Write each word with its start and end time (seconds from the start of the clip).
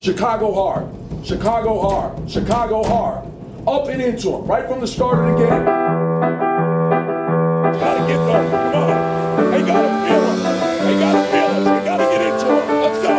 Chicago 0.00 0.54
hard. 0.54 0.86
Chicago 1.26 1.80
hard. 1.82 2.30
Chicago 2.30 2.84
hard. 2.84 3.26
Up 3.66 3.88
and 3.88 4.00
into 4.00 4.30
them, 4.30 4.46
right 4.46 4.68
from 4.68 4.78
the 4.78 4.86
start 4.86 5.18
of 5.18 5.26
the 5.26 5.44
game. 5.44 5.64
Gotta 7.74 8.06
get 8.06 8.16
going. 8.22 8.48
Come 8.48 8.78
on. 8.78 9.50
They 9.50 9.58
gotta 9.66 9.90
feel 10.06 10.22
him. 10.22 10.38
They 10.86 10.94
gotta 11.02 11.22
feel 11.34 11.50
him. 11.50 11.64
They 11.64 11.82
gotta 11.84 12.04
get 12.14 12.22
into 12.30 12.46
him. 12.46 12.66
Let's 12.78 13.02
go. 13.02 13.10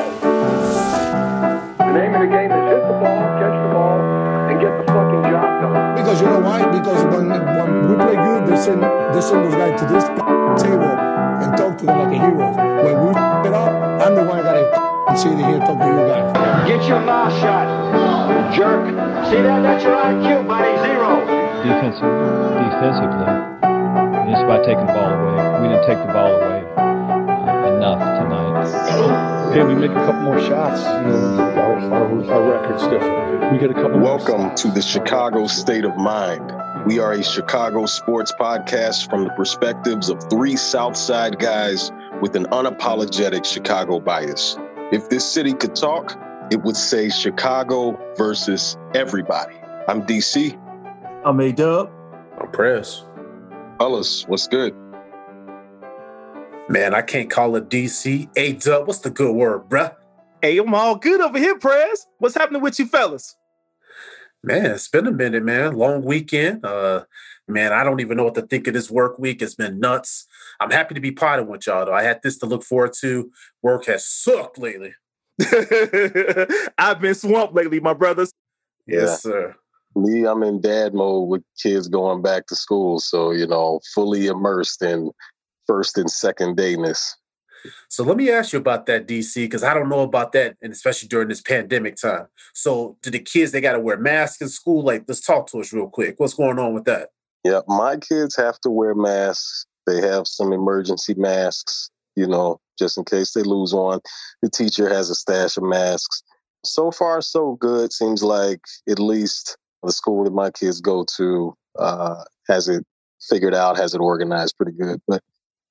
The 1.83 1.91
name 1.91 2.15
of 2.15 2.21
the 2.21 2.31
game 2.31 2.47
is 2.47 2.63
hit 2.71 2.81
the 2.87 2.95
ball, 2.95 3.27
catch 3.43 3.59
the 3.59 3.69
ball, 3.75 3.99
and 4.47 4.55
get 4.61 4.71
the 4.79 4.85
fucking 4.87 5.23
job 5.27 5.59
done. 5.59 5.95
Because 5.97 6.21
you 6.21 6.27
know 6.27 6.39
why? 6.39 6.63
Because 6.63 7.03
when, 7.11 7.27
when 7.27 7.89
we 7.89 7.95
play 7.99 8.15
good, 8.15 8.47
they 8.47 8.55
send, 8.55 8.83
they 8.83 9.19
send 9.19 9.43
those 9.43 9.55
guys 9.55 9.75
to 9.81 9.85
this 9.85 10.07
table 10.63 10.95
and 11.43 11.57
talk 11.57 11.77
to 11.77 11.85
them 11.85 11.99
like 11.99 12.15
a 12.15 12.23
hero. 12.23 12.55
When 12.87 12.95
we 13.03 13.11
it 13.11 13.53
up, 13.53 13.99
I'm 13.99 14.15
the 14.15 14.23
one 14.23 14.45
that 14.45 14.55
gotta 15.09 15.21
sit 15.21 15.37
here 15.37 15.57
and 15.57 15.61
talk 15.61 15.79
to 15.79 15.85
you 15.85 16.07
guys. 16.07 16.67
Get 16.67 16.87
your 16.87 16.99
mouth 17.01 17.33
shut, 17.41 18.53
jerk. 18.53 18.85
See 19.29 19.41
that? 19.41 19.61
That's 19.61 19.83
your 19.83 19.95
IQ, 19.95 20.47
buddy. 20.47 20.77
Zero. 20.85 21.25
defensive, 21.65 22.13
defensively, 22.69 23.25
just 24.29 24.43
about 24.45 24.63
taking 24.65 24.85
the 24.85 24.93
ball 24.93 25.09
away. 25.09 25.61
We 25.61 25.67
didn't 25.69 25.87
take 25.87 25.97
the 25.97 26.13
ball 26.13 26.35
away 26.35 26.61
uh, 26.77 27.75
enough 27.75 27.99
tonight. 28.21 29.53
Hey, 29.53 29.63
we 29.63 29.73
make 29.73 29.91
a 29.91 30.05
couple 30.05 30.21
more 30.21 30.39
shots, 30.39 30.81
you 30.81 31.11
know, 31.11 31.39
our, 31.57 31.79
our, 31.91 32.31
our 32.31 32.61
record's 32.61 32.83
different. 32.83 33.51
We 33.51 33.57
get 33.57 33.71
a 33.71 33.73
couple 33.73 33.97
more 33.97 34.17
Welcome 34.17 34.55
to 34.57 34.67
the 34.69 34.81
Chicago 34.81 35.47
State 35.47 35.85
of 35.85 35.97
Mind. 35.97 36.53
We 36.85 36.99
are 36.99 37.13
a 37.13 37.23
Chicago 37.23 37.87
sports 37.87 38.31
podcast 38.39 39.09
from 39.09 39.23
the 39.23 39.31
perspectives 39.31 40.09
of 40.09 40.23
three 40.29 40.55
Southside 40.55 41.39
guys 41.39 41.91
with 42.21 42.35
an 42.35 42.45
unapologetic 42.45 43.43
Chicago 43.43 43.99
bias. 43.99 44.55
If 44.91 45.09
this 45.09 45.23
city 45.23 45.53
could 45.53 45.75
talk, 45.75 46.19
it 46.51 46.63
would 46.63 46.75
say 46.75 47.09
Chicago 47.09 47.95
versus 48.17 48.75
everybody. 48.95 49.55
I'm 49.87 50.01
DC. 50.01 50.57
I'm 51.23 51.39
A 51.39 51.51
Dub. 51.51 51.91
I'm 52.41 52.49
press. 52.51 53.05
Fellas, 53.77 54.27
what's 54.27 54.47
good? 54.47 54.73
Man, 56.69 56.95
I 56.95 57.03
can't 57.03 57.29
call 57.29 57.55
it 57.55 57.69
DC. 57.69 58.29
A 58.35 58.53
dub, 58.53 58.87
what's 58.87 58.99
the 58.99 59.11
good 59.11 59.35
word, 59.35 59.69
bruh? 59.69 59.95
Hey, 60.41 60.57
I'm 60.57 60.73
all 60.73 60.95
good 60.95 61.21
over 61.21 61.37
here, 61.37 61.57
Prez. 61.59 62.07
What's 62.17 62.35
happening 62.35 62.61
with 62.61 62.79
you 62.79 62.87
fellas? 62.87 63.35
Man, 64.41 64.65
it's 64.67 64.87
been 64.87 65.05
a 65.05 65.11
minute, 65.11 65.43
man. 65.43 65.75
Long 65.75 66.03
weekend. 66.03 66.65
Uh, 66.65 67.03
man, 67.47 67.73
I 67.73 67.83
don't 67.83 67.99
even 67.99 68.17
know 68.17 68.23
what 68.23 68.35
to 68.35 68.41
think 68.41 68.67
of 68.67 68.73
this 68.73 68.89
work 68.89 69.19
week. 69.19 69.41
It's 69.41 69.55
been 69.55 69.79
nuts. 69.79 70.27
I'm 70.59 70.71
happy 70.71 70.95
to 70.95 71.01
be 71.01 71.11
potting 71.11 71.47
with 71.47 71.67
y'all, 71.67 71.85
though. 71.85 71.93
I 71.93 72.03
had 72.03 72.21
this 72.23 72.37
to 72.39 72.45
look 72.45 72.63
forward 72.63 72.93
to. 73.01 73.31
Work 73.61 73.85
has 73.85 74.07
sucked 74.07 74.57
lately. 74.57 74.93
I've 76.77 76.99
been 76.99 77.15
swamped 77.15 77.53
lately, 77.53 77.79
my 77.79 77.93
brothers. 77.93 78.31
Yes, 78.85 79.23
sir. 79.23 79.55
Me, 79.95 80.25
I'm 80.25 80.43
in 80.43 80.61
dad 80.61 80.93
mode 80.93 81.29
with 81.29 81.43
kids 81.61 81.87
going 81.87 82.21
back 82.21 82.47
to 82.47 82.55
school. 82.55 82.99
So, 82.99 83.31
you 83.31 83.47
know, 83.47 83.79
fully 83.93 84.27
immersed 84.27 84.81
in 84.81 85.11
first 85.65 85.97
and 85.97 86.09
second 86.09 86.57
dayness. 86.57 87.15
So 87.89 88.03
let 88.03 88.17
me 88.17 88.29
ask 88.29 88.53
you 88.53 88.59
about 88.59 88.85
that, 88.85 89.07
DC, 89.07 89.35
because 89.35 89.63
I 89.63 89.73
don't 89.73 89.89
know 89.89 90.01
about 90.01 90.31
that, 90.33 90.55
and 90.61 90.71
especially 90.71 91.09
during 91.09 91.27
this 91.27 91.41
pandemic 91.41 91.97
time. 91.97 92.27
So, 92.53 92.97
do 93.01 93.09
the 93.09 93.19
kids 93.19 93.51
they 93.51 93.61
got 93.61 93.73
to 93.73 93.79
wear 93.79 93.97
masks 93.97 94.41
in 94.41 94.47
school? 94.47 94.83
Like, 94.83 95.03
let's 95.07 95.21
talk 95.21 95.47
to 95.47 95.59
us 95.59 95.73
real 95.73 95.89
quick. 95.89 96.15
What's 96.17 96.33
going 96.33 96.59
on 96.59 96.73
with 96.73 96.85
that? 96.85 97.09
Yeah, 97.43 97.61
my 97.67 97.97
kids 97.97 98.35
have 98.35 98.59
to 98.61 98.69
wear 98.69 98.95
masks. 98.95 99.65
They 99.89 100.01
have 100.01 100.27
some 100.27 100.53
emergency 100.53 101.15
masks, 101.15 101.89
you 102.15 102.27
know, 102.27 102.59
just 102.77 102.97
in 102.97 103.05
case 103.05 103.33
they 103.33 103.41
lose 103.41 103.73
one. 103.73 103.99
The 104.43 104.49
teacher 104.49 104.87
has 104.87 105.09
a 105.09 105.15
stash 105.15 105.57
of 105.57 105.63
masks. 105.63 106.21
So 106.63 106.91
far, 106.91 107.21
so 107.21 107.55
good. 107.59 107.91
Seems 107.91 108.21
like 108.21 108.61
at 108.87 108.99
least 108.99 109.57
the 109.81 109.91
school 109.91 110.25
that 110.25 110.33
my 110.33 110.51
kids 110.51 110.79
go 110.79 111.05
to 111.17 111.55
uh, 111.79 112.23
has 112.47 112.67
it 112.67 112.85
figured 113.29 113.55
out, 113.55 113.77
has 113.77 113.95
it 113.95 114.01
organized 114.01 114.57
pretty 114.57 114.77
good. 114.77 115.01
But 115.07 115.23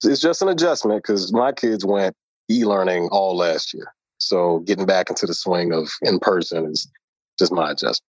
it's 0.02 0.20
just 0.20 0.42
an 0.42 0.48
adjustment 0.48 1.02
because 1.02 1.32
my 1.32 1.52
kids 1.52 1.84
went 1.84 2.16
e-learning 2.50 3.08
all 3.12 3.36
last 3.36 3.72
year. 3.72 3.92
So 4.18 4.60
getting 4.60 4.86
back 4.86 5.10
into 5.10 5.26
the 5.26 5.34
swing 5.34 5.72
of 5.72 5.90
in 6.02 6.18
person 6.18 6.66
is 6.66 6.90
just 7.38 7.52
my 7.52 7.70
adjustment. 7.70 8.02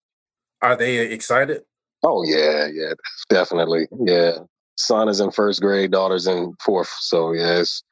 Are 0.62 0.76
they 0.76 0.98
excited? 1.12 1.62
Oh 2.04 2.24
yeah, 2.26 2.68
yeah, 2.74 2.94
definitely. 3.30 3.88
Yeah. 4.06 4.40
Son 4.80 5.10
is 5.10 5.20
in 5.20 5.30
first 5.32 5.62
grade, 5.62 5.92
daughter's 5.92 6.26
in 6.26 6.54
fourth. 6.64 6.90
So 7.02 7.34
yeah, 7.34 7.60
it's 7.60 7.84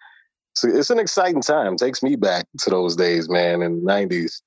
it's, 0.53 0.63
it's 0.63 0.89
an 0.89 0.99
exciting 0.99 1.41
time. 1.41 1.75
takes 1.75 2.01
me 2.01 2.15
back 2.15 2.45
to 2.59 2.69
those 2.69 2.95
days, 2.95 3.29
man, 3.29 3.61
in 3.61 3.79
the 3.79 3.85
nineties. 3.85 4.41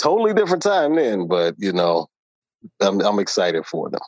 Totally 0.00 0.32
different 0.34 0.62
time 0.62 0.94
then, 0.96 1.26
but 1.26 1.54
you 1.58 1.72
know, 1.72 2.06
I'm 2.80 3.00
I'm 3.00 3.18
excited 3.18 3.66
for 3.66 3.90
them. 3.90 4.00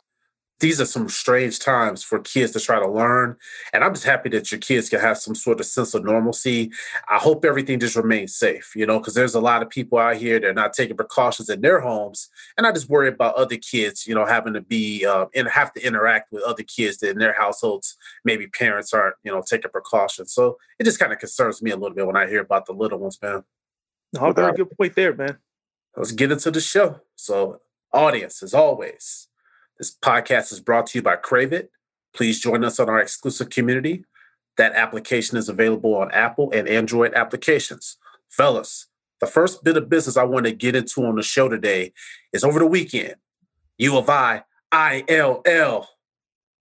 These 0.59 0.81
are 0.81 0.85
some 0.85 1.07
strange 1.07 1.59
times 1.59 2.03
for 2.03 2.19
kids 2.19 2.51
to 2.53 2.59
try 2.59 2.79
to 2.79 2.89
learn. 2.89 3.37
And 3.73 3.83
I'm 3.83 3.93
just 3.93 4.05
happy 4.05 4.29
that 4.29 4.51
your 4.51 4.59
kids 4.59 4.89
can 4.89 4.99
have 4.99 5.17
some 5.17 5.35
sort 5.35 5.59
of 5.59 5.65
sense 5.67 5.93
of 5.93 6.03
normalcy. 6.03 6.71
I 7.07 7.17
hope 7.17 7.45
everything 7.45 7.79
just 7.79 7.95
remains 7.95 8.35
safe, 8.35 8.73
you 8.75 8.85
know, 8.85 8.99
because 8.99 9.13
there's 9.13 9.35
a 9.35 9.39
lot 9.39 9.61
of 9.61 9.69
people 9.69 9.99
out 9.99 10.17
here 10.17 10.39
that 10.39 10.47
are 10.47 10.53
not 10.53 10.73
taking 10.73 10.97
precautions 10.97 11.49
in 11.49 11.61
their 11.61 11.79
homes. 11.79 12.29
And 12.57 12.65
I 12.65 12.71
just 12.71 12.89
worry 12.89 13.09
about 13.09 13.35
other 13.35 13.57
kids, 13.57 14.07
you 14.07 14.15
know, 14.15 14.25
having 14.25 14.53
to 14.53 14.61
be 14.61 15.05
uh, 15.05 15.27
and 15.35 15.47
have 15.47 15.73
to 15.73 15.85
interact 15.85 16.31
with 16.31 16.43
other 16.43 16.63
kids 16.63 16.97
that 16.99 17.11
in 17.11 17.19
their 17.19 17.33
households, 17.33 17.95
maybe 18.25 18.47
parents 18.47 18.93
aren't, 18.93 19.15
you 19.23 19.31
know, 19.31 19.43
taking 19.47 19.71
precautions. 19.71 20.33
So 20.33 20.57
it 20.79 20.85
just 20.85 20.99
kind 20.99 21.13
of 21.13 21.19
concerns 21.19 21.61
me 21.61 21.71
a 21.71 21.77
little 21.77 21.95
bit 21.95 22.07
when 22.07 22.17
I 22.17 22.27
hear 22.27 22.41
about 22.41 22.65
the 22.65 22.73
little 22.73 22.99
ones, 22.99 23.19
man. 23.21 23.43
Oh, 24.19 24.31
very 24.31 24.53
good 24.53 24.75
point 24.77 24.95
there, 24.95 25.13
man. 25.13 25.37
Let's 25.95 26.11
get 26.11 26.31
into 26.31 26.51
the 26.51 26.61
show. 26.61 27.01
So, 27.15 27.61
audience, 27.91 28.43
as 28.43 28.53
always, 28.53 29.27
this 29.77 29.95
podcast 29.95 30.51
is 30.51 30.59
brought 30.59 30.87
to 30.87 30.97
you 30.97 31.01
by 31.01 31.15
Crave 31.15 31.53
It. 31.53 31.71
Please 32.13 32.39
join 32.39 32.63
us 32.63 32.79
on 32.79 32.89
our 32.89 32.99
exclusive 32.99 33.49
community. 33.49 34.05
That 34.57 34.73
application 34.73 35.37
is 35.37 35.49
available 35.49 35.95
on 35.95 36.11
Apple 36.11 36.51
and 36.51 36.67
Android 36.67 37.13
applications. 37.13 37.97
Fellas, 38.29 38.87
the 39.19 39.27
first 39.27 39.63
bit 39.63 39.77
of 39.77 39.89
business 39.89 40.17
I 40.17 40.23
want 40.23 40.45
to 40.45 40.51
get 40.51 40.75
into 40.75 41.05
on 41.05 41.15
the 41.15 41.23
show 41.23 41.47
today 41.47 41.93
is 42.33 42.43
over 42.43 42.59
the 42.59 42.65
weekend. 42.65 43.15
U 43.77 43.97
of 43.97 44.09
I, 44.09 44.43
ILL. 44.73 45.87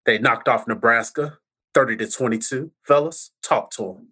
They 0.07 0.19
knocked 0.19 0.49
off 0.49 0.67
Nebraska 0.67 1.39
30 1.75 1.97
to 1.99 2.11
22. 2.11 2.71
Fellas, 2.83 3.31
talk 3.43 3.71
to 3.73 3.83
them. 3.83 4.09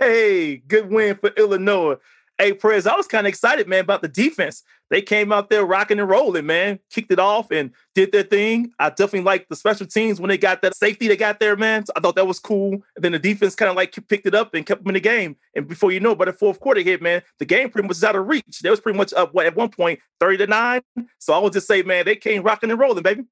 Hey, 0.00 0.56
good 0.56 0.90
win 0.90 1.16
for 1.16 1.30
Illinois. 1.36 1.96
Hey, 2.38 2.52
Prez, 2.52 2.86
I 2.86 2.96
was 2.96 3.06
kind 3.06 3.26
of 3.26 3.28
excited, 3.30 3.66
man, 3.66 3.80
about 3.80 4.02
the 4.02 4.08
defense. 4.08 4.62
They 4.90 5.02
came 5.02 5.32
out 5.32 5.50
there 5.50 5.64
rocking 5.64 5.98
and 5.98 6.08
rolling, 6.08 6.46
man. 6.46 6.78
Kicked 6.90 7.10
it 7.10 7.18
off 7.18 7.50
and 7.50 7.72
did 7.94 8.12
their 8.12 8.22
thing. 8.22 8.72
I 8.78 8.90
definitely 8.90 9.22
liked 9.22 9.48
the 9.48 9.56
special 9.56 9.86
teams 9.86 10.20
when 10.20 10.28
they 10.28 10.38
got 10.38 10.62
that 10.62 10.76
safety 10.76 11.08
they 11.08 11.16
got 11.16 11.40
there, 11.40 11.56
man. 11.56 11.84
So 11.86 11.92
I 11.96 12.00
thought 12.00 12.14
that 12.16 12.26
was 12.26 12.38
cool. 12.38 12.72
And 12.94 13.04
then 13.04 13.12
the 13.12 13.18
defense 13.18 13.54
kind 13.54 13.70
of 13.70 13.76
like 13.76 13.96
picked 14.08 14.26
it 14.26 14.34
up 14.34 14.54
and 14.54 14.64
kept 14.64 14.82
them 14.82 14.90
in 14.90 14.94
the 14.94 15.00
game. 15.00 15.36
And 15.54 15.66
before 15.66 15.90
you 15.90 16.00
know, 16.00 16.12
it, 16.12 16.18
by 16.18 16.26
the 16.26 16.32
fourth 16.32 16.60
quarter 16.60 16.80
hit, 16.80 17.02
man, 17.02 17.22
the 17.38 17.44
game 17.44 17.70
pretty 17.70 17.86
much 17.86 17.96
was 17.96 18.04
out 18.04 18.16
of 18.16 18.28
reach. 18.28 18.60
They 18.62 18.70
was 18.70 18.80
pretty 18.80 18.96
much 18.96 19.12
up 19.12 19.34
what 19.34 19.46
at 19.46 19.56
one 19.56 19.70
point 19.70 19.98
30 20.20 20.38
to 20.38 20.46
9. 20.46 20.82
So 21.18 21.32
I 21.32 21.38
would 21.38 21.52
just 21.52 21.66
say, 21.66 21.82
man, 21.82 22.04
they 22.04 22.16
came 22.16 22.42
rocking 22.42 22.70
and 22.70 22.78
rolling, 22.78 23.02
baby. 23.02 23.24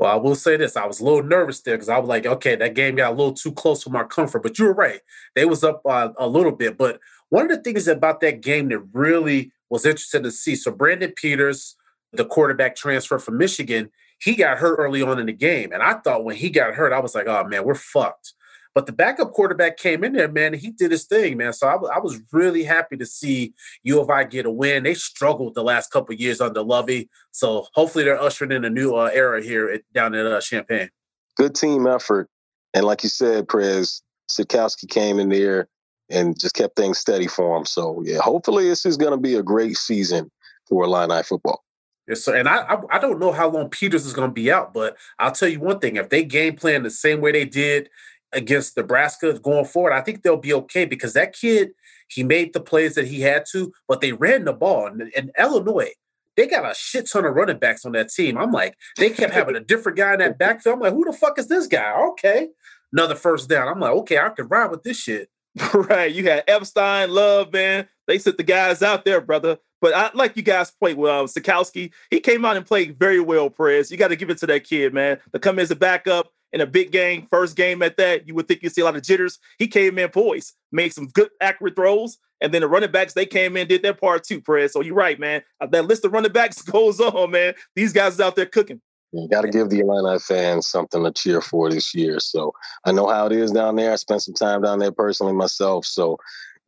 Well, 0.00 0.10
I 0.10 0.16
will 0.16 0.34
say 0.34 0.56
this: 0.56 0.78
I 0.78 0.86
was 0.86 1.00
a 1.00 1.04
little 1.04 1.22
nervous 1.22 1.60
there 1.60 1.76
because 1.76 1.90
I 1.90 1.98
was 1.98 2.08
like, 2.08 2.24
okay, 2.24 2.56
that 2.56 2.74
game 2.74 2.94
got 2.94 3.12
a 3.12 3.14
little 3.14 3.34
too 3.34 3.52
close 3.52 3.82
for 3.82 3.90
my 3.90 4.04
comfort. 4.04 4.42
But 4.42 4.58
you 4.58 4.64
were 4.64 4.72
right; 4.72 5.00
they 5.34 5.44
was 5.44 5.62
up 5.62 5.82
uh, 5.84 6.08
a 6.16 6.26
little 6.26 6.52
bit. 6.52 6.78
But 6.78 7.00
one 7.28 7.44
of 7.44 7.50
the 7.50 7.62
things 7.62 7.86
about 7.86 8.20
that 8.20 8.40
game 8.40 8.70
that 8.70 8.78
really 8.94 9.52
was 9.70 9.86
interested 9.86 10.24
to 10.24 10.30
see. 10.30 10.56
So 10.56 10.70
Brandon 10.72 11.12
Peters, 11.16 11.76
the 12.12 12.24
quarterback 12.24 12.76
transfer 12.76 13.18
from 13.18 13.38
Michigan, 13.38 13.90
he 14.20 14.34
got 14.34 14.58
hurt 14.58 14.76
early 14.76 15.00
on 15.00 15.18
in 15.18 15.26
the 15.26 15.32
game, 15.32 15.72
and 15.72 15.82
I 15.82 15.94
thought 15.94 16.24
when 16.24 16.36
he 16.36 16.50
got 16.50 16.74
hurt, 16.74 16.92
I 16.92 17.00
was 17.00 17.14
like, 17.14 17.26
oh 17.26 17.44
man, 17.44 17.64
we're 17.64 17.74
fucked. 17.74 18.34
But 18.74 18.86
the 18.86 18.92
backup 18.92 19.32
quarterback 19.32 19.78
came 19.78 20.04
in 20.04 20.12
there, 20.12 20.30
man. 20.30 20.54
He 20.54 20.70
did 20.70 20.92
his 20.92 21.04
thing, 21.04 21.38
man. 21.38 21.52
So 21.52 21.66
I, 21.66 21.72
w- 21.72 21.92
I 21.92 21.98
was 21.98 22.20
really 22.32 22.62
happy 22.62 22.96
to 22.98 23.06
see 23.06 23.52
U 23.82 24.00
of 24.00 24.10
I 24.10 24.22
get 24.22 24.46
a 24.46 24.50
win. 24.50 24.84
They 24.84 24.94
struggled 24.94 25.54
the 25.54 25.64
last 25.64 25.90
couple 25.90 26.14
years 26.14 26.40
under 26.40 26.62
Lovie, 26.62 27.08
so 27.32 27.66
hopefully 27.74 28.04
they're 28.04 28.20
ushering 28.20 28.52
in 28.52 28.64
a 28.64 28.70
new 28.70 28.94
uh, 28.94 29.10
era 29.12 29.42
here 29.42 29.70
at, 29.70 29.82
down 29.92 30.14
at 30.14 30.26
uh, 30.26 30.40
Champaign. 30.40 30.90
Good 31.36 31.54
team 31.54 31.86
effort. 31.86 32.28
And 32.74 32.84
like 32.84 33.02
you 33.02 33.08
said, 33.08 33.48
Prez, 33.48 34.02
Sitkowski 34.30 34.88
came 34.88 35.18
in 35.18 35.30
there 35.30 35.68
and 36.10 36.38
just 36.38 36.54
kept 36.54 36.76
things 36.76 36.98
steady 36.98 37.26
for 37.26 37.56
him. 37.56 37.64
So 37.64 38.02
yeah, 38.04 38.18
hopefully 38.18 38.68
this 38.68 38.84
is 38.84 38.96
going 38.96 39.12
to 39.12 39.18
be 39.18 39.34
a 39.34 39.42
great 39.42 39.76
season 39.76 40.30
for 40.68 40.84
Illini 40.84 41.22
football. 41.22 41.64
Yes, 42.08 42.24
sir. 42.24 42.36
And 42.36 42.48
I, 42.48 42.62
I, 42.62 42.78
I 42.92 42.98
don't 42.98 43.20
know 43.20 43.32
how 43.32 43.48
long 43.48 43.70
Peters 43.70 44.04
is 44.04 44.12
going 44.12 44.30
to 44.30 44.34
be 44.34 44.50
out, 44.50 44.74
but 44.74 44.96
I'll 45.18 45.32
tell 45.32 45.48
you 45.48 45.60
one 45.60 45.78
thing: 45.78 45.96
if 45.96 46.08
they 46.08 46.24
game 46.24 46.56
plan 46.56 46.82
the 46.82 46.90
same 46.90 47.20
way 47.20 47.32
they 47.32 47.44
did 47.44 47.88
against 48.32 48.76
Nebraska 48.76 49.38
going 49.38 49.64
forward, 49.64 49.92
I 49.92 50.00
think 50.00 50.22
they'll 50.22 50.36
be 50.36 50.54
okay 50.54 50.84
because 50.84 51.12
that 51.14 51.34
kid 51.34 51.70
he 52.08 52.24
made 52.24 52.52
the 52.52 52.60
plays 52.60 52.96
that 52.96 53.06
he 53.06 53.20
had 53.20 53.44
to, 53.52 53.72
but 53.86 54.00
they 54.00 54.12
ran 54.12 54.44
the 54.44 54.52
ball. 54.52 54.86
And, 54.86 55.12
and 55.16 55.30
Illinois, 55.38 55.92
they 56.36 56.46
got 56.46 56.68
a 56.68 56.74
shit 56.74 57.08
ton 57.08 57.24
of 57.24 57.34
running 57.34 57.58
backs 57.58 57.84
on 57.84 57.92
that 57.92 58.08
team. 58.08 58.36
I'm 58.36 58.50
like, 58.50 58.76
they 58.96 59.10
kept 59.10 59.32
having 59.32 59.56
a 59.56 59.60
different 59.60 59.96
guy 59.96 60.14
in 60.14 60.18
that 60.18 60.38
backfield. 60.38 60.74
I'm 60.74 60.80
like, 60.80 60.92
who 60.92 61.04
the 61.04 61.12
fuck 61.12 61.38
is 61.38 61.46
this 61.46 61.68
guy? 61.68 61.92
Okay, 62.10 62.48
another 62.92 63.14
first 63.14 63.48
down. 63.48 63.68
I'm 63.68 63.78
like, 63.78 63.92
okay, 63.92 64.18
I 64.18 64.30
can 64.30 64.48
ride 64.48 64.70
with 64.70 64.82
this 64.82 64.98
shit. 64.98 65.28
right. 65.74 66.12
You 66.12 66.28
had 66.28 66.44
Epstein, 66.46 67.10
Love, 67.10 67.52
man. 67.52 67.88
They 68.06 68.18
sent 68.18 68.36
the 68.36 68.42
guys 68.42 68.82
out 68.82 69.04
there, 69.04 69.20
brother. 69.20 69.58
But 69.80 69.94
I 69.94 70.10
like 70.14 70.36
you 70.36 70.42
guys 70.42 70.70
played 70.70 70.96
well. 70.96 71.26
Sitkowski, 71.26 71.92
he 72.10 72.20
came 72.20 72.44
out 72.44 72.56
and 72.56 72.66
played 72.66 72.98
very 72.98 73.20
well, 73.20 73.48
Prez. 73.48 73.90
You 73.90 73.96
got 73.96 74.08
to 74.08 74.16
give 74.16 74.30
it 74.30 74.38
to 74.38 74.46
that 74.46 74.64
kid, 74.64 74.92
man. 74.92 75.18
To 75.32 75.38
come 75.38 75.58
in 75.58 75.62
as 75.62 75.70
a 75.70 75.76
backup 75.76 76.30
in 76.52 76.60
a 76.60 76.66
big 76.66 76.90
game, 76.90 77.26
first 77.30 77.56
game 77.56 77.82
at 77.82 77.96
that, 77.96 78.28
you 78.28 78.34
would 78.34 78.46
think 78.46 78.62
you'd 78.62 78.74
see 78.74 78.82
a 78.82 78.84
lot 78.84 78.96
of 78.96 79.02
jitters. 79.02 79.38
He 79.58 79.66
came 79.66 79.98
in 79.98 80.10
poised, 80.10 80.54
made 80.70 80.92
some 80.92 81.06
good, 81.06 81.30
accurate 81.40 81.76
throws. 81.76 82.18
And 82.42 82.52
then 82.52 82.62
the 82.62 82.68
running 82.68 82.90
backs, 82.90 83.14
they 83.14 83.26
came 83.26 83.56
in, 83.56 83.68
did 83.68 83.82
their 83.82 83.94
part 83.94 84.24
too, 84.24 84.40
Prez. 84.40 84.72
So 84.72 84.82
you're 84.82 84.94
right, 84.94 85.18
man. 85.18 85.42
Uh, 85.60 85.66
that 85.66 85.86
list 85.86 86.04
of 86.04 86.12
running 86.12 86.32
backs 86.32 86.62
goes 86.62 87.00
on, 87.00 87.30
man. 87.30 87.54
These 87.74 87.92
guys 87.92 88.14
is 88.14 88.20
out 88.20 88.36
there 88.36 88.46
cooking. 88.46 88.80
You 89.12 89.28
got 89.28 89.42
to 89.42 89.48
give 89.48 89.70
the 89.70 89.80
Illini 89.80 90.18
fans 90.20 90.68
something 90.68 91.02
to 91.02 91.10
cheer 91.10 91.40
for 91.40 91.68
this 91.68 91.94
year. 91.94 92.20
So 92.20 92.52
I 92.84 92.92
know 92.92 93.08
how 93.08 93.26
it 93.26 93.32
is 93.32 93.50
down 93.50 93.76
there. 93.76 93.92
I 93.92 93.96
spent 93.96 94.22
some 94.22 94.34
time 94.34 94.62
down 94.62 94.78
there 94.78 94.92
personally 94.92 95.32
myself. 95.32 95.84
So 95.84 96.18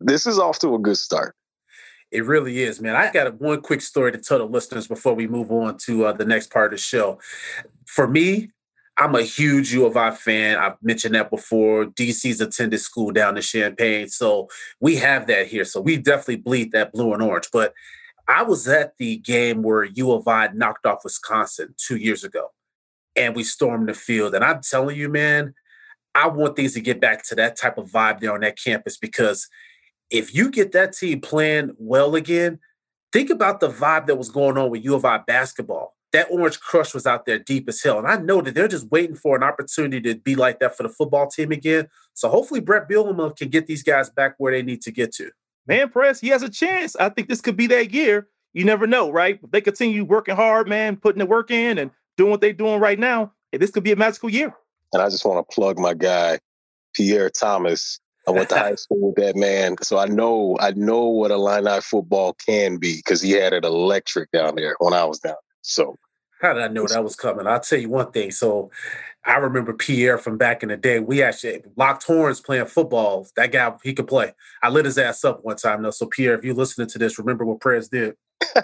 this 0.00 0.26
is 0.26 0.38
off 0.38 0.58
to 0.60 0.74
a 0.74 0.78
good 0.78 0.96
start. 0.96 1.36
It 2.10 2.26
really 2.26 2.62
is, 2.62 2.80
man. 2.80 2.94
I 2.94 3.10
got 3.10 3.26
a, 3.26 3.30
one 3.30 3.62
quick 3.62 3.80
story 3.80 4.12
to 4.12 4.18
tell 4.18 4.38
the 4.38 4.44
listeners 4.44 4.86
before 4.86 5.14
we 5.14 5.26
move 5.26 5.50
on 5.50 5.78
to 5.86 6.06
uh, 6.06 6.12
the 6.12 6.26
next 6.26 6.52
part 6.52 6.72
of 6.72 6.78
the 6.78 6.82
show. 6.82 7.18
For 7.86 8.06
me, 8.06 8.50
I'm 8.98 9.14
a 9.14 9.22
huge 9.22 9.72
U 9.72 9.86
of 9.86 9.96
I 9.96 10.10
fan. 10.10 10.58
I've 10.58 10.76
mentioned 10.82 11.14
that 11.14 11.30
before. 11.30 11.86
DC's 11.86 12.40
attended 12.40 12.80
school 12.80 13.12
down 13.12 13.36
in 13.36 13.42
Champaign. 13.42 14.08
So 14.08 14.48
we 14.80 14.96
have 14.96 15.26
that 15.28 15.46
here. 15.46 15.64
So 15.64 15.80
we 15.80 15.96
definitely 15.96 16.36
bleed 16.36 16.72
that 16.72 16.92
blue 16.92 17.14
and 17.14 17.22
orange. 17.22 17.48
But 17.50 17.72
I 18.28 18.42
was 18.42 18.69
at 18.69 18.96
the 18.98 19.16
game 19.19 19.62
where 19.62 19.84
U 19.84 20.12
of 20.12 20.28
I 20.28 20.48
knocked 20.48 20.86
off 20.86 21.04
Wisconsin 21.04 21.74
two 21.76 21.96
years 21.96 22.24
ago 22.24 22.50
and 23.16 23.34
we 23.34 23.44
stormed 23.44 23.88
the 23.88 23.94
field. 23.94 24.34
And 24.34 24.44
I'm 24.44 24.60
telling 24.62 24.96
you, 24.96 25.08
man, 25.08 25.54
I 26.14 26.28
want 26.28 26.56
things 26.56 26.74
to 26.74 26.80
get 26.80 27.00
back 27.00 27.26
to 27.28 27.34
that 27.36 27.56
type 27.56 27.78
of 27.78 27.90
vibe 27.90 28.20
there 28.20 28.32
on 28.32 28.40
that 28.40 28.58
campus 28.62 28.96
because 28.96 29.48
if 30.10 30.34
you 30.34 30.50
get 30.50 30.72
that 30.72 30.92
team 30.92 31.20
playing 31.20 31.72
well 31.78 32.14
again, 32.14 32.58
think 33.12 33.30
about 33.30 33.60
the 33.60 33.69
vibe 33.69 34.06
that 34.06 34.19
was 34.19 34.30
going 34.30 34.58
on 34.58 34.70
with 34.70 34.84
U 34.84 34.94
of 34.94 35.04
I 35.04 35.18
basketball. 35.18 35.94
That 36.12 36.28
Orange 36.30 36.60
Crush 36.60 36.92
was 36.92 37.06
out 37.06 37.25
there 37.25 37.38
deep 37.38 37.66
as 37.68 37.82
hell. 37.82 37.98
And 37.98 38.06
I 38.06 38.16
know 38.16 38.42
that 38.42 38.54
they're 38.54 38.68
just 38.68 38.90
waiting 38.90 39.16
for 39.16 39.34
an 39.34 39.42
opportunity 39.42 40.12
to 40.12 40.20
be 40.20 40.36
like 40.36 40.60
that 40.60 40.76
for 40.76 40.82
the 40.82 40.90
football 40.90 41.28
team 41.28 41.52
again. 41.52 41.88
So 42.12 42.28
hopefully 42.28 42.60
Brett 42.60 42.88
Bielema 42.88 43.34
can 43.34 43.48
get 43.48 43.66
these 43.66 43.82
guys 43.82 44.10
back 44.10 44.34
where 44.36 44.52
they 44.52 44.62
need 44.62 44.82
to 44.82 44.92
get 44.92 45.12
to. 45.14 45.30
Man, 45.67 45.88
Press, 45.91 46.20
he 46.20 46.29
has 46.29 46.43
a 46.43 46.49
chance. 46.49 46.97
I 46.97 47.09
think 47.09 47.29
this 47.29 47.41
could 47.41 47.56
be 47.56 47.67
that 47.69 47.93
year. 47.93 48.29
You 48.53 48.64
never 48.64 48.87
know, 48.87 49.11
right? 49.11 49.38
If 49.43 49.50
they 49.50 49.61
continue 49.61 50.05
working 50.05 50.37
hard, 50.37 50.69
man, 50.69 50.97
putting 50.97 51.20
the 51.20 51.26
work 51.26 51.50
in 51.50 51.79
and 51.79 51.91
doing 52.17 52.31
what 52.31 52.41
they're 52.41 52.53
doing 52.53 52.81
right 52.81 52.99
now, 52.99 53.32
this 53.53 53.70
could 53.70 53.85
be 53.85 53.93
a 53.93 53.97
magical 53.97 54.29
year. 54.29 54.55
And 54.93 55.03
I 55.03 55.09
just 55.09 55.25
want 55.25 55.49
to 55.49 55.55
plug 55.55 55.79
my 55.79 55.94
guy, 55.94 56.38
Pierre 56.94 57.31
Thomas, 57.31 58.00
I 58.26 58.31
went 58.31 58.49
to 58.50 58.59
high 58.59 58.75
school 58.76 59.09
with 59.09 59.17
that 59.17 59.37
man, 59.37 59.76
so 59.82 59.99
I 59.99 60.06
know 60.06 60.56
I 60.61 60.73
know 60.73 61.06
what 61.06 61.31
a 61.31 61.37
line 61.37 61.67
Illini 61.67 61.81
football 61.81 62.35
can 62.35 62.76
be 62.76 62.97
because 62.97 63.20
he 63.20 63.32
had 63.32 63.53
it 63.53 63.64
electric 63.64 64.31
down 64.31 64.55
there 64.56 64.76
when 64.79 64.93
I 64.93 65.05
was 65.05 65.19
down. 65.19 65.32
There. 65.32 65.59
So 65.62 65.97
how 66.41 66.53
did 66.55 66.62
I 66.62 66.69
know 66.69 66.87
that 66.87 67.03
was 67.03 67.17
coming? 67.17 67.47
I'll 67.47 67.61
tell 67.61 67.79
you 67.79 67.88
one 67.88 68.11
thing. 68.12 68.31
So 68.31 68.70
I 69.24 69.36
remember 69.36 69.72
Pierre 69.72 70.19
from 70.19 70.36
back 70.36 70.62
in 70.62 70.69
the 70.69 70.76
day. 70.76 70.98
We 70.98 71.22
actually 71.22 71.62
locked 71.76 72.02
horns 72.04 72.40
playing 72.40 72.66
football. 72.66 73.26
That 73.36 73.52
guy, 73.52 73.72
he 73.84 73.94
could 73.94 74.08
play. 74.08 74.32
I 74.62 74.69
lit 74.69 74.84
his 74.84 74.98
ass 74.98 75.24
up 75.24 75.44
one 75.44 75.56
time 75.56 75.82
though. 75.82 75.90
So 75.90 76.06
Pierre, 76.06 76.34
if 76.34 76.44
you're 76.44 76.54
listening 76.54 76.88
to 76.88 76.98
this, 76.98 77.19
remember 77.19 77.44
what 77.44 77.60
Prez 77.60 77.88
did. 77.88 78.16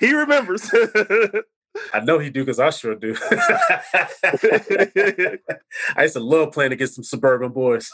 he 0.00 0.12
remembers. 0.12 0.70
I 1.92 2.00
know 2.00 2.18
he 2.18 2.30
do 2.30 2.42
because 2.44 2.58
I 2.58 2.70
sure 2.70 2.94
do. 2.94 3.14
I 5.94 6.02
used 6.02 6.14
to 6.14 6.20
love 6.20 6.52
playing 6.52 6.72
against 6.72 6.94
some 6.94 7.04
suburban 7.04 7.52
boys. 7.52 7.90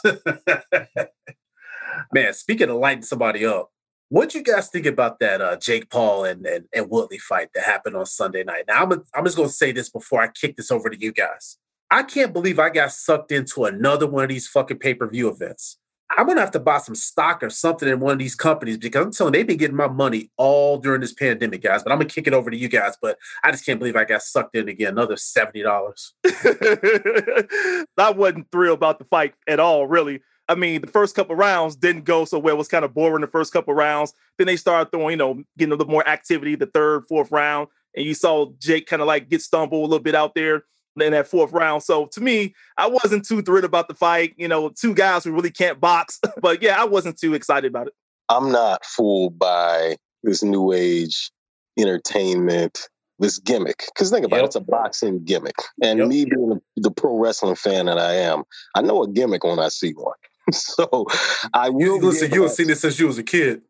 Man, 2.13 2.33
speaking 2.33 2.69
of 2.69 2.77
lighting 2.77 3.03
somebody 3.03 3.45
up, 3.45 3.72
what 4.13 4.29
do 4.29 4.37
you 4.37 4.43
guys 4.43 4.69
think 4.69 4.85
about 4.85 5.17
that 5.21 5.41
uh, 5.41 5.57
Jake 5.57 5.89
Paul 5.89 6.25
and, 6.25 6.45
and, 6.45 6.65
and 6.71 6.87
Woodley 6.87 7.17
fight 7.17 7.49
that 7.55 7.63
happened 7.63 7.95
on 7.95 8.05
Sunday 8.05 8.43
night? 8.43 8.65
Now, 8.67 8.83
I'm, 8.83 8.91
a, 8.91 9.01
I'm 9.15 9.25
just 9.25 9.35
going 9.35 9.49
to 9.49 9.53
say 9.53 9.71
this 9.71 9.89
before 9.89 10.21
I 10.21 10.27
kick 10.27 10.55
this 10.55 10.69
over 10.69 10.87
to 10.87 11.01
you 11.01 11.11
guys. 11.11 11.57
I 11.89 12.03
can't 12.03 12.31
believe 12.31 12.59
I 12.59 12.69
got 12.69 12.91
sucked 12.91 13.31
into 13.31 13.65
another 13.65 14.05
one 14.05 14.21
of 14.21 14.29
these 14.29 14.47
fucking 14.47 14.77
pay 14.77 14.93
per 14.93 15.09
view 15.09 15.29
events. 15.29 15.79
I'm 16.15 16.27
gonna 16.27 16.41
have 16.41 16.51
to 16.51 16.59
buy 16.59 16.77
some 16.77 16.93
stock 16.93 17.41
or 17.41 17.49
something 17.49 17.89
in 17.89 17.99
one 17.99 18.13
of 18.13 18.19
these 18.19 18.35
companies 18.35 18.77
because 18.77 19.03
I'm 19.03 19.11
telling 19.11 19.33
they've 19.33 19.47
been 19.47 19.57
getting 19.57 19.75
my 19.75 19.87
money 19.87 20.29
all 20.37 20.77
during 20.77 21.01
this 21.01 21.13
pandemic, 21.13 21.63
guys. 21.63 21.81
But 21.81 21.91
I'm 21.91 21.97
gonna 21.97 22.09
kick 22.09 22.27
it 22.27 22.33
over 22.33 22.51
to 22.51 22.57
you 22.57 22.67
guys. 22.67 22.95
But 23.01 23.17
I 23.43 23.49
just 23.49 23.65
can't 23.65 23.79
believe 23.79 23.95
I 23.95 24.05
got 24.05 24.21
sucked 24.21 24.55
in 24.55 24.69
again. 24.69 24.89
Another 24.89 25.17
seventy 25.17 25.63
dollars. 25.63 26.13
I 26.25 28.11
wasn't 28.15 28.51
thrilled 28.51 28.77
about 28.77 28.99
the 28.99 29.05
fight 29.05 29.33
at 29.47 29.59
all, 29.59 29.87
really. 29.87 30.21
I 30.49 30.55
mean, 30.55 30.81
the 30.81 30.87
first 30.87 31.15
couple 31.15 31.35
rounds 31.35 31.75
didn't 31.75 32.03
go 32.03 32.25
so 32.25 32.37
well. 32.37 32.55
It 32.55 32.57
was 32.57 32.67
kind 32.67 32.83
of 32.83 32.93
boring 32.93 33.21
the 33.21 33.27
first 33.27 33.53
couple 33.53 33.73
rounds. 33.73 34.13
Then 34.37 34.47
they 34.47 34.57
started 34.57 34.91
throwing, 34.91 35.11
you 35.11 35.17
know, 35.17 35.43
getting 35.57 35.71
a 35.71 35.75
little 35.75 35.91
more 35.91 36.07
activity 36.07 36.55
the 36.55 36.65
third, 36.65 37.05
fourth 37.07 37.31
round. 37.31 37.69
And 37.95 38.05
you 38.05 38.13
saw 38.13 38.51
Jake 38.59 38.87
kind 38.87 39.01
of 39.01 39.07
like 39.07 39.29
get 39.29 39.41
stumbled 39.41 39.79
a 39.79 39.87
little 39.87 40.03
bit 40.03 40.15
out 40.15 40.35
there 40.35 40.63
in 40.99 41.13
that 41.13 41.27
fourth 41.27 41.53
round. 41.53 41.83
So 41.83 42.07
to 42.07 42.21
me, 42.21 42.53
I 42.77 42.87
wasn't 42.87 43.25
too 43.25 43.41
thrilled 43.41 43.63
about 43.63 43.87
the 43.87 43.93
fight. 43.93 44.33
You 44.37 44.47
know, 44.47 44.69
two 44.69 44.93
guys 44.93 45.23
who 45.23 45.31
really 45.31 45.51
can't 45.51 45.79
box. 45.79 46.19
but 46.41 46.61
yeah, 46.61 46.79
I 46.79 46.85
wasn't 46.85 47.17
too 47.17 47.33
excited 47.33 47.69
about 47.69 47.87
it. 47.87 47.93
I'm 48.29 48.51
not 48.51 48.85
fooled 48.85 49.37
by 49.37 49.97
this 50.23 50.43
new 50.43 50.71
age 50.73 51.31
entertainment, 51.79 52.89
this 53.19 53.39
gimmick. 53.39 53.85
Because 53.93 54.11
think 54.11 54.25
about 54.25 54.37
yep. 54.37 54.43
it, 54.43 54.47
it's 54.47 54.55
a 54.55 54.61
boxing 54.61 55.23
gimmick. 55.23 55.55
And 55.81 55.99
yep. 55.99 56.07
me 56.07 56.25
being 56.25 56.61
the 56.75 56.91
pro 56.91 57.17
wrestling 57.17 57.55
fan 57.55 57.85
that 57.85 57.97
I 57.97 58.15
am, 58.15 58.43
I 58.75 58.81
know 58.81 59.03
a 59.03 59.09
gimmick 59.09 59.43
when 59.43 59.59
I 59.59 59.69
see 59.69 59.91
one. 59.91 60.15
so 60.51 61.05
I 61.53 61.69
will 61.69 61.99
listen. 61.99 62.33
You 62.33 62.43
have 62.43 62.51
seen 62.51 62.69
it 62.69 62.77
since 62.77 62.99
you 62.99 63.07
was 63.07 63.17
a 63.17 63.23
kid. 63.23 63.61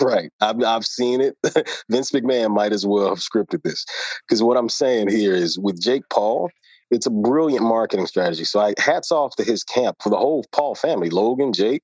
Right. 0.00 0.30
I've, 0.40 0.62
I've 0.62 0.86
seen 0.86 1.20
it. 1.20 1.36
Vince 1.90 2.10
McMahon 2.12 2.54
might 2.54 2.72
as 2.72 2.86
well 2.86 3.08
have 3.08 3.18
scripted 3.18 3.62
this. 3.62 3.84
Because 4.26 4.42
what 4.42 4.56
I'm 4.56 4.68
saying 4.68 5.10
here 5.10 5.34
is 5.34 5.58
with 5.58 5.80
Jake 5.80 6.04
Paul, 6.10 6.50
it's 6.90 7.06
a 7.06 7.10
brilliant 7.10 7.64
marketing 7.64 8.06
strategy. 8.06 8.44
So 8.44 8.60
I 8.60 8.74
hats 8.78 9.12
off 9.12 9.36
to 9.36 9.44
his 9.44 9.62
camp 9.62 9.98
for 10.02 10.08
the 10.08 10.16
whole 10.16 10.44
Paul 10.52 10.74
family, 10.74 11.10
Logan, 11.10 11.52
Jake, 11.52 11.82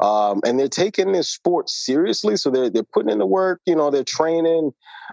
um, 0.00 0.40
and 0.46 0.58
they're 0.58 0.68
taking 0.68 1.12
this 1.12 1.28
sport 1.28 1.68
seriously. 1.68 2.36
So 2.36 2.50
they're 2.50 2.70
they're 2.70 2.82
putting 2.82 3.10
in 3.10 3.18
the 3.18 3.26
work. 3.26 3.60
You 3.66 3.76
know, 3.76 3.90
they're 3.90 4.04
training. 4.04 4.72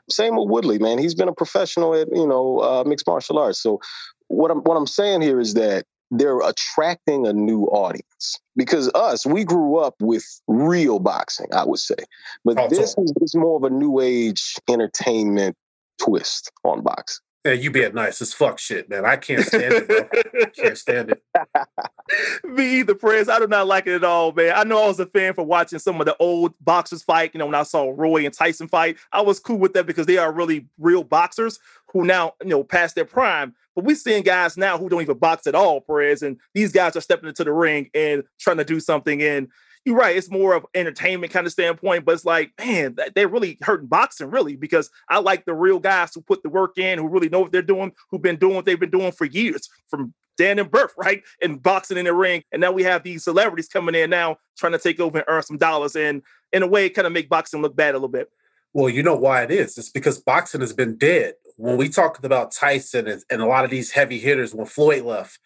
Same 0.09 0.37
with 0.37 0.49
Woodley, 0.49 0.79
man. 0.79 0.97
He's 0.97 1.15
been 1.15 1.27
a 1.27 1.33
professional 1.33 1.93
at 1.93 2.07
you 2.13 2.25
know 2.25 2.59
uh, 2.59 2.83
mixed 2.87 3.05
martial 3.05 3.37
arts. 3.37 3.61
So 3.61 3.81
what 4.27 4.49
I'm 4.49 4.59
what 4.59 4.75
I'm 4.75 4.87
saying 4.87 5.21
here 5.21 5.41
is 5.41 5.55
that 5.55 5.85
they're 6.17 6.39
attracting 6.41 7.25
a 7.25 7.33
new 7.33 7.63
audience 7.65 8.39
because 8.55 8.89
us 8.93 9.25
we 9.25 9.43
grew 9.43 9.77
up 9.77 9.95
with 9.99 10.25
real 10.47 10.99
boxing 10.99 11.47
i 11.53 11.65
would 11.65 11.79
say 11.79 11.95
but 12.45 12.57
oh, 12.59 12.67
this 12.69 12.95
is, 12.97 13.13
is 13.21 13.35
more 13.35 13.57
of 13.57 13.63
a 13.63 13.69
new 13.69 13.99
age 13.99 14.55
entertainment 14.69 15.55
twist 15.97 16.51
on 16.63 16.81
boxing 16.81 17.23
yeah, 17.45 17.51
you 17.51 17.71
being 17.71 17.93
nice 17.93 18.21
as 18.21 18.33
fuck 18.33 18.57
shit, 18.57 18.89
man. 18.89 19.05
I 19.05 19.17
can't 19.17 19.45
stand 19.45 19.73
it, 19.73 19.87
bro. 19.87 20.07
I 20.41 20.45
can't 20.45 20.77
stand 20.77 21.11
it. 21.11 21.21
Me 22.45 22.79
either, 22.79 22.95
friends. 22.95 23.27
I 23.27 23.37
do 23.37 23.47
not 23.47 23.67
like 23.67 23.85
it 23.85 23.95
at 23.95 24.03
all, 24.05 24.31
man. 24.31 24.53
I 24.55 24.63
know 24.63 24.81
I 24.81 24.87
was 24.87 24.99
a 25.01 25.05
fan 25.05 25.33
for 25.33 25.43
watching 25.43 25.79
some 25.79 25.99
of 25.99 26.05
the 26.05 26.15
old 26.19 26.53
boxers 26.61 27.03
fight. 27.03 27.31
You 27.33 27.39
know, 27.39 27.45
when 27.47 27.55
I 27.55 27.63
saw 27.63 27.91
Roy 27.93 28.23
and 28.23 28.33
Tyson 28.33 28.69
fight, 28.69 28.95
I 29.11 29.19
was 29.19 29.41
cool 29.41 29.57
with 29.57 29.73
that 29.73 29.85
because 29.85 30.05
they 30.05 30.17
are 30.17 30.31
really 30.31 30.67
real 30.77 31.03
boxers 31.03 31.59
who 31.87 32.05
now, 32.05 32.33
you 32.41 32.49
know, 32.49 32.63
past 32.63 32.95
their 32.95 33.03
prime. 33.03 33.53
But 33.75 33.85
we're 33.85 33.95
seeing 33.95 34.23
guys 34.23 34.57
now 34.57 34.77
who 34.77 34.89
don't 34.89 35.01
even 35.01 35.17
box 35.17 35.47
at 35.47 35.55
all, 35.55 35.81
Perez. 35.81 36.21
And 36.21 36.39
these 36.53 36.71
guys 36.71 36.95
are 36.95 37.01
stepping 37.01 37.29
into 37.29 37.43
the 37.43 37.53
ring 37.53 37.89
and 37.93 38.23
trying 38.39 38.57
to 38.57 38.63
do 38.63 38.79
something. 38.79 39.21
And 39.21 39.47
you're 39.85 39.97
right. 39.97 40.15
It's 40.15 40.31
more 40.31 40.53
of 40.53 40.65
entertainment 40.73 41.33
kind 41.33 41.45
of 41.45 41.51
standpoint, 41.51 42.05
but 42.05 42.13
it's 42.13 42.25
like, 42.25 42.51
man, 42.57 42.95
they're 43.15 43.27
really 43.27 43.57
hurting 43.61 43.87
boxing, 43.87 44.29
really, 44.29 44.55
because 44.55 44.89
I 45.09 45.19
like 45.19 45.45
the 45.45 45.53
real 45.53 45.79
guys 45.79 46.13
who 46.13 46.21
put 46.21 46.41
the 46.41 46.49
work 46.49 46.77
in, 46.77 46.99
who 46.99 47.07
really 47.07 47.29
know 47.29 47.41
what 47.41 47.51
they're 47.51 47.61
doing, 47.61 47.91
who've 48.09 48.21
been 48.21 48.37
doing 48.37 48.55
what 48.55 48.65
they've 48.65 48.79
been 48.79 48.89
doing 48.89 49.11
for 49.11 49.25
years, 49.25 49.69
from 49.89 50.13
Dan 50.37 50.59
and 50.59 50.71
Burf, 50.71 50.89
right? 50.97 51.21
And 51.41 51.61
boxing 51.61 51.97
in 51.97 52.05
the 52.05 52.13
ring. 52.13 52.43
And 52.51 52.61
now 52.61 52.71
we 52.71 52.83
have 52.83 53.03
these 53.03 53.23
celebrities 53.23 53.67
coming 53.67 53.95
in 53.95 54.09
now 54.09 54.37
trying 54.57 54.73
to 54.73 54.79
take 54.79 54.99
over 54.99 55.17
and 55.17 55.25
earn 55.27 55.43
some 55.43 55.57
dollars. 55.57 55.95
And 55.95 56.21
in 56.51 56.63
a 56.63 56.67
way, 56.67 56.89
kind 56.89 57.07
of 57.07 57.13
make 57.13 57.29
boxing 57.29 57.61
look 57.61 57.75
bad 57.75 57.93
a 57.93 57.97
little 57.97 58.07
bit. 58.07 58.29
Well, 58.73 58.89
you 58.89 59.03
know 59.03 59.15
why 59.15 59.43
it 59.43 59.51
is. 59.51 59.77
It's 59.77 59.89
because 59.89 60.17
boxing 60.19 60.61
has 60.61 60.73
been 60.73 60.97
dead. 60.97 61.33
When 61.57 61.77
we 61.77 61.89
talked 61.89 62.23
about 62.25 62.51
Tyson 62.51 63.07
and, 63.07 63.23
and 63.29 63.41
a 63.41 63.45
lot 63.45 63.63
of 63.63 63.69
these 63.69 63.91
heavy 63.91 64.19
hitters, 64.19 64.53
when 64.53 64.65
Floyd 64.65 65.03
left, 65.03 65.39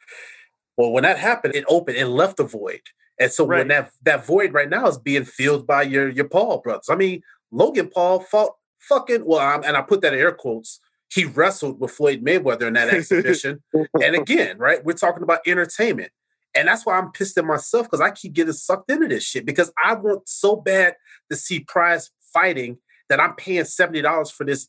well, 0.78 0.92
when 0.92 1.04
that 1.04 1.18
happened, 1.18 1.56
it 1.56 1.66
opened, 1.68 1.98
it 1.98 2.08
left 2.08 2.40
a 2.40 2.44
void. 2.44 2.82
And 3.20 3.32
so 3.32 3.46
right. 3.46 3.60
when 3.60 3.68
that 3.70 3.92
that 4.04 4.26
void 4.26 4.54
right 4.54 4.70
now 4.70 4.88
is 4.88 4.98
being 4.98 5.26
filled 5.26 5.66
by 5.66 5.82
your 5.84 6.10
your 6.10 6.30
Paul 6.30 6.60
brothers. 6.60 6.88
I 6.90 6.96
mean, 6.96 7.24
Logan 7.52 7.90
Paul 7.94 8.20
fought 8.20 8.54
fucking 8.80 9.26
well, 9.26 9.40
I'm, 9.40 9.64
and 9.64 9.76
I 9.76 9.82
put 9.82 10.02
that 10.02 10.14
in 10.14 10.20
air 10.20 10.32
quotes. 10.32 10.80
He 11.10 11.26
wrestled 11.26 11.80
with 11.80 11.92
Floyd 11.92 12.24
Mayweather 12.24 12.68
in 12.68 12.74
that 12.74 12.90
exhibition. 12.94 13.64
and 13.74 14.16
again, 14.16 14.58
right, 14.58 14.84
we're 14.84 14.94
talking 14.94 15.24
about 15.24 15.40
entertainment. 15.48 16.12
And 16.54 16.68
that's 16.68 16.86
why 16.86 16.98
I'm 16.98 17.12
pissed 17.12 17.38
at 17.38 17.46
myself 17.46 17.86
because 17.86 18.02
I 18.02 18.12
keep 18.12 18.34
getting 18.34 18.54
sucked 18.54 18.90
into 18.90 19.08
this 19.08 19.24
shit 19.24 19.46
because 19.46 19.72
I 19.84 19.94
want 19.94 20.28
so 20.28 20.56
bad 20.56 20.96
to 21.30 21.36
see 21.36 21.60
prize 21.60 22.10
fighting 22.34 22.80
that 23.10 23.20
I'm 23.20 23.36
paying 23.36 23.64
$70 23.64 24.32
for 24.32 24.44
this 24.44 24.68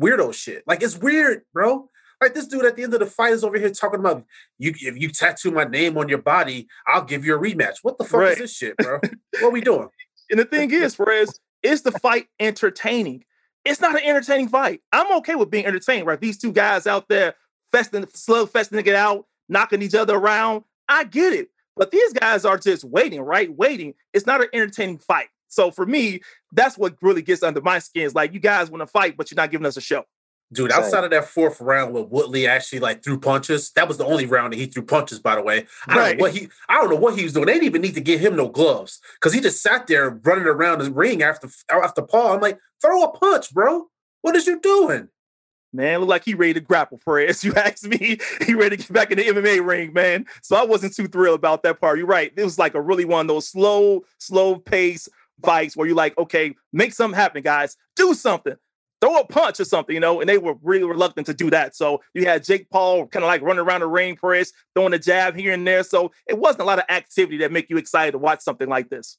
weirdo 0.00 0.34
shit. 0.34 0.64
Like 0.66 0.82
it's 0.82 0.96
weird, 0.96 1.42
bro. 1.54 1.88
Like 2.20 2.34
this 2.34 2.46
dude 2.46 2.66
at 2.66 2.76
the 2.76 2.82
end 2.82 2.92
of 2.92 3.00
the 3.00 3.06
fight 3.06 3.32
is 3.32 3.42
over 3.44 3.58
here 3.58 3.70
talking 3.70 4.00
about 4.00 4.24
you. 4.58 4.74
If 4.78 4.98
you 5.00 5.08
tattoo 5.08 5.50
my 5.50 5.64
name 5.64 5.96
on 5.96 6.08
your 6.08 6.18
body, 6.20 6.68
I'll 6.86 7.04
give 7.04 7.24
you 7.24 7.34
a 7.34 7.38
rematch. 7.40 7.76
What 7.82 7.96
the 7.96 8.04
fuck 8.04 8.20
Right. 8.20 8.32
is 8.32 8.38
this 8.38 8.56
shit, 8.56 8.76
bro? 8.76 9.00
what 9.40 9.52
we 9.52 9.62
doing? 9.62 9.88
And 10.30 10.38
the 10.38 10.44
thing 10.44 10.70
is, 10.70 10.94
Perez, 10.96 11.40
is 11.62 11.80
the 11.82 11.92
fight 11.92 12.26
entertaining? 12.38 13.24
It's 13.64 13.80
not 13.80 13.94
an 13.94 14.06
entertaining 14.06 14.48
fight. 14.48 14.80
I'm 14.92 15.10
okay 15.18 15.34
with 15.34 15.50
being 15.50 15.66
entertained, 15.66 16.06
right? 16.06 16.20
These 16.20 16.38
two 16.38 16.52
guys 16.52 16.86
out 16.86 17.08
there 17.08 17.34
festing, 17.72 18.06
slow 18.12 18.44
festing 18.46 18.78
it 18.80 18.94
out, 18.94 19.26
knocking 19.48 19.80
each 19.82 19.94
other 19.94 20.16
around. 20.16 20.64
I 20.88 21.04
get 21.04 21.32
it. 21.32 21.48
But 21.76 21.90
these 21.90 22.12
guys 22.12 22.44
are 22.44 22.58
just 22.58 22.84
waiting, 22.84 23.22
right? 23.22 23.50
Waiting. 23.54 23.94
It's 24.12 24.26
not 24.26 24.42
an 24.42 24.48
entertaining 24.52 24.98
fight. 24.98 25.28
So 25.50 25.70
for 25.70 25.84
me, 25.84 26.20
that's 26.52 26.78
what 26.78 26.94
really 27.02 27.22
gets 27.22 27.42
under 27.42 27.60
my 27.60 27.78
skin. 27.78 28.04
Is 28.04 28.14
like 28.14 28.32
you 28.32 28.40
guys 28.40 28.70
want 28.70 28.80
to 28.80 28.86
fight, 28.86 29.16
but 29.16 29.30
you're 29.30 29.36
not 29.36 29.50
giving 29.50 29.66
us 29.66 29.76
a 29.76 29.80
show. 29.82 30.04
Dude, 30.52 30.72
Same. 30.72 30.82
outside 30.82 31.04
of 31.04 31.10
that 31.10 31.26
fourth 31.26 31.60
round 31.60 31.94
where 31.94 32.02
Woodley 32.02 32.48
actually 32.48 32.80
like 32.80 33.04
threw 33.04 33.20
punches, 33.20 33.70
that 33.72 33.86
was 33.86 33.98
the 33.98 34.04
only 34.04 34.26
round 34.26 34.52
that 34.52 34.58
he 34.58 34.66
threw 34.66 34.82
punches, 34.82 35.20
by 35.20 35.36
the 35.36 35.42
way. 35.42 35.66
I 35.86 35.94
don't 35.94 36.18
know 36.18 36.22
what 36.22 36.32
he 36.32 36.48
I 36.68 36.74
don't 36.80 36.90
know 36.90 36.96
what 36.96 37.16
he 37.16 37.22
was 37.22 37.34
doing. 37.34 37.46
They 37.46 37.54
didn't 37.54 37.66
even 37.66 37.82
need 37.82 37.94
to 37.94 38.00
give 38.00 38.20
him 38.20 38.34
no 38.34 38.48
gloves 38.48 39.00
because 39.14 39.32
he 39.32 39.40
just 39.40 39.62
sat 39.62 39.86
there 39.86 40.10
running 40.10 40.46
around 40.46 40.80
the 40.80 40.90
ring 40.90 41.22
after 41.22 41.48
after 41.68 42.02
Paul. 42.02 42.32
I'm 42.32 42.40
like, 42.40 42.58
throw 42.80 43.04
a 43.04 43.12
punch, 43.12 43.52
bro. 43.52 43.86
What 44.22 44.34
is 44.34 44.46
you 44.46 44.58
doing? 44.60 45.08
Man, 45.72 46.00
look 46.00 46.08
like 46.08 46.24
he 46.24 46.34
ready 46.34 46.54
to 46.54 46.60
grapple, 46.60 46.98
Perez. 47.04 47.44
You 47.50 47.54
asked 47.54 47.86
me, 47.86 48.18
he 48.44 48.54
ready 48.54 48.76
to 48.76 48.82
get 48.82 48.92
back 48.92 49.10
in 49.12 49.18
the 49.18 49.24
MMA 49.24 49.64
ring, 49.64 49.92
man. 49.92 50.26
So 50.42 50.56
I 50.56 50.64
wasn't 50.64 50.94
too 50.96 51.06
thrilled 51.06 51.38
about 51.38 51.62
that 51.62 51.80
part. 51.80 51.98
You're 51.98 52.08
right. 52.08 52.32
It 52.36 52.42
was 52.42 52.58
like 52.58 52.74
a 52.74 52.80
really 52.80 53.04
one 53.04 53.22
of 53.22 53.28
those 53.28 53.46
slow, 53.46 54.02
slow 54.18 54.56
pace 54.56 55.08
fights 55.42 55.76
where 55.76 55.86
you're 55.86 55.96
like, 55.96 56.16
okay, 56.18 56.54
make 56.72 56.92
something 56.92 57.18
happen, 57.18 57.42
guys. 57.42 57.76
Do 57.96 58.14
something. 58.14 58.54
Throw 59.00 59.18
a 59.18 59.26
punch 59.26 59.60
or 59.60 59.64
something, 59.64 59.94
you 59.94 60.00
know, 60.00 60.20
and 60.20 60.28
they 60.28 60.36
were 60.36 60.56
really 60.62 60.84
reluctant 60.84 61.26
to 61.26 61.34
do 61.34 61.48
that. 61.50 61.74
So 61.74 62.02
you 62.14 62.26
had 62.26 62.44
Jake 62.44 62.68
Paul 62.68 63.06
kind 63.06 63.24
of 63.24 63.28
like 63.28 63.40
running 63.40 63.60
around 63.60 63.80
the 63.80 63.86
ring, 63.86 64.16
Perez, 64.16 64.52
throwing 64.74 64.92
a 64.92 64.98
jab 64.98 65.36
here 65.36 65.54
and 65.54 65.66
there. 65.66 65.82
So 65.82 66.12
it 66.28 66.38
wasn't 66.38 66.62
a 66.62 66.66
lot 66.66 66.78
of 66.78 66.84
activity 66.90 67.38
that 67.38 67.50
make 67.50 67.70
you 67.70 67.78
excited 67.78 68.12
to 68.12 68.18
watch 68.18 68.42
something 68.42 68.68
like 68.68 68.90
this. 68.90 69.16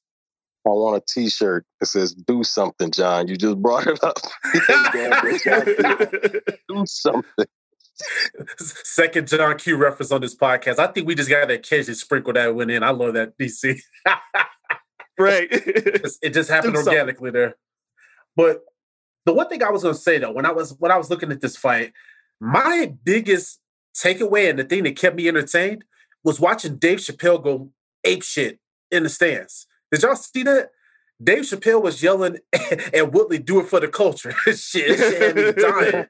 I 0.63 0.69
want 0.69 0.97
a 0.97 1.03
T-shirt 1.11 1.65
that 1.79 1.87
says 1.87 2.13
"Do 2.13 2.43
something, 2.43 2.91
John." 2.91 3.27
You 3.27 3.35
just 3.35 3.59
brought 3.59 3.87
it 3.87 4.03
up. 4.03 4.19
Do 6.69 6.85
something. 6.85 7.47
Second 8.57 9.27
John 9.27 9.57
Q 9.57 9.77
reference 9.77 10.11
on 10.11 10.21
this 10.21 10.35
podcast. 10.35 10.79
I 10.79 10.87
think 10.87 11.07
we 11.07 11.15
just 11.15 11.29
got 11.29 11.47
to 11.47 11.55
occasionally 11.55 11.95
sprinkle 11.95 12.33
that 12.33 12.53
one 12.53 12.69
in. 12.69 12.83
I 12.83 12.91
love 12.91 13.13
that 13.15 13.37
DC. 13.37 13.79
right. 15.21 15.47
It 16.21 16.33
just 16.33 16.49
happened 16.49 16.73
Do 16.75 16.77
something. 16.77 16.93
organically 16.93 17.31
there. 17.31 17.55
But 18.35 18.61
the 19.25 19.33
one 19.33 19.47
thing 19.49 19.63
I 19.63 19.69
was 19.69 19.83
going 19.83 19.95
to 19.95 20.01
say 20.01 20.17
though, 20.17 20.31
when 20.31 20.45
I 20.45 20.51
was 20.51 20.75
when 20.79 20.91
I 20.91 20.97
was 20.97 21.09
looking 21.09 21.31
at 21.31 21.41
this 21.41 21.57
fight, 21.57 21.93
my 22.39 22.93
biggest 23.03 23.59
takeaway 23.95 24.49
and 24.49 24.57
the 24.59 24.63
thing 24.63 24.83
that 24.83 24.95
kept 24.95 25.15
me 25.15 25.27
entertained 25.27 25.83
was 26.23 26.39
watching 26.39 26.77
Dave 26.77 26.99
Chappelle 26.99 27.43
go 27.43 27.71
ape 28.03 28.23
shit 28.23 28.59
in 28.89 29.03
the 29.03 29.09
stands. 29.09 29.67
Did 29.91 30.03
y'all 30.03 30.15
see 30.15 30.43
that? 30.43 30.71
Dave 31.23 31.43
Chappelle 31.43 31.81
was 31.83 32.01
yelling 32.01 32.37
at 32.93 33.11
Woodley, 33.11 33.37
"Do 33.37 33.59
it 33.59 33.67
for 33.67 33.79
the 33.79 33.87
culture." 33.87 34.31
shit, 34.31 34.57
shit 34.97 35.21
had 35.21 35.35
me 35.35 35.51
dying. 35.51 36.05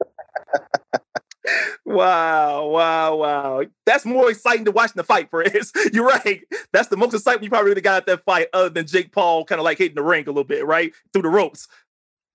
Wow, 1.85 2.67
wow, 2.67 3.15
wow. 3.15 3.63
That's 3.85 4.05
more 4.05 4.29
exciting 4.29 4.63
than 4.63 4.73
watching 4.73 4.93
the 4.95 5.03
fight, 5.03 5.31
Perez. 5.31 5.71
You're 5.93 6.05
right. 6.05 6.41
That's 6.71 6.89
the 6.89 6.97
most 6.97 7.13
exciting 7.13 7.43
you 7.43 7.49
probably 7.49 7.69
really 7.69 7.81
got 7.81 7.97
at 7.97 8.05
that 8.05 8.25
fight, 8.25 8.47
other 8.53 8.69
than 8.69 8.87
Jake 8.87 9.11
Paul 9.11 9.45
kind 9.45 9.59
of 9.59 9.65
like 9.65 9.77
hitting 9.77 9.95
the 9.95 10.03
ring 10.03 10.25
a 10.25 10.27
little 10.27 10.43
bit, 10.43 10.65
right? 10.65 10.93
Through 11.13 11.23
the 11.23 11.29
ropes. 11.29 11.67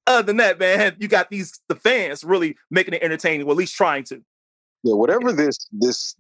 Other 0.06 0.22
than 0.22 0.36
that, 0.36 0.58
man, 0.58 0.96
you 0.98 1.08
got 1.08 1.30
these 1.30 1.60
the 1.68 1.76
fans 1.76 2.22
really 2.22 2.56
making 2.70 2.94
it 2.94 3.02
entertaining, 3.02 3.46
or 3.46 3.50
at 3.50 3.56
least 3.56 3.74
trying 3.74 4.04
to. 4.04 4.22
Yeah, 4.82 4.94
whatever 4.94 5.32
this 5.32 5.66
this 5.72 6.14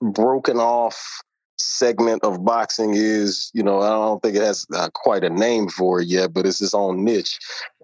broken 0.00 0.58
off 0.58 1.22
segment 1.56 2.22
of 2.24 2.44
boxing 2.44 2.94
is, 2.94 3.50
you 3.54 3.62
know, 3.62 3.80
I 3.80 3.88
don't 3.88 4.22
think 4.22 4.36
it 4.36 4.42
has 4.42 4.66
uh, 4.74 4.88
quite 4.92 5.24
a 5.24 5.30
name 5.30 5.68
for 5.68 6.00
it 6.00 6.08
yet, 6.08 6.34
but 6.34 6.46
it's 6.46 6.60
its 6.60 6.74
own 6.74 7.04
niche. 7.04 7.38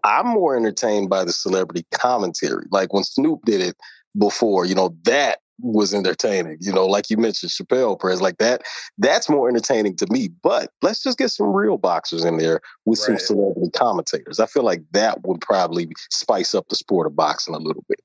I'm 0.05 0.27
more 0.27 0.57
entertained 0.57 1.09
by 1.09 1.25
the 1.25 1.33
celebrity 1.33 1.87
commentary, 1.93 2.67
like 2.71 2.93
when 2.93 3.05
Snoop 3.05 3.41
did 3.45 3.61
it 3.61 3.77
before. 4.19 4.65
You 4.65 4.75
know, 4.75 4.95
that 5.05 5.39
was 5.63 5.93
entertaining. 5.95 6.57
You 6.61 6.73
know, 6.73 6.87
like 6.87 7.11
you 7.11 7.17
mentioned, 7.17 7.51
Chappelle 7.53 7.99
Press, 7.99 8.21
like 8.21 8.39
that. 8.39 8.63
That's 8.99 9.29
more 9.29 9.49
entertaining 9.49 9.97
to 9.97 10.07
me. 10.11 10.31
But 10.43 10.71
let's 10.83 11.03
just 11.03 11.19
get 11.19 11.31
some 11.31 11.53
real 11.53 11.77
boxers 11.77 12.25
in 12.25 12.39
there 12.39 12.61
with 12.87 12.99
some 12.99 13.19
celebrity 13.19 13.71
commentators. 13.75 14.41
I 14.41 14.47
feel 14.47 14.63
like 14.63 14.83
that 14.93 15.23
would 15.27 15.41
probably 15.41 15.89
spice 16.11 16.55
up 16.55 16.69
the 16.69 16.77
sport 16.77 17.07
of 17.07 17.17
boxing 17.17 17.55
a 17.55 17.59
little 17.59 17.85
bit. 17.89 18.01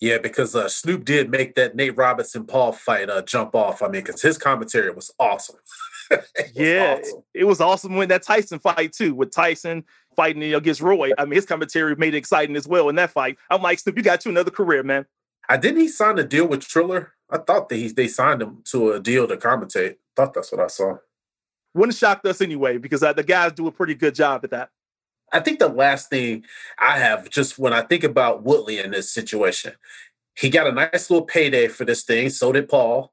Yeah, 0.00 0.18
because 0.18 0.56
uh, 0.56 0.68
Snoop 0.68 1.04
did 1.04 1.30
make 1.30 1.54
that 1.54 1.76
Nate 1.76 1.96
Robinson 1.96 2.44
Paul 2.44 2.72
fight 2.72 3.08
uh, 3.08 3.22
jump 3.22 3.54
off. 3.54 3.82
I 3.82 3.86
mean, 3.86 4.02
because 4.02 4.20
his 4.20 4.36
commentary 4.36 4.90
was 4.90 5.12
awesome. 5.18 5.56
It 6.10 6.20
was 6.36 6.50
Yeah, 6.54 6.98
awesome. 7.00 7.22
it 7.32 7.44
was 7.44 7.60
awesome 7.62 7.94
when 7.94 8.08
that 8.08 8.22
Tyson 8.22 8.58
fight 8.58 8.92
too, 8.92 9.14
with 9.14 9.30
Tyson 9.30 9.84
fighting 10.14 10.42
you 10.42 10.50
know, 10.50 10.58
against 10.58 10.82
Roy. 10.82 11.10
I 11.16 11.24
mean, 11.24 11.36
his 11.36 11.46
commentary 11.46 11.96
made 11.96 12.12
it 12.12 12.18
exciting 12.18 12.54
as 12.54 12.68
well 12.68 12.90
in 12.90 12.96
that 12.96 13.12
fight. 13.12 13.38
I'm 13.48 13.62
like, 13.62 13.78
Snoop, 13.78 13.96
you 13.96 14.02
got 14.02 14.22
you 14.26 14.30
another 14.30 14.50
career, 14.50 14.82
man. 14.82 15.06
I 15.48 15.56
didn't 15.56 15.80
he 15.80 15.88
sign 15.88 16.18
a 16.18 16.24
deal 16.24 16.46
with 16.46 16.60
Triller? 16.60 17.12
I 17.30 17.38
thought 17.38 17.68
that 17.68 17.76
he 17.76 17.88
they 17.88 18.08
signed 18.08 18.42
him 18.42 18.62
to 18.66 18.92
a 18.92 19.00
deal 19.00 19.26
to 19.26 19.36
commentate. 19.36 19.96
thought 20.14 20.34
that's 20.34 20.52
what 20.52 20.60
I 20.60 20.66
saw. 20.66 20.96
Wouldn't 21.74 21.96
shock 21.96 22.24
us 22.26 22.40
anyway, 22.40 22.76
because 22.78 23.02
uh, 23.02 23.12
the 23.14 23.22
guys 23.22 23.52
do 23.52 23.66
a 23.66 23.72
pretty 23.72 23.94
good 23.94 24.14
job 24.14 24.42
at 24.44 24.50
that. 24.50 24.70
I 25.32 25.40
think 25.40 25.58
the 25.58 25.68
last 25.68 26.10
thing 26.10 26.44
I 26.78 26.98
have 26.98 27.30
just 27.30 27.58
when 27.58 27.72
I 27.72 27.82
think 27.82 28.04
about 28.04 28.42
Woodley 28.42 28.78
in 28.78 28.90
this 28.90 29.10
situation, 29.10 29.72
he 30.36 30.50
got 30.50 30.66
a 30.66 30.72
nice 30.72 31.08
little 31.08 31.24
payday 31.24 31.68
for 31.68 31.86
this 31.86 32.02
thing. 32.04 32.28
So 32.28 32.52
did 32.52 32.68
Paul. 32.68 33.12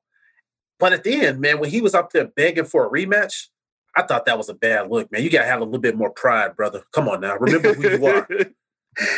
But 0.80 0.94
at 0.94 1.04
the 1.04 1.14
end, 1.26 1.40
man, 1.40 1.60
when 1.60 1.70
he 1.70 1.82
was 1.82 1.94
up 1.94 2.12
there 2.12 2.28
begging 2.28 2.66
for 2.66 2.86
a 2.86 2.90
rematch, 2.90 3.48
I 3.96 4.04
thought 4.04 4.26
that 4.26 4.38
was 4.38 4.50
a 4.50 4.54
bad 4.54 4.90
look, 4.90 5.12
man. 5.12 5.24
You 5.24 5.30
gotta 5.30 5.48
have 5.48 5.62
a 5.62 5.66
little 5.66 5.80
bit 5.80 5.98
more 5.98 6.10
pride, 6.10 6.56
brother. 6.56 6.84
Come 6.94 7.08
on 7.10 7.22
now, 7.22 7.38
remember 7.38 7.74
who 7.74 7.90
you 7.90 8.06
are. 8.06 8.28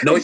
Know, 0.04 0.20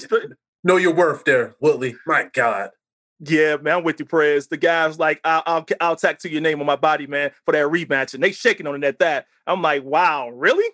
know 0.64 0.76
your 0.76 0.94
worth, 0.94 1.24
there, 1.24 1.56
Woodley. 1.60 1.96
My 2.06 2.30
God. 2.32 2.72
Yeah, 3.20 3.58
man, 3.58 3.78
I'm 3.78 3.84
with 3.84 4.00
you, 4.00 4.06
Prez. 4.06 4.48
The 4.48 4.58
guys 4.58 5.00
like, 5.00 5.20
I'll, 5.24 5.44
I'll 5.46 5.66
I'll 5.82 5.96
tattoo 5.96 6.30
your 6.30 6.42
name 6.42 6.60
on 6.60 6.68
my 6.68 6.76
body, 6.76 7.08
man, 7.08 7.32
for 7.46 7.52
that 7.54 7.66
rematch, 7.66 8.14
and 8.14 8.24
they 8.24 8.32
shaking 8.32 8.68
on 8.68 8.76
it 8.76 8.88
at 8.88 9.00
that. 9.00 9.26
I'm 9.48 9.62
like, 9.62 9.84
wow, 9.84 10.30
really? 10.30 10.72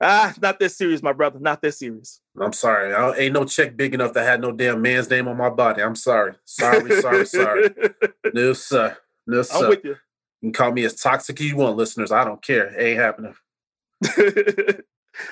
Ah, 0.00 0.32
not 0.40 0.58
this 0.58 0.78
serious, 0.78 1.02
my 1.02 1.12
brother. 1.12 1.38
Not 1.38 1.60
this 1.60 1.80
serious. 1.80 2.20
I'm 2.40 2.54
sorry. 2.54 2.94
I 2.94 3.12
ain't 3.16 3.34
no 3.34 3.44
check 3.44 3.76
big 3.76 3.92
enough 3.92 4.12
to 4.14 4.22
have 4.22 4.40
no 4.40 4.50
damn 4.50 4.80
man's 4.80 5.10
name 5.10 5.28
on 5.28 5.36
my 5.36 5.50
body. 5.50 5.82
I'm 5.82 5.96
sorry. 5.96 6.34
Sorry, 6.44 7.00
sorry, 7.00 7.26
sorry. 7.26 7.70
No, 8.32 8.52
sir. 8.52 8.96
No, 9.26 9.42
sir. 9.42 9.64
I'm 9.64 9.68
with 9.68 9.84
you. 9.84 9.96
You 10.40 10.46
can 10.48 10.52
call 10.52 10.72
me 10.72 10.84
as 10.84 10.94
toxic 10.94 11.38
as 11.40 11.46
you 11.46 11.56
want, 11.56 11.76
listeners. 11.76 12.12
I 12.12 12.24
don't 12.24 12.40
care. 12.40 12.68
It 12.68 12.82
ain't 12.82 13.00
happening. 13.00 13.34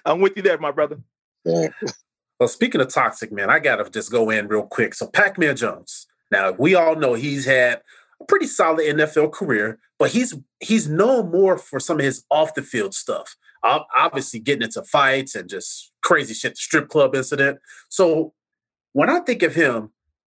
I'm 0.04 0.20
with 0.20 0.36
you 0.36 0.42
there, 0.42 0.58
my 0.58 0.72
brother. 0.72 0.98
Yeah. 1.44 1.68
Well, 2.38 2.48
speaking 2.48 2.80
of 2.80 2.92
toxic, 2.92 3.32
man, 3.32 3.48
I 3.48 3.60
gotta 3.60 3.88
just 3.88 4.10
go 4.10 4.28
in 4.30 4.48
real 4.48 4.66
quick. 4.66 4.94
So, 4.94 5.06
Pac-Man 5.06 5.56
Jones. 5.56 6.06
Now, 6.30 6.52
we 6.52 6.74
all 6.74 6.96
know 6.96 7.14
he's 7.14 7.46
had 7.46 7.80
a 8.20 8.24
pretty 8.24 8.46
solid 8.46 8.84
NFL 8.96 9.32
career, 9.32 9.78
but 9.98 10.10
he's 10.10 10.34
he's 10.60 10.88
known 10.88 11.30
more 11.30 11.58
for 11.58 11.80
some 11.80 11.98
of 11.98 12.04
his 12.04 12.24
off 12.30 12.54
the 12.54 12.62
field 12.62 12.94
stuff. 12.94 13.36
Obviously, 13.62 14.40
getting 14.40 14.62
into 14.62 14.82
fights 14.82 15.34
and 15.34 15.48
just 15.48 15.92
crazy 16.02 16.34
shit, 16.34 16.52
the 16.52 16.56
strip 16.56 16.88
club 16.88 17.14
incident. 17.14 17.58
So, 17.88 18.34
when 18.92 19.10
I 19.10 19.20
think 19.20 19.42
of 19.42 19.54
him, 19.54 19.90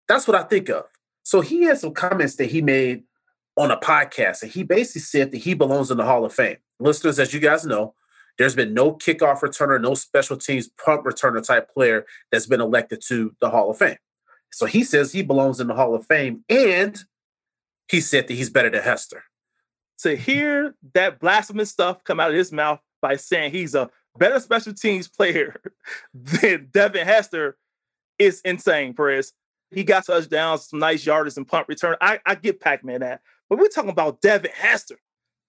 that's 0.07 0.27
what 0.27 0.35
I 0.35 0.43
think 0.43 0.69
of. 0.69 0.85
So, 1.23 1.41
he 1.41 1.63
had 1.63 1.77
some 1.77 1.93
comments 1.93 2.35
that 2.37 2.51
he 2.51 2.61
made 2.61 3.03
on 3.57 3.69
a 3.69 3.77
podcast, 3.77 4.43
and 4.43 4.51
he 4.51 4.63
basically 4.63 5.01
said 5.01 5.31
that 5.31 5.37
he 5.37 5.53
belongs 5.53 5.91
in 5.91 5.97
the 5.97 6.05
Hall 6.05 6.25
of 6.25 6.33
Fame. 6.33 6.57
Listeners, 6.79 7.19
as 7.19 7.33
you 7.33 7.39
guys 7.39 7.65
know, 7.65 7.93
there's 8.37 8.55
been 8.55 8.73
no 8.73 8.93
kickoff 8.93 9.41
returner, 9.41 9.79
no 9.79 9.93
special 9.93 10.37
teams 10.37 10.69
punt 10.83 11.03
returner 11.03 11.45
type 11.45 11.71
player 11.71 12.05
that's 12.31 12.47
been 12.47 12.61
elected 12.61 13.01
to 13.07 13.35
the 13.39 13.49
Hall 13.49 13.69
of 13.69 13.77
Fame. 13.77 13.97
So 14.51 14.65
he 14.65 14.83
says 14.83 15.11
he 15.11 15.23
belongs 15.23 15.59
in 15.59 15.67
the 15.67 15.73
Hall 15.73 15.95
of 15.95 16.05
Fame, 16.05 16.43
and 16.49 16.97
he 17.87 18.01
said 18.01 18.27
that 18.27 18.33
he's 18.33 18.49
better 18.49 18.69
than 18.69 18.81
Hester. 18.81 19.23
To 19.99 20.15
hear 20.15 20.75
that 20.93 21.19
blasphemous 21.19 21.69
stuff 21.69 22.03
come 22.03 22.19
out 22.19 22.31
of 22.31 22.35
his 22.35 22.51
mouth 22.51 22.79
by 23.01 23.15
saying 23.15 23.51
he's 23.51 23.75
a 23.75 23.89
better 24.17 24.39
special 24.39 24.73
teams 24.73 25.07
player 25.07 25.61
than 26.13 26.69
Devin 26.71 27.05
Hester 27.05 27.57
is 28.19 28.41
insane, 28.41 28.93
Perez. 28.93 29.33
He 29.71 29.83
got 29.83 30.05
touchdowns, 30.05 30.67
some 30.67 30.79
nice 30.79 31.05
yardage 31.05 31.37
and 31.37 31.47
punt 31.47 31.67
return. 31.67 31.95
I, 32.01 32.19
I 32.25 32.35
get 32.35 32.59
Pac-Man 32.59 33.01
that. 33.01 33.21
But 33.49 33.59
we're 33.59 33.67
talking 33.67 33.89
about 33.89 34.21
Devin 34.21 34.51
Hester. 34.53 34.97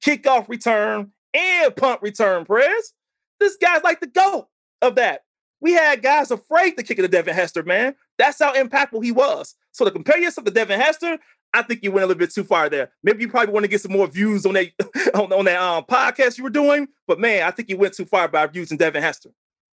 Kickoff 0.04 0.48
return 0.48 1.12
and 1.34 1.76
punt 1.76 2.02
return, 2.02 2.44
Perez. 2.44 2.92
This 3.40 3.56
guy's 3.56 3.82
like 3.82 4.00
the 4.00 4.06
GOAT 4.06 4.46
of 4.80 4.94
that. 4.96 5.22
We 5.60 5.72
had 5.72 6.02
guys 6.02 6.30
afraid 6.30 6.76
to 6.76 6.82
kick 6.82 6.98
it 6.98 7.02
to 7.02 7.08
Devin 7.08 7.34
Hester, 7.34 7.62
man. 7.62 7.94
That's 8.18 8.38
how 8.38 8.54
impactful 8.54 9.02
he 9.02 9.12
was. 9.12 9.54
So 9.72 9.84
to 9.84 9.90
compare 9.90 10.18
yourself 10.18 10.44
to 10.44 10.50
Devin 10.50 10.80
Hester, 10.80 11.18
I 11.54 11.62
think 11.62 11.82
you 11.82 11.92
went 11.92 12.04
a 12.04 12.06
little 12.06 12.18
bit 12.18 12.32
too 12.32 12.44
far 12.44 12.68
there. 12.68 12.90
Maybe 13.02 13.22
you 13.22 13.28
probably 13.28 13.52
want 13.52 13.64
to 13.64 13.68
get 13.68 13.80
some 13.80 13.92
more 13.92 14.06
views 14.06 14.46
on 14.46 14.54
that 14.54 14.68
on, 15.14 15.32
on 15.32 15.44
that 15.44 15.60
um, 15.60 15.84
podcast 15.84 16.38
you 16.38 16.44
were 16.44 16.50
doing, 16.50 16.88
but 17.06 17.18
man, 17.20 17.42
I 17.42 17.50
think 17.50 17.68
you 17.68 17.76
went 17.76 17.94
too 17.94 18.06
far 18.06 18.28
by 18.28 18.48
using 18.52 18.78
Devin 18.78 19.02
Hester. 19.02 19.30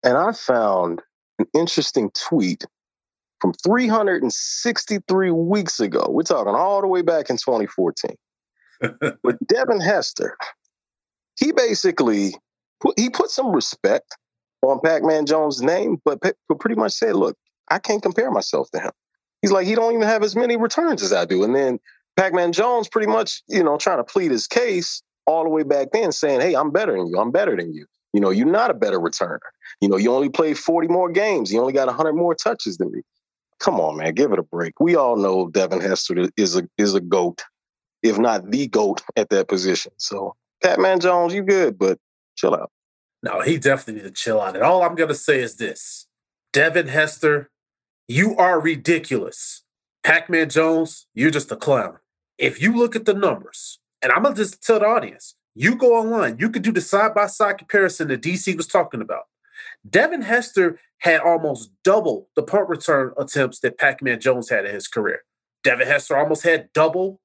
And 0.03 0.17
I 0.17 0.31
found 0.31 1.01
an 1.39 1.47
interesting 1.53 2.11
tweet 2.11 2.65
from 3.41 3.53
363 3.53 5.31
weeks 5.31 5.79
ago. 5.79 6.07
We're 6.09 6.23
talking 6.23 6.55
all 6.55 6.81
the 6.81 6.87
way 6.87 7.01
back 7.01 7.29
in 7.29 7.37
2014. 7.37 8.15
With 9.23 9.37
Devin 9.47 9.81
Hester, 9.81 10.37
he 11.39 11.51
basically 11.51 12.35
put, 12.81 12.97
he 12.97 13.09
put 13.09 13.29
some 13.29 13.51
respect 13.51 14.15
on 14.61 14.79
Pac-Man 14.83 15.25
Jones' 15.25 15.61
name, 15.61 16.01
but, 16.05 16.19
but 16.21 16.59
pretty 16.59 16.75
much 16.75 16.93
said, 16.93 17.15
"Look, 17.15 17.37
I 17.69 17.79
can't 17.79 18.01
compare 18.01 18.31
myself 18.31 18.69
to 18.72 18.79
him." 18.79 18.91
He's 19.41 19.51
like, 19.51 19.67
he 19.67 19.75
don't 19.75 19.93
even 19.93 20.07
have 20.07 20.24
as 20.24 20.36
many 20.36 20.57
returns 20.57 21.03
as 21.03 21.13
I 21.13 21.25
do. 21.25 21.43
And 21.43 21.55
then 21.55 21.79
Pac-Man 22.17 22.51
Jones 22.51 22.88
pretty 22.88 23.07
much, 23.07 23.43
you 23.48 23.63
know, 23.63 23.77
trying 23.77 23.98
to 23.98 24.03
plead 24.03 24.31
his 24.31 24.48
case 24.48 25.03
all 25.27 25.43
the 25.43 25.50
way 25.50 25.63
back 25.63 25.89
then, 25.91 26.12
saying, 26.12 26.41
"Hey, 26.41 26.55
I'm 26.55 26.72
better 26.72 26.93
than 26.98 27.07
you. 27.07 27.19
I'm 27.19 27.31
better 27.31 27.55
than 27.55 27.74
you. 27.74 27.86
You 28.13 28.22
know, 28.22 28.29
you're 28.29 28.48
not 28.48 28.72
a 28.72 28.74
better 28.74 29.00
returner. 29.00 29.39
You 29.81 29.89
know, 29.89 29.98
you 29.98 30.13
only 30.13 30.29
played 30.29 30.57
40 30.57 30.88
more 30.88 31.10
games. 31.10 31.51
You 31.51 31.60
only 31.60 31.74
got 31.74 31.88
100 31.88 32.13
more 32.13 32.34
touches 32.34 32.77
than 32.77 32.91
me. 32.91 33.01
Come 33.60 33.79
on, 33.79 33.98
man, 33.98 34.13
give 34.13 34.31
it 34.31 34.39
a 34.39 34.43
break. 34.43 34.79
We 34.79 34.95
all 34.95 35.15
know 35.15 35.50
Devin 35.50 35.81
Hester 35.81 36.27
is 36.38 36.55
a 36.55 36.67
is 36.77 36.93
a 36.93 37.01
goat, 37.01 37.43
if 38.03 38.17
not 38.17 38.51
the 38.51 38.67
goat 38.67 39.01
at 39.15 39.29
that 39.29 39.48
position. 39.48 39.91
So, 39.98 40.36
Pac-Man 40.62 41.00
Jones, 41.00 41.34
you 41.34 41.43
good, 41.43 41.77
but 41.77 41.98
chill 42.36 42.53
out. 42.53 42.72
No, 43.24 43.41
he 43.41 43.57
definitely 43.57 44.01
need 44.01 44.07
to 44.07 44.12
chill 44.12 44.39
out. 44.39 44.55
And 44.55 44.63
all 44.63 44.84
I'm 44.84 44.95
gonna 44.95 45.15
say 45.15 45.41
is 45.41 45.55
this: 45.55 46.07
Devin 46.53 46.88
Hester, 46.88 47.50
you 48.07 48.35
are 48.38 48.59
ridiculous. 48.59 49.63
Pac-Man 50.03 50.50
Jones, 50.50 51.07
you're 51.13 51.31
just 51.31 51.51
a 51.51 51.55
clown. 51.55 51.97
If 52.38 52.62
you 52.62 52.75
look 52.75 52.95
at 52.95 53.05
the 53.05 53.13
numbers, 53.13 53.79
and 54.01 54.12
I'm 54.12 54.24
gonna 54.24 54.35
just 54.35 54.62
tell 54.62 54.79
the 54.79 54.85
audience, 54.85 55.35
you 55.55 55.75
go 55.75 55.95
online, 55.95 56.38
you 56.38 56.50
could 56.50 56.62
do 56.62 56.71
the 56.71 56.81
side-by-side 56.81 57.57
comparison 57.57 58.09
that 58.09 58.21
DC 58.21 58.55
was 58.55 58.67
talking 58.67 59.01
about. 59.01 59.24
Devin 59.89 60.21
Hester 60.21 60.79
had 61.00 61.21
almost 61.21 61.71
double 61.83 62.29
the 62.35 62.43
punt 62.43 62.69
return 62.69 63.13
attempts 63.17 63.59
that 63.59 63.77
Pac-Man 63.77 64.19
Jones 64.19 64.50
had 64.50 64.65
in 64.65 64.74
his 64.74 64.88
career. 64.88 65.24
Devin 65.63 65.88
Hester 65.88 66.17
almost 66.17 66.43
had 66.43 66.71
double 66.74 67.21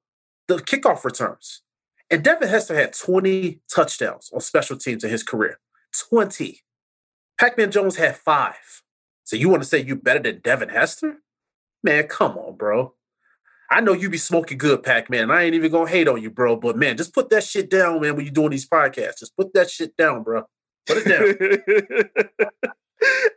the 0.47 0.57
kickoff 0.57 1.03
returns. 1.03 1.61
And 2.09 2.23
Devin 2.23 2.49
Hester 2.49 2.75
had 2.75 2.93
20 2.93 3.61
touchdowns 3.73 4.31
on 4.33 4.41
special 4.41 4.77
teams 4.77 5.03
in 5.03 5.09
his 5.09 5.23
career. 5.23 5.59
20. 6.09 6.61
Pac-Man 7.39 7.71
Jones 7.71 7.95
had 7.95 8.17
five. 8.17 8.81
So 9.23 9.35
you 9.35 9.49
want 9.49 9.63
to 9.63 9.69
say 9.69 9.79
you 9.79 9.95
better 9.95 10.19
than 10.19 10.41
Devin 10.41 10.69
Hester? 10.69 11.17
Man, 11.83 12.07
come 12.07 12.37
on, 12.37 12.55
bro. 12.55 12.93
I 13.71 13.79
know 13.79 13.93
you 13.93 14.09
be 14.09 14.17
smoking 14.17 14.57
good, 14.57 14.83
Pac-Man, 14.83 15.23
and 15.23 15.31
I 15.31 15.43
ain't 15.43 15.55
even 15.55 15.71
gonna 15.71 15.89
hate 15.89 16.09
on 16.09 16.21
you, 16.21 16.29
bro. 16.29 16.57
But 16.57 16.77
man, 16.77 16.97
just 16.97 17.13
put 17.13 17.29
that 17.29 17.43
shit 17.43 17.69
down, 17.69 18.01
man, 18.01 18.15
when 18.15 18.25
you're 18.25 18.33
doing 18.33 18.49
these 18.49 18.67
podcasts. 18.67 19.19
Just 19.19 19.35
put 19.37 19.53
that 19.53 19.69
shit 19.69 19.95
down, 19.95 20.23
bro. 20.23 20.43
Put 20.85 20.97
it 21.05 21.61
down. 22.49 22.71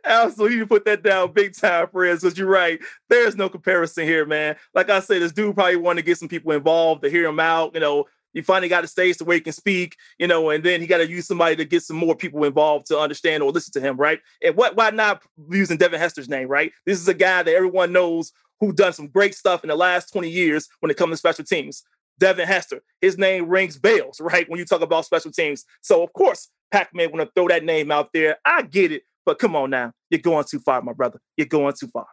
Absolutely, 0.05 0.57
you 0.57 0.67
put 0.67 0.85
that 0.85 1.03
down 1.03 1.31
big 1.31 1.55
time, 1.55 1.87
friends. 1.87 2.21
Because 2.21 2.37
you're 2.37 2.49
right, 2.49 2.79
there's 3.09 3.37
no 3.37 3.47
comparison 3.47 4.03
here, 4.05 4.25
man. 4.25 4.57
Like 4.73 4.89
I 4.89 4.99
said, 4.99 5.21
this 5.21 5.31
dude 5.31 5.55
probably 5.55 5.77
wanted 5.77 6.01
to 6.01 6.05
get 6.05 6.17
some 6.17 6.27
people 6.27 6.51
involved 6.51 7.03
to 7.03 7.09
hear 7.09 7.25
him 7.25 7.39
out. 7.39 7.73
You 7.73 7.79
know, 7.79 8.05
he 8.35 8.41
finally 8.41 8.67
got 8.67 8.83
a 8.83 8.87
stage 8.87 9.17
to 9.17 9.25
where 9.25 9.35
he 9.35 9.41
can 9.41 9.53
speak. 9.53 9.95
You 10.19 10.27
know, 10.27 10.51
and 10.51 10.63
then 10.63 10.81
he 10.81 10.87
got 10.87 10.99
to 10.99 11.09
use 11.09 11.25
somebody 11.25 11.55
to 11.55 11.65
get 11.65 11.81
some 11.81 11.97
more 11.97 12.15
people 12.15 12.43
involved 12.43 12.85
to 12.87 12.99
understand 12.99 13.41
or 13.41 13.51
listen 13.51 13.73
to 13.73 13.81
him, 13.81 13.97
right? 13.97 14.19
And 14.43 14.55
what? 14.55 14.75
Why 14.75 14.91
not 14.91 15.23
using 15.49 15.77
Devin 15.77 15.99
Hester's 15.99 16.29
name, 16.29 16.47
right? 16.47 16.71
This 16.85 16.99
is 16.99 17.07
a 17.07 17.13
guy 17.15 17.41
that 17.41 17.55
everyone 17.55 17.91
knows 17.91 18.31
who 18.59 18.71
done 18.71 18.93
some 18.93 19.07
great 19.07 19.33
stuff 19.33 19.63
in 19.63 19.69
the 19.69 19.75
last 19.75 20.11
20 20.11 20.29
years 20.29 20.67
when 20.81 20.91
it 20.91 20.97
comes 20.97 21.11
to 21.11 21.17
special 21.17 21.45
teams. 21.45 21.83
Devin 22.19 22.47
Hester, 22.47 22.81
his 23.01 23.17
name 23.17 23.49
rings 23.49 23.77
bells, 23.77 24.19
right? 24.21 24.49
When 24.49 24.59
you 24.59 24.65
talk 24.65 24.81
about 24.81 25.05
special 25.05 25.31
teams. 25.31 25.65
So 25.81 26.03
of 26.03 26.13
course, 26.13 26.49
Pac-Man 26.71 27.11
want 27.11 27.25
to 27.25 27.31
throw 27.35 27.47
that 27.47 27.63
name 27.63 27.91
out 27.91 28.09
there. 28.13 28.37
I 28.45 28.63
get 28.63 28.91
it, 28.91 29.03
but 29.25 29.39
come 29.39 29.55
on 29.55 29.69
now. 29.69 29.93
You're 30.09 30.19
going 30.19 30.45
too 30.49 30.59
far, 30.59 30.81
my 30.81 30.93
brother. 30.93 31.19
You're 31.37 31.47
going 31.47 31.73
too 31.79 31.87
far. 31.87 32.07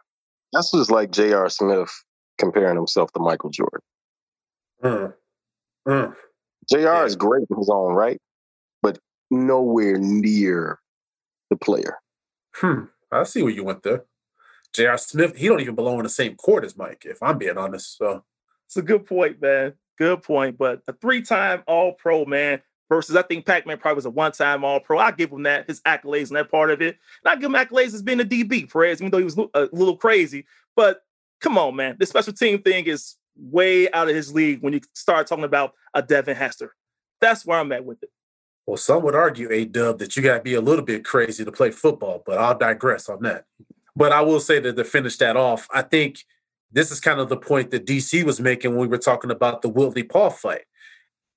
That's 0.53 0.71
just 0.71 0.91
like 0.91 1.11
J.R. 1.11 1.49
Smith 1.49 1.91
comparing 2.37 2.75
himself 2.75 3.11
to 3.13 3.19
Michael 3.19 3.49
Jordan. 3.49 3.79
Mm. 4.83 5.13
Mm. 5.87 6.15
JR 6.69 6.79
Yeah. 6.79 7.03
is 7.05 7.15
great 7.15 7.45
in 7.49 7.57
his 7.57 7.69
own 7.69 7.93
right, 7.93 8.19
but 8.81 8.99
nowhere 9.29 9.97
near 9.97 10.79
the 11.49 11.57
player. 11.57 11.97
Hmm. 12.55 12.85
I 13.11 13.23
see 13.23 13.43
where 13.43 13.51
you 13.51 13.63
went 13.63 13.83
there. 13.83 14.05
J.R. 14.73 14.97
Smith, 14.97 15.35
he 15.35 15.47
don't 15.47 15.59
even 15.59 15.75
belong 15.75 15.97
in 15.97 16.03
the 16.03 16.09
same 16.09 16.35
court 16.35 16.63
as 16.65 16.75
Mike, 16.77 17.03
if 17.05 17.21
I'm 17.21 17.37
being 17.37 17.57
honest. 17.57 17.97
So 17.97 18.23
It's 18.65 18.77
a 18.77 18.81
good 18.81 19.05
point, 19.05 19.39
man. 19.41 19.73
Good 19.99 20.23
point. 20.23 20.57
But 20.57 20.81
a 20.87 20.93
three-time 20.93 21.61
All-Pro, 21.67 22.25
man, 22.25 22.61
versus 22.89 23.15
I 23.15 23.21
think 23.21 23.45
Pac-Man 23.45 23.77
probably 23.77 23.97
was 23.97 24.05
a 24.05 24.09
one-time 24.09 24.63
All-Pro. 24.63 24.97
I 24.97 25.11
give 25.11 25.31
him 25.31 25.43
that, 25.43 25.67
his 25.67 25.81
accolades 25.81 26.29
and 26.29 26.37
that 26.37 26.49
part 26.49 26.71
of 26.71 26.81
it. 26.81 26.97
And 27.23 27.31
I 27.31 27.35
give 27.35 27.45
him 27.45 27.53
accolades 27.53 27.93
as 27.93 28.01
being 28.01 28.19
a 28.19 28.23
DB, 28.25 28.71
Perez, 28.71 28.99
even 28.99 29.11
though 29.11 29.19
he 29.19 29.23
was 29.23 29.37
a 29.37 29.69
little 29.71 29.97
crazy. 29.97 30.45
But 30.75 31.01
come 31.39 31.57
on, 31.59 31.75
man. 31.75 31.97
The 31.99 32.07
special 32.07 32.33
team 32.33 32.61
thing 32.63 32.85
is 32.85 33.15
way 33.35 33.91
out 33.91 34.09
of 34.09 34.15
his 34.15 34.33
league 34.33 34.61
when 34.61 34.73
you 34.73 34.81
start 34.93 35.27
talking 35.27 35.43
about 35.43 35.73
a 35.93 36.01
Devin 36.01 36.35
Hester. 36.35 36.73
That's 37.21 37.45
where 37.45 37.59
I'm 37.59 37.71
at 37.71 37.85
with 37.85 38.03
it. 38.03 38.09
Well, 38.65 38.77
some 38.77 39.03
would 39.03 39.15
argue, 39.15 39.51
A 39.51 39.65
Dub, 39.65 39.99
that 39.99 40.15
you 40.15 40.23
got 40.23 40.37
to 40.37 40.43
be 40.43 40.53
a 40.53 40.61
little 40.61 40.85
bit 40.85 41.03
crazy 41.03 41.43
to 41.43 41.51
play 41.51 41.71
football, 41.71 42.23
but 42.25 42.37
I'll 42.37 42.57
digress 42.57 43.09
on 43.09 43.21
that. 43.23 43.45
But 43.95 44.11
I 44.11 44.21
will 44.21 44.39
say 44.39 44.59
that 44.59 44.75
to 44.75 44.83
finish 44.83 45.17
that 45.17 45.35
off, 45.35 45.67
I 45.73 45.81
think 45.81 46.19
this 46.71 46.89
is 46.89 46.99
kind 46.99 47.19
of 47.19 47.29
the 47.29 47.37
point 47.37 47.71
that 47.71 47.85
DC 47.85 48.23
was 48.23 48.39
making 48.39 48.71
when 48.71 48.79
we 48.79 48.87
were 48.87 48.97
talking 48.97 49.31
about 49.31 49.61
the 49.61 49.69
Willie 49.69 50.03
Paul 50.03 50.29
fight. 50.29 50.63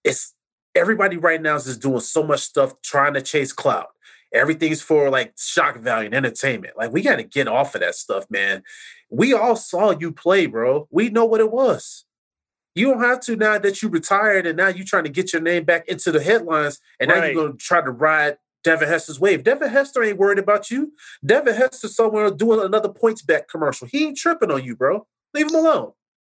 It's 0.04 0.34
everybody 0.74 1.16
right 1.16 1.42
now 1.42 1.56
is 1.56 1.64
just 1.64 1.82
doing 1.82 2.00
so 2.00 2.22
much 2.22 2.40
stuff 2.40 2.80
trying 2.82 3.14
to 3.14 3.22
chase 3.22 3.52
clout. 3.52 3.88
Everything's 4.36 4.82
for 4.82 5.10
like 5.10 5.34
shock 5.38 5.78
value 5.78 6.06
and 6.06 6.14
entertainment. 6.14 6.74
Like 6.76 6.92
we 6.92 7.02
got 7.02 7.16
to 7.16 7.22
get 7.22 7.48
off 7.48 7.74
of 7.74 7.80
that 7.80 7.94
stuff, 7.94 8.30
man. 8.30 8.62
We 9.10 9.32
all 9.32 9.56
saw 9.56 9.90
you 9.98 10.12
play, 10.12 10.46
bro. 10.46 10.88
We 10.90 11.08
know 11.10 11.24
what 11.24 11.40
it 11.40 11.50
was. 11.50 12.04
You 12.74 12.90
don't 12.90 13.02
have 13.02 13.20
to 13.20 13.36
now 13.36 13.58
that 13.58 13.82
you 13.82 13.88
retired 13.88 14.46
and 14.46 14.56
now 14.56 14.68
you're 14.68 14.84
trying 14.84 15.04
to 15.04 15.10
get 15.10 15.32
your 15.32 15.40
name 15.40 15.64
back 15.64 15.88
into 15.88 16.12
the 16.12 16.22
headlines 16.22 16.78
and 17.00 17.08
now 17.08 17.24
you're 17.24 17.34
going 17.34 17.52
to 17.52 17.58
try 17.58 17.80
to 17.80 17.90
ride 17.90 18.36
Devin 18.64 18.88
Hester's 18.88 19.18
wave. 19.18 19.44
Devin 19.44 19.70
Hester 19.70 20.02
ain't 20.02 20.18
worried 20.18 20.40
about 20.40 20.70
you. 20.70 20.92
Devin 21.24 21.54
Hester 21.54 21.88
somewhere 21.88 22.30
doing 22.30 22.60
another 22.60 22.88
points 22.88 23.22
back 23.22 23.48
commercial. 23.48 23.86
He 23.86 24.06
ain't 24.06 24.18
tripping 24.18 24.50
on 24.50 24.64
you, 24.64 24.76
bro. 24.76 25.06
Leave 25.32 25.46
him 25.46 25.54
alone. 25.54 25.92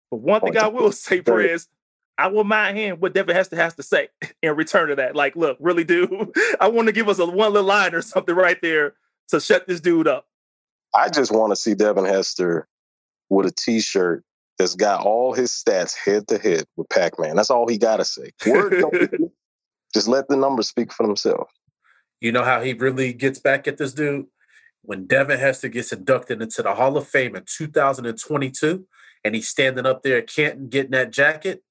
But 0.09 0.21
one 0.21 0.41
thing 0.41 0.57
I 0.57 0.67
will 0.67 0.91
say, 0.91 1.21
Perez, 1.21 1.67
I 2.21 2.27
will 2.27 2.43
mind 2.43 2.77
hearing 2.77 2.99
what 2.99 3.13
Devin 3.13 3.35
Hester 3.35 3.55
has 3.55 3.73
to 3.75 3.83
say 3.83 4.09
in 4.43 4.55
return 4.55 4.89
to 4.89 4.95
that. 4.95 5.15
Like, 5.15 5.35
look, 5.35 5.57
really, 5.59 5.83
do 5.83 6.31
I 6.59 6.67
want 6.67 6.87
to 6.87 6.91
give 6.91 7.09
us 7.09 7.19
a 7.19 7.25
one 7.25 7.53
little 7.53 7.67
line 7.67 7.95
or 7.95 8.01
something 8.01 8.35
right 8.35 8.61
there 8.61 8.93
to 9.29 9.39
shut 9.39 9.67
this 9.67 9.81
dude 9.81 10.07
up. 10.07 10.27
I 10.93 11.09
just 11.09 11.31
want 11.31 11.51
to 11.51 11.55
see 11.55 11.73
Devin 11.73 12.05
Hester 12.05 12.67
with 13.29 13.47
a 13.47 13.51
T-shirt 13.51 14.23
that's 14.59 14.75
got 14.75 15.05
all 15.05 15.33
his 15.33 15.51
stats 15.51 15.95
head 15.95 16.27
to 16.27 16.37
head 16.37 16.65
with 16.75 16.89
Pac-Man. 16.89 17.35
That's 17.35 17.49
all 17.49 17.67
he 17.67 17.77
got 17.77 17.97
to 17.97 18.05
say. 18.05 18.31
Word 18.45 18.79
don't 18.79 18.91
be 18.99 19.07
good. 19.07 19.31
just 19.93 20.07
let 20.07 20.27
the 20.27 20.35
numbers 20.35 20.67
speak 20.67 20.91
for 20.91 21.07
themselves. 21.07 21.51
You 22.19 22.31
know 22.31 22.43
how 22.43 22.61
he 22.61 22.73
really 22.73 23.13
gets 23.13 23.39
back 23.39 23.67
at 23.67 23.77
this 23.77 23.93
dude? 23.93 24.27
When 24.83 25.07
Devin 25.07 25.39
Hester 25.39 25.69
gets 25.69 25.91
inducted 25.91 26.41
into 26.41 26.61
the 26.61 26.75
Hall 26.75 26.97
of 26.97 27.07
Fame 27.07 27.35
in 27.35 27.45
2022, 27.47 28.85
and 29.23 29.33
he's 29.35 29.47
standing 29.47 29.85
up 29.85 30.03
there 30.03 30.17
at 30.17 30.27
Canton 30.27 30.67
getting 30.69 30.91
that 30.91 31.11
jacket, 31.11 31.63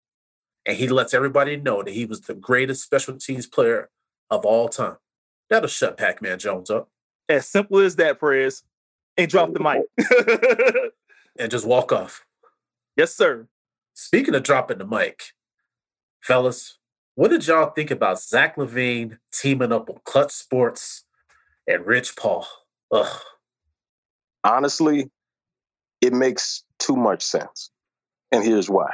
and 0.71 0.79
he 0.79 0.87
lets 0.87 1.13
everybody 1.13 1.57
know 1.57 1.83
that 1.83 1.93
he 1.93 2.05
was 2.05 2.21
the 2.21 2.35
greatest 2.35 2.85
special 2.85 3.17
teams 3.17 3.45
player 3.45 3.91
of 4.31 4.45
all 4.45 4.69
time. 4.69 4.99
That'll 5.49 5.67
shut 5.67 5.97
Pac-Man 5.97 6.39
Jones 6.39 6.71
up 6.71 6.89
As 7.29 7.49
simple 7.49 7.81
as 7.81 7.97
that, 7.97 8.21
Perez. 8.21 8.63
And 9.17 9.29
drop 9.29 9.53
the 9.53 9.59
mic. 9.59 10.93
and 11.41 11.51
just 11.51 11.67
walk 11.67 11.91
off. 11.91 12.25
yes, 12.97 13.13
sir. 13.13 13.49
Speaking 13.95 14.33
of 14.37 14.45
dropping 14.45 14.79
the 14.79 14.87
mic, 14.87 15.33
fellas, 16.21 16.79
what 17.17 17.33
did 17.33 17.49
y'all 17.49 17.71
think 17.71 17.91
about 17.91 18.23
Zach 18.23 18.55
LaVine 18.55 19.19
teaming 19.33 19.73
up 19.73 19.89
with 19.89 20.05
Klutch 20.05 20.31
Sports 20.31 21.05
and 21.67 21.85
Rich 21.85 22.15
Paul? 22.15 22.47
Ugh. 22.93 23.21
Honestly, 24.45 25.11
it 26.01 26.13
makes 26.13 26.63
too 26.79 26.95
much 26.95 27.23
sense. 27.25 27.73
And 28.31 28.45
here's 28.45 28.71
why. 28.71 28.91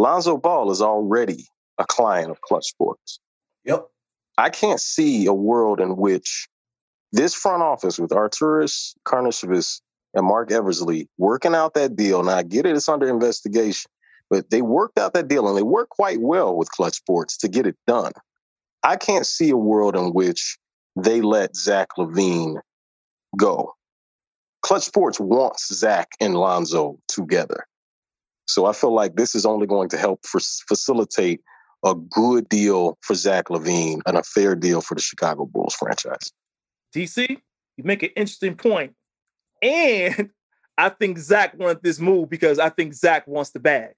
Lonzo 0.00 0.38
Ball 0.38 0.70
is 0.70 0.80
already 0.80 1.46
a 1.78 1.84
client 1.84 2.30
of 2.30 2.40
Klutch 2.40 2.66
Sports. 2.66 3.20
Yep. 3.64 3.86
I 4.38 4.48
can't 4.48 4.80
see 4.80 5.26
a 5.26 5.32
world 5.32 5.80
in 5.80 5.96
which 5.96 6.48
this 7.12 7.34
front 7.34 7.62
office 7.62 7.98
with 7.98 8.10
Arturas 8.10 8.94
Karnisovas 9.04 9.82
and 10.14 10.26
Marc 10.26 10.50
Eversley 10.50 11.08
working 11.18 11.54
out 11.54 11.74
that 11.74 11.96
deal. 11.96 12.22
Now, 12.22 12.36
I 12.36 12.42
get 12.42 12.64
it, 12.64 12.74
it's 12.74 12.88
under 12.88 13.08
investigation, 13.08 13.90
but 14.30 14.48
they 14.48 14.62
worked 14.62 14.98
out 14.98 15.12
that 15.12 15.28
deal 15.28 15.46
and 15.46 15.56
they 15.56 15.62
worked 15.62 15.90
quite 15.90 16.20
well 16.20 16.56
with 16.56 16.70
Klutch 16.70 16.94
Sports 16.94 17.36
to 17.38 17.48
get 17.48 17.66
it 17.66 17.76
done. 17.86 18.12
I 18.82 18.96
can't 18.96 19.26
see 19.26 19.50
a 19.50 19.56
world 19.56 19.96
in 19.96 20.14
which 20.14 20.56
they 20.96 21.20
let 21.20 21.54
Zach 21.54 21.88
LaVine 21.98 22.56
go. 23.36 23.74
Klutch 24.62 24.84
Sports 24.84 25.20
wants 25.20 25.72
Zach 25.74 26.08
and 26.20 26.34
Lonzo 26.34 26.98
together. 27.08 27.66
So 28.50 28.66
I 28.66 28.72
feel 28.72 28.92
like 28.92 29.16
this 29.16 29.34
is 29.34 29.46
only 29.46 29.66
going 29.66 29.88
to 29.90 29.96
help 29.96 30.26
for, 30.26 30.40
facilitate 30.40 31.40
a 31.84 31.94
good 31.94 32.48
deal 32.48 32.98
for 33.00 33.14
Zach 33.14 33.48
LaVine 33.48 34.00
and 34.06 34.16
a 34.16 34.22
fair 34.22 34.54
deal 34.54 34.80
for 34.80 34.94
the 34.94 35.00
Chicago 35.00 35.46
Bulls 35.46 35.74
franchise. 35.74 36.32
DC, 36.94 37.28
you 37.76 37.84
make 37.84 38.02
an 38.02 38.10
interesting 38.16 38.56
point. 38.56 38.94
And 39.62 40.30
I 40.78 40.88
think 40.88 41.18
Zach 41.18 41.58
wanted 41.58 41.82
this 41.82 42.00
move 42.00 42.28
because 42.28 42.58
I 42.58 42.70
think 42.70 42.92
Zach 42.94 43.26
wants 43.26 43.50
the 43.50 43.60
bag. 43.60 43.94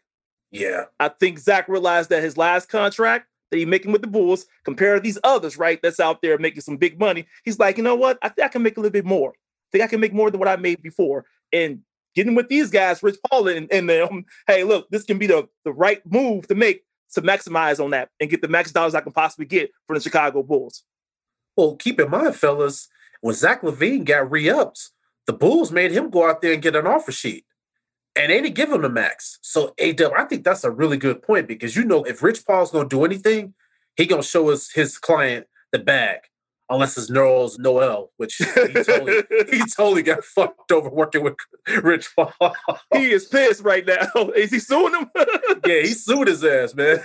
Yeah. 0.51 0.85
I 1.01 1.09
think 1.09 1.39
Zach 1.39 1.69
realized 1.69 2.11
that 2.11 2.23
his 2.23 2.37
last 2.37 2.69
contract 2.69 3.29
that 3.51 3.57
he's 3.57 3.67
making 3.67 3.93
with 3.93 4.03
the 4.03 4.07
Bulls, 4.07 4.47
compared 4.65 4.99
to 4.99 5.03
these 5.03 5.19
others, 5.25 5.57
right, 5.57 5.81
that's 5.83 6.01
out 6.01 6.23
there 6.23 6.39
making 6.39 6.61
some 6.61 6.77
big 6.77 6.99
money, 6.99 7.27
he's 7.45 7.59
like, 7.59 7.79
you 7.79 7.83
know 7.83 7.95
what? 7.95 8.19
I 8.23 8.29
think 8.29 8.45
I 8.45 8.49
can 8.49 8.63
make 8.63 8.77
a 8.77 8.81
little 8.81 8.93
bit 8.93 9.07
more. 9.07 9.31
I 9.31 9.69
think 9.73 9.85
I 9.85 9.87
can 9.87 10.01
make 10.01 10.13
more 10.13 10.31
than 10.31 10.41
what 10.41 10.49
I 10.49 10.57
made 10.57 10.83
before. 10.83 11.25
And 11.53 11.81
getting 12.15 12.35
with 12.35 12.49
these 12.49 12.71
guys, 12.71 13.03
Rich 13.03 13.19
Paul 13.29 13.49
and, 13.49 13.71
and 13.73 13.89
them, 13.89 14.25
hey, 14.47 14.65
look, 14.65 14.89
this 14.91 15.05
can 15.05 15.19
be 15.19 15.27
the, 15.27 15.49
the 15.65 15.73
right 15.73 16.01
move 16.11 16.47
to 16.49 16.55
make 16.55 16.85
to 17.13 17.23
maximize 17.23 17.83
on 17.83 17.91
that 17.91 18.09
and 18.21 18.31
get 18.31 18.41
the 18.41 18.49
max 18.49 18.73
dollars 18.73 18.95
I 18.95 19.01
can 19.01 19.13
possibly 19.13 19.47
get 19.47 19.71
from 19.87 19.95
the 19.95 20.01
Chicago 20.01 20.43
Bulls. 20.43 20.83
Well, 21.57 21.77
keep 21.77 22.01
in 22.01 22.11
mind, 22.11 22.35
fellas, 22.37 22.89
when 23.21 23.35
Zach 23.35 23.63
LaVine 23.63 24.05
got 24.05 24.31
re-upped, 24.31 24.91
the 25.27 25.33
Bulls 25.33 25.71
made 25.71 25.93
him 25.93 26.11
go 26.11 26.29
out 26.29 26.41
there 26.41 26.55
and 26.55 26.63
get 26.63 26.77
an 26.77 26.87
offer 26.87 27.13
sheet. 27.13 27.45
And 28.17 28.31
they 28.31 28.41
didn't 28.41 28.55
give 28.55 28.71
him 28.73 28.83
the 28.83 28.89
max. 28.89 29.39
So 29.43 29.75
A-Dub, 29.79 30.13
I 30.17 30.25
think 30.25 30.45
that's 30.45 30.65
a 30.65 30.71
really 30.71 30.97
good 30.97 31.23
point 31.23 31.49
because 31.49 31.77
you 31.77 31.85
know 31.85 32.03
if 32.05 32.23
Rich 32.23 32.47
Paul's 32.47 32.71
gonna 32.71 32.89
do 32.89 33.05
anything, 33.05 33.55
he 33.97 34.07
gonna 34.07 34.23
show 34.23 34.51
us 34.51 34.71
his 34.71 34.99
client 34.99 35.47
the 35.71 35.79
bag. 35.79 36.21
Unless 36.73 36.97
it's 36.97 37.11
Nerlens 37.11 37.59
Noel, 37.59 38.11
which 38.17 38.37
he 38.37 38.45
totally, 38.47 39.23
he 39.51 39.59
totally 39.77 40.03
got 40.03 40.25
fucked 40.25 40.73
over 40.73 40.89
working 40.89 41.23
with 41.23 41.35
Rich 41.83 42.09
Paul. 42.17 42.33
he 42.95 43.11
is 43.11 43.27
pissed 43.27 43.63
right 43.63 43.85
now. 43.85 44.09
Is 44.35 44.51
he 44.51 44.59
suing 44.59 44.95
him? 44.95 45.11
yeah, 45.67 45.81
he 45.83 45.93
sued 45.93 46.29
his 46.29 46.43
ass, 46.43 46.75
man. 46.75 46.99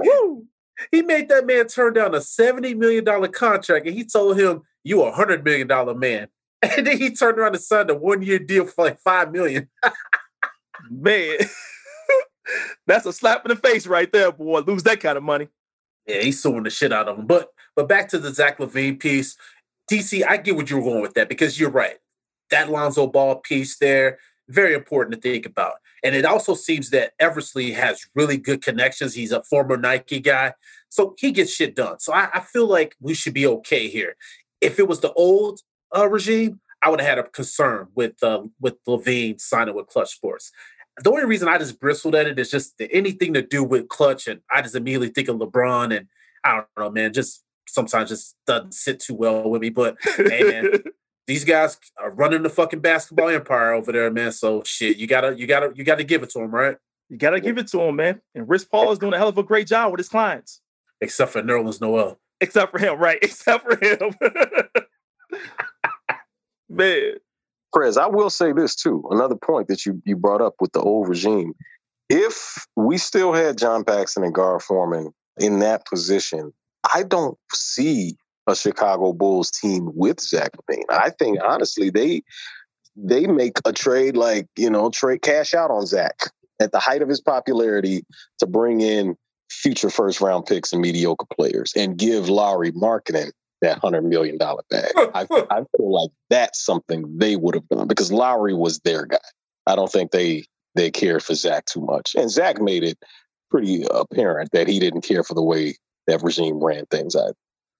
Woo. 0.00 0.46
he 0.90 1.02
made 1.02 1.28
that 1.28 1.46
man 1.46 1.68
turn 1.68 1.92
down 1.92 2.16
a 2.16 2.18
$70 2.18 2.76
million 2.76 3.04
contract 3.30 3.86
and 3.86 3.94
he 3.94 4.04
told 4.04 4.36
him, 4.36 4.62
You 4.82 5.02
a 5.02 5.12
hundred 5.12 5.44
million 5.44 5.68
dollar 5.68 5.94
man. 5.94 6.26
And 6.62 6.84
then 6.84 6.98
he 6.98 7.10
turned 7.10 7.38
around 7.38 7.54
and 7.54 7.62
signed 7.62 7.90
a 7.90 7.94
one-year 7.94 8.40
deal 8.40 8.66
for 8.66 8.86
like 8.86 8.98
five 8.98 9.30
million. 9.30 9.68
Man, 10.90 11.38
that's 12.88 13.06
a 13.06 13.12
slap 13.12 13.44
in 13.44 13.50
the 13.50 13.56
face 13.56 13.86
right 13.86 14.10
there, 14.12 14.32
boy. 14.32 14.60
Lose 14.60 14.82
that 14.82 14.98
kind 14.98 15.16
of 15.16 15.22
money. 15.22 15.46
Yeah, 16.08 16.22
he's 16.22 16.42
suing 16.42 16.64
the 16.64 16.70
shit 16.70 16.92
out 16.92 17.08
of 17.08 17.18
him. 17.18 17.26
But 17.26 17.50
but 17.76 17.86
back 17.86 18.08
to 18.08 18.18
the 18.18 18.32
Zach 18.32 18.58
LaVine 18.58 18.98
piece. 18.98 19.36
DC, 19.90 20.26
I 20.26 20.36
get 20.36 20.56
what 20.56 20.68
you're 20.68 20.82
going 20.82 21.00
with 21.00 21.14
that 21.14 21.28
because 21.28 21.60
you're 21.60 21.70
right. 21.70 21.98
That 22.50 22.70
Lonzo 22.70 23.06
Ball 23.06 23.36
piece 23.36 23.78
there, 23.78 24.18
very 24.48 24.74
important 24.74 25.14
to 25.14 25.20
think 25.20 25.46
about. 25.46 25.74
And 26.02 26.14
it 26.14 26.24
also 26.24 26.54
seems 26.54 26.90
that 26.90 27.12
Eversley 27.18 27.72
has 27.72 28.06
really 28.14 28.36
good 28.36 28.62
connections. 28.62 29.14
He's 29.14 29.32
a 29.32 29.42
former 29.42 29.76
Nike 29.76 30.20
guy. 30.20 30.54
So 30.88 31.14
he 31.18 31.32
gets 31.32 31.52
shit 31.52 31.74
done. 31.74 32.00
So 32.00 32.12
I, 32.12 32.28
I 32.34 32.40
feel 32.40 32.66
like 32.66 32.96
we 33.00 33.14
should 33.14 33.34
be 33.34 33.46
okay 33.46 33.88
here. 33.88 34.16
If 34.60 34.78
it 34.78 34.88
was 34.88 35.00
the 35.00 35.12
old 35.12 35.60
uh, 35.96 36.08
regime, 36.08 36.60
I 36.82 36.90
would 36.90 37.00
have 37.00 37.08
had 37.08 37.18
a 37.18 37.24
concern 37.24 37.88
with 37.94 38.22
uh, 38.22 38.42
with 38.60 38.82
LaVine 38.84 39.40
signing 39.40 39.74
with 39.74 39.88
Klutch 39.88 40.14
Sports. 40.14 40.52
The 41.02 41.10
only 41.10 41.24
reason 41.24 41.48
I 41.48 41.58
just 41.58 41.80
bristled 41.80 42.14
at 42.14 42.26
it 42.26 42.38
is 42.38 42.50
just 42.50 42.80
anything 42.90 43.34
to 43.34 43.42
do 43.42 43.62
with 43.64 43.88
Klutch, 43.88 44.26
and 44.26 44.40
I 44.50 44.62
just 44.62 44.74
immediately 44.74 45.08
think 45.08 45.28
of 45.28 45.36
LeBron, 45.36 45.96
and 45.96 46.06
I 46.44 46.56
don't 46.56 46.66
know, 46.76 46.90
man. 46.90 47.12
Just 47.12 47.44
sometimes 47.68 48.10
just 48.10 48.36
doesn't 48.46 48.74
sit 48.74 49.00
too 49.00 49.14
well 49.14 49.48
with 49.48 49.62
me. 49.62 49.70
But 49.70 49.96
hey, 50.02 50.42
man, 50.42 50.82
these 51.26 51.44
guys 51.44 51.78
are 51.98 52.10
running 52.10 52.42
the 52.42 52.50
fucking 52.50 52.80
basketball 52.80 53.28
empire 53.28 53.72
over 53.72 53.92
there, 53.92 54.10
man. 54.10 54.32
So 54.32 54.62
shit, 54.64 54.96
you 54.96 55.06
gotta, 55.06 55.38
you 55.38 55.46
gotta, 55.46 55.72
you 55.74 55.84
gotta 55.84 56.04
give 56.04 56.22
it 56.22 56.30
to 56.30 56.40
them, 56.40 56.50
right? 56.50 56.76
You 57.08 57.16
gotta 57.16 57.40
give 57.40 57.58
it 57.58 57.68
to 57.68 57.80
him, 57.80 57.96
man. 57.96 58.20
And 58.34 58.48
Rich 58.48 58.70
Paul 58.70 58.92
is 58.92 58.98
doing 58.98 59.14
a 59.14 59.18
hell 59.18 59.28
of 59.28 59.38
a 59.38 59.42
great 59.42 59.66
job 59.66 59.90
with 59.90 59.98
his 59.98 60.08
clients. 60.08 60.60
Except 61.00 61.32
for 61.32 61.42
Nerlens 61.42 61.80
Noel. 61.80 62.18
Except 62.40 62.72
for 62.72 62.78
him, 62.78 62.98
right? 62.98 63.18
Except 63.22 63.64
for 63.64 63.76
him. 63.84 64.14
man. 66.68 67.14
Prez, 67.72 67.96
I 67.96 68.06
will 68.06 68.30
say 68.30 68.52
this 68.52 68.74
too. 68.74 69.04
Another 69.10 69.36
point 69.36 69.68
that 69.68 69.84
you 69.84 70.00
you 70.04 70.16
brought 70.16 70.40
up 70.40 70.54
with 70.60 70.72
the 70.72 70.80
old 70.80 71.08
regime. 71.08 71.54
If 72.08 72.66
we 72.76 72.96
still 72.96 73.32
had 73.32 73.58
John 73.58 73.84
Paxson 73.84 74.24
and 74.24 74.34
Gar 74.34 74.60
Forman 74.60 75.12
in 75.38 75.58
that 75.58 75.84
position, 75.86 76.52
I 76.94 77.02
don't 77.02 77.36
see 77.52 78.16
a 78.46 78.56
Chicago 78.56 79.12
Bulls 79.12 79.50
team 79.50 79.90
with 79.94 80.20
Zach 80.20 80.52
LaVine. 80.56 80.84
I 80.88 81.10
think 81.10 81.38
honestly 81.44 81.90
they 81.90 82.22
they 82.96 83.26
make 83.26 83.58
a 83.64 83.72
trade 83.72 84.16
like 84.16 84.46
you 84.56 84.70
know 84.70 84.90
trade 84.90 85.22
cash 85.22 85.54
out 85.54 85.70
on 85.70 85.86
Zach 85.86 86.30
at 86.60 86.72
the 86.72 86.80
height 86.80 87.02
of 87.02 87.08
his 87.08 87.20
popularity 87.20 88.04
to 88.38 88.46
bring 88.46 88.80
in 88.80 89.16
future 89.50 89.90
first 89.90 90.20
round 90.20 90.46
picks 90.46 90.72
and 90.72 90.82
mediocre 90.82 91.26
players 91.36 91.72
and 91.76 91.96
give 91.96 92.28
Lauri 92.28 92.72
Markkanen 92.72 93.30
that 93.62 93.78
hundred 93.78 94.04
million 94.04 94.38
dollar 94.38 94.62
bag. 94.70 94.90
I, 94.96 95.26
I 95.50 95.62
feel 95.76 95.92
like 95.92 96.10
that's 96.30 96.64
something 96.64 97.18
they 97.18 97.36
would 97.36 97.54
have 97.54 97.68
done 97.68 97.88
because 97.88 98.12
Lauri 98.12 98.54
was 98.54 98.80
their 98.80 99.06
guy. 99.06 99.18
I 99.66 99.76
don't 99.76 99.90
think 99.90 100.10
they 100.10 100.44
they 100.74 100.90
cared 100.90 101.22
for 101.22 101.34
Zach 101.34 101.66
too 101.66 101.80
much, 101.80 102.14
and 102.14 102.30
Zach 102.30 102.60
made 102.60 102.84
it 102.84 102.98
pretty 103.50 103.84
apparent 103.90 104.50
that 104.52 104.68
he 104.68 104.78
didn't 104.78 105.02
care 105.02 105.22
for 105.22 105.34
the 105.34 105.42
way 105.42 105.74
that 106.06 106.22
regime 106.22 106.62
ran 106.62 106.86
things. 106.86 107.16
I 107.16 107.28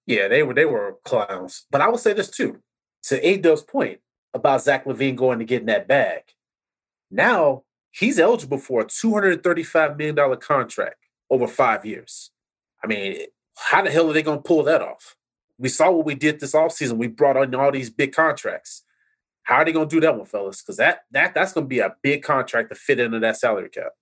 yeah, 0.07 0.27
they 0.27 0.43
were 0.43 0.55
they 0.55 0.65
were 0.65 0.97
clowns. 1.05 1.67
But 1.71 1.81
I 1.81 1.89
will 1.89 1.99
say 1.99 2.13
this 2.15 2.31
too, 2.31 2.61
to 3.05 3.27
A 3.27 3.57
point 3.57 4.01
about 4.35 4.63
Zach 4.63 4.85
LaVine 4.85 5.17
going 5.17 5.39
to 5.39 5.45
get 5.45 5.61
in 5.61 5.67
that 5.67 5.89
bag. 5.89 6.23
Now 7.11 7.65
he's 7.91 8.19
eligible 8.19 8.59
for 8.59 8.81
a 8.81 8.87
two 8.87 9.13
hundred 9.13 9.43
thirty-five 9.43 9.97
million 9.97 10.15
dollar 10.15 10.37
contract 10.37 10.97
over 11.31 11.47
five 11.47 11.85
years. 11.85 12.31
I 12.83 12.87
mean, 12.87 13.27
how 13.57 13.83
the 13.83 13.91
hell 13.91 14.09
are 14.09 14.13
they 14.13 14.23
going 14.23 14.39
to 14.39 14.43
pull 14.43 14.63
that 14.65 14.83
off? 14.83 15.17
We 15.59 15.69
saw 15.69 15.91
what 15.91 16.07
we 16.07 16.15
did 16.15 16.41
this 16.41 16.55
offseason. 16.55 16.97
We 16.97 17.09
brought 17.09 17.37
on 17.37 17.55
all 17.55 17.73
these 17.73 17.91
big 17.91 18.13
contracts. 18.13 18.85
How 19.43 19.57
are 19.57 19.65
they 19.65 19.73
going 19.73 19.89
to 19.89 19.97
do 19.97 20.01
that 20.01 20.17
one, 20.17 20.27
fellas? 20.27 20.63
Because 20.63 20.77
that 20.77 21.01
that 21.11 21.35
that's 21.35 21.53
going 21.53 21.65
to 21.65 21.69
be 21.69 21.81
a 21.81 21.97
big 22.03 22.23
contract 22.23 22.71
to 22.71 22.75
fit 22.75 23.01
into 23.01 23.19
that 23.21 23.37
salary 23.37 23.71
cap. 23.71 23.93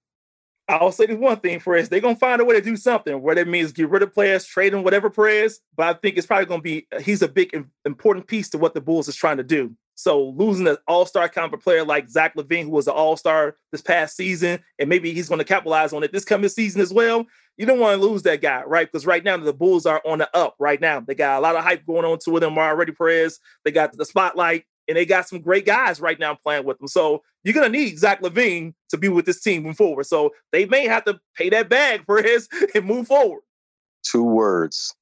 I'll 0.69 0.91
say 0.91 1.07
this 1.07 1.17
one 1.17 1.39
thing, 1.39 1.61
Perez. 1.61 1.89
They're 1.89 2.01
gonna 2.01 2.17
find 2.17 2.41
a 2.41 2.45
way 2.45 2.57
to 2.57 2.61
do 2.61 2.77
something. 2.77 3.23
Whether 3.23 3.43
it 3.43 3.49
means 3.49 3.73
get 3.73 3.89
rid 3.89 4.03
of 4.03 4.13
players, 4.13 4.45
trade 4.45 4.73
them, 4.73 4.83
whatever, 4.83 5.09
Perez. 5.11 5.61
But 5.77 5.87
I 5.87 5.99
think 5.99 6.17
it's 6.17 6.27
probably 6.27 6.47
gonna 6.47 6.63
be 6.63 6.89
uh, 6.93 7.01
he's 7.01 7.23
a 7.23 7.29
big 7.29 7.55
important 7.85 8.27
piece 8.27 8.49
to 8.51 8.59
what 8.59 8.75
the 8.75 8.81
Bulls 8.81 9.07
is 9.07 9.15
trying 9.15 9.37
to 9.37 9.45
do. 9.45 9.77
So 9.95 10.31
losing 10.37 10.67
an 10.69 10.77
all-star 10.87 11.29
caliber 11.29 11.57
player 11.57 11.85
like 11.85 12.11
Zach 12.11 12.35
LaVine, 12.37 12.65
who 12.65 12.71
was 12.71 12.87
an 12.87 12.93
all-star 12.95 13.57
this 13.73 13.81
past 13.81 14.15
season, 14.17 14.61
and 14.79 14.91
maybe 14.91 15.15
he's 15.15 15.29
going 15.29 15.39
to 15.39 15.45
capitalize 15.45 15.95
on 15.95 16.05
it 16.05 16.13
this 16.13 16.25
coming 16.25 16.51
season 16.51 16.83
as 16.83 16.93
well. 16.93 17.25
You 17.57 17.65
don't 17.65 17.81
want 17.81 18.01
to 18.01 18.07
lose 18.07 18.23
that 18.23 18.43
guy, 18.43 18.63
right? 18.65 18.91
Because 18.91 19.07
right 19.07 19.25
now 19.25 19.37
the 19.37 19.53
Bulls 19.53 19.87
are 19.87 20.03
on 20.05 20.19
the 20.19 20.37
up. 20.37 20.57
Right 20.59 20.81
now 20.81 21.01
they 21.01 21.15
got 21.15 21.39
a 21.39 21.41
lot 21.41 21.57
of 21.57 21.65
hype 21.65 21.87
going 21.87 22.05
on 22.05 22.19
to 22.21 22.31
with 22.31 22.43
them 22.43 22.59
already. 22.59 22.93
Perez, 22.93 23.39
they 23.65 23.71
got 23.71 23.97
the 23.97 24.05
spotlight, 24.05 24.65
and 24.89 24.97
they 24.97 25.07
got 25.07 25.29
some 25.29 25.41
great 25.41 25.65
guys 25.65 26.01
right 26.01 26.19
now 26.19 26.35
playing 26.35 26.65
with 26.65 26.79
them. 26.79 26.89
So 26.89 27.23
you're 27.45 27.55
gonna 27.55 27.69
need 27.71 27.99
Zach 27.99 28.21
LaVine 28.21 28.75
to 28.91 28.99
be 28.99 29.09
with 29.09 29.25
this 29.25 29.41
team 29.41 29.63
moving 29.63 29.75
forward. 29.75 30.05
So 30.05 30.33
they 30.53 30.67
may 30.67 30.87
have 30.87 31.05
to 31.05 31.19
pay 31.37 31.49
that 31.51 31.69
bag 31.69 32.05
his 32.25 32.49
and 32.75 32.85
move 32.85 33.07
forward. 33.07 33.43
Two 34.03 34.25
words, 34.25 34.95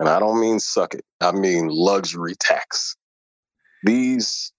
and 0.00 0.08
I 0.08 0.18
don't 0.18 0.40
mean 0.40 0.60
suck 0.60 0.94
it. 0.94 1.04
I 1.20 1.32
mean 1.32 1.68
luxury 1.68 2.34
tax. 2.38 2.96
These 3.84 4.52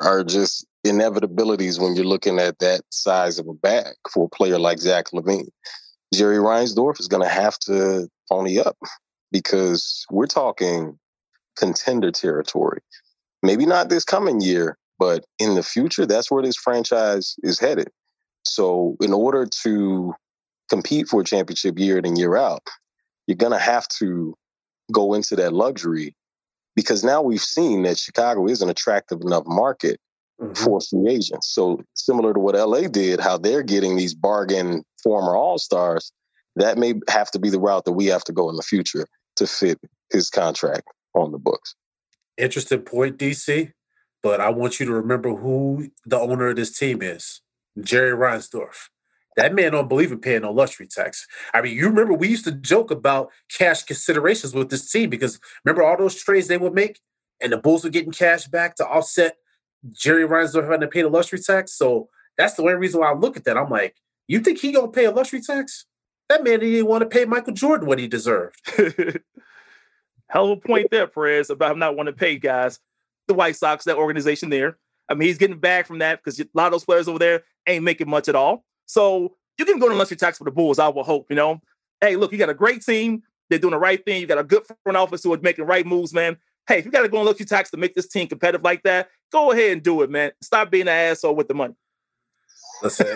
are 0.00 0.24
just 0.24 0.66
inevitabilities 0.86 1.80
when 1.80 1.94
you're 1.96 2.04
looking 2.04 2.38
at 2.38 2.58
that 2.58 2.82
size 2.90 3.38
of 3.38 3.48
a 3.48 3.54
bag 3.54 3.94
for 4.12 4.26
a 4.26 4.36
player 4.36 4.58
like 4.58 4.78
Zach 4.78 5.06
LaVine. 5.12 5.48
Jerry 6.12 6.38
Reinsdorf 6.38 7.00
is 7.00 7.08
going 7.08 7.22
to 7.22 7.28
have 7.28 7.58
to 7.60 8.08
pony 8.30 8.58
up 8.58 8.76
because 9.32 10.04
we're 10.10 10.26
talking 10.26 10.98
contender 11.56 12.10
territory. 12.10 12.80
Maybe 13.42 13.66
not 13.66 13.88
this 13.88 14.04
coming 14.04 14.40
year, 14.40 14.76
but 14.98 15.24
in 15.38 15.54
the 15.54 15.62
future, 15.62 16.06
that's 16.06 16.30
where 16.30 16.42
this 16.42 16.56
franchise 16.56 17.36
is 17.42 17.58
headed. 17.58 17.88
So, 18.44 18.96
in 19.00 19.12
order 19.12 19.46
to 19.62 20.14
compete 20.70 21.08
for 21.08 21.22
a 21.22 21.24
championship 21.24 21.78
year 21.78 21.98
in 21.98 22.06
and 22.06 22.18
year 22.18 22.36
out, 22.36 22.62
you're 23.26 23.36
going 23.36 23.52
to 23.52 23.58
have 23.58 23.88
to 23.88 24.34
go 24.92 25.14
into 25.14 25.36
that 25.36 25.52
luxury 25.52 26.14
because 26.76 27.04
now 27.04 27.22
we've 27.22 27.40
seen 27.40 27.82
that 27.82 27.98
Chicago 27.98 28.46
is 28.46 28.60
an 28.60 28.68
attractive 28.68 29.20
enough 29.22 29.44
market 29.46 29.98
mm-hmm. 30.40 30.52
for 30.52 30.80
free 30.80 31.08
agents. 31.08 31.48
So, 31.48 31.82
similar 31.94 32.34
to 32.34 32.40
what 32.40 32.54
LA 32.54 32.88
did, 32.88 33.20
how 33.20 33.38
they're 33.38 33.62
getting 33.62 33.96
these 33.96 34.14
bargain 34.14 34.84
former 35.04 35.36
All 35.36 35.58
Stars, 35.58 36.10
that 36.56 36.78
may 36.78 36.94
have 37.08 37.30
to 37.32 37.38
be 37.38 37.50
the 37.50 37.60
route 37.60 37.84
that 37.84 37.92
we 37.92 38.06
have 38.06 38.24
to 38.24 38.32
go 38.32 38.50
in 38.50 38.56
the 38.56 38.62
future 38.62 39.06
to 39.36 39.46
fit 39.46 39.78
his 40.10 40.30
contract 40.30 40.88
on 41.14 41.30
the 41.30 41.38
books. 41.38 41.76
Interesting 42.36 42.80
point, 42.80 43.18
DC. 43.18 43.72
But 44.22 44.40
I 44.40 44.48
want 44.48 44.80
you 44.80 44.86
to 44.86 44.92
remember 44.92 45.36
who 45.36 45.90
the 46.06 46.18
owner 46.18 46.48
of 46.48 46.56
this 46.56 46.76
team 46.76 47.02
is 47.02 47.42
Jerry 47.80 48.16
Reinsdorf. 48.16 48.88
That 49.36 49.54
man 49.54 49.72
don't 49.72 49.88
believe 49.88 50.12
in 50.12 50.20
paying 50.20 50.42
no 50.42 50.52
luxury 50.52 50.86
tax. 50.86 51.26
I 51.52 51.60
mean, 51.60 51.76
you 51.76 51.88
remember 51.88 52.14
we 52.14 52.28
used 52.28 52.44
to 52.44 52.52
joke 52.52 52.90
about 52.90 53.30
cash 53.52 53.82
considerations 53.82 54.54
with 54.54 54.70
this 54.70 54.90
team 54.90 55.10
because 55.10 55.40
remember 55.64 55.82
all 55.82 55.98
those 55.98 56.14
trades 56.14 56.48
they 56.48 56.56
would 56.56 56.72
make 56.72 57.00
and 57.42 57.52
the 57.52 57.58
Bulls 57.58 57.84
were 57.84 57.90
getting 57.90 58.12
cash 58.12 58.46
back 58.46 58.76
to 58.76 58.86
offset 58.86 59.36
Jerry 59.92 60.26
Reinsdorf 60.26 60.62
having 60.62 60.80
to 60.80 60.88
pay 60.88 61.02
the 61.02 61.08
luxury 61.08 61.40
tax. 61.40 61.76
So 61.76 62.08
that's 62.38 62.54
the 62.54 62.62
only 62.62 62.74
reason 62.74 63.00
why 63.00 63.10
I 63.10 63.14
look 63.14 63.36
at 63.36 63.44
that. 63.44 63.58
I'm 63.58 63.68
like, 63.68 63.96
you 64.28 64.40
think 64.40 64.58
he 64.58 64.72
gonna 64.72 64.88
pay 64.88 65.04
a 65.04 65.10
luxury 65.10 65.40
tax? 65.40 65.86
That 66.28 66.44
man 66.44 66.60
didn't 66.60 66.86
want 66.86 67.02
to 67.02 67.08
pay 67.08 67.24
Michael 67.24 67.52
Jordan 67.52 67.86
what 67.86 67.98
he 67.98 68.08
deserved. 68.08 68.56
Hell 70.28 70.50
of 70.52 70.58
a 70.58 70.60
point 70.60 70.90
there, 70.90 71.06
Perez, 71.06 71.50
about 71.50 71.72
him 71.72 71.78
not 71.78 71.96
wanting 71.96 72.14
to 72.14 72.18
pay 72.18 72.38
guys. 72.38 72.78
the 73.28 73.34
White 73.34 73.56
Sox, 73.56 73.84
that 73.84 73.96
organization 73.96 74.50
there. 74.50 74.78
I 75.08 75.14
mean, 75.14 75.28
he's 75.28 75.38
getting 75.38 75.58
back 75.58 75.86
from 75.86 75.98
that 75.98 76.22
because 76.22 76.40
a 76.40 76.46
lot 76.54 76.66
of 76.66 76.72
those 76.72 76.84
players 76.84 77.08
over 77.08 77.18
there 77.18 77.42
ain't 77.66 77.84
making 77.84 78.08
much 78.08 78.28
at 78.28 78.34
all. 78.34 78.64
So 78.86 79.36
you 79.58 79.64
can 79.64 79.78
go 79.78 79.88
to 79.88 79.94
luxury 79.94 80.16
tax 80.16 80.38
for 80.38 80.44
the 80.44 80.50
Bulls, 80.50 80.78
I 80.78 80.88
will 80.88 81.04
hope, 81.04 81.26
you 81.28 81.36
know. 81.36 81.60
Hey, 82.00 82.16
look, 82.16 82.32
you 82.32 82.38
got 82.38 82.48
a 82.48 82.54
great 82.54 82.82
team. 82.82 83.22
They're 83.48 83.58
doing 83.58 83.72
the 83.72 83.78
right 83.78 84.02
thing. 84.04 84.20
You 84.20 84.26
got 84.26 84.38
a 84.38 84.44
good 84.44 84.62
front 84.82 84.96
office 84.96 85.22
who 85.22 85.32
are 85.32 85.38
making 85.40 85.66
right 85.66 85.86
moves, 85.86 86.14
man. 86.14 86.36
Hey, 86.66 86.78
if 86.78 86.86
you 86.86 86.90
got 86.90 87.02
to 87.02 87.08
go 87.08 87.18
on 87.18 87.26
luxury 87.26 87.46
tax 87.46 87.70
to 87.70 87.76
make 87.76 87.94
this 87.94 88.08
team 88.08 88.26
competitive 88.26 88.64
like 88.64 88.82
that, 88.84 89.10
go 89.30 89.52
ahead 89.52 89.72
and 89.72 89.82
do 89.82 90.02
it, 90.02 90.10
man. 90.10 90.32
Stop 90.40 90.70
being 90.70 90.88
an 90.88 90.88
asshole 90.88 91.36
with 91.36 91.48
the 91.48 91.54
money. 91.54 91.74
Listen, 92.82 93.06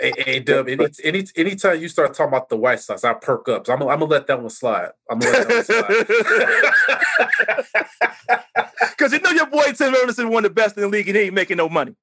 hey, 0.00 0.40
Dub, 0.40 0.68
any, 0.68 0.86
any, 1.04 1.24
anytime 1.36 1.80
you 1.80 1.88
start 1.88 2.14
talking 2.14 2.28
about 2.28 2.48
the 2.48 2.56
White 2.56 2.80
Sox, 2.80 3.04
I 3.04 3.14
perk 3.14 3.48
up. 3.48 3.66
So 3.66 3.72
I'm, 3.72 3.82
I'm 3.82 4.00
gonna 4.00 4.04
let 4.06 4.26
that 4.26 4.40
one 4.40 4.50
slide. 4.50 4.90
I'm 5.10 5.18
gonna 5.18 5.32
let 5.32 5.48
that 5.48 5.96
one 5.98 7.64
slide. 7.66 8.46
Because 8.96 9.12
you 9.12 9.20
know 9.20 9.30
your 9.30 9.46
boy 9.46 9.72
Tim 9.72 9.94
Anderson 9.94 10.30
won 10.30 10.42
the 10.42 10.50
best 10.50 10.76
in 10.76 10.82
the 10.82 10.88
league 10.88 11.08
and 11.08 11.16
he 11.16 11.24
ain't 11.24 11.34
making 11.34 11.58
no 11.58 11.68
money. 11.68 11.94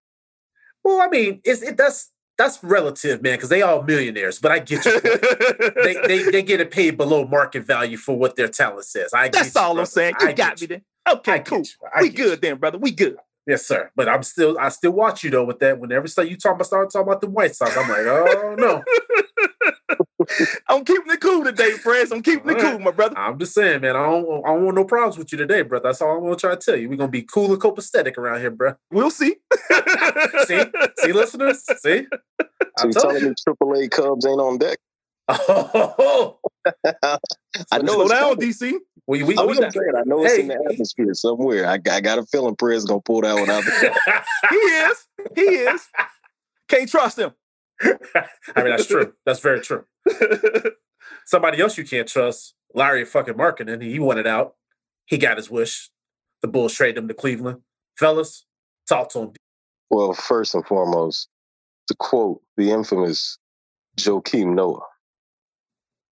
Well, 0.83 1.01
I 1.01 1.07
mean, 1.07 1.41
it's, 1.43 1.61
it 1.61 1.77
that's 1.77 2.11
that's 2.37 2.63
relative, 2.63 3.21
man, 3.21 3.35
because 3.37 3.49
they 3.49 3.61
all 3.61 3.83
millionaires. 3.83 4.39
But 4.39 4.51
I 4.51 4.59
get 4.59 4.85
you. 4.85 4.99
they, 5.83 5.95
they 6.07 6.31
they 6.31 6.43
get 6.43 6.59
it 6.61 6.71
paid 6.71 6.97
below 6.97 7.25
market 7.25 7.65
value 7.65 7.97
for 7.97 8.17
what 8.17 8.35
their 8.35 8.47
talent 8.47 8.85
says. 8.85 9.13
I 9.13 9.29
that's 9.29 9.55
all 9.55 9.73
you, 9.73 9.79
I'm 9.81 9.85
saying. 9.85 10.15
You 10.19 10.27
I 10.27 10.33
got 10.33 10.59
me 10.59 10.61
you. 10.61 10.67
then. 10.67 10.81
Okay, 11.09 11.39
cool. 11.41 11.63
We 11.99 12.09
good 12.09 12.41
then, 12.41 12.57
brother. 12.57 12.77
We 12.77 12.91
good. 12.91 13.17
Yes, 13.45 13.67
sir. 13.67 13.91
But 13.95 14.07
I'm 14.07 14.23
still 14.23 14.57
I 14.59 14.69
still 14.69 14.91
watch 14.91 15.23
you 15.23 15.29
though 15.29 15.43
with 15.45 15.59
that. 15.59 15.79
Whenever 15.79 16.07
you 16.23 16.37
talk 16.37 16.55
about 16.55 16.65
start 16.65 16.91
talking 16.91 17.07
about 17.07 17.21
the 17.21 17.29
White 17.29 17.55
Sox, 17.55 17.75
I'm 17.75 17.89
like, 17.89 18.05
oh 18.05 18.55
no. 18.57 18.83
I'm 20.69 20.85
keeping 20.85 21.11
it 21.11 21.19
cool 21.19 21.43
today, 21.43 21.71
friends. 21.71 22.11
I'm 22.11 22.21
keeping 22.21 22.55
it 22.55 22.59
cool, 22.59 22.79
my 22.79 22.91
brother. 22.91 23.17
I'm 23.17 23.37
just 23.37 23.53
saying, 23.53 23.81
man. 23.81 23.95
I 23.95 24.03
don't, 24.03 24.45
I 24.45 24.53
don't 24.53 24.65
want 24.65 24.75
no 24.75 24.85
problems 24.85 25.17
with 25.17 25.31
you 25.31 25.37
today, 25.37 25.63
brother. 25.63 25.89
That's 25.89 26.01
all 26.01 26.17
I'm 26.17 26.23
gonna 26.23 26.35
try 26.35 26.51
to 26.55 26.57
tell 26.57 26.77
you. 26.77 26.89
We're 26.89 26.95
gonna 26.95 27.11
be 27.11 27.23
cool 27.23 27.51
and 27.51 27.61
copacetic 27.61 28.17
around 28.17 28.39
here, 28.39 28.51
bro. 28.51 28.75
We'll 28.91 29.11
see. 29.11 29.35
see, 30.45 30.63
see, 30.99 31.13
listeners, 31.13 31.63
see. 31.79 32.07
So 32.79 32.87
you 32.87 32.93
telling 32.93 33.23
me 33.23 33.33
AAA 33.47 33.91
Cubs 33.91 34.25
ain't 34.25 34.39
on 34.39 34.57
deck? 34.57 34.79
Oh, 35.29 36.39
I 37.71 37.77
know 37.83 37.93
Slow 37.93 38.07
down, 38.07 38.35
coming. 38.35 38.49
DC. 38.49 38.73
We, 39.05 39.21
oh, 39.21 39.25
we, 39.25 39.37
I 39.37 39.41
we, 39.41 39.47
was 39.47 39.57
saying, 39.57 39.91
I 39.97 40.03
know 40.05 40.23
it's 40.23 40.33
Hey. 40.33 40.41
in 40.41 40.47
the 40.47 40.69
atmosphere 40.71 41.13
somewhere. 41.13 41.67
I, 41.67 41.73
I 41.91 41.99
got 42.01 42.19
a 42.19 42.25
feeling 42.25 42.55
Perez 42.55 42.85
gonna 42.85 43.01
pull 43.01 43.21
that 43.21 43.35
one 43.35 43.49
out. 43.49 43.63
He 44.49 44.55
is. 44.55 45.07
He 45.35 45.41
is. 45.41 45.87
Can't 46.69 46.89
trust 46.89 47.19
him. 47.19 47.31
I 47.81 47.93
mean, 48.57 48.69
that's 48.69 48.87
true. 48.87 49.13
That's 49.25 49.39
very 49.39 49.59
true. 49.61 49.85
Somebody 51.25 51.59
else 51.61 51.77
you 51.77 51.83
can't 51.85 52.07
trust, 52.07 52.53
Lauri 52.73 53.05
fucking 53.05 53.33
Markkanen. 53.35 53.81
He 53.81 53.99
wanted 53.99 54.27
out. 54.27 54.55
He 55.05 55.17
got 55.17 55.37
his 55.37 55.49
wish. 55.49 55.89
The 56.41 56.47
Bulls 56.47 56.73
traded 56.73 56.97
him 56.97 57.07
to 57.07 57.13
Cleveland. 57.13 57.59
Fellas, 57.97 58.45
talk 58.87 59.09
to 59.09 59.19
him. 59.19 59.31
well, 59.89 60.13
first 60.13 60.55
and 60.55 60.65
foremost, 60.65 61.27
to 61.87 61.95
quote 61.95 62.41
the 62.57 62.71
infamous 62.71 63.37
Joakim 63.97 64.55
Noah, 64.55 64.81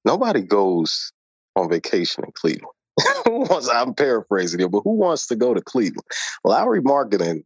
nobody 0.05 0.41
goes 0.41 1.11
on 1.55 1.69
vacation 1.69 2.23
in 2.23 2.31
Cleveland. 2.33 2.73
who 3.25 3.39
wants, 3.41 3.69
I'm 3.69 3.93
paraphrasing 3.93 4.59
here, 4.59 4.69
but 4.69 4.81
who 4.83 4.93
wants 4.93 5.27
to 5.27 5.35
go 5.35 5.53
to 5.53 5.61
Cleveland? 5.61 6.05
Lauri 6.43 6.81
Markkanen, 6.81 7.43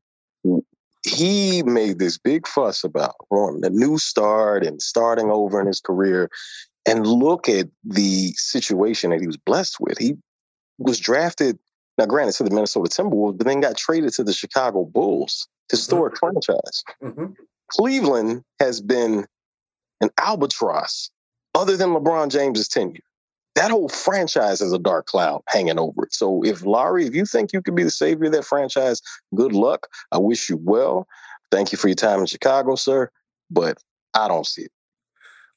he 1.06 1.64
made 1.64 2.00
this 2.00 2.18
big 2.18 2.48
fuss 2.48 2.84
about 2.84 3.16
a 3.32 3.70
new 3.70 3.98
start 3.98 4.66
and 4.66 4.82
starting 4.82 5.30
over 5.30 5.62
in 5.62 5.68
his 5.68 5.80
career. 5.80 6.30
And 6.88 7.06
look 7.08 7.50
at 7.50 7.68
the 7.84 8.32
situation 8.34 9.10
that 9.10 9.20
he 9.20 9.28
was 9.28 9.38
blessed 9.38 9.78
with. 9.80 9.98
He 9.98 10.16
was 10.78 11.00
drafted, 11.00 11.58
now 11.98 12.06
granted, 12.06 12.34
to 12.34 12.44
the 12.44 12.52
Minnesota 12.52 12.90
Timberwolves, 12.90 13.38
but 13.38 13.48
then 13.48 13.62
got 13.62 13.78
traded 13.78 14.14
to 14.14 14.24
the 14.24 14.34
Chicago 14.34 14.86
Bulls, 14.86 15.48
historic 15.70 16.18
franchise. 16.18 16.84
Mhm. 17.02 17.36
Cleveland 17.72 18.44
has 18.60 18.82
been 18.82 19.26
an 20.02 20.10
albatross 20.20 21.10
other 21.56 21.78
than 21.78 21.90
LeBron 21.90 22.30
James's 22.30 22.68
tenure. 22.68 23.02
That 23.56 23.72
whole 23.72 23.88
franchise 23.88 24.60
has 24.60 24.74
a 24.74 24.80
dark 24.80 25.06
cloud 25.06 25.42
hanging 25.48 25.80
over 25.80 26.06
it. 26.06 26.14
So 26.14 26.44
if 26.44 26.66
Lauri, 26.66 27.06
if 27.06 27.16
you 27.16 27.26
think 27.26 27.54
you 27.54 27.62
could 27.62 27.76
be 27.76 27.84
the 27.84 27.92
savior 27.92 28.26
of 28.26 28.34
that 28.34 28.46
franchise, 28.46 29.02
good 29.34 29.54
luck. 29.54 29.88
I 30.12 30.18
wish 30.18 30.50
you 30.50 30.60
well. 30.62 31.08
Thank 31.52 31.72
you 31.72 31.78
for 31.78 31.88
your 31.88 31.96
time 31.96 32.20
in 32.20 32.26
Chicago, 32.26 32.76
sir. 32.76 33.10
But 33.50 33.78
I 34.14 34.28
don't 34.28 34.46
see 34.46 34.64
it. 34.64 34.72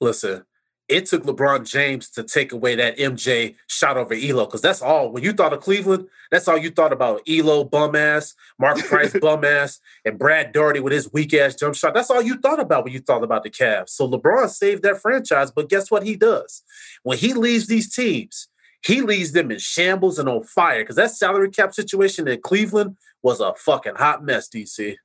Listen, 0.01 0.45
it 0.89 1.05
took 1.05 1.25
LeBron 1.25 1.69
James 1.69 2.09
to 2.11 2.23
take 2.23 2.53
away 2.53 2.75
that 2.75 2.97
MJ 2.97 3.57
shot 3.67 3.99
over 3.99 4.15
Ehlo 4.15 4.47
because 4.47 4.63
that's 4.63 4.81
all. 4.81 5.13
When 5.13 5.23
you 5.23 5.33
thought 5.33 5.53
of 5.53 5.61
Cleveland, 5.61 6.09
that's 6.31 6.49
all 6.49 6.57
you 6.57 6.71
thought 6.71 6.93
about. 6.93 7.25
Ehlo 7.27 7.71
bum 7.71 7.95
ass, 7.95 8.35
Mark 8.59 8.79
Price 8.87 9.15
bum 9.21 9.45
ass, 9.45 9.81
and 10.05 10.19
Brad 10.19 10.53
Daugherty 10.53 10.81
with 10.81 10.95
his 10.95 11.13
weak 11.13 11.35
ass 11.35 11.55
jump 11.55 11.75
shot. 11.75 11.93
That's 11.93 12.11
all 12.11 12.23
you 12.23 12.39
thought 12.39 12.59
about 12.59 12.85
when 12.85 12.95
you 12.95 13.01
thought 13.01 13.23
about 13.23 13.45
the 13.45 13.51
Cavs. 13.51 13.91
So 13.91 14.09
LeBron 14.09 14.49
saved 14.49 14.83
that 14.85 15.03
franchise, 15.03 15.51
but 15.51 15.69
guess 15.69 15.91
what 15.91 16.05
he 16.05 16.17
does? 16.17 16.63
When 17.03 17.19
he 17.19 17.35
leaves 17.35 17.67
these 17.67 17.95
teams, 17.95 18.49
he 18.83 19.03
leaves 19.03 19.33
them 19.33 19.51
in 19.51 19.59
shambles 19.59 20.19
and 20.19 20.29
on 20.29 20.45
fire 20.45 20.83
because 20.83 20.97
that 20.97 21.11
salary 21.11 21.51
cap 21.51 21.75
situation 21.75 22.27
in 22.29 22.41
Cleveland 22.41 22.97
was 23.23 23.41
a 23.41 23.53
fucking 23.57 23.97
hot 23.97 24.25
mess, 24.25 24.49
DC. 24.49 24.97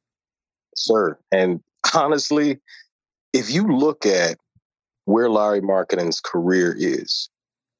sir. 0.76 1.18
And 1.32 1.62
honestly, 1.94 2.60
if 3.34 3.50
you 3.50 3.68
look 3.68 4.06
at 4.06 4.38
where 5.06 5.30
Lauri 5.30 5.62
Markkanen's 5.62 6.20
career 6.20 6.76
is, 6.78 7.30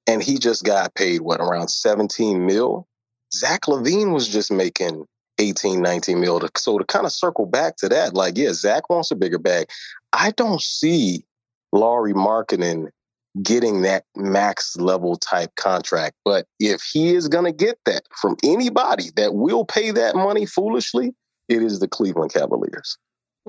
and 0.08 0.22
he 0.22 0.38
just 0.38 0.64
got 0.64 0.96
paid 0.96 1.22
what 1.22 1.40
around 1.40 1.70
17 1.70 2.46
mil, 2.46 2.88
Zach 3.34 3.62
LaVine 3.64 4.14
was 4.14 4.28
just 4.28 4.52
making 4.52 5.06
18, 5.40 5.82
19 5.82 6.20
mil. 6.20 6.42
So 6.58 6.78
to 6.78 6.86
kind 6.86 7.06
of 7.06 7.12
circle 7.12 7.46
back 7.46 7.78
to 7.78 7.90
that, 7.90 8.14
like, 8.14 8.38
yeah, 8.38 8.54
Zach 8.54 8.90
wants 8.90 9.12
a 9.12 9.16
bigger 9.16 9.40
bag. 9.40 9.68
I 10.12 10.32
don't 10.32 10.62
see 10.62 11.26
Lauri 11.72 12.14
Markkanen 12.14 12.90
getting 13.42 13.82
that 13.82 14.06
max 14.16 14.76
level 14.78 15.16
type 15.16 15.56
contract. 15.56 16.16
But 16.24 16.46
if 16.60 16.82
he 16.84 17.16
is 17.16 17.28
going 17.28 17.46
to 17.46 17.52
get 17.52 17.80
that 17.86 18.04
from 18.22 18.38
anybody 18.44 19.10
that 19.16 19.34
will 19.34 19.66
pay 19.66 19.92
that 19.92 20.16
money 20.16 20.46
foolishly, 20.46 21.16
it 21.50 21.64
is 21.64 21.80
the 21.80 21.88
Cleveland 21.88 22.32
Cavaliers. 22.32 22.98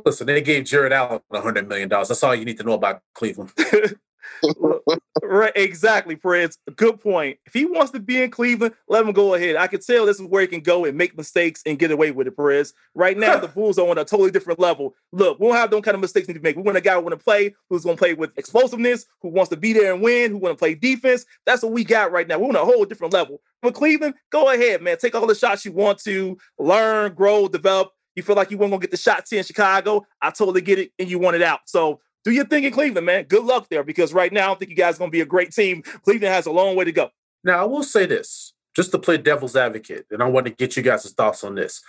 Listen, 0.05 0.27
they 0.27 0.41
gave 0.41 0.65
Jarrett 0.65 0.93
Allen 0.93 1.21
$100 1.33 1.69
million. 1.69 1.89
That's 1.89 2.23
all 2.23 2.35
you 2.35 2.45
need 2.45 2.59
to 2.59 2.65
know 2.65 2.73
about 2.73 3.01
Cleveland. 3.15 3.53
right, 5.23 5.53
exactly, 5.55 6.17
Fred. 6.17 6.51
Good 6.77 7.01
point. 7.01 7.39
If 7.47 7.55
he 7.55 7.65
wants 7.65 7.93
to 7.93 8.01
be 8.01 8.23
in 8.23 8.31
Cleveland, 8.31 8.75
let 8.89 9.05
him 9.05 9.13
go 9.13 9.35
ahead. 9.35 9.57
I 9.57 9.67
can 9.67 9.81
tell 9.81 10.07
this 10.07 10.19
is 10.19 10.27
where 10.27 10.43
he 10.43 10.49
can 10.49 10.61
go 10.61 10.85
and 10.85 10.97
make 10.97 11.17
mistakes 11.17 11.63
and 11.67 11.79
get 11.79 11.91
away 11.91 12.11
with 12.11 12.27
it, 12.27 12.37
Perez. 12.37 12.73
Right 12.95 13.17
now, 13.17 13.39
the 13.39 13.49
Bulls 13.55 13.79
are 13.79 13.89
on 13.89 13.99
a 13.99 14.05
totally 14.05 14.31
different 14.31 14.61
level. 14.61 14.95
Look, 15.13 15.39
we 15.39 15.47
don't 15.47 15.57
have 15.57 15.71
those 15.71 15.83
kind 15.83 15.95
of 15.95 16.01
mistakes 16.01 16.29
need 16.29 16.35
to 16.35 16.41
make. 16.41 16.57
We 16.57 16.63
want 16.63 16.79
a 16.79 16.81
guy 16.81 16.95
who 16.95 17.01
want 17.01 17.19
to 17.19 17.25
play, 17.25 17.55
who's 17.71 17.85
going 17.85 17.97
to 17.97 18.01
play 18.01 18.15
with 18.15 18.37
explosiveness, 18.37 19.07
who 19.23 19.29
wants 19.29 19.51
to 19.51 19.57
be 19.57 19.73
there 19.73 19.93
and 19.93 20.03
win, 20.03 20.33
who 20.33 20.39
want 20.39 20.57
to 20.57 20.59
play 20.59 20.75
defense. 20.75 21.25
That's 21.47 21.63
what 21.63 21.73
we 21.73 21.85
got 21.85 22.13
right 22.13 22.27
now. 22.27 22.39
We're 22.39 22.49
on 22.49 22.57
a 22.57 22.65
whole 22.65 22.85
different 22.85 23.13
level. 23.13 23.41
For 23.63 23.73
Cleveland, 23.73 24.15
go 24.31 24.51
ahead, 24.51 24.83
man. 24.83 24.99
Take 24.99 25.15
all 25.15 25.27
the 25.27 25.35
shots 25.35 25.65
you 25.65 25.73
want 25.73 25.99
to, 26.01 26.37
learn, 26.59 27.15
grow, 27.15 27.49
develop. 27.49 27.93
You 28.15 28.23
feel 28.23 28.37
like 28.37 28.51
you 28.51 28.59
weren't 28.59 28.71
gonna 28.71 28.81
get 28.81 28.91
the 28.91 28.97
shots 28.97 29.33
in 29.33 29.43
Chicago. 29.45 30.07
I 30.21 30.31
totally 30.31 30.61
get 30.61 30.79
it, 30.79 30.93
and 30.99 31.09
you 31.09 31.19
want 31.19 31.37
it 31.37 31.43
out. 31.43 31.61
So 31.67 32.01
do 32.25 32.31
your 32.31 32.45
thing 32.45 32.65
in 32.65 32.73
Cleveland, 32.73 33.07
man. 33.07 33.25
Good 33.25 33.45
luck 33.45 33.69
there 33.69 33.85
because 33.85 34.13
right 34.13 34.33
now 34.33 34.45
I 34.45 34.47
don't 34.47 34.59
think 34.59 34.71
you 34.71 34.77
guys 34.77 34.97
are 34.97 34.99
gonna 35.01 35.11
be 35.11 35.21
a 35.21 35.27
great 35.27 35.53
team. 35.53 35.83
Cleveland 35.83 36.35
has 36.35 36.47
a 36.47 36.53
long 36.53 36.77
way 36.77 36.85
to 36.85 36.93
go. 36.93 37.11
Now, 37.43 37.61
I 37.61 37.65
will 37.65 37.83
say 37.83 38.07
this, 38.07 38.55
just 38.75 38.91
to 38.93 38.99
play 38.99 39.19
devil's 39.19 39.55
advocate, 39.55 40.07
and 40.11 40.23
I 40.23 40.29
want 40.29 40.47
to 40.47 40.53
get 40.53 40.77
you 40.77 40.83
guys' 40.83 41.13
thoughts 41.13 41.45
on 41.45 41.55
this. 41.55 41.83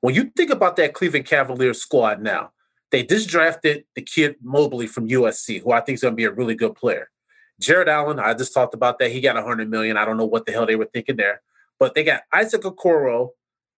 When 0.00 0.14
you 0.14 0.30
think 0.36 0.50
about 0.50 0.76
that 0.76 0.94
Cleveland 0.94 1.26
Cavaliers 1.26 1.80
squad 1.80 2.22
now, 2.22 2.52
they 2.90 3.02
just 3.02 3.28
drafted 3.28 3.84
the 3.94 4.02
kid 4.02 4.36
Mobley 4.42 4.86
from 4.86 5.08
USC, 5.08 5.62
who 5.62 5.72
I 5.72 5.80
think 5.80 5.96
is 5.96 6.02
going 6.02 6.12
to 6.12 6.16
be 6.16 6.24
a 6.24 6.30
really 6.30 6.54
good 6.54 6.74
player. 6.74 7.10
Jarrett 7.60 7.88
Allen, 7.88 8.18
I 8.18 8.34
just 8.34 8.54
talked 8.54 8.74
about 8.74 8.98
that. 8.98 9.10
He 9.10 9.20
got 9.20 9.36
100 9.36 9.68
million. 9.68 9.96
I 9.96 10.04
don't 10.04 10.16
know 10.16 10.24
what 10.24 10.46
the 10.46 10.52
hell 10.52 10.66
they 10.66 10.76
were 10.76 10.88
thinking 10.92 11.16
there. 11.16 11.42
But 11.78 11.94
they 11.94 12.02
got 12.02 12.22
Isaac 12.32 12.62
Okoro, 12.62 13.30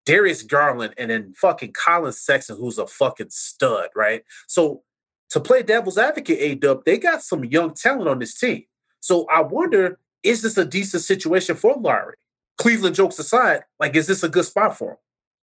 Darius 0.05 0.43
Garland, 0.43 0.95
and 0.99 1.11
then 1.11 1.35
fucking 1.37 1.73
Collin 1.73 2.13
Sexton, 2.13 2.57
who's 2.57 2.79
a 2.79 2.87
fucking 2.87 3.31
stud, 3.31 3.89
right? 3.95 4.23
So 4.49 4.83
to 5.31 5.41
play 5.41 5.63
devil's 5.63 5.99
advocate, 5.99 6.39
A 6.41 6.55
Dub, 6.55 6.85
they 6.85 6.99
got 6.99 7.23
some 7.23 7.45
young 7.45 7.75
talent 7.75 8.09
on 8.09 8.19
this 8.19 8.39
team. 8.39 8.65
So 9.01 9.27
I 9.33 9.41
wonder, 9.41 9.99
is 10.23 10.43
this 10.43 10.57
a 10.59 10.65
decent 10.65 11.03
situation 11.03 11.57
for 11.57 11.75
Lauri? 11.75 12.17
Cleveland 12.59 12.95
jokes 12.95 13.19
aside, 13.19 13.63
like, 13.81 13.97
is 13.97 14.07
this 14.07 14.23
a 14.23 14.29
good 14.29 14.45
spot 14.45 14.77
for 14.77 14.91
him? 14.93 14.97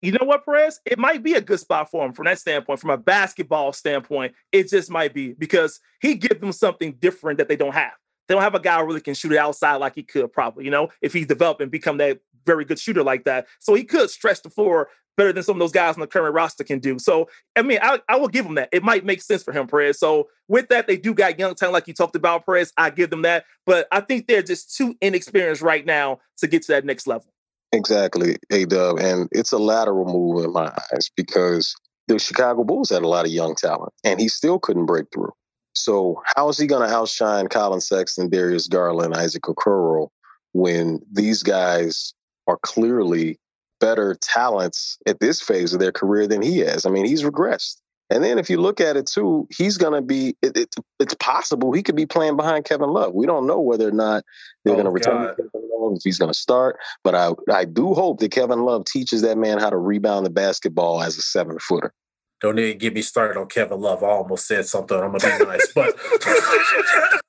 You 0.02 0.12
know 0.12 0.26
what, 0.26 0.44
Perez? 0.44 0.80
It 0.84 0.98
might 0.98 1.22
be 1.22 1.34
a 1.34 1.40
good 1.40 1.60
spot 1.60 1.90
for 1.90 2.04
him 2.04 2.12
from 2.12 2.26
that 2.26 2.38
standpoint, 2.38 2.80
from 2.80 2.90
a 2.90 2.98
basketball 2.98 3.72
standpoint. 3.72 4.34
It 4.52 4.68
just 4.68 4.90
might 4.90 5.14
be 5.14 5.32
because 5.32 5.80
he 6.00 6.14
gives 6.14 6.40
them 6.40 6.52
something 6.52 6.92
different 7.00 7.38
that 7.38 7.48
they 7.48 7.56
don't 7.56 7.72
have. 7.72 7.92
They 8.28 8.34
don't 8.34 8.42
have 8.42 8.54
a 8.54 8.60
guy 8.60 8.78
who 8.80 8.86
really 8.86 9.00
can 9.00 9.14
shoot 9.14 9.32
it 9.32 9.38
outside 9.38 9.76
like 9.76 9.94
he 9.94 10.02
could, 10.02 10.32
probably, 10.32 10.64
you 10.64 10.70
know, 10.70 10.88
if 11.00 11.12
he's 11.12 11.26
developed 11.26 11.62
and 11.62 11.70
become 11.70 11.96
that 11.98 12.20
very 12.46 12.64
good 12.64 12.78
shooter 12.78 13.02
like 13.02 13.24
that. 13.24 13.46
So 13.58 13.74
he 13.74 13.84
could 13.84 14.10
stretch 14.10 14.42
the 14.42 14.50
floor 14.50 14.88
better 15.16 15.32
than 15.32 15.42
some 15.42 15.56
of 15.56 15.60
those 15.60 15.72
guys 15.72 15.94
on 15.94 16.00
the 16.00 16.06
current 16.06 16.34
roster 16.34 16.62
can 16.62 16.78
do. 16.78 16.98
So, 16.98 17.28
I 17.56 17.62
mean, 17.62 17.78
I, 17.82 18.00
I 18.08 18.16
will 18.16 18.28
give 18.28 18.44
him 18.44 18.54
that. 18.56 18.68
It 18.72 18.82
might 18.82 19.04
make 19.04 19.22
sense 19.22 19.42
for 19.42 19.52
him, 19.52 19.66
Perez. 19.66 19.98
So, 19.98 20.28
with 20.48 20.68
that, 20.68 20.86
they 20.86 20.96
do 20.96 21.14
got 21.14 21.38
young 21.38 21.54
talent, 21.54 21.72
like 21.72 21.88
you 21.88 21.94
talked 21.94 22.16
about, 22.16 22.44
Perez. 22.44 22.72
I 22.76 22.90
give 22.90 23.10
them 23.10 23.22
that. 23.22 23.44
But 23.64 23.88
I 23.90 24.00
think 24.00 24.26
they're 24.26 24.42
just 24.42 24.76
too 24.76 24.96
inexperienced 25.00 25.62
right 25.62 25.84
now 25.84 26.20
to 26.38 26.46
get 26.46 26.62
to 26.62 26.72
that 26.72 26.84
next 26.84 27.06
level. 27.06 27.32
Exactly, 27.72 28.36
A 28.50 28.64
Dub. 28.64 28.98
And 28.98 29.28
it's 29.32 29.52
a 29.52 29.58
lateral 29.58 30.04
move 30.04 30.44
in 30.44 30.52
my 30.52 30.66
eyes 30.68 31.10
because 31.16 31.74
the 32.08 32.18
Chicago 32.18 32.64
Bulls 32.64 32.90
had 32.90 33.02
a 33.02 33.08
lot 33.08 33.26
of 33.26 33.32
young 33.32 33.54
talent 33.54 33.92
and 34.04 34.20
he 34.20 34.28
still 34.28 34.58
couldn't 34.58 34.86
break 34.86 35.06
through. 35.12 35.32
So 35.74 36.22
how 36.36 36.48
is 36.48 36.56
he 36.56 36.66
going 36.66 36.88
to 36.88 36.94
outshine 36.94 37.48
Collin 37.48 37.80
Sexton, 37.80 38.30
Darius 38.30 38.68
Garland, 38.68 39.14
Isaac 39.14 39.42
Okoro 39.42 40.08
when 40.52 41.00
these 41.12 41.42
guys 41.42 42.14
are 42.46 42.58
clearly 42.62 43.38
better 43.80 44.16
talents 44.20 44.98
at 45.06 45.20
this 45.20 45.40
phase 45.40 45.72
of 45.74 45.80
their 45.80 45.92
career 45.92 46.26
than 46.26 46.42
he 46.42 46.58
has? 46.58 46.86
I 46.86 46.90
mean, 46.90 47.06
he's 47.06 47.22
regressed. 47.22 47.76
And 48.08 48.22
then 48.22 48.38
if 48.38 48.48
you 48.48 48.60
look 48.60 48.80
at 48.80 48.96
it 48.96 49.06
too, 49.06 49.48
he's 49.56 49.76
going 49.78 49.92
to 49.92 50.00
be, 50.00 50.36
it, 50.40 50.56
it, 50.56 50.74
it's 51.00 51.14
possible 51.14 51.72
he 51.72 51.82
could 51.82 51.96
be 51.96 52.06
playing 52.06 52.36
behind 52.36 52.64
Kevin 52.64 52.90
Love. 52.90 53.14
We 53.14 53.26
don't 53.26 53.48
know 53.48 53.58
whether 53.60 53.88
or 53.88 53.92
not 53.92 54.22
they're 54.64 54.74
Oh, 54.74 54.76
going 54.76 54.84
to 54.84 54.92
return 54.92 55.22
God. 55.22 55.36
Kevin 55.36 55.68
Love, 55.72 55.94
if 55.96 56.02
he's 56.04 56.18
going 56.18 56.32
to 56.32 56.38
start. 56.38 56.78
But 57.02 57.16
I, 57.16 57.32
I 57.52 57.64
do 57.64 57.94
hope 57.94 58.20
that 58.20 58.30
Kevin 58.30 58.60
Love 58.64 58.84
teaches 58.84 59.22
that 59.22 59.36
man 59.36 59.58
how 59.58 59.70
to 59.70 59.76
rebound 59.76 60.24
the 60.24 60.30
basketball 60.30 61.02
as 61.02 61.18
a 61.18 61.22
seven 61.22 61.58
footer. 61.58 61.92
Don't 62.40 62.58
even 62.58 62.78
get 62.78 62.94
me 62.94 63.02
started 63.02 63.40
on 63.40 63.48
Kevin 63.48 63.80
Love. 63.80 64.04
I 64.04 64.08
almost 64.08 64.46
said 64.46 64.66
something. 64.66 64.96
I'm 64.96 65.16
gonna 65.16 65.38
be 65.38 65.44
nice, 65.44 65.72
but 65.74 65.96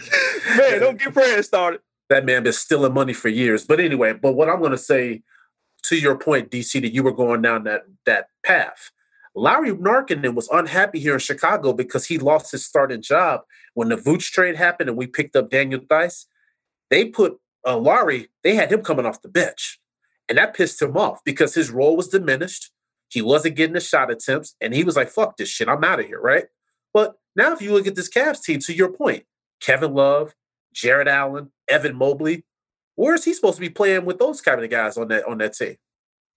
Man, 0.56 0.80
don't 0.80 0.98
get 0.98 1.12
prayers 1.12 1.46
started. 1.46 1.80
That 2.10 2.26
man 2.26 2.42
been 2.42 2.52
stealing 2.52 2.92
money 2.92 3.14
for 3.14 3.28
years. 3.28 3.64
But 3.64 3.80
anyway, 3.80 4.12
but 4.12 4.34
what 4.34 4.50
I'm 4.50 4.60
gonna 4.60 4.76
say 4.76 5.22
to 5.84 5.96
your 5.96 6.18
point, 6.18 6.50
DC, 6.50 6.80
that 6.82 6.92
you 6.92 7.02
were 7.02 7.12
going 7.12 7.42
down 7.42 7.64
that 7.64 7.82
that 8.04 8.26
path. 8.44 8.90
Lauri 9.34 9.72
Markkanen 9.72 10.34
was 10.34 10.48
unhappy 10.48 10.98
here 10.98 11.14
in 11.14 11.20
Chicago 11.20 11.72
because 11.72 12.06
he 12.06 12.18
lost 12.18 12.50
his 12.50 12.66
starting 12.66 13.00
job 13.00 13.42
when 13.74 13.88
the 13.88 13.96
Vooch 13.96 14.30
trade 14.32 14.56
happened 14.56 14.88
and 14.88 14.98
we 14.98 15.06
picked 15.06 15.36
up 15.36 15.50
Daniel 15.50 15.80
Theis. 15.88 16.26
They 16.90 17.06
put 17.06 17.38
uh, 17.66 17.76
Lauri, 17.76 18.28
they 18.42 18.54
had 18.54 18.72
him 18.72 18.82
coming 18.82 19.06
off 19.06 19.22
the 19.22 19.28
bench. 19.28 19.78
And 20.28 20.38
that 20.38 20.54
pissed 20.54 20.80
him 20.80 20.96
off 20.96 21.20
because 21.24 21.54
his 21.54 21.70
role 21.70 21.96
was 21.96 22.08
diminished. 22.08 22.70
He 23.08 23.22
wasn't 23.22 23.56
getting 23.56 23.74
the 23.74 23.80
shot 23.80 24.10
attempts. 24.10 24.54
And 24.60 24.72
he 24.72 24.84
was 24.84 24.96
like, 24.96 25.08
fuck 25.08 25.36
this 25.36 25.48
shit. 25.48 25.68
I'm 25.68 25.82
out 25.82 26.00
of 26.00 26.06
here, 26.06 26.20
right? 26.20 26.44
But 26.94 27.16
now 27.34 27.52
if 27.52 27.60
you 27.60 27.72
look 27.72 27.86
at 27.86 27.96
this 27.96 28.08
Cavs 28.08 28.42
team, 28.42 28.60
to 28.60 28.72
your 28.72 28.92
point, 28.92 29.24
Kevin 29.60 29.92
Love, 29.92 30.34
Jarrett 30.72 31.08
Allen, 31.08 31.50
Evan 31.68 31.96
Mobley, 31.96 32.44
where 32.94 33.14
is 33.14 33.24
he 33.24 33.32
supposed 33.32 33.56
to 33.56 33.60
be 33.60 33.70
playing 33.70 34.04
with 34.04 34.18
those 34.18 34.40
kind 34.40 34.62
of 34.62 34.70
guys 34.70 34.96
on 34.96 35.08
that 35.08 35.26
on 35.26 35.38
that 35.38 35.54
team? 35.54 35.76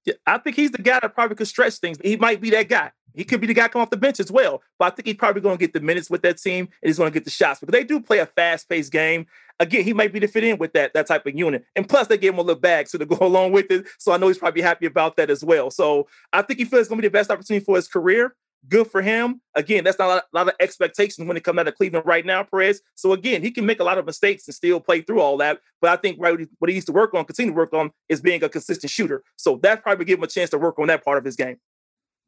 Yeah, 0.06 0.15
I 0.26 0.38
think 0.38 0.56
he's 0.56 0.72
the 0.72 0.82
guy 0.82 1.00
that 1.00 1.13
probably 1.13 1.36
could 1.36 1.48
stretch 1.48 1.76
things. 1.76 1.98
He 2.02 2.17
might 2.17 2.41
be 2.41 2.50
that 2.52 2.67
guy. 2.67 2.91
He 3.13 3.24
could 3.24 3.39
be 3.39 3.48
the 3.48 3.54
guy 3.54 3.67
come 3.67 3.82
off 3.82 3.89
the 3.89 3.98
bench 3.98 4.19
as 4.19 4.32
well. 4.32 4.62
But 4.80 4.86
I 4.86 4.96
think 4.96 5.08
he's 5.08 5.15
probably 5.15 5.41
going 5.41 5.58
to 5.58 5.60
get 5.60 5.74
the 5.74 5.80
minutes 5.80 6.10
with 6.10 6.24
that 6.24 6.38
team 6.38 6.65
and 6.82 6.89
he's 6.89 6.98
going 6.98 7.12
to 7.12 7.13
get 7.13 7.26
the 7.26 7.32
shots 7.32 7.60
because 7.60 7.72
they 7.72 7.84
do 7.84 8.02
play 8.02 8.19
a 8.19 8.26
fast 8.26 8.67
paced 8.67 8.91
game. 8.91 9.28
Again, 9.60 9.84
he 9.84 9.93
might 9.93 10.12
be 10.12 10.19
to 10.19 10.28
fit 10.28 10.43
in 10.43 10.58
with 10.58 10.74
that 10.74 10.93
that 10.93 11.08
type 11.08 11.26
of 11.26 11.36
unit. 11.36 11.63
And 11.76 11.88
plus, 11.88 12.08
they 12.08 12.17
gave 12.17 12.34
him 12.34 12.39
a 12.39 12.41
little 12.41 12.60
bag 12.60 12.88
so 12.88 12.98
to 12.98 13.06
go 13.06 13.17
along 13.22 13.52
with 13.52 13.69
it. 13.69 13.88
So 14.00 14.12
I 14.12 14.17
know 14.17 14.28
he's 14.28 14.38
probably 14.38 14.62
happy 14.62 14.86
about 14.88 15.15
that 15.17 15.30
as 15.30 15.43
well. 15.43 15.69
So 15.69 16.08
I 16.32 16.41
think 16.41 16.60
he 16.60 16.65
feels 16.65 16.82
it's 16.82 16.89
going 16.89 16.98
to 16.98 17.02
be 17.04 17.08
the 17.08 17.12
best 17.12 17.30
opportunity 17.30 17.63
for 17.63 17.76
his 17.76 17.88
career. 17.88 18.36
Good 18.69 18.88
for 18.88 19.02
him. 19.02 19.41
Again, 19.56 19.84
that's 19.84 19.99
not 19.99 20.06
a 20.06 20.08
lot, 20.08 20.23
a 20.34 20.38
lot 20.38 20.47
of 20.47 20.54
expectations 20.60 21.28
when 21.28 21.36
it 21.36 21.43
comes 21.43 21.60
out 21.60 21.67
of 21.67 21.76
Cleveland 21.76 22.06
right 22.06 22.26
now, 22.26 22.43
Perez. 22.43 22.82
So 22.95 23.12
again, 23.12 23.41
he 23.41 23.52
can 23.52 23.65
make 23.65 23.82
a 23.82 23.84
lot 23.84 23.97
of 23.97 24.06
mistakes 24.06 24.47
and 24.47 24.56
still 24.56 24.80
play 24.80 25.02
through 25.02 25.19
all 25.19 25.36
that. 25.38 25.60
But 25.82 25.91
I 25.91 25.97
think 25.97 26.17
right 26.19 26.47
what 26.60 26.69
he 26.69 26.76
needs 26.76 26.86
to 26.86 26.93
work 26.93 27.13
on, 27.13 27.26
continue 27.26 27.52
to 27.52 27.58
work 27.58 27.73
on, 27.73 27.91
is 28.08 28.21
being 28.21 28.41
a 28.41 28.47
consistent 28.47 28.89
shooter. 28.89 29.23
So 29.36 29.60
that 29.63 29.84
probably 29.84 30.06
give 30.06 30.19
him 30.19 30.23
a 30.23 30.28
chance 30.28 30.49
to 30.52 30.58
work 30.58 30.80
on 30.80 30.88
that 30.88 31.04
part 31.04 31.17
of 31.17 31.26
his 31.26 31.36
game. 31.36 31.58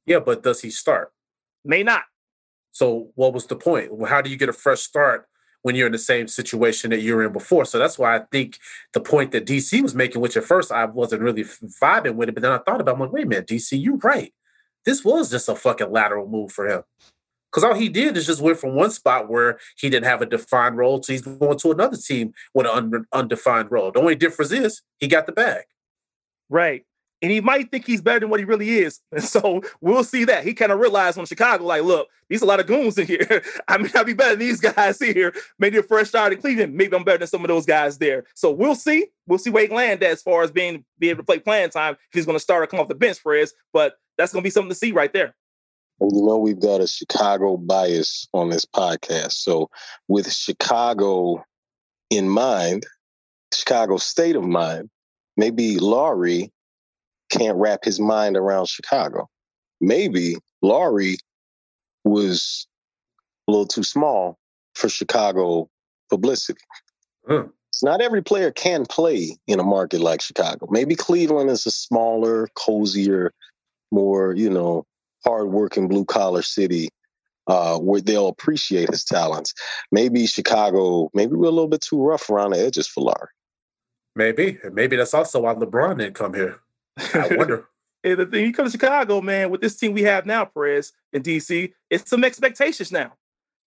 Yeah, 0.05 0.19
but 0.19 0.43
does 0.43 0.61
he 0.61 0.69
start? 0.69 1.11
May 1.63 1.83
not. 1.83 2.03
So 2.71 3.11
what 3.15 3.33
was 3.33 3.47
the 3.47 3.55
point? 3.55 3.91
How 4.07 4.21
do 4.21 4.29
you 4.29 4.35
get 4.35 4.49
a 4.49 4.53
fresh 4.53 4.81
start 4.81 5.27
when 5.61 5.75
you're 5.75 5.87
in 5.87 5.93
the 5.93 5.97
same 5.97 6.27
situation 6.27 6.89
that 6.89 6.99
you 6.99 7.15
were 7.15 7.23
in 7.23 7.31
before? 7.31 7.63
So 7.63 7.79
that's 7.79 7.97
why 7.97 8.17
I 8.17 8.19
think 8.29 8.59
the 8.93 8.99
point 8.99 9.31
that 9.31 9.45
DC 9.45 9.81
was 9.81 9.95
making, 9.95 10.21
which 10.21 10.35
at 10.35 10.43
first 10.43 10.71
I 10.71 10.83
wasn't 10.83 11.21
really 11.21 11.45
vibing 11.81 12.15
with 12.15 12.27
it, 12.27 12.35
but 12.35 12.41
then 12.41 12.51
I 12.51 12.57
thought 12.57 12.81
about, 12.81 12.91
it, 12.91 12.95
I'm 12.95 12.99
like, 12.99 13.13
wait 13.13 13.25
a 13.25 13.29
minute, 13.29 13.47
DC, 13.47 13.81
you're 13.81 13.95
right. 13.97 14.33
This 14.85 15.03
was 15.03 15.31
just 15.31 15.49
a 15.49 15.55
fucking 15.55 15.91
lateral 15.91 16.27
move 16.27 16.51
for 16.51 16.67
him. 16.67 16.83
Because 17.51 17.63
all 17.63 17.73
he 17.73 17.87
did 17.87 18.17
is 18.17 18.25
just 18.25 18.41
went 18.41 18.59
from 18.59 18.75
one 18.75 18.91
spot 18.91 19.29
where 19.29 19.59
he 19.77 19.89
didn't 19.89 20.07
have 20.07 20.21
a 20.21 20.25
defined 20.25 20.77
role 20.77 20.99
to 20.99 21.11
he's 21.11 21.21
going 21.21 21.57
to 21.57 21.71
another 21.71 21.95
team 21.95 22.33
with 22.53 22.65
an 22.65 22.93
un- 22.93 23.05
undefined 23.13 23.71
role. 23.71 23.91
The 23.91 23.99
only 23.99 24.15
difference 24.15 24.51
is 24.51 24.81
he 24.99 25.07
got 25.07 25.25
the 25.25 25.31
bag. 25.31 25.63
Right. 26.49 26.85
And 27.21 27.31
he 27.31 27.39
might 27.39 27.71
think 27.71 27.87
he's 27.87 28.01
better 28.01 28.19
than 28.19 28.29
what 28.29 28.41
he 28.41 28.45
really 28.45 28.69
is. 28.69 28.99
And 29.11 29.23
so 29.35 29.61
we'll 29.79 30.03
see 30.03 30.25
that. 30.25 30.43
He 30.43 30.53
kind 30.53 30.73
of 30.73 30.79
realized 30.79 31.17
on 31.17 31.25
Chicago, 31.25 31.63
like, 31.63 31.83
look, 31.83 32.09
these 32.27 32.41
a 32.41 32.45
lot 32.45 32.59
of 32.59 32.67
goons 32.67 32.97
in 32.97 33.07
here. 33.07 33.41
I 33.69 33.77
may 33.77 33.89
not 33.93 34.05
be 34.05 34.13
better 34.13 34.31
than 34.31 34.39
these 34.39 34.59
guys 34.59 34.99
here. 34.99 35.33
Maybe 35.57 35.77
a 35.77 35.83
fresh 35.83 36.09
start 36.09 36.33
in 36.33 36.41
Cleveland. 36.41 36.75
Maybe 36.75 36.93
I'm 36.93 37.05
better 37.05 37.19
than 37.19 37.27
some 37.27 37.41
of 37.41 37.47
those 37.47 37.65
guys 37.65 37.97
there. 37.97 38.25
So 38.33 38.51
we'll 38.51 38.75
see. 38.75 39.07
We'll 39.27 39.39
see 39.39 39.49
he 39.49 39.67
land 39.69 40.03
as 40.03 40.21
far 40.21 40.43
as 40.43 40.51
being 40.51 40.83
be 40.99 41.09
able 41.09 41.19
to 41.19 41.25
play 41.25 41.39
playing 41.39 41.69
time 41.69 41.93
if 41.93 42.13
he's 42.13 42.25
going 42.25 42.35
to 42.35 42.43
start 42.43 42.63
or 42.63 42.67
come 42.67 42.81
off 42.81 42.89
the 42.89 42.95
bench 42.95 43.19
for 43.19 43.33
us. 43.39 43.53
But 43.71 43.95
that's 44.17 44.33
going 44.33 44.41
to 44.41 44.45
be 44.45 44.51
something 44.51 44.69
to 44.69 44.75
see 44.75 44.91
right 44.91 45.11
there. 45.13 45.35
And 45.99 46.11
you 46.13 46.23
know 46.23 46.37
we've 46.37 46.59
got 46.59 46.81
a 46.81 46.87
Chicago 46.87 47.57
bias 47.57 48.27
on 48.33 48.49
this 48.49 48.65
podcast. 48.65 49.33
So 49.33 49.69
with 50.07 50.31
Chicago 50.31 51.43
in 52.09 52.29
mind, 52.29 52.85
Chicago 53.53 53.97
state 53.97 54.35
of 54.35 54.43
mind, 54.43 54.89
maybe 55.37 55.79
Lauri 55.79 56.51
can't 57.29 57.57
wrap 57.57 57.83
his 57.83 57.99
mind 57.99 58.35
around 58.35 58.67
Chicago. 58.67 59.29
Maybe 59.79 60.35
Lauri 60.61 61.17
was 62.03 62.67
a 63.47 63.51
little 63.51 63.67
too 63.67 63.83
small 63.83 64.37
for 64.73 64.89
Chicago 64.89 65.69
publicity. 66.09 66.61
Hmm. 67.27 67.47
Not 67.83 68.01
every 68.01 68.23
player 68.23 68.51
can 68.51 68.85
play 68.85 69.37
in 69.47 69.59
a 69.59 69.63
market 69.63 69.99
like 69.99 70.21
Chicago. 70.21 70.67
Maybe 70.69 70.95
Cleveland 70.95 71.49
is 71.49 71.65
a 71.65 71.71
smaller, 71.71 72.47
cozier, 72.55 73.33
more, 73.91 74.33
you 74.33 74.49
know, 74.49 74.85
hardworking 75.23 75.87
blue 75.87 76.05
collar 76.05 76.41
city 76.41 76.89
uh, 77.47 77.77
where 77.77 78.01
they'll 78.01 78.27
appreciate 78.27 78.89
his 78.89 79.03
talents. 79.03 79.53
Maybe 79.91 80.25
Chicago, 80.27 81.09
maybe 81.13 81.35
we're 81.35 81.47
a 81.47 81.51
little 81.51 81.67
bit 81.67 81.81
too 81.81 82.01
rough 82.01 82.29
around 82.29 82.51
the 82.51 82.59
edges 82.59 82.87
for 82.87 83.01
Lauri. 83.01 83.29
Maybe. 84.15 84.59
Maybe 84.71 84.95
that's 84.95 85.13
also 85.13 85.41
why 85.41 85.53
LeBron 85.53 85.99
didn't 85.99 86.15
come 86.15 86.33
here. 86.33 86.59
I 86.97 87.27
wonder. 87.35 87.67
And 88.03 88.19
the 88.19 88.25
thing, 88.25 88.45
you 88.45 88.53
come 88.53 88.65
to 88.65 88.71
Chicago, 88.71 89.19
man, 89.19 89.49
with 89.49 89.61
this 89.61 89.75
team 89.75 89.93
we 89.93 90.03
have 90.03 90.25
now, 90.25 90.45
Perez 90.45 90.93
in 91.11 91.23
DC, 91.23 91.73
it's 91.89 92.09
some 92.09 92.23
expectations 92.23 92.91
now. 92.91 93.13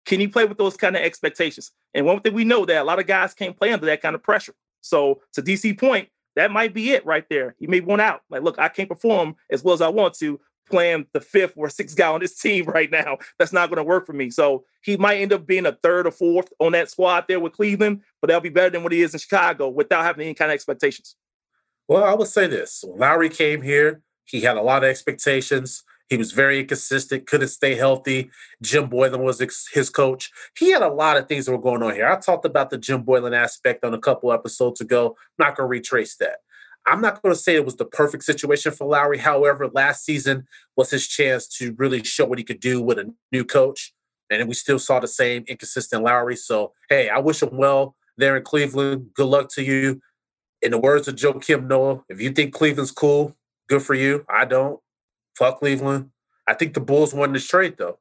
Can 0.06 0.20
you 0.20 0.30
play 0.30 0.44
with 0.44 0.58
those 0.58 0.76
kind 0.76 0.96
of 0.96 1.02
expectations? 1.02 1.72
And 1.92 2.06
one 2.06 2.20
thing 2.20 2.34
we 2.34 2.44
know 2.44 2.64
that 2.64 2.80
a 2.80 2.84
lot 2.84 2.98
of 2.98 3.06
guys 3.06 3.34
can't 3.34 3.56
play 3.56 3.72
under 3.72 3.86
that 3.86 4.00
kind 4.00 4.14
of 4.14 4.22
pressure. 4.22 4.54
So 4.80 5.20
to 5.32 5.42
DC 5.42 5.78
point, 5.78 6.08
that 6.38 6.52
might 6.52 6.72
be 6.72 6.92
it 6.92 7.04
right 7.04 7.24
there. 7.28 7.56
He 7.58 7.66
may 7.66 7.80
want 7.80 8.00
out. 8.00 8.22
Like, 8.30 8.42
look, 8.42 8.60
I 8.60 8.68
can't 8.68 8.88
perform 8.88 9.34
as 9.50 9.64
well 9.64 9.74
as 9.74 9.80
I 9.80 9.88
want 9.88 10.14
to 10.14 10.40
playing 10.70 11.06
the 11.12 11.20
fifth 11.20 11.54
or 11.56 11.68
sixth 11.68 11.96
guy 11.96 12.08
on 12.08 12.20
this 12.20 12.38
team 12.38 12.64
right 12.68 12.90
now. 12.90 13.18
That's 13.38 13.52
not 13.52 13.70
going 13.70 13.78
to 13.78 13.82
work 13.82 14.06
for 14.06 14.12
me. 14.12 14.30
So 14.30 14.64
he 14.82 14.96
might 14.96 15.18
end 15.18 15.32
up 15.32 15.46
being 15.46 15.66
a 15.66 15.72
third 15.72 16.06
or 16.06 16.12
fourth 16.12 16.48
on 16.60 16.72
that 16.72 16.90
squad 16.90 17.24
there 17.26 17.40
with 17.40 17.54
Cleveland, 17.54 18.02
but 18.20 18.28
that'll 18.28 18.40
be 18.40 18.50
better 18.50 18.70
than 18.70 18.84
what 18.84 18.92
he 18.92 19.02
is 19.02 19.14
in 19.14 19.20
Chicago 19.20 19.68
without 19.68 20.04
having 20.04 20.24
any 20.24 20.34
kind 20.34 20.50
of 20.50 20.54
expectations. 20.54 21.16
Well, 21.88 22.04
I 22.04 22.14
would 22.14 22.28
say 22.28 22.46
this. 22.46 22.84
When 22.86 23.00
Lauri 23.00 23.30
came 23.30 23.62
here, 23.62 24.02
he 24.24 24.42
had 24.42 24.56
a 24.56 24.62
lot 24.62 24.84
of 24.84 24.90
expectations. 24.90 25.82
He 26.08 26.16
was 26.16 26.32
very 26.32 26.60
inconsistent, 26.60 27.26
couldn't 27.26 27.48
stay 27.48 27.74
healthy. 27.74 28.30
Jim 28.62 28.88
Boylen 28.88 29.20
was 29.20 29.40
ex- 29.40 29.68
his 29.72 29.90
coach. 29.90 30.30
He 30.56 30.70
had 30.70 30.82
a 30.82 30.88
lot 30.88 31.18
of 31.18 31.28
things 31.28 31.46
that 31.46 31.52
were 31.52 31.58
going 31.58 31.82
on 31.82 31.94
here. 31.94 32.08
I 32.08 32.16
talked 32.16 32.46
about 32.46 32.70
the 32.70 32.78
Jim 32.78 33.04
Boylen 33.04 33.36
aspect 33.36 33.84
on 33.84 33.92
a 33.92 33.98
couple 33.98 34.32
episodes 34.32 34.80
ago. 34.80 35.16
I'm 35.38 35.46
not 35.46 35.56
going 35.56 35.66
to 35.66 35.70
retrace 35.70 36.16
that. 36.16 36.38
I'm 36.86 37.02
not 37.02 37.20
going 37.20 37.34
to 37.34 37.40
say 37.40 37.54
it 37.54 37.64
was 37.64 37.76
the 37.76 37.84
perfect 37.84 38.24
situation 38.24 38.72
for 38.72 38.88
Lauri. 38.88 39.18
However, 39.18 39.68
last 39.68 40.04
season 40.04 40.46
was 40.76 40.90
his 40.90 41.06
chance 41.06 41.46
to 41.58 41.74
really 41.76 42.02
show 42.02 42.24
what 42.24 42.38
he 42.38 42.44
could 42.44 42.60
do 42.60 42.80
with 42.80 42.98
a 42.98 43.12
new 43.30 43.44
coach. 43.44 43.92
And 44.30 44.48
we 44.48 44.54
still 44.54 44.78
saw 44.78 45.00
the 45.00 45.08
same 45.08 45.44
inconsistent 45.46 46.02
Lauri. 46.02 46.36
So, 46.36 46.72
hey, 46.88 47.10
I 47.10 47.18
wish 47.18 47.42
him 47.42 47.56
well 47.56 47.94
there 48.16 48.36
in 48.36 48.42
Cleveland. 48.42 49.10
Good 49.14 49.26
luck 49.26 49.48
to 49.50 49.62
you. 49.62 50.00
In 50.62 50.70
the 50.70 50.78
words 50.78 51.06
of 51.06 51.14
Joakim 51.16 51.66
Noah, 51.66 52.02
if 52.08 52.20
you 52.20 52.30
think 52.30 52.54
Cleveland's 52.54 52.90
cool, 52.90 53.36
good 53.68 53.82
for 53.82 53.94
you. 53.94 54.24
I 54.28 54.44
don't. 54.44 54.80
Fuck 55.38 55.60
Cleveland. 55.60 56.10
I 56.48 56.54
think 56.54 56.74
the 56.74 56.80
Bulls 56.80 57.14
won 57.14 57.32
this 57.32 57.46
trade, 57.46 57.76
though. 57.78 57.98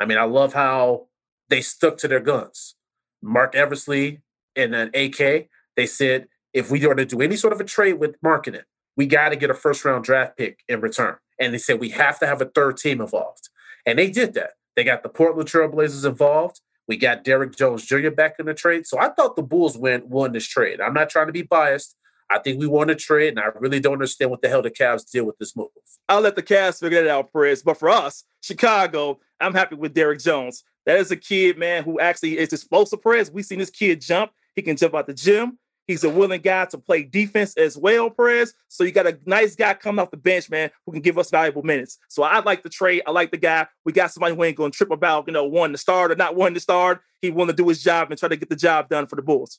I 0.00 0.06
mean, 0.06 0.18
I 0.18 0.24
love 0.24 0.54
how 0.54 1.06
they 1.48 1.60
stuck 1.60 1.98
to 1.98 2.08
their 2.08 2.20
guns. 2.20 2.74
Marc 3.22 3.54
Eversley 3.54 4.22
and 4.56 4.74
an 4.74 4.90
AK, 4.94 5.48
they 5.76 5.86
said, 5.86 6.26
if 6.52 6.70
we 6.70 6.84
are 6.86 6.94
to 6.94 7.04
do 7.04 7.20
any 7.20 7.36
sort 7.36 7.52
of 7.52 7.60
a 7.60 7.64
trade 7.64 7.94
with 7.94 8.20
Markkanen, 8.22 8.64
we 8.96 9.06
got 9.06 9.28
to 9.28 9.36
get 9.36 9.50
a 9.50 9.54
first 9.54 9.84
round 9.84 10.04
draft 10.04 10.36
pick 10.36 10.64
in 10.68 10.80
return. 10.80 11.16
And 11.38 11.54
they 11.54 11.58
said 11.58 11.78
we 11.78 11.90
have 11.90 12.18
to 12.18 12.26
have 12.26 12.42
a 12.42 12.46
third 12.46 12.76
team 12.76 13.00
involved. 13.00 13.50
And 13.86 13.98
they 13.98 14.10
did 14.10 14.34
that. 14.34 14.52
They 14.74 14.82
got 14.82 15.02
the 15.02 15.08
Portland 15.08 15.48
Trailblazers 15.48 16.04
involved. 16.04 16.60
We 16.88 16.96
got 16.96 17.22
Derrick 17.22 17.56
Jones 17.56 17.86
Jr. 17.86 18.10
back 18.10 18.34
in 18.38 18.46
the 18.46 18.54
trade. 18.54 18.86
So 18.86 18.98
I 18.98 19.10
thought 19.10 19.36
the 19.36 19.42
Bulls 19.42 19.78
win, 19.78 20.08
won 20.08 20.32
this 20.32 20.48
trade. 20.48 20.80
I'm 20.80 20.94
not 20.94 21.08
trying 21.08 21.28
to 21.28 21.32
be 21.32 21.42
biased. 21.42 21.96
I 22.30 22.38
think 22.38 22.60
we 22.60 22.66
want 22.66 22.88
to 22.88 22.94
trade, 22.94 23.30
and 23.30 23.40
I 23.40 23.46
really 23.58 23.80
don't 23.80 23.94
understand 23.94 24.30
what 24.30 24.40
the 24.40 24.48
hell 24.48 24.62
the 24.62 24.70
Cavs 24.70 25.10
did 25.10 25.22
with 25.22 25.36
this 25.38 25.56
move. 25.56 25.68
I'll 26.08 26.20
let 26.20 26.36
the 26.36 26.42
Cavs 26.42 26.78
figure 26.78 27.02
that 27.02 27.10
out, 27.10 27.32
Perez. 27.32 27.62
But 27.62 27.76
for 27.76 27.90
us, 27.90 28.24
Chicago, 28.40 29.18
I'm 29.40 29.52
happy 29.52 29.74
with 29.74 29.94
Derrick 29.94 30.20
Jones. 30.20 30.62
That 30.86 30.98
is 30.98 31.10
a 31.10 31.16
kid, 31.16 31.58
man, 31.58 31.82
who 31.82 31.98
actually 31.98 32.38
is 32.38 32.52
explosive, 32.52 33.02
Perez. 33.02 33.30
We've 33.30 33.44
seen 33.44 33.58
this 33.58 33.70
kid 33.70 34.00
jump. 34.00 34.30
He 34.54 34.62
can 34.62 34.76
jump 34.76 34.94
out 34.94 35.06
the 35.06 35.14
gym. 35.14 35.58
He's 35.86 36.04
a 36.04 36.08
willing 36.08 36.40
guy 36.40 36.66
to 36.66 36.78
play 36.78 37.02
defense 37.02 37.56
as 37.56 37.76
well, 37.76 38.10
Perez. 38.10 38.54
So 38.68 38.84
you 38.84 38.92
got 38.92 39.08
a 39.08 39.18
nice 39.26 39.56
guy 39.56 39.74
coming 39.74 39.98
off 39.98 40.12
the 40.12 40.16
bench, 40.16 40.48
man, 40.48 40.70
who 40.86 40.92
can 40.92 41.00
give 41.00 41.18
us 41.18 41.30
valuable 41.30 41.64
minutes. 41.64 41.98
So 42.08 42.22
I 42.22 42.38
like 42.40 42.62
the 42.62 42.68
trade. 42.68 43.02
I 43.08 43.10
like 43.10 43.32
the 43.32 43.38
guy. 43.38 43.66
We 43.84 43.92
got 43.92 44.12
somebody 44.12 44.36
who 44.36 44.44
ain't 44.44 44.56
going 44.56 44.70
to 44.70 44.76
trip 44.76 44.92
about, 44.92 45.26
you 45.26 45.32
know, 45.32 45.44
wanting 45.46 45.74
to 45.74 45.78
start 45.78 46.12
or 46.12 46.14
not 46.14 46.36
wanting 46.36 46.54
to 46.54 46.60
start. 46.60 47.00
He 47.20 47.32
want 47.32 47.50
to 47.50 47.56
do 47.56 47.68
his 47.68 47.82
job 47.82 48.08
and 48.08 48.18
try 48.18 48.28
to 48.28 48.36
get 48.36 48.48
the 48.48 48.56
job 48.56 48.88
done 48.88 49.08
for 49.08 49.16
the 49.16 49.22
Bulls. 49.22 49.58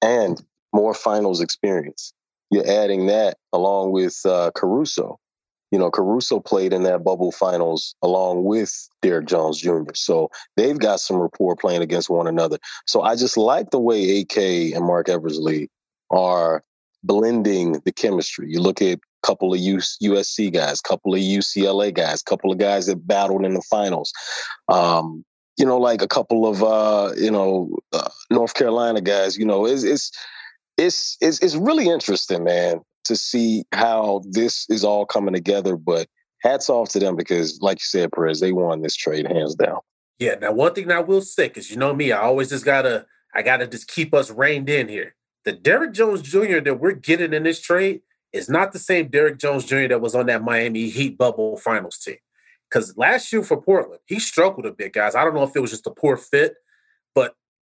And 0.00 0.42
more 0.76 0.94
finals 0.94 1.40
experience. 1.40 2.12
You're 2.50 2.68
adding 2.68 3.06
that 3.06 3.38
along 3.52 3.92
with 3.92 4.20
uh, 4.24 4.50
Caruso 4.54 5.18
you 5.72 5.78
know, 5.78 5.90
Caruso 5.90 6.40
played 6.40 6.72
in 6.72 6.84
that 6.84 7.02
bubble 7.02 7.32
finals 7.32 7.94
along 8.02 8.44
with 8.44 8.88
Derrick 9.02 9.26
Jones 9.26 9.58
Jr. 9.58 9.94
So 9.94 10.30
they've 10.56 10.78
got 10.78 11.00
some 11.00 11.16
rapport 11.16 11.56
playing 11.56 11.82
against 11.82 12.08
one 12.08 12.26
another. 12.26 12.58
So 12.86 13.02
I 13.02 13.16
just 13.16 13.36
like 13.36 13.70
the 13.70 13.80
way 13.80 14.20
AK 14.20 14.36
and 14.74 14.84
Marc 14.84 15.08
Eversley 15.08 15.68
are 16.10 16.62
blending 17.02 17.80
the 17.84 17.92
chemistry. 17.92 18.50
You 18.50 18.60
look 18.60 18.80
at 18.80 18.98
a 18.98 19.26
couple 19.26 19.52
of 19.52 19.60
USC 19.60 20.52
guys, 20.52 20.80
a 20.80 20.88
couple 20.88 21.14
of 21.14 21.20
UCLA 21.20 21.92
guys, 21.92 22.20
a 22.20 22.30
couple 22.30 22.52
of 22.52 22.58
guys 22.58 22.86
that 22.86 23.06
battled 23.06 23.44
in 23.44 23.54
the 23.54 23.62
finals. 23.62 24.12
Um, 24.68 25.24
you 25.58 25.64
know, 25.64 25.78
like 25.78 26.02
a 26.02 26.08
couple 26.08 26.46
of 26.46 26.62
uh, 26.62 27.12
you 27.16 27.30
know 27.30 27.76
uh, 27.92 28.10
North 28.30 28.54
Carolina 28.54 29.00
guys. 29.00 29.38
You 29.38 29.46
know, 29.46 29.66
it's 29.66 29.84
it's 29.84 30.12
it's 30.76 31.16
it's, 31.20 31.40
it's 31.40 31.56
really 31.56 31.88
interesting, 31.88 32.44
man 32.44 32.80
to 33.06 33.16
see 33.16 33.64
how 33.72 34.20
this 34.30 34.66
is 34.68 34.84
all 34.84 35.06
coming 35.06 35.34
together. 35.34 35.76
But 35.76 36.08
hats 36.42 36.68
off 36.68 36.90
to 36.90 36.98
them 36.98 37.16
because, 37.16 37.58
like 37.60 37.78
you 37.78 37.84
said, 37.84 38.12
Perez, 38.12 38.40
they 38.40 38.52
won 38.52 38.82
this 38.82 38.96
trade 38.96 39.26
hands 39.26 39.54
down. 39.54 39.78
Yeah. 40.18 40.34
Now, 40.34 40.52
one 40.52 40.74
thing 40.74 40.90
I 40.90 41.00
will 41.00 41.22
say, 41.22 41.48
because 41.48 41.70
you 41.70 41.76
know 41.76 41.94
me, 41.94 42.12
I 42.12 42.20
always 42.20 42.50
just 42.50 42.64
gotta, 42.64 43.06
I 43.34 43.42
gotta 43.42 43.66
just 43.66 43.88
keep 43.88 44.14
us 44.14 44.30
reined 44.30 44.68
in 44.68 44.88
here. 44.88 45.14
The 45.44 45.52
Derrick 45.52 45.92
Jones 45.92 46.22
Jr. 46.22 46.60
that 46.60 46.80
we're 46.80 46.92
getting 46.92 47.32
in 47.32 47.44
this 47.44 47.60
trade 47.60 48.00
is 48.32 48.48
not 48.48 48.72
the 48.72 48.78
same 48.78 49.08
Derrick 49.08 49.38
Jones 49.38 49.64
Jr. 49.64 49.88
that 49.88 50.00
was 50.00 50.14
on 50.14 50.26
that 50.26 50.42
Miami 50.42 50.88
Heat 50.88 51.16
bubble 51.16 51.56
finals 51.56 51.98
team. 51.98 52.16
Because 52.68 52.96
last 52.96 53.32
year 53.32 53.44
for 53.44 53.60
Portland, 53.60 54.00
he 54.06 54.18
struggled 54.18 54.66
a 54.66 54.72
bit, 54.72 54.92
guys. 54.92 55.14
I 55.14 55.22
don't 55.22 55.34
know 55.34 55.44
if 55.44 55.54
it 55.54 55.60
was 55.60 55.70
just 55.70 55.86
a 55.86 55.92
poor 55.92 56.16
fit, 56.16 56.54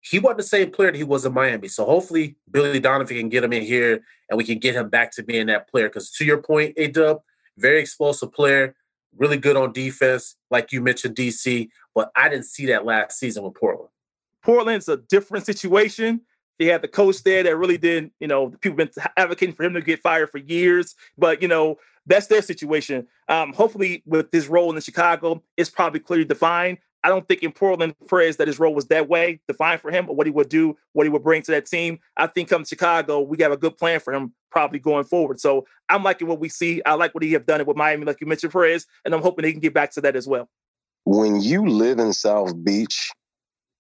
he 0.05 0.19
wasn't 0.19 0.39
the 0.39 0.43
same 0.45 0.71
player 0.71 0.91
that 0.91 0.99
he 0.99 1.05
was 1.05 1.25
in 1.25 1.33
Miami. 1.33 1.69
So 1.69 1.85
hopefully 1.87 2.37
Billy 2.51 2.79
Donovan 2.79 3.17
can 3.17 3.29
get 3.31 3.43
him 3.43 3.55
in 3.55 3.63
here 3.63 4.03
and 4.29 4.37
we 4.37 4.45
can 4.45 4.59
get 4.59 4.75
him 4.75 4.91
back 4.91 5.11
to 5.13 5.23
being 5.23 5.47
that 5.47 5.69
player. 5.69 5.89
Because 5.89 6.11
to 6.13 6.25
your 6.25 6.43
point, 6.43 6.75
A 6.77 6.89
Dub, 6.89 7.23
very 7.57 7.81
explosive 7.81 8.33
player, 8.33 8.75
really 9.17 9.39
good 9.39 9.57
on 9.57 9.73
defense, 9.73 10.37
like 10.51 10.73
you 10.73 10.83
mentioned, 10.83 11.17
DC. 11.17 11.69
But 11.95 12.11
I 12.15 12.29
didn't 12.29 12.45
see 12.45 12.67
that 12.67 12.85
last 12.85 13.19
season 13.19 13.45
with 13.45 13.55
Portland. 13.55 13.89
Portland's 14.43 14.89
a 14.89 14.99
different 14.99 15.47
situation. 15.47 16.21
They 16.59 16.67
had 16.67 16.83
the 16.83 16.89
coach 16.89 17.23
there 17.23 17.43
that 17.43 17.57
really 17.57 17.79
didn't, 17.79 18.13
you 18.21 18.29
know, 18.29 18.51
people 18.51 18.77
been 18.77 18.91
advocating 19.17 19.55
for 19.55 19.65
him 19.65 19.73
to 19.73 19.81
get 19.81 20.03
fired 20.03 20.31
for 20.31 20.39
years. 20.39 20.95
But, 21.17 21.41
you 21.41 21.49
know, 21.49 21.79
that's 22.07 22.27
their 22.27 22.43
situation. 22.43 23.07
Um, 23.29 23.55
hopefully, 23.55 24.03
with 24.05 24.31
his 24.31 24.49
role 24.49 24.75
in 24.75 24.81
Chicago, 24.83 25.43
it's 25.57 25.71
probably 25.71 26.01
clearly 26.01 26.27
defined. 26.27 26.79
I 27.05 27.09
don't 27.09 27.29
think 27.29 27.43
in 27.43 27.53
Portland 27.53 27.95
Perez 28.09 28.39
that 28.39 28.49
his 28.49 28.59
role 28.59 28.75
was 28.75 28.87
that 28.87 29.11
way 29.11 29.39
defined 29.47 29.83
for 29.83 29.91
him 29.91 30.09
or 30.09 30.17
what 30.17 30.27
he 30.27 30.31
would 30.31 30.49
do, 30.49 30.75
what 30.95 31.05
he 31.05 31.11
would 31.11 31.23
bring 31.23 31.43
to 31.43 31.51
that 31.53 31.67
team. 31.67 31.99
I 32.17 32.27
think 32.27 32.49
come 32.49 32.65
Chicago, 32.65 33.21
we 33.21 33.37
have 33.43 33.53
a 33.53 33.59
good 33.59 33.77
plan 33.77 34.01
for 34.01 34.15
him 34.15 34.33
probably 34.51 34.79
going 34.79 35.05
forward. 35.05 35.39
So 35.39 35.67
I'm 35.91 36.03
liking 36.03 36.29
what 36.29 36.41
we 36.41 36.49
see. 36.49 36.81
I 36.87 36.95
like 36.95 37.15
what 37.15 37.23
he 37.23 37.33
have 37.33 37.45
done 37.45 37.61
it 37.61 37.67
with 37.67 37.77
Miami, 37.77 38.07
like 38.07 38.23
you 38.23 38.27
mentioned, 38.27 38.53
Perez, 38.53 38.87
and 39.05 39.15
I'm 39.15 39.21
hoping 39.21 39.45
he 39.45 39.53
can 39.53 39.61
get 39.61 39.75
back 39.75 39.91
to 39.93 40.01
that 40.01 40.17
as 40.17 40.27
well. 40.27 40.49
When 41.05 41.43
you 41.43 41.67
live 41.67 41.99
in 41.99 42.15
South 42.15 42.65
Beach, 42.65 43.11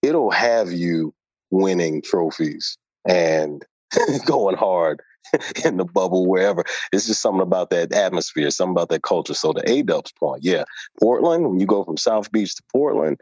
it'll 0.02 0.30
have 0.30 0.70
you 0.70 1.14
winning 1.50 2.02
trophies 2.02 2.76
and 3.08 3.64
going 4.26 4.56
hard 4.56 5.00
in 5.64 5.76
the 5.76 5.84
bubble, 5.84 6.26
wherever. 6.26 6.64
It's 6.92 7.06
just 7.06 7.22
something 7.22 7.42
about 7.42 7.70
that 7.70 7.92
atmosphere, 7.92 8.50
something 8.50 8.72
about 8.72 8.88
that 8.90 9.02
culture. 9.02 9.34
So 9.34 9.52
the 9.52 9.68
A 9.70 9.82
Dub's 9.82 10.12
point, 10.12 10.44
yeah. 10.44 10.64
Portland, 11.00 11.48
when 11.48 11.60
you 11.60 11.66
go 11.66 11.84
from 11.84 11.96
South 11.96 12.30
Beach 12.32 12.54
to 12.56 12.62
Portland, 12.72 13.20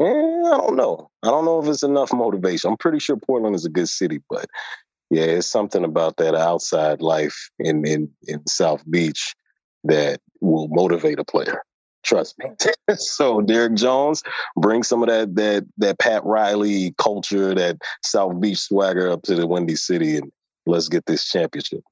eh, 0.00 0.04
I 0.04 0.56
don't 0.56 0.76
know. 0.76 1.10
I 1.22 1.28
don't 1.28 1.44
know 1.44 1.60
if 1.62 1.68
it's 1.68 1.82
enough 1.82 2.12
motivation. 2.12 2.70
I'm 2.70 2.76
pretty 2.76 2.98
sure 2.98 3.16
Portland 3.16 3.54
is 3.54 3.64
a 3.64 3.70
good 3.70 3.88
city, 3.88 4.20
but 4.28 4.46
yeah, 5.10 5.24
it's 5.24 5.50
something 5.50 5.84
about 5.84 6.16
that 6.16 6.34
outside 6.34 7.02
life 7.02 7.50
in 7.58 7.86
in, 7.86 8.10
in 8.26 8.46
South 8.46 8.82
Beach 8.90 9.34
that 9.84 10.20
will 10.40 10.68
motivate 10.68 11.18
a 11.18 11.24
player. 11.24 11.62
Trust 12.02 12.36
me. 12.38 12.46
so 12.96 13.40
Derrick 13.42 13.74
Jones 13.74 14.22
bring 14.56 14.82
some 14.82 15.02
of 15.02 15.08
that 15.08 15.34
that 15.36 15.66
that 15.78 15.98
Pat 15.98 16.24
Riley 16.24 16.94
culture, 16.98 17.54
that 17.54 17.76
South 18.02 18.40
Beach 18.40 18.58
swagger 18.58 19.10
up 19.10 19.22
to 19.22 19.34
the 19.34 19.46
Windy 19.46 19.76
City, 19.76 20.16
and 20.16 20.32
let's 20.66 20.88
get 20.88 21.06
this 21.06 21.28
championship. 21.28 21.82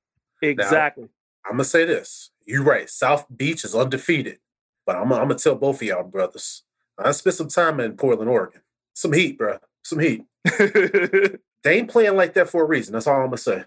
Exactly. 0.42 1.04
Now, 1.04 1.10
I'm 1.46 1.52
gonna 1.52 1.64
say 1.64 1.84
this. 1.84 2.30
You're 2.46 2.64
right. 2.64 2.88
South 2.88 3.26
Beach 3.34 3.64
is 3.64 3.74
undefeated, 3.74 4.38
but 4.86 4.96
I'm, 4.96 5.12
I'm 5.12 5.28
gonna 5.28 5.36
tell 5.36 5.54
both 5.54 5.76
of 5.76 5.82
y'all 5.82 6.04
brothers. 6.04 6.62
I 6.98 7.12
spent 7.12 7.36
some 7.36 7.48
time 7.48 7.80
in 7.80 7.96
Portland, 7.96 8.30
Oregon. 8.30 8.60
Some 8.94 9.12
heat, 9.12 9.38
bro. 9.38 9.58
Some 9.82 10.00
heat. 10.00 10.24
they 10.58 11.38
ain't 11.66 11.90
playing 11.90 12.16
like 12.16 12.34
that 12.34 12.50
for 12.50 12.62
a 12.62 12.66
reason. 12.66 12.92
That's 12.92 13.06
all 13.06 13.16
I'm 13.16 13.26
gonna 13.26 13.38
say. 13.38 13.64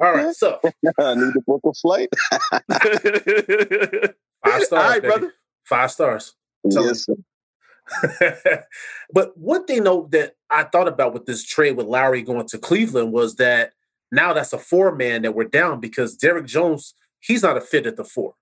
All 0.00 0.12
right, 0.12 0.34
so 0.34 0.60
I 0.98 1.14
need 1.14 1.32
to 1.32 1.42
book 1.46 1.62
a 1.64 1.72
flight. 1.72 2.08
Five 4.44 4.62
stars, 4.62 4.72
all 4.72 4.78
right, 4.78 5.02
baby. 5.02 5.12
brother. 5.12 5.34
Five 5.64 5.90
stars. 5.90 6.34
Yes. 6.64 7.06
but 9.12 9.36
one 9.36 9.66
thing 9.66 9.84
though 9.84 10.08
that 10.10 10.36
I 10.50 10.64
thought 10.64 10.88
about 10.88 11.12
with 11.12 11.26
this 11.26 11.44
trade 11.44 11.76
with 11.76 11.86
Lauri 11.86 12.22
going 12.22 12.46
to 12.48 12.58
Cleveland 12.58 13.12
was 13.12 13.36
that 13.36 13.72
now 14.14 14.32
that's 14.32 14.52
a 14.52 14.58
four 14.58 14.94
man 14.94 15.22
that 15.22 15.34
we're 15.34 15.44
down 15.44 15.80
because 15.80 16.16
Derrick 16.16 16.46
Jones, 16.46 16.94
he's 17.20 17.42
not 17.42 17.56
a 17.56 17.60
fit 17.60 17.86
at 17.86 17.96
the 17.96 18.04
four. 18.04 18.34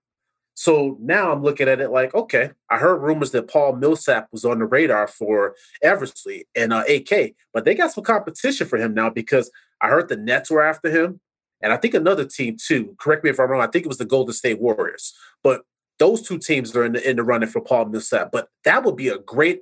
So 0.55 0.97
now 1.01 1.31
I'm 1.31 1.41
looking 1.41 1.67
at 1.67 1.81
it 1.81 1.89
like, 1.89 2.13
okay, 2.13 2.51
I 2.69 2.77
heard 2.77 3.01
rumors 3.01 3.31
that 3.31 3.47
Paul 3.47 3.75
Millsap 3.75 4.27
was 4.31 4.45
on 4.45 4.59
the 4.59 4.65
radar 4.65 5.07
for 5.07 5.55
Eversley 5.81 6.45
and 6.55 6.71
uh, 6.71 6.83
AK, 6.87 7.33
but 7.53 7.65
they 7.65 7.73
got 7.73 7.91
some 7.91 8.03
competition 8.03 8.67
for 8.67 8.77
him 8.77 8.93
now 8.93 9.09
because 9.09 9.49
I 9.81 9.87
heard 9.87 10.09
the 10.09 10.17
Nets 10.17 10.51
were 10.51 10.63
after 10.63 10.91
him, 10.91 11.19
and 11.61 11.73
I 11.73 11.77
think 11.77 11.93
another 11.93 12.25
team 12.25 12.57
too. 12.63 12.95
Correct 12.99 13.23
me 13.23 13.31
if 13.31 13.39
I'm 13.39 13.49
wrong. 13.49 13.61
I 13.61 13.67
think 13.67 13.85
it 13.85 13.89
was 13.89 13.97
the 13.97 14.05
Golden 14.05 14.33
State 14.33 14.61
Warriors, 14.61 15.13
but 15.43 15.63
those 15.97 16.21
two 16.21 16.37
teams 16.37 16.75
are 16.75 16.85
in 16.85 16.93
the 16.93 17.09
in 17.09 17.15
the 17.15 17.23
running 17.23 17.49
for 17.49 17.61
Paul 17.61 17.85
Millsap. 17.85 18.31
But 18.31 18.47
that 18.63 18.83
would 18.83 18.95
be 18.95 19.07
a 19.07 19.17
great 19.17 19.61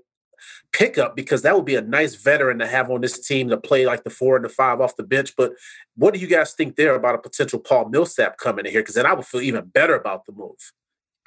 pickup 0.74 1.16
because 1.16 1.42
that 1.42 1.56
would 1.56 1.66
be 1.66 1.76
a 1.76 1.82
nice 1.82 2.16
veteran 2.16 2.60
to 2.60 2.68
have 2.68 2.90
on 2.90 3.02
this 3.02 3.26
team 3.26 3.50
to 3.50 3.58
play 3.58 3.86
like 3.86 4.04
the 4.04 4.10
four 4.10 4.36
and 4.36 4.46
the 4.46 4.50
five 4.50 4.82
off 4.82 4.96
the 4.96 5.04
bench. 5.04 5.36
But 5.36 5.54
what 5.96 6.14
do 6.14 6.20
you 6.20 6.28
guys 6.28 6.54
think 6.54 6.76
there 6.76 6.96
about 6.96 7.16
a 7.16 7.20
potential 7.20 7.60
Paul 7.60 7.90
Millsap 7.90 8.38
coming 8.38 8.66
in 8.66 8.72
here? 8.72 8.82
Because 8.82 8.96
then 8.96 9.06
I 9.06 9.14
would 9.14 9.26
feel 9.26 9.42
even 9.42 9.66
better 9.66 9.96
about 9.96 10.26
the 10.26 10.34
move. 10.34 10.72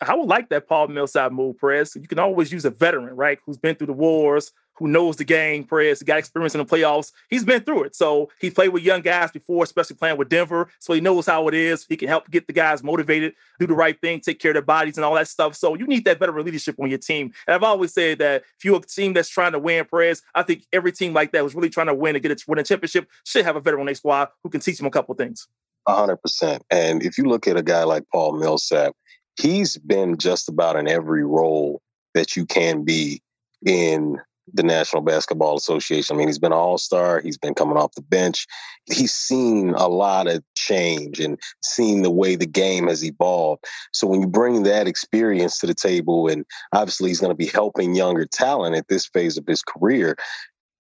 I 0.03 0.15
would 0.15 0.29
like 0.29 0.49
that 0.49 0.69
Paul 0.69 0.89
Millsap 0.89 1.33
move, 1.33 1.59
Press. 1.59 1.95
You 1.95 2.09
can 2.09 2.19
always 2.19 2.53
use 2.53 2.65
a 2.65 2.71
veteran, 2.71 3.15
right? 3.15 3.39
Who's 3.47 3.59
been 3.59 3.77
through 3.77 3.87
the 3.89 3.93
wars, 3.93 4.51
who 4.77 4.89
knows 4.89 5.16
the 5.16 5.25
game, 5.25 5.64
Perez, 5.64 6.03
got 6.03 6.18
experience 6.18 6.55
in 6.55 6.59
the 6.59 6.64
playoffs. 6.64 7.12
He's 7.31 7.45
been 7.45 7.62
through 7.62 7.85
it. 7.85 7.97
So 7.97 8.31
he 8.41 8.51
played 8.51 8.70
with 8.70 8.83
young 8.83 9.03
guys 9.03 9.31
before, 9.31 9.64
especially 9.64 9.97
playing 9.97 10.16
with 10.16 10.29
Denver. 10.29 10.68
So 10.79 10.93
he 10.93 11.01
knows 11.01 11.27
how 11.27 11.49
it 11.49 11.55
is. 11.55 11.87
He 11.89 11.97
can 11.97 12.09
help 12.09 12.31
get 12.31 12.47
the 12.47 12.53
guys 12.53 12.83
motivated, 12.83 13.35
do 13.59 13.66
the 13.66 13.75
right 13.75 14.01
thing, 14.01 14.20
take 14.20 14.41
care 14.41 14.51
of 14.51 14.55
their 14.55 14.62
bodies 14.62 14.97
and 14.97 15.05
all 15.05 15.14
that 15.14 15.29
stuff. 15.29 15.55
So 15.55 15.75
you 15.75 15.87
need 15.87 16.05
that 16.05 16.18
veteran 16.18 16.45
leadership 16.45 16.77
on 16.81 16.91
your 16.91 16.99
team. 16.99 17.33
And 17.47 17.55
I've 17.55 17.62
always 17.62 17.93
said 17.93 18.18
that 18.18 18.43
if 18.59 18.64
you're 18.64 18.77
a 18.77 18.81
team 18.81 19.12
that's 19.12 19.29
trying 19.29 19.53
to 19.53 19.59
win, 19.59 19.85
Perez, 19.85 20.22
I 20.35 20.43
think 20.43 20.66
every 20.72 20.93
team 20.93 21.12
like 21.12 21.33
that 21.33 21.45
was 21.45 21.55
really 21.55 21.70
trying 21.70 21.87
to 21.87 21.95
win 21.95 22.16
and 22.16 22.22
get 22.22 22.33
a, 22.33 22.45
win 22.49 22.59
a 22.59 22.64
championship 22.64 23.09
should 23.25 23.45
have 23.45 23.57
a 23.57 23.61
veteran 23.61 23.95
squad 23.95 24.29
who 24.43 24.51
can 24.51 24.61
teach 24.61 24.79
them 24.79 24.87
a 24.87 24.91
couple 24.91 25.14
things. 25.14 25.47
100%. 25.89 26.61
And 26.70 27.03
if 27.03 27.18
you 27.18 27.25
look 27.25 27.47
at 27.47 27.57
a 27.57 27.62
guy 27.62 27.85
like 27.85 28.05
Paul 28.11 28.33
Millsap, 28.39 28.95
he's 29.41 29.77
been 29.77 30.16
just 30.16 30.49
about 30.49 30.77
in 30.77 30.89
every 30.89 31.25
role 31.25 31.83
that 32.14 32.37
you 32.37 32.47
can 32.47 32.85
be 32.85 33.22
in 33.66 34.18
the 34.53 34.62
National 34.62 35.03
Basketball 35.03 35.57
Association. 35.57 36.14
I 36.14 36.18
mean, 36.18 36.28
he's 36.28 36.38
been 36.38 36.53
an 36.53 36.59
all 36.59 36.78
star, 36.78 37.20
he's 37.20 37.38
been 37.38 37.55
coming 37.55 37.76
off 37.76 37.95
the 37.95 38.03
bench. 38.03 38.47
He's 38.86 39.14
seen 39.14 39.70
a 39.70 39.88
lot 39.88 40.26
of 40.26 40.45
change 40.55 41.20
and 41.20 41.38
seen 41.62 42.03
the 42.03 42.11
way 42.11 42.36
the 42.36 42.47
game 42.47 42.88
has 42.88 43.05
evolved. 43.05 43.64
So 43.92 44.07
when 44.07 44.20
you 44.20 44.26
bring 44.26 44.64
that 44.64 44.86
experience 44.86 45.59
to 45.61 45.66
the 45.66 45.74
table, 45.74 46.28
and 46.28 46.45
obviously 46.72 47.09
he's 47.09 47.20
going 47.20 47.30
to 47.30 47.36
be 47.36 47.47
helping 47.47 47.95
younger 47.95 48.26
talent 48.26 48.76
at 48.76 48.88
this 48.88 49.07
phase 49.07 49.38
of 49.38 49.47
his 49.47 49.62
career, 49.62 50.16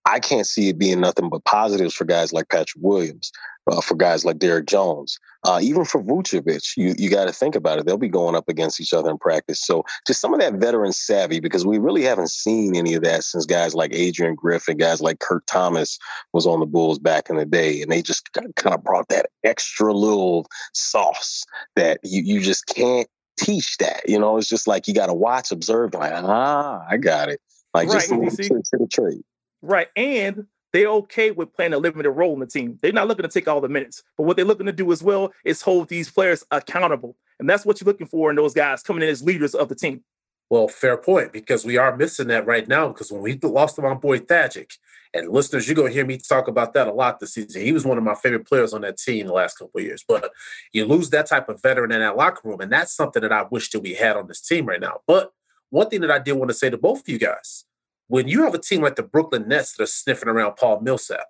I 0.06 0.20
can't 0.20 0.46
see 0.46 0.68
it 0.68 0.78
being 0.78 1.00
nothing 1.00 1.30
but 1.30 1.44
positives 1.44 1.94
for 1.94 2.04
guys 2.04 2.32
like 2.32 2.50
Patrick 2.50 2.82
Williams, 2.82 3.32
uh, 3.66 3.80
for 3.80 3.94
guys 3.94 4.24
like 4.24 4.38
Derrick 4.38 4.66
Jones, 4.66 5.18
uh, 5.44 5.60
even 5.62 5.84
for 5.86 6.02
Vucevic. 6.02 6.76
You 6.76 6.94
you 6.98 7.08
got 7.08 7.26
to 7.26 7.32
think 7.32 7.54
about 7.54 7.78
it; 7.78 7.86
they'll 7.86 7.96
be 7.96 8.08
going 8.08 8.34
up 8.34 8.48
against 8.48 8.80
each 8.80 8.92
other 8.92 9.10
in 9.10 9.18
practice. 9.18 9.64
So 9.64 9.84
just 10.06 10.20
some 10.20 10.34
of 10.34 10.40
that 10.40 10.54
veteran 10.54 10.92
savvy, 10.92 11.40
because 11.40 11.64
we 11.64 11.78
really 11.78 12.02
haven't 12.02 12.30
seen 12.30 12.76
any 12.76 12.94
of 12.94 13.02
that 13.02 13.24
since 13.24 13.46
guys 13.46 13.74
like 13.74 13.94
Adrian 13.94 14.34
Griffin, 14.34 14.76
guys 14.76 15.00
like 15.00 15.20
Kurt 15.20 15.46
Thomas 15.46 15.98
was 16.34 16.46
on 16.46 16.60
the 16.60 16.66
Bulls 16.66 16.98
back 16.98 17.30
in 17.30 17.36
the 17.36 17.46
day, 17.46 17.80
and 17.80 17.90
they 17.90 18.02
just 18.02 18.30
kind 18.32 18.74
of 18.74 18.84
brought 18.84 19.08
that 19.08 19.26
extra 19.42 19.92
little 19.92 20.46
sauce 20.74 21.44
that 21.76 22.00
you 22.02 22.22
you 22.22 22.40
just 22.40 22.66
can't 22.66 23.08
teach 23.38 23.78
that. 23.78 24.02
You 24.06 24.18
know, 24.18 24.36
it's 24.36 24.48
just 24.48 24.68
like 24.68 24.86
you 24.86 24.92
got 24.92 25.06
to 25.06 25.14
watch, 25.14 25.50
observe, 25.50 25.94
like 25.94 26.12
ah, 26.14 26.84
I 26.88 26.98
got 26.98 27.30
it. 27.30 27.40
Like 27.72 27.88
right, 27.88 28.06
just 28.08 28.10
to 28.10 28.78
the 28.78 28.86
trade. 28.86 29.24
Right. 29.64 29.88
And 29.96 30.46
they're 30.74 30.88
okay 30.88 31.30
with 31.30 31.54
playing 31.54 31.72
a 31.72 31.78
limited 31.78 32.10
role 32.10 32.34
in 32.34 32.40
the 32.40 32.46
team. 32.46 32.78
They're 32.82 32.92
not 32.92 33.08
looking 33.08 33.22
to 33.22 33.28
take 33.28 33.48
all 33.48 33.62
the 33.62 33.68
minutes, 33.68 34.02
but 34.18 34.24
what 34.24 34.36
they're 34.36 34.44
looking 34.44 34.66
to 34.66 34.72
do 34.72 34.92
as 34.92 35.02
well 35.02 35.32
is 35.44 35.62
hold 35.62 35.88
these 35.88 36.10
players 36.10 36.44
accountable. 36.50 37.16
And 37.38 37.48
that's 37.48 37.64
what 37.64 37.80
you're 37.80 37.86
looking 37.86 38.06
for 38.06 38.28
in 38.28 38.36
those 38.36 38.52
guys 38.52 38.82
coming 38.82 39.02
in 39.02 39.08
as 39.08 39.22
leaders 39.22 39.54
of 39.54 39.70
the 39.70 39.74
team. 39.74 40.04
Well, 40.50 40.68
fair 40.68 40.98
point, 40.98 41.32
because 41.32 41.64
we 41.64 41.78
are 41.78 41.96
missing 41.96 42.28
that 42.28 42.46
right 42.46 42.68
now. 42.68 42.88
Because 42.88 43.10
when 43.10 43.22
we 43.22 43.38
lost 43.42 43.78
my 43.78 43.94
boy 43.94 44.18
Thagic, 44.18 44.76
and 45.14 45.30
listeners, 45.30 45.66
you're 45.66 45.76
gonna 45.76 45.90
hear 45.90 46.04
me 46.04 46.18
talk 46.18 46.48
about 46.48 46.74
that 46.74 46.88
a 46.88 46.92
lot 46.92 47.20
this 47.20 47.34
season. 47.34 47.62
He 47.62 47.72
was 47.72 47.86
one 47.86 47.96
of 47.96 48.04
my 48.04 48.14
favorite 48.16 48.46
players 48.46 48.74
on 48.74 48.82
that 48.82 48.98
team 48.98 49.26
the 49.26 49.32
last 49.32 49.56
couple 49.58 49.78
of 49.78 49.84
years. 49.84 50.04
But 50.06 50.30
you 50.72 50.84
lose 50.84 51.08
that 51.10 51.26
type 51.26 51.48
of 51.48 51.62
veteran 51.62 51.92
in 51.92 52.00
that 52.00 52.16
locker 52.16 52.46
room, 52.46 52.60
and 52.60 52.70
that's 52.70 52.92
something 52.92 53.22
that 53.22 53.32
I 53.32 53.44
wish 53.44 53.70
that 53.70 53.80
we 53.80 53.94
had 53.94 54.16
on 54.16 54.26
this 54.26 54.40
team 54.40 54.66
right 54.66 54.80
now. 54.80 55.00
But 55.06 55.32
one 55.70 55.88
thing 55.88 56.02
that 56.02 56.10
I 56.10 56.18
did 56.18 56.32
want 56.32 56.50
to 56.50 56.54
say 56.54 56.68
to 56.68 56.76
both 56.76 57.00
of 57.00 57.08
you 57.08 57.18
guys, 57.18 57.64
when 58.08 58.28
you 58.28 58.44
have 58.44 58.54
a 58.54 58.58
team 58.58 58.82
like 58.82 58.96
the 58.96 59.02
Brooklyn 59.02 59.48
Nets 59.48 59.74
that 59.74 59.84
are 59.84 59.86
sniffing 59.86 60.28
around 60.28 60.56
Paul 60.56 60.80
Millsap, 60.80 61.26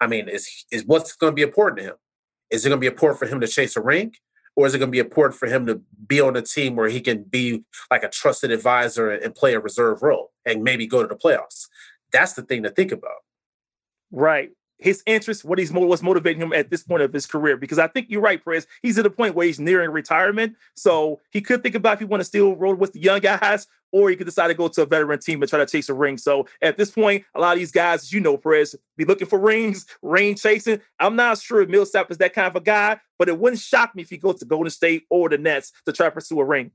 I 0.00 0.06
mean, 0.06 0.28
is 0.28 0.64
is 0.70 0.84
what's 0.84 1.14
going 1.14 1.32
to 1.32 1.34
be 1.34 1.42
important 1.42 1.78
to 1.78 1.84
him? 1.84 1.94
Is 2.50 2.64
it 2.64 2.70
going 2.70 2.78
to 2.78 2.80
be 2.80 2.92
important 2.92 3.18
for 3.18 3.26
him 3.26 3.40
to 3.40 3.48
chase 3.48 3.76
a 3.76 3.80
ring? 3.80 4.14
Or 4.56 4.66
is 4.66 4.74
it 4.74 4.78
going 4.78 4.88
to 4.88 4.92
be 4.92 4.98
important 4.98 5.38
for 5.38 5.46
him 5.46 5.66
to 5.66 5.80
be 6.08 6.20
on 6.20 6.34
a 6.34 6.42
team 6.42 6.74
where 6.74 6.88
he 6.88 7.00
can 7.00 7.22
be 7.22 7.62
like 7.92 8.02
a 8.02 8.08
trusted 8.08 8.50
advisor 8.50 9.10
and 9.10 9.32
play 9.32 9.54
a 9.54 9.60
reserve 9.60 10.02
role 10.02 10.32
and 10.44 10.64
maybe 10.64 10.86
go 10.86 11.00
to 11.00 11.06
the 11.06 11.14
playoffs? 11.14 11.68
That's 12.12 12.32
the 12.32 12.42
thing 12.42 12.64
to 12.64 12.70
think 12.70 12.90
about. 12.90 13.22
Right. 14.10 14.50
His 14.78 15.02
interest, 15.06 15.44
what 15.44 15.58
he's 15.58 15.72
what's 15.72 16.02
motivating 16.02 16.40
him 16.40 16.52
at 16.52 16.70
this 16.70 16.82
point 16.82 17.02
of 17.02 17.12
his 17.12 17.26
career. 17.26 17.56
Because 17.56 17.78
I 17.78 17.88
think 17.88 18.06
you're 18.08 18.20
right, 18.20 18.42
Prez. 18.42 18.66
He's 18.82 18.98
at 18.98 19.06
a 19.06 19.10
point 19.10 19.34
where 19.34 19.46
he's 19.46 19.58
nearing 19.58 19.90
retirement. 19.90 20.56
So 20.76 21.20
he 21.30 21.40
could 21.40 21.62
think 21.62 21.74
about 21.74 21.94
if 21.94 21.98
he 21.98 22.04
want 22.04 22.20
to 22.20 22.24
still 22.24 22.54
roll 22.54 22.74
with 22.74 22.92
the 22.92 23.00
young 23.00 23.20
guys, 23.20 23.66
or 23.92 24.10
he 24.10 24.16
could 24.16 24.26
decide 24.26 24.48
to 24.48 24.54
go 24.54 24.68
to 24.68 24.82
a 24.82 24.86
veteran 24.86 25.18
team 25.18 25.42
and 25.42 25.48
try 25.48 25.58
to 25.58 25.66
chase 25.66 25.88
a 25.88 25.94
ring. 25.94 26.18
So 26.18 26.46
at 26.62 26.76
this 26.76 26.90
point, 26.90 27.24
a 27.34 27.40
lot 27.40 27.54
of 27.54 27.58
these 27.58 27.72
guys, 27.72 28.12
you 28.12 28.20
know, 28.20 28.36
Perez, 28.36 28.76
be 28.96 29.04
looking 29.04 29.26
for 29.26 29.38
rings, 29.38 29.86
ring 30.02 30.34
chasing. 30.34 30.80
I'm 30.98 31.16
not 31.16 31.38
sure 31.38 31.62
if 31.62 31.68
Millsap 31.68 32.10
is 32.10 32.18
that 32.18 32.34
kind 32.34 32.46
of 32.46 32.56
a 32.56 32.60
guy, 32.60 33.00
but 33.18 33.28
it 33.28 33.38
wouldn't 33.38 33.60
shock 33.60 33.94
me 33.94 34.02
if 34.02 34.10
he 34.10 34.18
goes 34.18 34.38
to 34.40 34.44
Golden 34.44 34.70
State 34.70 35.04
or 35.10 35.28
the 35.28 35.38
Nets 35.38 35.72
to 35.86 35.92
try 35.92 36.06
to 36.06 36.12
pursue 36.12 36.40
a 36.40 36.44
ring. 36.44 36.70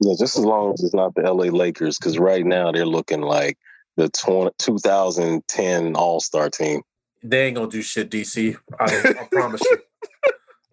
Yeah, 0.00 0.14
just 0.18 0.36
as 0.36 0.44
long 0.44 0.72
as 0.72 0.82
it's 0.82 0.94
not 0.94 1.14
the 1.14 1.22
LA 1.22 1.44
Lakers, 1.44 1.98
because 1.98 2.18
right 2.18 2.44
now 2.44 2.72
they're 2.72 2.84
looking 2.84 3.20
like 3.20 3.58
the 3.96 4.08
20, 4.08 4.50
2010 4.58 5.96
All 5.96 6.20
Star 6.20 6.50
team. 6.50 6.82
They 7.24 7.46
ain't 7.46 7.56
gonna 7.56 7.70
do 7.70 7.80
shit, 7.80 8.10
DC. 8.10 8.54
I, 8.78 8.84
I 8.84 9.26
promise 9.32 9.62
you. 9.62 9.78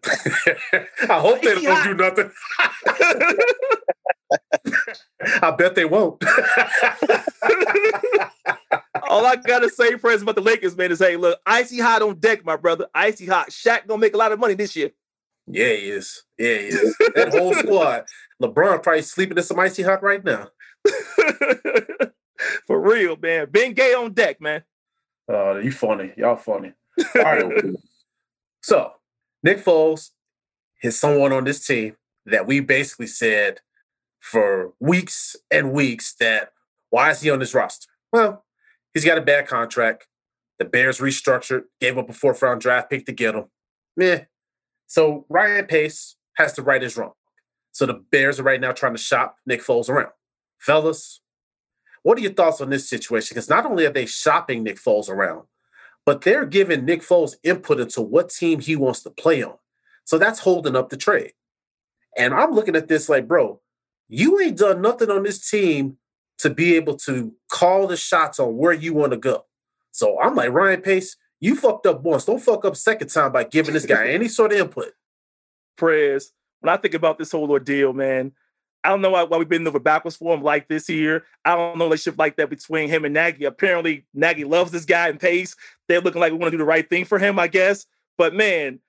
I 1.10 1.20
hope 1.20 1.42
they 1.42 1.62
don't 1.62 1.84
do 1.86 1.94
nothing. 1.94 2.30
I 5.42 5.52
bet 5.52 5.76
they 5.76 5.86
won't. 5.86 6.22
All 9.10 9.26
I 9.26 9.38
gotta 9.38 9.70
say, 9.70 9.98
friends, 9.98 10.24
about 10.24 10.36
the 10.36 10.42
Lakers, 10.42 10.76
man, 10.76 10.92
is 10.92 11.00
hey, 11.00 11.16
look, 11.16 11.40
icy 11.46 11.80
hot 11.80 12.02
on 12.02 12.20
deck, 12.20 12.44
my 12.44 12.58
brother. 12.58 12.88
Icy 12.94 13.28
hot. 13.28 13.50
Shaq 13.50 13.88
gonna 13.88 14.02
make 14.02 14.14
a 14.14 14.18
lot 14.18 14.34
of 14.34 14.40
money 14.40 14.56
this 14.56 14.76
year. 14.76 14.92
Yeah, 15.48 15.70
he 15.70 15.90
is. 15.90 16.24
Yeah, 16.38 16.58
he 16.58 16.68
is. 16.68 16.98
that 17.16 17.30
whole 17.30 17.54
squad. 17.54 18.04
LeBron 18.42 18.84
probably 18.84 19.04
sleeping 19.04 19.38
in 19.38 19.44
some 19.44 19.60
icy 19.60 19.84
hot 19.84 20.04
right 20.04 20.22
now. 20.24 20.50
For 22.68 22.82
real, 22.82 23.16
man. 23.16 23.48
Ben 23.50 23.72
Gay 23.74 23.94
on 23.94 24.12
deck, 24.14 24.42
man. 24.42 24.64
Uh, 25.30 25.58
you 25.58 25.72
funny. 25.72 26.14
Y'all 26.18 26.36
funny. 26.36 26.74
All 27.16 27.22
right. 27.22 27.64
so, 28.62 28.94
Nick 29.44 29.64
Foles 29.64 30.10
is 30.84 31.00
someone 31.00 31.32
on 31.32 31.44
this 31.44 31.66
team 31.66 31.96
that 32.26 32.48
we 32.48 32.60
basically 32.60 33.08
said 33.08 33.60
for 34.20 34.74
weeks 34.80 35.36
and 35.50 35.72
weeks 35.72 36.14
that 36.20 36.52
why 36.90 37.10
is 37.10 37.22
he 37.22 37.30
on 37.30 37.40
this 37.40 37.54
roster? 37.54 37.88
Well, 38.12 38.46
he's 38.94 39.06
got 39.06 39.18
a 39.18 39.22
bad 39.22 39.48
contract. 39.48 40.08
The 40.60 40.66
Bears 40.66 41.00
restructured, 41.00 41.64
gave 41.80 41.98
up 41.98 42.10
a 42.10 42.14
fourth 42.14 42.42
round 42.42 42.62
draft 42.62 42.90
pick 42.90 43.06
to 43.08 43.12
get 43.12 43.34
him. 43.34 43.46
Meh. 43.98 44.26
So 44.88 45.26
Ryan 45.30 45.66
Pace 45.66 46.18
has 46.36 46.54
to 46.54 46.62
right 46.62 46.82
his 46.82 46.98
wrong. 46.98 47.14
So 47.72 47.86
the 47.86 48.04
Bears 48.12 48.40
are 48.40 48.44
right 48.44 48.60
now 48.60 48.74
trying 48.74 48.94
to 48.94 49.02
shop 49.02 49.38
Nick 49.46 49.62
Foles 49.62 49.90
around. 49.90 50.12
Fellas, 50.60 51.22
what 52.04 52.18
are 52.18 52.22
your 52.22 52.34
thoughts 52.34 52.62
on 52.62 52.70
this 52.70 52.90
situation? 52.90 53.36
Because 53.36 53.50
not 53.50 53.66
only 53.66 53.86
are 53.86 53.92
they 53.92 54.06
shopping 54.06 54.64
Nick 54.64 54.78
Foles 54.78 55.10
around, 55.10 55.44
but 56.06 56.22
they're 56.22 56.46
giving 56.46 56.86
Nick 56.86 57.02
Foles 57.02 57.36
input 57.44 57.80
into 57.80 58.02
what 58.02 58.30
team 58.30 58.60
he 58.60 58.76
wants 58.76 59.04
to 59.04 59.10
play 59.10 59.44
on. 59.44 59.56
So 60.04 60.18
that's 60.18 60.40
holding 60.40 60.76
up 60.76 60.90
the 60.90 60.98
trade. 60.98 61.34
And 62.18 62.34
I'm 62.34 62.52
looking 62.52 62.76
at 62.76 62.88
this 62.88 63.08
like, 63.08 63.28
bro, 63.28 63.62
you 64.10 64.40
ain't 64.40 64.58
done 64.58 64.82
nothing 64.82 65.10
on 65.10 65.24
this 65.24 65.50
team 65.50 65.98
to 66.40 66.50
be 66.50 66.76
able 66.76 66.96
to 66.98 67.34
call 67.50 67.88
the 67.88 67.96
shots 67.96 68.40
on 68.40 68.58
where 68.58 68.74
you 68.74 68.94
want 68.94 69.12
to 69.12 69.18
go. 69.18 69.46
So 69.92 70.20
I'm 70.20 70.36
like, 70.36 70.50
Ryan 70.52 70.82
Pace, 70.82 71.16
you 71.40 71.56
fucked 71.56 71.86
up 71.86 72.02
once. 72.02 72.26
Don't 72.26 72.42
fuck 72.42 72.66
up 72.66 72.76
second 72.76 73.10
time 73.10 73.32
by 73.32 73.44
giving 73.44 73.74
this 73.74 73.86
guy 73.86 74.08
any 74.10 74.28
sort 74.28 74.52
of 74.52 74.60
input. 74.60 74.92
Prayers. 75.78 76.32
When 76.60 76.74
I 76.74 76.78
think 76.78 76.94
about 76.94 77.18
this 77.18 77.32
whole 77.32 77.50
ordeal, 77.50 77.94
man, 77.94 78.34
I 78.84 78.90
don't 78.90 79.02
know 79.02 79.12
why, 79.12 79.24
why 79.24 79.38
we've 79.38 79.50
been 79.50 79.68
over 79.68 79.80
backwards 79.80 80.18
for 80.18 80.34
him 80.36 80.42
like 80.42 80.68
this 80.68 80.90
year. 80.90 81.26
I 81.46 81.56
don't 81.56 81.78
know 81.78 81.86
relationship 81.86 82.18
like 82.18 82.38
that 82.38 82.50
between 82.50 82.90
him 82.90 83.06
and 83.06 83.14
Nagy. 83.14 83.46
Apparently, 83.46 84.06
Nagy 84.14 84.44
loves 84.44 84.72
this 84.72 84.86
guy 84.86 85.10
and 85.10 85.20
Pace. 85.20 85.56
They're 85.88 86.02
looking 86.02 86.22
like 86.22 86.32
we 86.32 86.40
want 86.40 86.52
to 86.52 86.58
do 86.58 86.64
the 86.64 86.68
right 86.68 86.90
thing 86.90 87.06
for 87.06 87.20
him, 87.20 87.38
I 87.38 87.48
guess. 87.48 87.86
But 88.18 88.34
man, 88.34 88.80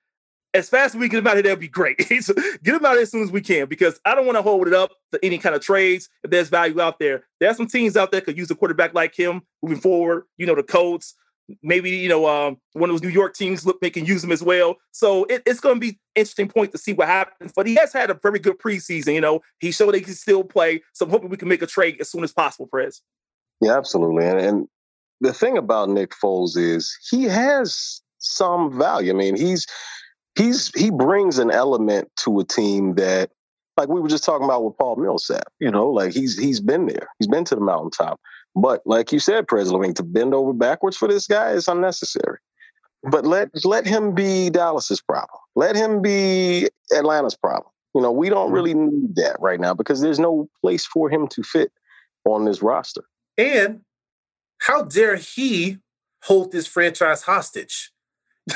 as 0.53 0.69
fast 0.69 0.95
as 0.95 0.99
we 0.99 1.09
can 1.09 1.17
get 1.17 1.19
him 1.19 1.27
out 1.27 1.37
of 1.37 1.43
there, 1.43 1.51
that'd 1.51 1.59
be 1.59 1.67
great. 1.67 2.01
so 2.23 2.33
get 2.63 2.75
him 2.75 2.85
out 2.85 2.97
as 2.97 3.11
soon 3.11 3.23
as 3.23 3.31
we 3.31 3.41
can 3.41 3.67
because 3.67 3.99
I 4.05 4.15
don't 4.15 4.25
want 4.25 4.37
to 4.37 4.41
hold 4.41 4.67
it 4.67 4.73
up 4.73 4.91
to 5.11 5.19
any 5.23 5.37
kind 5.37 5.55
of 5.55 5.61
trades 5.61 6.09
if 6.23 6.31
there's 6.31 6.49
value 6.49 6.79
out 6.81 6.99
there. 6.99 7.25
There 7.39 7.49
are 7.49 7.55
some 7.55 7.67
teams 7.67 7.97
out 7.97 8.11
there 8.11 8.21
could 8.21 8.37
use 8.37 8.51
a 8.51 8.55
quarterback 8.55 8.93
like 8.93 9.15
him 9.15 9.41
moving 9.61 9.79
forward. 9.79 10.23
You 10.37 10.45
know, 10.45 10.55
the 10.55 10.63
Colts, 10.63 11.15
maybe 11.61 11.91
you 11.91 12.09
know 12.09 12.27
um, 12.27 12.57
one 12.73 12.89
of 12.89 12.93
those 12.93 13.03
New 13.03 13.09
York 13.09 13.35
teams 13.35 13.65
look 13.65 13.81
they 13.81 13.89
can 13.89 14.05
use 14.05 14.23
him 14.23 14.31
as 14.31 14.43
well. 14.43 14.77
So 14.91 15.25
it, 15.25 15.43
it's 15.45 15.59
going 15.59 15.75
to 15.75 15.81
be 15.81 15.99
interesting 16.15 16.47
point 16.47 16.71
to 16.71 16.77
see 16.77 16.93
what 16.93 17.07
happens. 17.07 17.51
But 17.55 17.67
he 17.67 17.75
has 17.75 17.93
had 17.93 18.09
a 18.09 18.19
very 18.21 18.39
good 18.39 18.59
preseason. 18.59 19.13
You 19.13 19.21
know, 19.21 19.41
he 19.59 19.71
showed 19.71 19.95
he 19.95 20.01
can 20.01 20.13
still 20.13 20.43
play. 20.43 20.81
So 20.93 21.05
I'm 21.05 21.11
hoping 21.11 21.29
we 21.29 21.37
can 21.37 21.47
make 21.47 21.61
a 21.61 21.67
trade 21.67 21.97
as 21.99 22.09
soon 22.09 22.23
as 22.23 22.31
possible, 22.31 22.67
Prez. 22.67 23.01
Yeah, 23.61 23.77
absolutely. 23.77 24.25
And, 24.25 24.39
and 24.39 24.67
the 25.21 25.33
thing 25.33 25.57
about 25.57 25.89
Nick 25.89 26.11
Foles 26.11 26.57
is 26.57 26.95
he 27.09 27.23
has 27.23 28.01
some 28.19 28.77
value. 28.77 29.11
I 29.11 29.15
mean, 29.15 29.35
he's 29.35 29.65
he's 30.35 30.71
he 30.75 30.91
brings 30.91 31.39
an 31.39 31.51
element 31.51 32.09
to 32.17 32.39
a 32.39 32.45
team 32.45 32.95
that 32.95 33.31
like 33.77 33.89
we 33.89 34.01
were 34.01 34.09
just 34.09 34.23
talking 34.23 34.45
about 34.45 34.63
with 34.63 34.77
Paul 34.77 34.97
Millsap, 34.97 35.47
you 35.59 35.71
know, 35.71 35.89
like 35.89 36.13
he's 36.13 36.37
he's 36.37 36.59
been 36.59 36.85
there. 36.85 37.07
He's 37.19 37.27
been 37.27 37.45
to 37.45 37.55
the 37.55 37.61
mountaintop. 37.61 38.19
But 38.55 38.81
like 38.85 39.11
you 39.11 39.19
said, 39.19 39.47
President, 39.47 39.97
to 39.97 40.03
bend 40.03 40.33
over 40.33 40.53
backwards 40.53 40.95
for 40.95 41.07
this 41.07 41.25
guy 41.25 41.51
is 41.51 41.67
unnecessary. 41.67 42.37
But 43.03 43.25
let 43.25 43.49
let 43.65 43.85
him 43.85 44.13
be 44.13 44.49
Dallas's 44.49 45.01
problem. 45.01 45.39
Let 45.55 45.75
him 45.75 46.01
be 46.01 46.69
Atlanta's 46.95 47.35
problem. 47.35 47.69
You 47.93 48.01
know, 48.01 48.11
we 48.11 48.29
don't 48.29 48.51
really 48.51 48.73
need 48.73 49.15
that 49.17 49.37
right 49.39 49.59
now 49.59 49.73
because 49.73 50.01
there's 50.01 50.19
no 50.19 50.49
place 50.61 50.85
for 50.85 51.09
him 51.09 51.27
to 51.29 51.43
fit 51.43 51.71
on 52.25 52.45
this 52.45 52.61
roster. 52.61 53.03
And 53.37 53.81
how 54.59 54.83
dare 54.83 55.17
he 55.17 55.77
hold 56.23 56.51
this 56.51 56.65
franchise 56.65 57.23
hostage? 57.23 57.91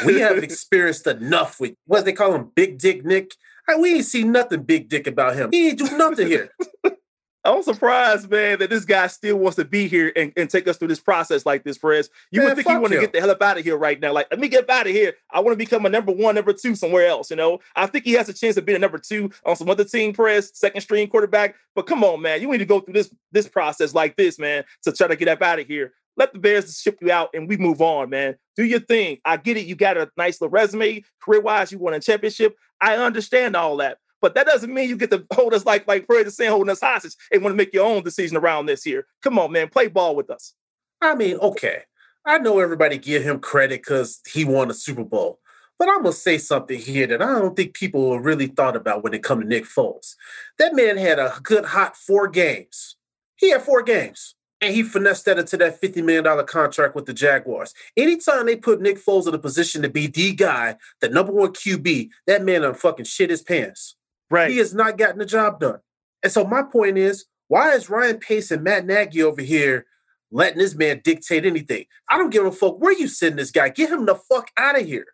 We 0.06 0.20
have 0.22 0.38
experienced 0.44 1.06
enough 1.08 1.60
with 1.60 1.74
what 1.86 2.06
they 2.06 2.14
call 2.14 2.34
him, 2.34 2.52
Big 2.56 2.78
Dick 2.80 3.06
Nick. 3.06 3.34
We 3.80 3.96
ain't 3.96 4.06
seen 4.06 4.32
nothing 4.32 4.64
big 4.64 4.88
dick 4.88 5.08
about 5.08 5.36
him. 5.36 5.50
He 5.52 5.70
ain't 5.70 5.80
do 5.80 5.98
nothing 5.98 6.28
here. 6.28 6.52
I'm 7.44 7.64
surprised, 7.64 8.30
man, 8.30 8.60
that 8.60 8.70
this 8.70 8.84
guy 8.84 9.08
still 9.08 9.38
wants 9.38 9.56
to 9.56 9.64
be 9.64 9.88
here 9.88 10.12
and, 10.16 10.34
and 10.36 10.50
take 10.50 10.68
us 10.68 10.78
through 10.78 10.90
this 10.90 11.00
process 11.00 11.46
like 11.46 11.64
this, 11.64 11.78
Perez. 11.78 12.10
You 12.32 12.42
man, 12.42 12.50
would 12.50 12.56
think 12.58 12.68
you 12.68 12.80
want 12.82 12.94
to 12.94 13.00
get 13.00 13.14
the 13.14 13.20
hell 13.20 13.32
up 13.32 13.42
out 13.42 13.58
of 13.58 13.64
here 13.64 13.78
right 13.78 14.00
now. 14.00 14.12
Like, 14.12 14.28
let 14.30 14.40
me 14.40 14.50
get 14.50 14.70
out 14.70 14.88
of 14.88 14.92
here. 14.92 15.14
I 15.32 15.40
want 15.40 15.54
to 15.54 15.58
become 15.58 15.86
a 15.86 15.90
number 15.90 16.12
one, 16.12 16.36
number 16.36 16.52
two 16.52 16.76
somewhere 16.76 17.08
else. 17.08 17.30
You 17.30 17.38
know, 17.38 17.60
I 17.76 17.86
think 17.86 18.06
he 18.06 18.14
has 18.14 18.28
a 18.28 18.34
chance 18.34 18.58
of 18.58 18.66
being 18.66 18.76
a 18.76 18.80
number 18.80 18.98
two 18.98 19.32
on 19.46 19.56
some 19.56 19.70
other 19.70 19.86
team, 19.86 20.14
Perez, 20.14 20.52
second 20.54 20.82
string 20.82 21.08
quarterback. 21.08 21.56
But 21.74 21.88
come 21.88 22.04
on, 22.04 22.22
man, 22.22 22.42
you 22.42 22.52
need 22.52 22.58
to 22.58 22.66
go 22.66 22.82
through 22.82 22.96
this 22.96 23.14
this 23.32 23.48
process 23.48 23.94
like 23.94 24.18
this, 24.18 24.38
man, 24.38 24.66
to 24.84 24.92
try 24.92 25.08
to 25.08 25.16
get 25.16 25.30
up 25.30 25.42
out 25.42 25.60
of 25.60 25.68
here. 25.68 25.94
Let 26.18 26.34
the 26.34 26.40
Bears 26.40 26.80
ship 26.82 26.98
you 27.00 27.12
out 27.12 27.30
and 27.34 27.48
we 27.48 27.58
move 27.58 27.80
on, 27.80 28.10
man. 28.10 28.36
Do 28.56 28.66
your 28.66 28.80
thing. 28.80 29.20
I 29.24 29.38
get 29.38 29.56
it. 29.56 29.68
You 29.68 29.76
got 29.76 29.98
a 29.98 30.10
nice 30.18 30.42
little 30.42 30.52
resume, 30.52 31.04
career 31.22 31.42
wise. 31.42 31.72
You 31.72 31.78
won 31.78 31.94
a 31.94 32.00
championship. 32.00 32.58
I 32.82 32.96
understand 32.98 33.56
all 33.56 33.78
that. 33.78 34.00
But 34.22 34.36
that 34.36 34.48
doesn't 34.48 34.74
mean 34.74 34.90
you 34.90 34.98
get 34.98 35.12
to 35.12 35.26
hold 35.32 35.54
us 35.54 35.66
like 35.66 35.88
like 35.88 36.06
Fred 36.06 36.28
is 36.28 36.36
saying, 36.36 36.52
holding 36.52 36.72
us 36.72 36.82
hostage 36.82 37.16
and 37.32 37.44
want 37.44 37.54
to 37.54 37.58
make 37.58 37.74
your 37.74 37.86
own 37.86 38.04
decision 38.04 38.38
around 38.38 38.66
this 38.66 38.84
here. 38.84 39.06
Come 39.22 39.38
on, 39.40 39.52
man, 39.52 39.70
play 39.70 39.88
ball 39.88 40.16
with 40.16 40.30
us. 40.30 40.54
I 41.02 41.16
mean, 41.16 41.38
okay. 41.38 41.84
I 42.26 42.40
know 42.40 42.60
everybody 42.60 42.98
give 42.98 43.24
him 43.24 43.40
credit 43.40 43.82
because 43.82 44.20
he 44.32 44.44
won 44.44 44.70
a 44.70 44.74
Super 44.74 45.04
Bowl. 45.04 45.40
But 45.80 45.90
I'm 45.90 46.02
gonna 46.02 46.14
say 46.14 46.38
something 46.38 46.80
here 46.80 47.08
that 47.08 47.22
I 47.22 47.40
don't 47.40 47.56
think 47.56 47.74
people 47.74 48.20
really 48.20 48.48
thought 48.48 48.76
about 48.76 49.04
when 49.04 49.14
it 49.14 49.24
come 49.24 49.42
to 49.42 49.48
Nick 49.48 49.66
Foles. 49.66 50.16
That 50.58 50.76
man 50.76 50.98
had 50.98 51.20
a 51.20 51.36
good 51.44 51.66
hot 51.66 51.96
four 51.96 52.28
games. 52.28 52.98
He 53.38 53.52
had 53.52 53.62
four 53.62 53.84
games. 53.84 54.34
And 54.60 54.74
he 54.74 54.82
finessed 54.82 55.26
that 55.26 55.38
into 55.38 55.56
that 55.58 55.80
$50 55.80 56.04
million 56.04 56.46
contract 56.48 56.96
with 56.96 57.06
the 57.06 57.14
Jaguars. 57.14 57.76
Anytime 57.96 58.48
they 58.48 58.56
put 58.56 58.82
Nick 58.82 58.98
Foles 58.98 59.28
in 59.28 59.36
a 59.36 59.40
position 59.40 59.84
to 59.84 59.90
be 59.90 60.08
the 60.08 60.34
guy, 60.34 60.78
the 61.00 61.10
number 61.10 61.32
one 61.32 61.54
QB, 61.54 62.10
that 62.26 62.44
man 62.44 62.66
on 62.66 62.74
fucking 62.74 63.06
shit 63.06 63.30
his 63.30 63.44
pants. 63.44 63.96
Right. 64.30 64.52
He 64.52 64.58
has 64.58 64.74
not 64.74 64.98
gotten 64.98 65.20
the 65.20 65.26
job 65.26 65.60
done. 65.60 65.80
And 66.24 66.32
so 66.32 66.44
my 66.46 66.64
point 66.64 66.98
is, 66.98 67.26
why 67.48 67.74
is 67.74 67.90
Ryan 67.90 68.18
Pace 68.20 68.52
and 68.52 68.64
Matt 68.64 68.86
Nagy 68.86 69.24
over 69.24 69.42
here 69.42 69.86
letting 70.32 70.60
this 70.60 70.76
man 70.76 71.02
dictate 71.04 71.46
anything. 71.46 71.86
I 72.10 72.18
don't 72.18 72.30
give 72.30 72.46
a 72.46 72.52
fuck 72.52 72.80
where 72.80 72.94
you 72.94 73.08
send 73.08 73.38
this 73.40 73.52
guy. 73.52 73.70
Get 73.70 73.90
him 73.90 74.06
the 74.06 74.16
fuck 74.16 74.50
out 74.58 74.80
of 74.80 74.86
here. 74.86 75.06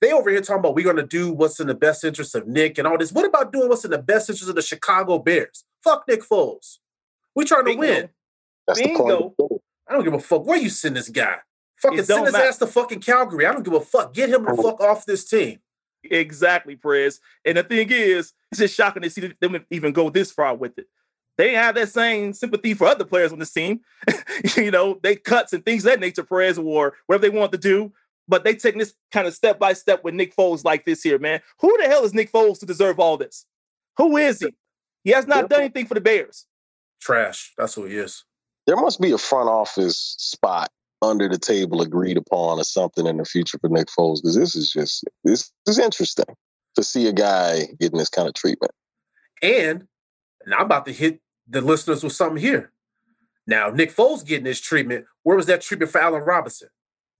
They 0.00 0.12
over 0.12 0.30
here 0.30 0.40
talking 0.40 0.60
about 0.60 0.74
we're 0.74 0.84
gonna 0.84 1.06
do 1.06 1.32
what's 1.32 1.58
in 1.58 1.66
the 1.66 1.74
best 1.74 2.04
interest 2.04 2.34
of 2.34 2.46
Nick 2.46 2.78
and 2.78 2.86
all 2.86 2.98
this. 2.98 3.12
What 3.12 3.24
about 3.24 3.52
doing 3.52 3.68
what's 3.68 3.84
in 3.84 3.90
the 3.90 3.98
best 3.98 4.28
interest 4.28 4.48
of 4.48 4.54
the 4.56 4.62
Chicago 4.62 5.18
Bears? 5.18 5.64
Fuck 5.82 6.04
Nick 6.06 6.22
Foles. 6.22 6.78
We 7.34 7.44
trying 7.44 7.64
to 7.66 7.74
win. 7.74 8.08
That's 8.66 8.80
Bingo. 8.80 9.34
point. 9.38 9.62
I 9.88 9.92
don't 9.92 10.04
give 10.04 10.14
a 10.14 10.18
fuck 10.18 10.44
where 10.44 10.58
you 10.58 10.68
send 10.68 10.96
this 10.96 11.08
guy. 11.08 11.36
Fucking 11.76 11.98
It 12.00 12.06
don't 12.08 12.16
send 12.16 12.26
his 12.26 12.32
matter. 12.32 12.48
ass 12.48 12.58
to 12.58 12.66
fucking 12.66 13.00
Calgary. 13.00 13.46
I 13.46 13.52
don't 13.52 13.62
give 13.62 13.74
a 13.74 13.80
fuck. 13.80 14.12
Get 14.12 14.28
him 14.28 14.44
the 14.44 14.54
fuck 14.54 14.80
off 14.80 15.06
this 15.06 15.24
team. 15.24 15.60
Exactly, 16.10 16.76
Prez. 16.76 17.20
And 17.44 17.56
the 17.56 17.62
thing 17.62 17.90
is, 17.90 18.32
it's 18.50 18.60
just 18.60 18.74
shocking 18.74 19.02
to 19.02 19.10
see 19.10 19.32
them 19.40 19.64
even 19.70 19.92
go 19.92 20.10
this 20.10 20.32
far 20.32 20.54
with 20.54 20.78
it. 20.78 20.86
They 21.38 21.52
have 21.54 21.74
that 21.74 21.90
same 21.90 22.32
sympathy 22.32 22.74
for 22.74 22.86
other 22.86 23.04
players 23.04 23.32
on 23.32 23.38
this 23.38 23.52
team. 23.52 23.80
you 24.56 24.70
know, 24.70 24.98
they 25.02 25.16
cuts 25.16 25.52
and 25.52 25.64
things 25.64 25.84
of 25.84 25.92
that 25.92 26.00
nature, 26.00 26.22
Perez, 26.22 26.58
or 26.58 26.94
whatever 27.06 27.22
they 27.22 27.36
want 27.36 27.52
to 27.52 27.58
do. 27.58 27.92
But 28.28 28.42
they 28.42 28.54
taking 28.54 28.78
this 28.78 28.94
kind 29.12 29.26
of 29.26 29.34
step 29.34 29.58
by 29.58 29.72
step 29.74 30.02
with 30.02 30.14
Nick 30.14 30.34
Foles 30.34 30.64
like 30.64 30.84
this 30.84 31.02
here, 31.02 31.18
man. 31.18 31.40
Who 31.60 31.76
the 31.78 31.88
hell 31.88 32.04
is 32.04 32.14
Nick 32.14 32.32
Foles 32.32 32.58
to 32.60 32.66
deserve 32.66 32.98
all 32.98 33.16
this? 33.16 33.46
Who 33.98 34.16
is 34.16 34.40
he? 34.40 34.54
He 35.04 35.10
has 35.10 35.26
not 35.26 35.48
done 35.48 35.60
anything 35.60 35.86
for 35.86 35.94
the 35.94 36.00
Bears. 36.00 36.46
Trash. 37.00 37.52
That's 37.56 37.74
who 37.74 37.84
he 37.84 37.96
is. 37.96 38.24
There 38.66 38.76
must 38.76 39.00
be 39.00 39.12
a 39.12 39.18
front 39.18 39.48
office 39.48 40.16
spot 40.18 40.70
under 41.02 41.28
the 41.28 41.38
table 41.38 41.82
agreed 41.82 42.16
upon 42.16 42.58
or 42.58 42.64
something 42.64 43.06
in 43.06 43.18
the 43.18 43.24
future 43.24 43.58
for 43.58 43.68
Nick 43.68 43.88
Foles 43.88 44.22
because 44.22 44.36
this 44.36 44.54
is 44.54 44.72
just 44.72 45.04
this 45.24 45.52
is 45.66 45.78
interesting 45.78 46.24
to 46.74 46.82
see 46.82 47.06
a 47.08 47.12
guy 47.12 47.66
getting 47.80 47.98
this 47.98 48.08
kind 48.08 48.28
of 48.28 48.34
treatment. 48.34 48.72
And, 49.42 49.86
and 50.44 50.54
I'm 50.54 50.62
about 50.62 50.86
to 50.86 50.92
hit 50.92 51.20
the 51.48 51.60
listeners 51.60 52.02
with 52.02 52.12
something 52.12 52.42
here. 52.42 52.72
Now, 53.46 53.70
Nick 53.70 53.94
Foles 53.94 54.24
getting 54.24 54.44
this 54.44 54.60
treatment. 54.60 55.06
Where 55.22 55.36
was 55.36 55.46
that 55.46 55.60
treatment 55.62 55.92
for 55.92 56.00
Allen 56.00 56.22
Robinson? 56.22 56.68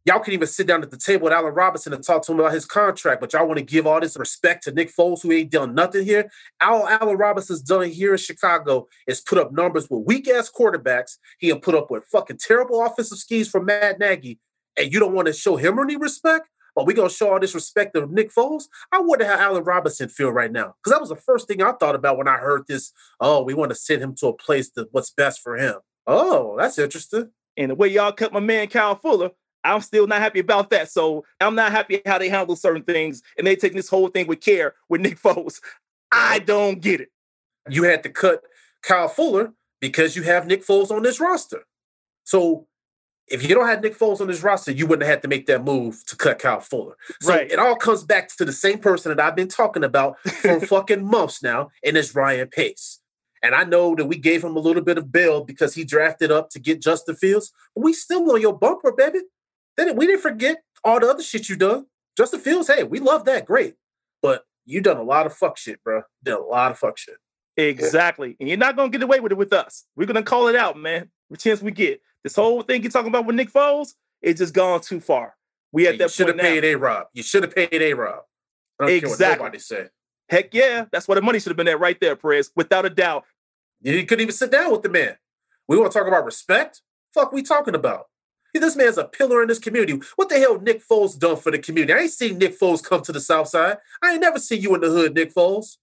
Y'all 0.07 0.21
can 0.21 0.33
even 0.35 0.47
sit 0.47 0.69
down 0.69 0.85
at 0.85 0.91
the 0.93 0.97
table 0.97 1.25
with 1.25 1.33
Allen 1.33 1.53
Robinson 1.53 1.93
and 1.93 2.05
talk 2.05 2.23
to 2.23 2.31
him 2.31 2.39
about 2.39 2.53
his 2.53 2.65
contract, 2.65 3.21
but 3.21 3.33
y'all 3.33 3.45
want 3.45 3.59
to 3.59 3.65
give 3.65 3.89
all 3.89 4.01
this 4.01 4.17
respect 4.17 4.63
to 4.63 4.71
Nick 4.71 4.95
Foles, 4.95 5.21
who 5.21 5.33
ain't 5.33 5.51
done 5.51 5.75
nothing 5.75 6.05
here. 6.05 6.31
All 6.61 6.87
Allen 6.87 7.17
Robinson's 7.17 7.61
done 7.61 7.91
here 7.91 8.13
in 8.13 8.19
Chicago 8.19 8.87
is 9.09 9.21
put 9.21 9.37
up 9.37 9.51
numbers 9.51 9.91
with 9.91 10.07
weak 10.07 10.29
ass 10.29 10.49
quarterbacks. 10.49 11.17
He 11.39 11.53
put 11.59 11.75
up 11.75 11.91
with 11.91 12.05
fucking 12.05 12.39
terrible 12.39 12.87
offensive 12.87 13.19
schemes 13.19 13.49
from 13.49 13.65
Matt 13.65 13.99
Nagy, 13.99 14.39
and 14.79 14.93
you 14.93 15.01
don't 15.01 15.13
want 15.13 15.27
to 15.27 15.33
show 15.33 15.57
him 15.57 15.81
any 15.81 15.97
respect? 15.97 16.49
But 16.77 16.87
we 16.87 16.95
gonna 16.95 17.11
show 17.11 17.33
all 17.33 17.41
this 17.41 17.57
respect 17.57 17.95
to 17.95 18.07
Nick 18.07 18.33
Foles? 18.33 18.69
I 18.93 19.01
wonder 19.01 19.25
how 19.25 19.41
Allen 19.41 19.65
Robinson 19.65 20.09
feel 20.09 20.31
right 20.31 20.53
now, 20.53 20.77
because 20.85 20.93
that 20.93 21.01
was 21.01 21.09
the 21.09 21.17
first 21.17 21.49
thing 21.49 21.63
I 21.63 21.73
thought 21.73 21.97
about 21.97 22.17
when 22.17 22.29
I 22.29 22.37
heard 22.37 22.69
this. 22.69 22.93
Oh, 23.19 23.43
we 23.43 23.55
want 23.55 23.71
to 23.71 23.75
send 23.75 24.03
him 24.03 24.15
to 24.21 24.29
a 24.29 24.37
place 24.37 24.71
that 24.77 24.93
what's 24.93 25.11
best 25.11 25.41
for 25.41 25.57
him. 25.57 25.77
Oh, 26.07 26.55
that's 26.57 26.79
interesting. 26.79 27.31
And 27.57 27.73
the 27.73 27.75
way 27.75 27.89
y'all 27.89 28.13
cut 28.13 28.33
my 28.33 28.39
man 28.39 28.69
Kyle 28.69 28.95
Fuller, 28.95 29.31
I'm 29.73 29.81
still 29.81 30.07
not 30.07 30.21
happy 30.21 30.41
about 30.41 30.71
that. 30.71 30.91
So 30.91 31.25
I'm 31.41 31.55
not 31.55 31.73
happy 31.73 32.01
how 32.07 32.19
they 32.19 32.29
handle 32.29 32.57
certain 32.57 32.83
things, 32.83 33.23
and 33.37 33.47
they 33.47 33.57
take 33.57 33.75
this 33.75 33.89
whole 33.89 34.09
thing 34.09 34.27
with 34.27 34.41
care 34.41 34.75
with 34.89 35.01
Nick 35.01 35.21
Foles. 35.21 35.61
I 36.13 36.39
don't 36.39 36.81
get 36.81 37.01
it. 37.01 37.09
You 37.69 37.83
had 37.85 38.03
to 38.05 38.09
cut 38.11 38.43
Kyle 38.83 39.09
Fuller 39.09 39.53
because 39.81 40.17
you 40.17 40.23
have 40.23 40.47
Nick 40.47 40.65
Foles 40.65 40.91
on 40.91 41.03
this 41.03 41.21
roster. 41.21 41.65
So 42.25 42.67
if 43.29 43.43
you 43.43 43.55
don't 43.57 43.67
have 43.67 43.83
Nick 43.83 43.99
Foles 43.99 44.21
on 44.21 44.29
this 44.29 44.43
roster, 44.43 44.71
you 44.71 44.87
wouldn't 44.87 45.05
have 45.07 45.17
had 45.17 45.23
to 45.23 45.29
make 45.29 45.47
that 45.47 45.65
move 45.65 46.05
to 46.07 46.17
cut 46.17 46.39
Kyle 46.39 46.61
Fuller. 46.61 46.97
So 47.21 47.31
Right. 47.35 47.51
it 47.51 47.59
all 47.59 47.75
comes 47.75 48.05
back 48.05 48.29
to 48.37 48.45
the 48.45 48.53
same 48.53 48.79
person 48.79 49.15
that 49.15 49.21
I've 49.25 49.35
been 49.37 49.49
talking 49.49 49.83
about 49.83 50.19
for 50.21 50.61
fucking 50.67 51.05
months 51.05 51.43
now, 51.43 51.71
and 51.85 51.97
it's 51.97 52.15
Ryan 52.15 52.49
Pace. 52.49 53.01
And 53.43 53.55
I 53.55 53.65
know 53.65 53.95
that 53.97 54.07
we 54.07 54.17
gave 54.17 54.43
him 54.43 54.57
a 54.57 54.61
little 54.61 54.83
bit 54.83 54.97
of 54.99 55.13
bail 55.13 55.45
because 55.45 55.75
he 55.75 55.85
drafted 55.85 56.31
up 56.31 56.51
to 56.51 56.59
get 56.59 56.81
Justin 56.81 57.17
Fields, 57.17 57.53
but 57.75 57.85
we 57.85 57.93
still 57.93 58.31
on 58.33 58.41
your 58.41 58.57
bumper, 58.57 58.93
baby. 58.93 59.21
Then 59.77 59.97
we 59.97 60.07
didn't 60.07 60.23
forget 60.23 60.63
all 60.85 61.01
the 61.01 61.09
other 61.09 61.23
shit 61.23 61.49
you 61.49 61.57
done. 61.57 61.87
Justin 62.17 62.41
Fields, 62.41 62.69
hey, 62.69 62.83
we 62.83 62.99
love 62.99 63.25
that, 63.27 63.45
great. 63.45 63.75
But 64.23 64.45
you 64.65 64.81
done 64.81 64.97
a 64.97 65.03
lot 65.03 65.27
of 65.27 65.35
fuck 65.35 65.59
shit, 65.59 65.83
bro. 65.85 66.03
Did 66.23 66.35
a 66.35 66.41
lot 66.41 66.73
of 66.73 66.79
fuck 66.79 66.99
shit. 66.99 67.17
Exactly. 67.57 68.37
And 68.41 68.49
you're 68.49 68.59
not 68.59 68.77
gonna 68.77 68.91
get 68.91 69.03
away 69.03 69.21
with 69.21 69.33
it 69.33 69.39
with 69.39 69.53
us. 69.53 69.85
We're 69.97 70.07
gonna 70.07 70.23
call 70.23 70.49
it 70.49 70.57
out, 70.57 70.77
man. 70.77 71.11
The 71.31 71.37
chance 71.37 71.63
we 71.63 71.71
get. 71.71 72.01
This 72.23 72.37
whole 72.37 72.63
thing 72.63 72.83
you're 72.83 72.91
talking 72.91 73.09
about 73.09 73.27
with 73.27 73.37
Nick 73.37 73.53
Foles, 73.53 73.95
it's 74.21 74.41
just 74.41 74.55
gone 74.55 74.81
too 74.81 75.01
far. 75.01 75.35
We 75.73 75.87
at 75.87 75.99
that 75.99 76.05
You 76.05 76.09
should 76.09 76.29
have 76.29 76.39
paid 76.39 76.65
A 76.65 76.75
Rob. 76.75 77.07
You 77.13 77.23
should 77.23 77.43
have 77.43 77.55
paid 77.55 77.69
A 77.73 77.93
Rob. 77.95 78.23
Exactly. 78.81 79.27
what 79.27 79.39
nobody 79.39 79.59
say. 79.59 79.89
Heck 80.29 80.53
yeah, 80.53 80.87
that's 80.91 81.07
where 81.07 81.15
the 81.15 81.23
money 81.23 81.39
should 81.39 81.51
have 81.51 81.57
been 81.57 81.69
at 81.69 81.79
right 81.81 81.99
there, 82.01 82.17
Perez, 82.17 82.51
without 82.57 82.85
a 82.85 82.91
doubt. 82.91 83.25
You 83.81 84.05
couldn't 84.05 84.23
even 84.23 84.35
sit 84.35 84.51
down 84.51 84.73
with 84.73 84.83
the 84.83 84.89
man. 84.89 85.17
We 85.69 85.79
want 85.79 85.93
to 85.93 85.99
talk 85.99 86.09
about 86.09 86.25
respect? 86.25 86.83
Fuck, 87.15 87.33
we 87.33 87.43
talking 87.43 87.75
about? 87.75 88.07
This 88.61 88.77
man's 88.77 88.99
a 88.99 89.05
pillar 89.05 89.43
in 89.43 89.49
this 89.49 89.59
community. 89.59 90.01
What 90.17 90.29
the 90.29 90.39
hell 90.39 90.61
Nick 90.61 90.87
Foles 90.87 91.19
done 91.19 91.37
for 91.37 91.51
the 91.51 91.59
community? 91.59 91.93
I 91.93 92.03
ain't 92.03 92.11
seen 92.11 92.39
Nick 92.39 92.59
Foles 92.59 92.83
come 92.83 93.03
to 93.03 93.13
the 93.13 93.21
South 93.21 93.49
Side. 93.49 93.79
I 94.03 94.13
ain't 94.13 94.21
never 94.21 94.39
seen 94.39 94.61
you 94.63 94.75
in 94.75 94.81
the 94.81 94.89
hood, 94.89 95.15
Nick 95.15 95.35
Foles. 95.35 95.77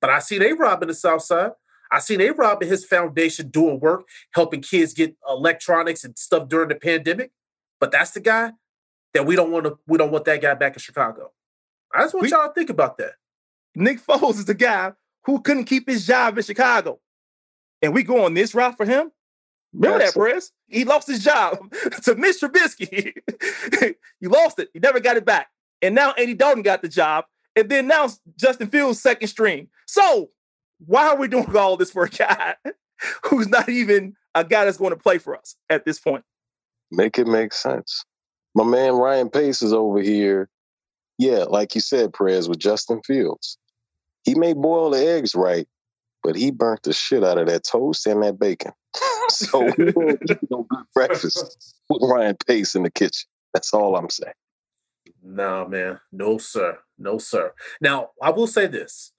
But 0.00 0.10
I 0.10 0.18
seen 0.20 0.42
A 0.42 0.52
Rob 0.52 0.82
in 0.82 0.88
the 0.88 0.94
South 0.94 1.22
Side. 1.22 1.52
I 1.92 1.98
seen 1.98 2.20
A 2.20 2.30
Rob 2.30 2.62
and 2.62 2.70
his 2.70 2.84
foundation 2.84 3.48
doing 3.48 3.80
work, 3.80 4.06
helping 4.32 4.62
kids 4.62 4.94
get 4.94 5.16
electronics 5.28 6.04
and 6.04 6.16
stuff 6.16 6.48
during 6.48 6.68
the 6.68 6.76
pandemic. 6.76 7.32
But 7.80 7.90
that's 7.92 8.12
the 8.12 8.20
guy 8.20 8.52
that 9.12 9.26
we 9.26 9.34
don't 9.36 9.50
want 9.50 9.64
to. 9.66 9.78
We 9.86 9.98
don't 9.98 10.12
want 10.12 10.24
that 10.26 10.40
guy 10.40 10.54
back 10.54 10.74
in 10.74 10.78
Chicago. 10.78 11.32
I 11.92 12.02
just 12.02 12.14
want 12.14 12.22
We- 12.22 12.30
y'all 12.30 12.48
to 12.48 12.54
think 12.54 12.70
about 12.70 12.96
that. 12.98 13.14
Nick 13.74 14.00
Foles 14.00 14.34
is 14.34 14.44
the 14.44 14.54
guy 14.54 14.92
who 15.24 15.40
couldn't 15.40 15.64
keep 15.64 15.88
his 15.88 16.06
job 16.06 16.38
in 16.38 16.44
Chicago. 16.44 17.00
And 17.82 17.92
we 17.94 18.02
go 18.02 18.24
on 18.24 18.34
this 18.34 18.54
route 18.54 18.76
for 18.76 18.86
him. 18.86 19.10
Remember 19.72 20.04
that, 20.04 20.14
Perez? 20.14 20.52
He 20.66 20.84
lost 20.84 21.08
his 21.08 21.22
job 21.22 21.58
to 22.04 22.14
Mitch 22.14 22.40
Trubisky. 22.40 23.14
he 24.20 24.26
lost 24.26 24.58
it. 24.58 24.68
He 24.72 24.80
never 24.80 25.00
got 25.00 25.16
it 25.16 25.24
back. 25.24 25.48
And 25.82 25.94
now 25.94 26.12
Andy 26.12 26.34
Dalton 26.34 26.62
got 26.62 26.82
the 26.82 26.88
job. 26.88 27.24
And 27.56 27.68
then 27.68 27.86
now 27.86 28.08
Justin 28.36 28.68
Fields 28.68 29.00
second 29.00 29.28
string. 29.28 29.68
So 29.86 30.30
why 30.84 31.08
are 31.08 31.16
we 31.16 31.28
doing 31.28 31.54
all 31.56 31.76
this 31.76 31.90
for 31.90 32.04
a 32.04 32.08
guy 32.08 32.56
who's 33.24 33.48
not 33.48 33.68
even 33.68 34.14
a 34.34 34.44
guy 34.44 34.64
that's 34.64 34.76
going 34.76 34.92
to 34.92 34.98
play 34.98 35.18
for 35.18 35.36
us 35.36 35.56
at 35.68 35.84
this 35.84 35.98
point? 35.98 36.24
Make 36.90 37.18
it 37.18 37.26
make 37.26 37.52
sense. 37.52 38.04
My 38.54 38.64
man 38.64 38.94
Ryan 38.94 39.30
Pace 39.30 39.62
is 39.62 39.72
over 39.72 40.00
here. 40.00 40.48
Yeah, 41.18 41.44
like 41.48 41.74
you 41.74 41.80
said, 41.80 42.12
Perez 42.12 42.48
with 42.48 42.58
Justin 42.58 43.02
Fields. 43.06 43.58
He 44.24 44.34
may 44.34 44.54
boil 44.54 44.90
the 44.90 45.06
eggs 45.06 45.34
right, 45.34 45.68
but 46.22 46.34
he 46.34 46.50
burnt 46.50 46.82
the 46.82 46.92
shit 46.92 47.22
out 47.22 47.38
of 47.38 47.46
that 47.46 47.64
toast 47.64 48.06
and 48.06 48.22
that 48.22 48.38
bacon. 48.38 48.72
so 49.36 49.60
no 50.50 50.62
good 50.62 50.84
breakfast 50.94 51.76
with 51.88 52.02
Ryan 52.02 52.36
Pace 52.46 52.74
in 52.74 52.82
the 52.82 52.90
kitchen. 52.90 53.28
That's 53.52 53.72
all 53.72 53.96
I'm 53.96 54.10
saying. 54.10 54.32
No, 55.22 55.66
man. 55.68 56.00
No, 56.12 56.38
sir. 56.38 56.78
No, 56.98 57.18
sir. 57.18 57.52
Now, 57.80 58.10
I 58.22 58.30
will 58.30 58.46
say 58.46 58.66
this. 58.66 59.12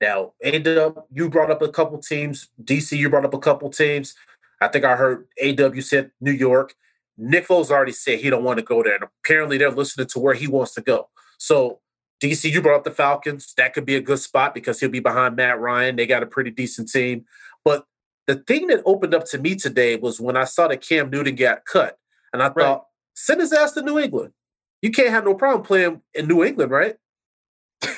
Now, 0.00 0.34
up, 0.44 1.08
you 1.10 1.28
brought 1.28 1.50
up 1.50 1.62
a 1.62 1.68
couple 1.68 1.98
teams. 1.98 2.48
DC, 2.62 2.96
you 2.96 3.10
brought 3.10 3.24
up 3.24 3.34
a 3.34 3.38
couple 3.38 3.68
teams. 3.70 4.14
I 4.60 4.68
think 4.68 4.84
I 4.84 4.96
heard 4.96 5.26
AW 5.42 5.80
said 5.80 6.12
New 6.20 6.32
York. 6.32 6.74
Nick 7.16 7.48
Foles 7.48 7.70
already 7.70 7.92
said 7.92 8.20
he 8.20 8.30
don't 8.30 8.44
want 8.44 8.58
to 8.58 8.64
go 8.64 8.82
there. 8.82 8.94
And 8.94 9.04
apparently 9.24 9.58
they're 9.58 9.70
listening 9.70 10.06
to 10.08 10.20
where 10.20 10.34
he 10.34 10.46
wants 10.46 10.74
to 10.74 10.80
go. 10.80 11.08
So, 11.38 11.80
DC, 12.22 12.50
you 12.50 12.62
brought 12.62 12.76
up 12.76 12.84
the 12.84 12.90
Falcons. 12.90 13.54
That 13.56 13.74
could 13.74 13.86
be 13.86 13.96
a 13.96 14.00
good 14.00 14.18
spot 14.18 14.54
because 14.54 14.80
he'll 14.80 14.88
be 14.88 15.00
behind 15.00 15.36
Matt 15.36 15.60
Ryan. 15.60 15.96
They 15.96 16.06
got 16.06 16.22
a 16.22 16.26
pretty 16.26 16.50
decent 16.50 16.90
team. 16.90 17.24
The 18.28 18.36
thing 18.36 18.66
that 18.66 18.82
opened 18.84 19.14
up 19.14 19.24
to 19.30 19.38
me 19.38 19.56
today 19.56 19.96
was 19.96 20.20
when 20.20 20.36
I 20.36 20.44
saw 20.44 20.68
that 20.68 20.86
Cam 20.86 21.08
Newton 21.08 21.34
got 21.34 21.64
cut. 21.64 21.98
And 22.32 22.42
I 22.42 22.50
thought, 22.50 22.84
send 23.14 23.40
his 23.40 23.54
ass 23.54 23.72
to 23.72 23.82
New 23.82 23.98
England. 23.98 24.34
You 24.82 24.90
can't 24.90 25.08
have 25.08 25.24
no 25.24 25.34
problem 25.34 25.62
playing 25.62 26.02
in 26.14 26.28
New 26.28 26.44
England, 26.44 26.70
right? 26.70 26.96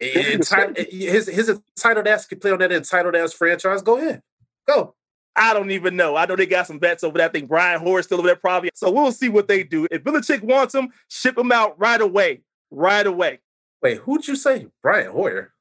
Entitled, 0.00 0.78
eh, 0.78 0.84
his 0.90 1.26
his 1.26 1.48
entitled 1.48 2.06
ass 2.06 2.26
could 2.26 2.40
play 2.40 2.52
on 2.52 2.58
that 2.60 2.70
entitled 2.70 3.16
ass 3.16 3.32
franchise. 3.32 3.82
Go 3.82 3.98
ahead, 3.98 4.22
go. 4.66 4.94
I 5.34 5.52
don't 5.52 5.70
even 5.70 5.96
know. 5.96 6.16
I 6.16 6.26
know 6.26 6.36
they 6.36 6.46
got 6.46 6.66
some 6.66 6.80
vets 6.80 7.02
over 7.02 7.18
there. 7.18 7.28
I 7.28 7.30
think 7.30 7.48
Brian 7.48 7.80
Hoyer 7.80 8.00
is 8.00 8.06
still 8.06 8.18
over 8.18 8.28
there 8.28 8.36
probably. 8.36 8.70
So 8.74 8.90
we'll 8.90 9.12
see 9.12 9.28
what 9.28 9.48
they 9.48 9.62
do. 9.62 9.86
If 9.90 10.04
Belichick 10.04 10.42
wants 10.42 10.74
him, 10.74 10.90
ship 11.08 11.36
him 11.36 11.50
out 11.50 11.78
right 11.78 12.00
away. 12.00 12.42
Right 12.70 13.06
away. 13.06 13.40
Wait, 13.82 13.98
who'd 13.98 14.28
you 14.28 14.36
say? 14.36 14.68
Brian 14.82 15.10
Hoyer. 15.12 15.52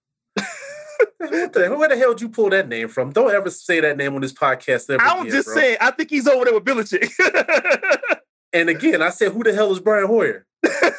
What 1.18 1.54
the, 1.54 1.76
where 1.78 1.89
the 1.89 1.97
hell 1.97 2.14
did 2.14 2.22
you 2.22 2.30
pull 2.30 2.50
that 2.50 2.68
name 2.68 2.88
from? 2.88 3.12
Don't 3.12 3.34
ever 3.34 3.50
say 3.50 3.80
that 3.80 3.97
name 3.97 4.16
on 4.16 4.22
this 4.22 4.34
podcast. 4.34 4.89
Ever 4.89 5.02
I 5.02 5.14
was 5.16 5.22
again, 5.24 5.34
just 5.34 5.47
bro. 5.47 5.56
saying, 5.56 5.78
I 5.82 5.91
think 5.91 6.10
he's 6.10 6.28
over 6.28 6.45
there 6.45 6.54
with 6.54 6.66
Belichick. 6.66 7.12
And 8.52 8.68
again, 8.68 9.04
I 9.04 9.12
said, 9.12 9.32
who 9.32 9.43
the 9.43 9.54
hell 9.54 9.72
is 9.72 9.80
Brian 9.80 10.08
Hoyer? 10.08 10.47
a 10.64 10.91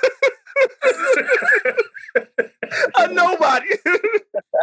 nobody. 3.12 3.66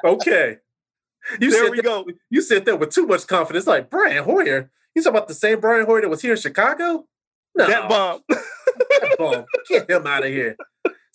okay. 0.06 0.58
You 1.42 1.52
there 1.52 1.64
said 1.66 1.72
we 1.72 1.78
that, 1.78 1.84
go. 1.84 2.06
you 2.30 2.42
said 2.42 2.64
that 2.66 2.80
with 2.80 2.92
too 2.92 3.06
much 3.06 3.28
confidence. 3.28 3.68
Like 3.68 3.90
Brian 3.90 4.24
Hoyer. 4.24 4.72
You 4.96 5.04
talking 5.04 5.18
about 5.18 5.28
the 5.28 5.34
same 5.34 5.60
Brian 5.60 5.86
Hoyer 5.86 6.02
that 6.02 6.10
was 6.10 6.22
here 6.22 6.32
in 6.34 6.40
Chicago? 6.40 7.06
No, 7.56 7.68
That 7.68 7.90
bomb. 7.90 8.22
that 8.30 9.16
bum. 9.20 9.46
Get 9.68 9.90
him 9.90 10.08
out 10.08 10.24
of 10.26 10.32
here. 10.32 10.56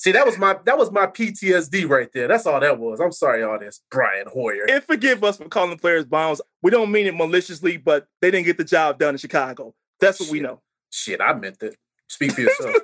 See, 0.03 0.11
that 0.11 0.27
was 0.27 0.37
my 0.37 0.59
that 0.65 0.77
was 0.77 0.91
my 0.91 1.07
PTSD 1.07 1.89
right 1.89 2.11
there. 2.13 2.27
That's 2.27 2.45
all 2.45 2.59
that 2.59 2.77
was. 2.77 2.99
I'm 2.99 3.13
sorry, 3.13 3.45
audience. 3.45 3.83
Brian 3.89 4.27
Hoyer. 4.27 4.65
and 4.69 4.83
forgive 4.83 5.23
us 5.23 5.37
for 5.37 5.49
calling 5.49 5.79
players 5.79 6.05
bombs. 6.05 6.41
We 6.61 6.73
don't 6.73 6.91
mean 6.91 7.07
it 7.07 7.15
maliciously, 7.15 7.77
but 7.77 8.09
they 8.21 8.33
didn't 8.33 8.47
get 8.47 8.59
the 8.59 8.65
job 8.65 8.99
done 8.99 9.15
in 9.15 9.19
Chicago. 9.19 9.77
That's 10.01 10.19
what 10.19 10.31
we 10.31 10.41
know. 10.41 10.61
Shit, 10.91 11.21
I 11.21 11.35
meant 11.35 11.63
it. 11.63 11.77
Speak 12.09 12.33
for 12.33 12.41
yourself. 12.41 12.75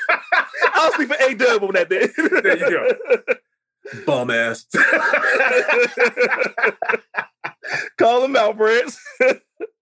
I'll 0.74 0.92
speak 0.94 1.06
for 1.06 1.16
A 1.22 1.32
Dub 1.36 1.62
on 1.62 1.74
that 1.74 1.88
day. 1.88 2.08
There 2.42 2.58
you 2.58 2.70
go. 2.70 2.88
Bum 4.04 4.32
ass. 4.32 4.66
Call 7.98 8.24
him 8.24 8.34
out, 8.34 8.56
Prince. 8.56 8.98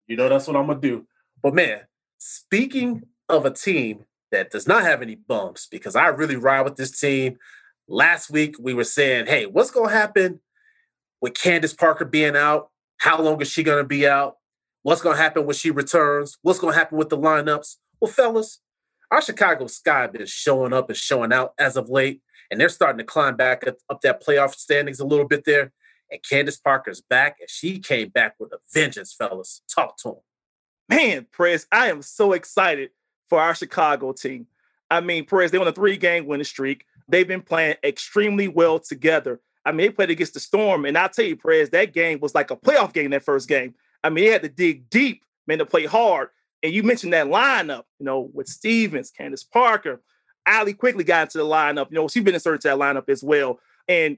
You 0.08 0.16
know 0.16 0.30
that's 0.30 0.48
what 0.48 0.56
I'm 0.56 0.68
gonna 0.68 0.80
do. 0.80 1.06
But 1.44 1.54
man, 1.54 1.82
speaking 2.18 3.04
of 3.28 3.46
a 3.46 3.52
team 3.52 4.06
that 4.32 4.52
does 4.52 4.68
not 4.68 4.84
have 4.84 5.02
any 5.02 5.16
bumps, 5.16 5.68
because 5.70 5.96
I 5.96 6.08
really 6.08 6.36
ride 6.36 6.62
with 6.62 6.76
this 6.76 7.00
team. 7.00 7.38
Last 7.88 8.30
week 8.30 8.56
we 8.60 8.74
were 8.74 8.84
saying, 8.84 9.28
hey, 9.28 9.46
what's 9.46 9.72
gonna 9.72 9.92
happen 9.92 10.40
with 11.22 11.34
Candace 11.34 11.74
Parker 11.74 12.06
being 12.06 12.36
out? 12.36 12.70
How 12.98 13.22
long 13.22 13.42
is 13.42 13.50
she 13.50 13.64
gonna 13.64 13.84
be 13.84 14.08
out? 14.08 14.38
What's 14.84 15.02
gonna 15.02 15.18
happen 15.18 15.46
when 15.46 15.56
she 15.56 15.72
returns? 15.72 16.38
What's 16.42 16.60
gonna 16.60 16.76
happen 16.76 16.98
with 16.98 17.10
the 17.10 17.18
lineups? 17.18 17.78
Well, 18.00 18.12
fellas, 18.12 18.62
our 19.12 19.22
Chicago 19.22 19.68
Sky 19.68 20.08
been 20.08 20.26
showing 20.26 20.74
up 20.74 20.90
and 20.90 20.98
showing 20.98 21.34
out 21.34 21.54
as 21.60 21.76
of 21.76 21.90
late, 21.90 22.22
and 22.50 22.60
they're 22.60 22.70
starting 22.70 22.98
to 22.98 23.04
climb 23.04 23.36
back 23.36 23.68
up, 23.68 23.76
up 23.90 24.02
that 24.02 24.24
playoff 24.26 24.56
standings 24.56 25.00
a 25.00 25.06
little 25.06 25.28
bit 25.28 25.46
there. 25.46 25.72
And 26.10 26.20
Candace 26.30 26.58
Parker's 26.58 27.00
back, 27.00 27.38
and 27.40 27.50
she 27.50 27.80
came 27.80 28.10
back 28.10 28.36
with 28.38 28.52
a 28.52 28.58
vengeance, 28.74 29.14
fellas. 29.14 29.62
Talk 29.74 29.98
to 30.00 30.10
him. 30.10 30.16
Man, 30.90 31.28
Press, 31.32 31.66
I 31.72 31.90
am 31.90 32.02
so 32.02 32.34
excited 32.34 32.90
for 33.32 33.40
our 33.40 33.56
Chicago 33.56 34.12
team. 34.12 34.46
I 34.90 35.00
mean, 35.00 35.24
Perez, 35.26 35.52
they 35.52 35.58
on 35.58 35.66
a 35.66 35.72
three 35.72 35.96
game 35.96 36.26
winning 36.26 36.44
streak. 36.44 36.86
They've 37.08 37.28
been 37.28 37.42
playing 37.42 37.78
extremely 37.82 38.50
well 38.50 38.78
together. 38.78 39.40
I 39.66 39.72
mean, 39.72 39.88
they 39.88 39.90
played 39.94 40.10
against 40.10 40.34
the 40.34 40.42
Storm, 40.42 40.84
and 40.84 40.98
I'll 40.98 41.08
tell 41.08 41.24
you, 41.24 41.38
Perez, 41.38 41.70
that 41.70 41.94
game 41.94 42.20
was 42.20 42.36
like 42.36 42.52
a 42.52 42.58
playoff 42.58 42.92
game 42.92 43.12
that 43.12 43.24
first 43.24 43.48
game. 43.48 43.74
I 44.04 44.10
mean, 44.10 44.26
they 44.26 44.32
had 44.32 44.42
to 44.42 44.50
dig 44.50 44.90
deep, 44.90 45.24
man, 45.48 45.60
to 45.60 45.66
play 45.66 45.86
hard. 45.86 46.28
And 46.62 46.74
you 46.74 46.84
mentioned 46.84 47.14
that 47.14 47.28
lineup, 47.28 47.84
you 48.00 48.06
know, 48.06 48.30
with 48.34 48.50
Stevens, 48.50 49.12
Candace 49.12 49.46
Parker. 49.46 50.02
Allie 50.46 50.74
Quigley 50.74 51.06
got 51.06 51.28
into 51.28 51.38
the 51.38 51.46
lineup. 51.46 51.90
You 51.90 51.96
know, 51.96 52.10
she's 52.10 52.24
been 52.24 52.34
inserted 52.34 52.60
to 52.62 52.68
that 52.68 52.78
lineup 52.78 53.08
as 53.08 53.24
well. 53.24 53.62
And 53.88 54.18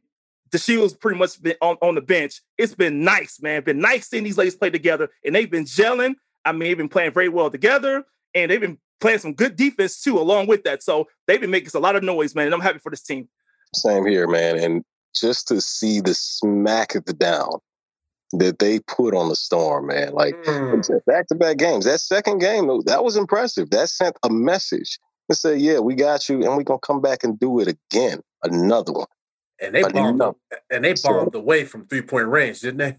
DeShields 0.50 1.00
pretty 1.00 1.20
much 1.20 1.40
been 1.40 1.56
on, 1.62 1.78
on 1.84 1.94
the 1.94 2.02
bench. 2.02 2.42
It's 2.58 2.74
been 2.74 3.04
nice, 3.04 3.40
man. 3.44 3.64
Been 3.64 3.80
nice 3.80 4.10
seeing 4.10 4.24
these 4.24 4.40
ladies 4.40 4.56
play 4.56 4.72
together, 4.72 5.10
and 5.24 5.36
they've 5.36 5.52
been 5.52 5.66
gelling. 5.66 6.16
I 6.44 6.52
mean, 6.52 6.62
they've 6.62 6.78
been 6.78 6.90
playing 6.90 7.12
very 7.12 7.30
well 7.30 7.52
together, 7.52 8.06
and 8.34 8.50
they've 8.50 8.60
been 8.60 8.80
playing 9.04 9.20
some 9.20 9.34
good 9.34 9.58
defense 9.58 10.02
too, 10.02 10.18
along 10.18 10.48
with 10.48 10.64
that. 10.64 10.82
So 10.82 11.08
they've 11.28 11.42
been 11.42 11.52
making 11.52 11.70
a 11.76 11.80
lot 11.80 11.98
of 11.98 12.04
noise, 12.04 12.34
man. 12.34 12.46
And 12.46 12.56
I'm 12.56 12.62
happy 12.62 12.80
for 12.80 12.90
this 12.90 13.02
team. 13.04 13.28
Same 13.76 14.06
here, 14.06 14.28
man. 14.28 14.58
And 14.58 14.84
just 15.14 15.48
to 15.50 15.60
see 15.60 16.00
the 16.00 16.14
smack 16.14 16.96
of 16.96 17.04
the 17.04 17.14
down 17.14 17.60
that 18.32 18.60
they 18.60 18.80
put 18.80 19.14
on 19.14 19.28
the 19.28 19.36
storm, 19.36 19.88
man. 19.88 20.14
Like 20.14 20.36
back 21.06 21.28
to 21.28 21.36
back 21.36 21.58
games. 21.58 21.84
That 21.86 22.00
second 22.00 22.40
game, 22.40 22.68
that 22.86 23.04
was 23.04 23.18
impressive. 23.18 23.70
That 23.72 23.90
sent 23.90 24.18
a 24.24 24.30
message 24.30 24.98
to 25.30 25.36
say, 25.36 25.58
yeah, 25.58 25.80
we 25.80 25.96
got 25.96 26.30
you, 26.30 26.36
and 26.42 26.56
we're 26.56 26.64
gonna 26.64 26.80
come 26.80 27.02
back 27.02 27.24
and 27.26 27.38
do 27.38 27.60
it 27.60 27.68
again. 27.68 28.22
Another 28.42 28.94
one. 28.94 29.08
And 29.62 29.76
they 29.76 29.84
bombed 29.84 30.22
and 30.72 30.84
they 30.84 30.96
So- 30.96 31.10
bombed 31.10 31.36
away 31.36 31.66
from 31.66 31.88
three 31.88 32.02
point 32.02 32.28
range, 32.28 32.62
didn't 32.62 32.78
they? 32.78 32.98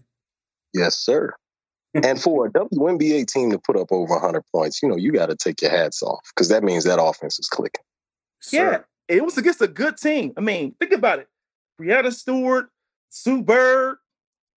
Yes, 0.73 0.95
sir. 0.97 1.33
And 2.03 2.21
for 2.21 2.47
a 2.47 2.51
WNBA 2.51 3.25
team 3.27 3.51
to 3.51 3.59
put 3.59 3.77
up 3.77 3.91
over 3.91 4.13
100 4.13 4.43
points, 4.53 4.81
you 4.83 4.89
know, 4.89 4.95
you 4.97 5.11
got 5.11 5.27
to 5.27 5.35
take 5.35 5.61
your 5.61 5.71
hats 5.71 6.03
off 6.03 6.19
because 6.35 6.49
that 6.49 6.63
means 6.63 6.83
that 6.83 7.01
offense 7.01 7.39
is 7.39 7.47
clicking. 7.47 7.83
Yeah, 8.51 8.59
Sir. 8.77 8.85
it 9.07 9.23
was 9.23 9.37
against 9.37 9.61
a 9.61 9.67
good 9.67 9.97
team. 9.97 10.33
I 10.37 10.41
mean, 10.41 10.75
think 10.79 10.91
about 10.91 11.19
it. 11.19 11.27
Breanna 11.81 12.13
Stewart, 12.13 12.69
Sue 13.09 13.41
Bird, 13.41 13.97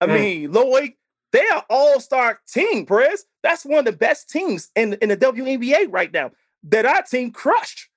I 0.01 0.05
Mm. 0.07 0.13
mean, 0.13 0.51
Loyd, 0.53 0.93
they 1.31 1.45
are 1.53 1.65
all-star 1.69 2.39
team, 2.47 2.85
Perez. 2.85 3.25
That's 3.43 3.65
one 3.65 3.79
of 3.79 3.85
the 3.85 3.91
best 3.91 4.29
teams 4.29 4.69
in, 4.75 4.93
in 5.01 5.09
the 5.09 5.17
WNBA 5.17 5.87
right 5.91 6.11
now 6.11 6.31
that 6.63 6.85
our 6.85 7.03
team 7.03 7.31
crushed. 7.31 7.87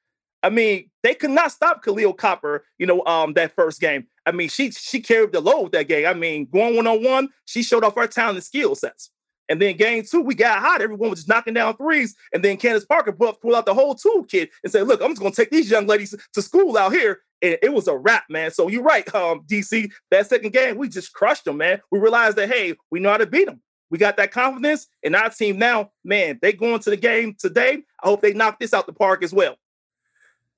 I 0.42 0.50
mean, 0.50 0.90
they 1.04 1.14
could 1.14 1.30
not 1.30 1.52
stop 1.52 1.84
Kahleah 1.84 2.16
Copper, 2.16 2.64
you 2.78 2.84
know, 2.86 3.04
um, 3.06 3.34
that 3.34 3.54
first 3.54 3.80
game. 3.80 4.08
I 4.26 4.32
mean, 4.32 4.48
she 4.48 4.72
she 4.72 5.00
carried 5.00 5.30
the 5.32 5.40
load 5.40 5.70
that 5.72 5.86
game. 5.86 6.04
I 6.06 6.14
mean, 6.14 6.46
going 6.52 6.74
one-on-one, 6.76 7.28
she 7.44 7.62
showed 7.62 7.84
off 7.84 7.94
her 7.94 8.08
talent 8.08 8.36
and 8.38 8.44
skill 8.44 8.74
sets. 8.74 9.10
And 9.52 9.60
then 9.60 9.76
game 9.76 10.02
two, 10.02 10.22
we 10.22 10.34
got 10.34 10.60
hot. 10.60 10.80
Everyone 10.80 11.10
was 11.10 11.18
just 11.18 11.28
knocking 11.28 11.52
down 11.52 11.76
threes. 11.76 12.16
And 12.32 12.42
then 12.42 12.56
Candace 12.56 12.86
Parker 12.86 13.12
pulled, 13.12 13.54
out 13.54 13.66
the 13.66 13.74
whole 13.74 13.94
toolkit 13.94 14.48
and 14.64 14.72
said, 14.72 14.88
look, 14.88 15.02
I'm 15.02 15.10
just 15.10 15.20
going 15.20 15.30
to 15.30 15.36
take 15.36 15.50
these 15.50 15.70
young 15.70 15.86
ladies 15.86 16.14
to 16.32 16.40
school 16.40 16.78
out 16.78 16.94
here. 16.94 17.20
And 17.42 17.58
it 17.60 17.70
was 17.70 17.86
a 17.86 17.94
wrap, 17.94 18.24
man. 18.30 18.50
So 18.50 18.68
you're 18.68 18.82
right, 18.82 19.14
um, 19.14 19.42
DC. 19.42 19.92
That 20.10 20.26
second 20.26 20.54
game, 20.54 20.78
we 20.78 20.88
just 20.88 21.12
crushed 21.12 21.44
them, 21.44 21.58
man. 21.58 21.82
We 21.90 21.98
realized 21.98 22.38
that, 22.38 22.48
hey, 22.48 22.76
we 22.90 22.98
know 22.98 23.10
how 23.10 23.18
to 23.18 23.26
beat 23.26 23.44
them. 23.44 23.60
We 23.90 23.98
got 23.98 24.16
that 24.16 24.30
confidence. 24.30 24.86
And 25.02 25.14
our 25.14 25.28
team 25.28 25.58
now, 25.58 25.90
man, 26.02 26.38
they 26.40 26.54
going 26.54 26.80
to 26.80 26.88
the 26.88 26.96
game 26.96 27.36
today. 27.38 27.82
I 28.02 28.08
hope 28.08 28.22
they 28.22 28.32
knock 28.32 28.58
this 28.58 28.72
out 28.72 28.86
the 28.86 28.94
park 28.94 29.22
as 29.22 29.34
well. 29.34 29.56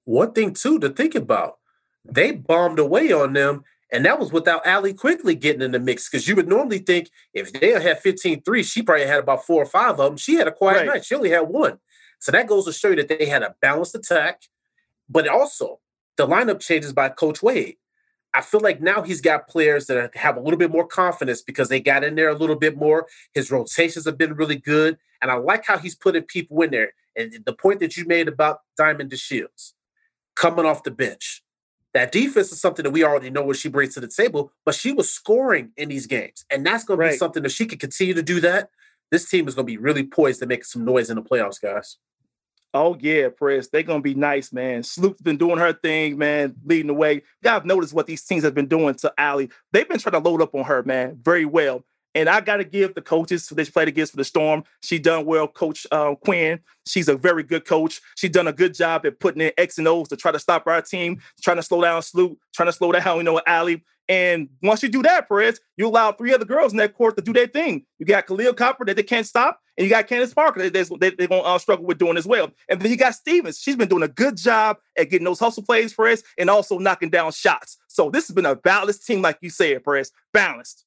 One 0.04 0.30
thing 0.30 0.54
too 0.54 0.78
to 0.78 0.88
think 0.88 1.16
about, 1.16 1.58
they 2.04 2.30
bombed 2.30 2.78
away 2.78 3.10
on 3.10 3.32
them, 3.32 3.64
and 3.94 4.04
that 4.04 4.18
was 4.18 4.32
without 4.32 4.66
Allie 4.66 4.92
Quigley 4.92 5.36
getting 5.36 5.62
in 5.62 5.70
the 5.70 5.78
mix. 5.78 6.08
Because 6.10 6.26
you 6.26 6.34
would 6.34 6.48
normally 6.48 6.78
think 6.78 7.10
if 7.32 7.52
they 7.52 7.70
had 7.70 8.00
15 8.00 8.42
threes, 8.42 8.68
she 8.68 8.82
probably 8.82 9.06
had 9.06 9.20
about 9.20 9.46
four 9.46 9.62
or 9.62 9.66
five 9.66 9.92
of 9.92 9.96
them. 9.98 10.16
She 10.16 10.34
had 10.34 10.48
a 10.48 10.52
quiet 10.52 10.78
Right. 10.78 10.86
night. 10.86 11.04
She 11.04 11.14
only 11.14 11.30
had 11.30 11.42
one. 11.42 11.78
So 12.18 12.32
that 12.32 12.48
goes 12.48 12.64
to 12.64 12.72
show 12.72 12.88
you 12.88 12.96
that 12.96 13.08
they 13.08 13.26
had 13.26 13.42
a 13.42 13.54
balanced 13.62 13.94
attack, 13.94 14.42
but 15.08 15.28
also 15.28 15.80
the 16.16 16.26
lineup 16.26 16.58
changes 16.60 16.92
by 16.92 17.08
Coach 17.08 17.40
Wade. 17.40 17.76
I 18.34 18.40
feel 18.40 18.60
like 18.60 18.80
now 18.80 19.02
he's 19.02 19.20
got 19.20 19.46
players 19.46 19.86
that 19.86 20.16
have 20.16 20.36
a 20.36 20.40
little 20.40 20.58
bit 20.58 20.72
more 20.72 20.86
confidence 20.86 21.40
because 21.40 21.68
they 21.68 21.78
got 21.78 22.02
in 22.02 22.16
there 22.16 22.30
a 22.30 22.34
little 22.34 22.56
bit 22.56 22.76
more. 22.76 23.06
His 23.32 23.52
rotations 23.52 24.06
have 24.06 24.18
been 24.18 24.34
really 24.34 24.56
good. 24.56 24.98
And 25.22 25.30
I 25.30 25.36
like 25.36 25.64
how 25.66 25.78
he's 25.78 25.94
putting 25.94 26.24
people 26.24 26.60
in 26.62 26.72
there. 26.72 26.94
And 27.14 27.32
the 27.46 27.52
point 27.52 27.78
that 27.78 27.96
you 27.96 28.04
made 28.06 28.26
about 28.26 28.62
Diamond 28.76 29.12
DeShields 29.12 29.74
coming 30.34 30.66
off 30.66 30.82
the 30.82 30.90
bench. 30.90 31.43
That 31.94 32.10
defense 32.10 32.52
is 32.52 32.60
something 32.60 32.82
that 32.82 32.90
we 32.90 33.04
already 33.04 33.30
know 33.30 33.44
what 33.44 33.56
she 33.56 33.68
brings 33.68 33.94
to 33.94 34.00
the 34.00 34.08
table, 34.08 34.52
but 34.66 34.74
she 34.74 34.92
was 34.92 35.08
scoring 35.08 35.70
in 35.76 35.88
these 35.88 36.06
games. 36.06 36.44
And 36.50 36.66
that's 36.66 36.84
going 36.84 36.98
to 37.00 37.08
be 37.08 37.16
something 37.16 37.42
that 37.44 37.52
she 37.52 37.66
can 37.66 37.78
continue 37.78 38.14
to 38.14 38.22
do 38.22 38.40
that. 38.40 38.70
This 39.10 39.30
team 39.30 39.46
is 39.46 39.54
going 39.54 39.66
to 39.66 39.72
be 39.72 39.76
really 39.76 40.02
poised 40.02 40.40
to 40.40 40.46
make 40.46 40.64
some 40.64 40.84
noise 40.84 41.08
in 41.08 41.16
the 41.16 41.22
playoffs, 41.22 41.62
guys. 41.62 41.96
Oh 42.74 42.96
yeah, 42.98 43.28
Press. 43.28 43.68
They're 43.68 43.84
gonna 43.84 44.00
be 44.00 44.14
nice, 44.14 44.52
man. 44.52 44.82
Sloot's 44.82 45.22
been 45.22 45.36
doing 45.36 45.58
her 45.58 45.72
thing, 45.72 46.18
man, 46.18 46.56
leading 46.64 46.88
the 46.88 46.94
way. 46.94 47.22
Y'all 47.40 47.64
noticed 47.64 47.94
what 47.94 48.08
these 48.08 48.24
teams 48.24 48.42
have 48.42 48.52
been 48.52 48.66
doing 48.66 48.96
to 48.96 49.14
Allie. 49.16 49.48
They've 49.72 49.88
been 49.88 50.00
trying 50.00 50.20
to 50.20 50.28
load 50.28 50.42
up 50.42 50.56
on 50.56 50.64
her, 50.64 50.82
man, 50.82 51.16
very 51.22 51.44
well. 51.44 51.84
And 52.14 52.28
I 52.28 52.40
got 52.40 52.58
to 52.58 52.64
give 52.64 52.94
the 52.94 53.02
coaches 53.02 53.48
that 53.48 53.64
she 53.64 53.72
played 53.72 53.88
against 53.88 54.12
for 54.12 54.16
the 54.16 54.24
Storm. 54.24 54.64
She 54.82 54.98
done 54.98 55.26
well, 55.26 55.48
Coach 55.48 55.86
uh, 55.90 56.14
Quinn. 56.14 56.60
She's 56.86 57.08
a 57.08 57.16
very 57.16 57.42
good 57.42 57.64
coach. 57.64 58.00
She 58.14 58.28
done 58.28 58.46
a 58.46 58.52
good 58.52 58.74
job 58.74 59.04
at 59.06 59.18
putting 59.18 59.42
in 59.42 59.52
X 59.58 59.78
and 59.78 59.88
O's 59.88 60.08
to 60.08 60.16
try 60.16 60.30
to 60.30 60.38
stop 60.38 60.66
our 60.66 60.82
team, 60.82 61.20
trying 61.42 61.56
to 61.56 61.62
slow 61.62 61.82
down 61.82 62.02
Sloot, 62.02 62.38
trying 62.54 62.68
to 62.68 62.72
slow 62.72 62.92
down, 62.92 63.16
you 63.16 63.22
know, 63.24 63.40
Allie. 63.46 63.82
And 64.08 64.50
once 64.62 64.82
you 64.82 64.90
do 64.90 65.02
that, 65.02 65.28
Perez, 65.28 65.60
you 65.76 65.88
allow 65.88 66.12
three 66.12 66.34
other 66.34 66.44
girls 66.44 66.72
in 66.72 66.78
that 66.78 66.94
court 66.94 67.16
to 67.16 67.22
do 67.22 67.32
their 67.32 67.46
thing. 67.46 67.86
You 67.98 68.04
got 68.04 68.26
Kahleah 68.26 68.54
Copper 68.54 68.84
that 68.84 68.96
they 68.96 69.02
can't 69.02 69.26
stop, 69.26 69.60
and 69.78 69.84
you 69.84 69.90
got 69.90 70.06
Candace 70.06 70.34
Parker 70.34 70.68
that 70.68 70.72
they, 70.74 71.10
they're 71.10 71.26
going 71.26 71.42
to 71.42 71.48
uh, 71.48 71.58
struggle 71.58 71.86
with 71.86 71.98
doing 71.98 72.18
as 72.18 72.26
well. 72.26 72.50
And 72.68 72.80
then 72.80 72.90
you 72.90 72.98
got 72.98 73.14
Stevens. 73.14 73.58
She's 73.58 73.76
been 73.76 73.88
doing 73.88 74.02
a 74.02 74.08
good 74.08 74.36
job 74.36 74.76
at 74.98 75.08
getting 75.08 75.24
those 75.24 75.40
hustle 75.40 75.62
plays, 75.62 75.94
Perez, 75.94 76.22
and 76.36 76.50
also 76.50 76.78
knocking 76.78 77.08
down 77.08 77.32
shots. 77.32 77.78
So 77.88 78.10
this 78.10 78.28
has 78.28 78.34
been 78.34 78.46
a 78.46 78.56
balanced 78.56 79.06
team, 79.06 79.22
like 79.22 79.38
you 79.40 79.48
said, 79.48 79.82
Perez. 79.82 80.12
Balanced. 80.34 80.84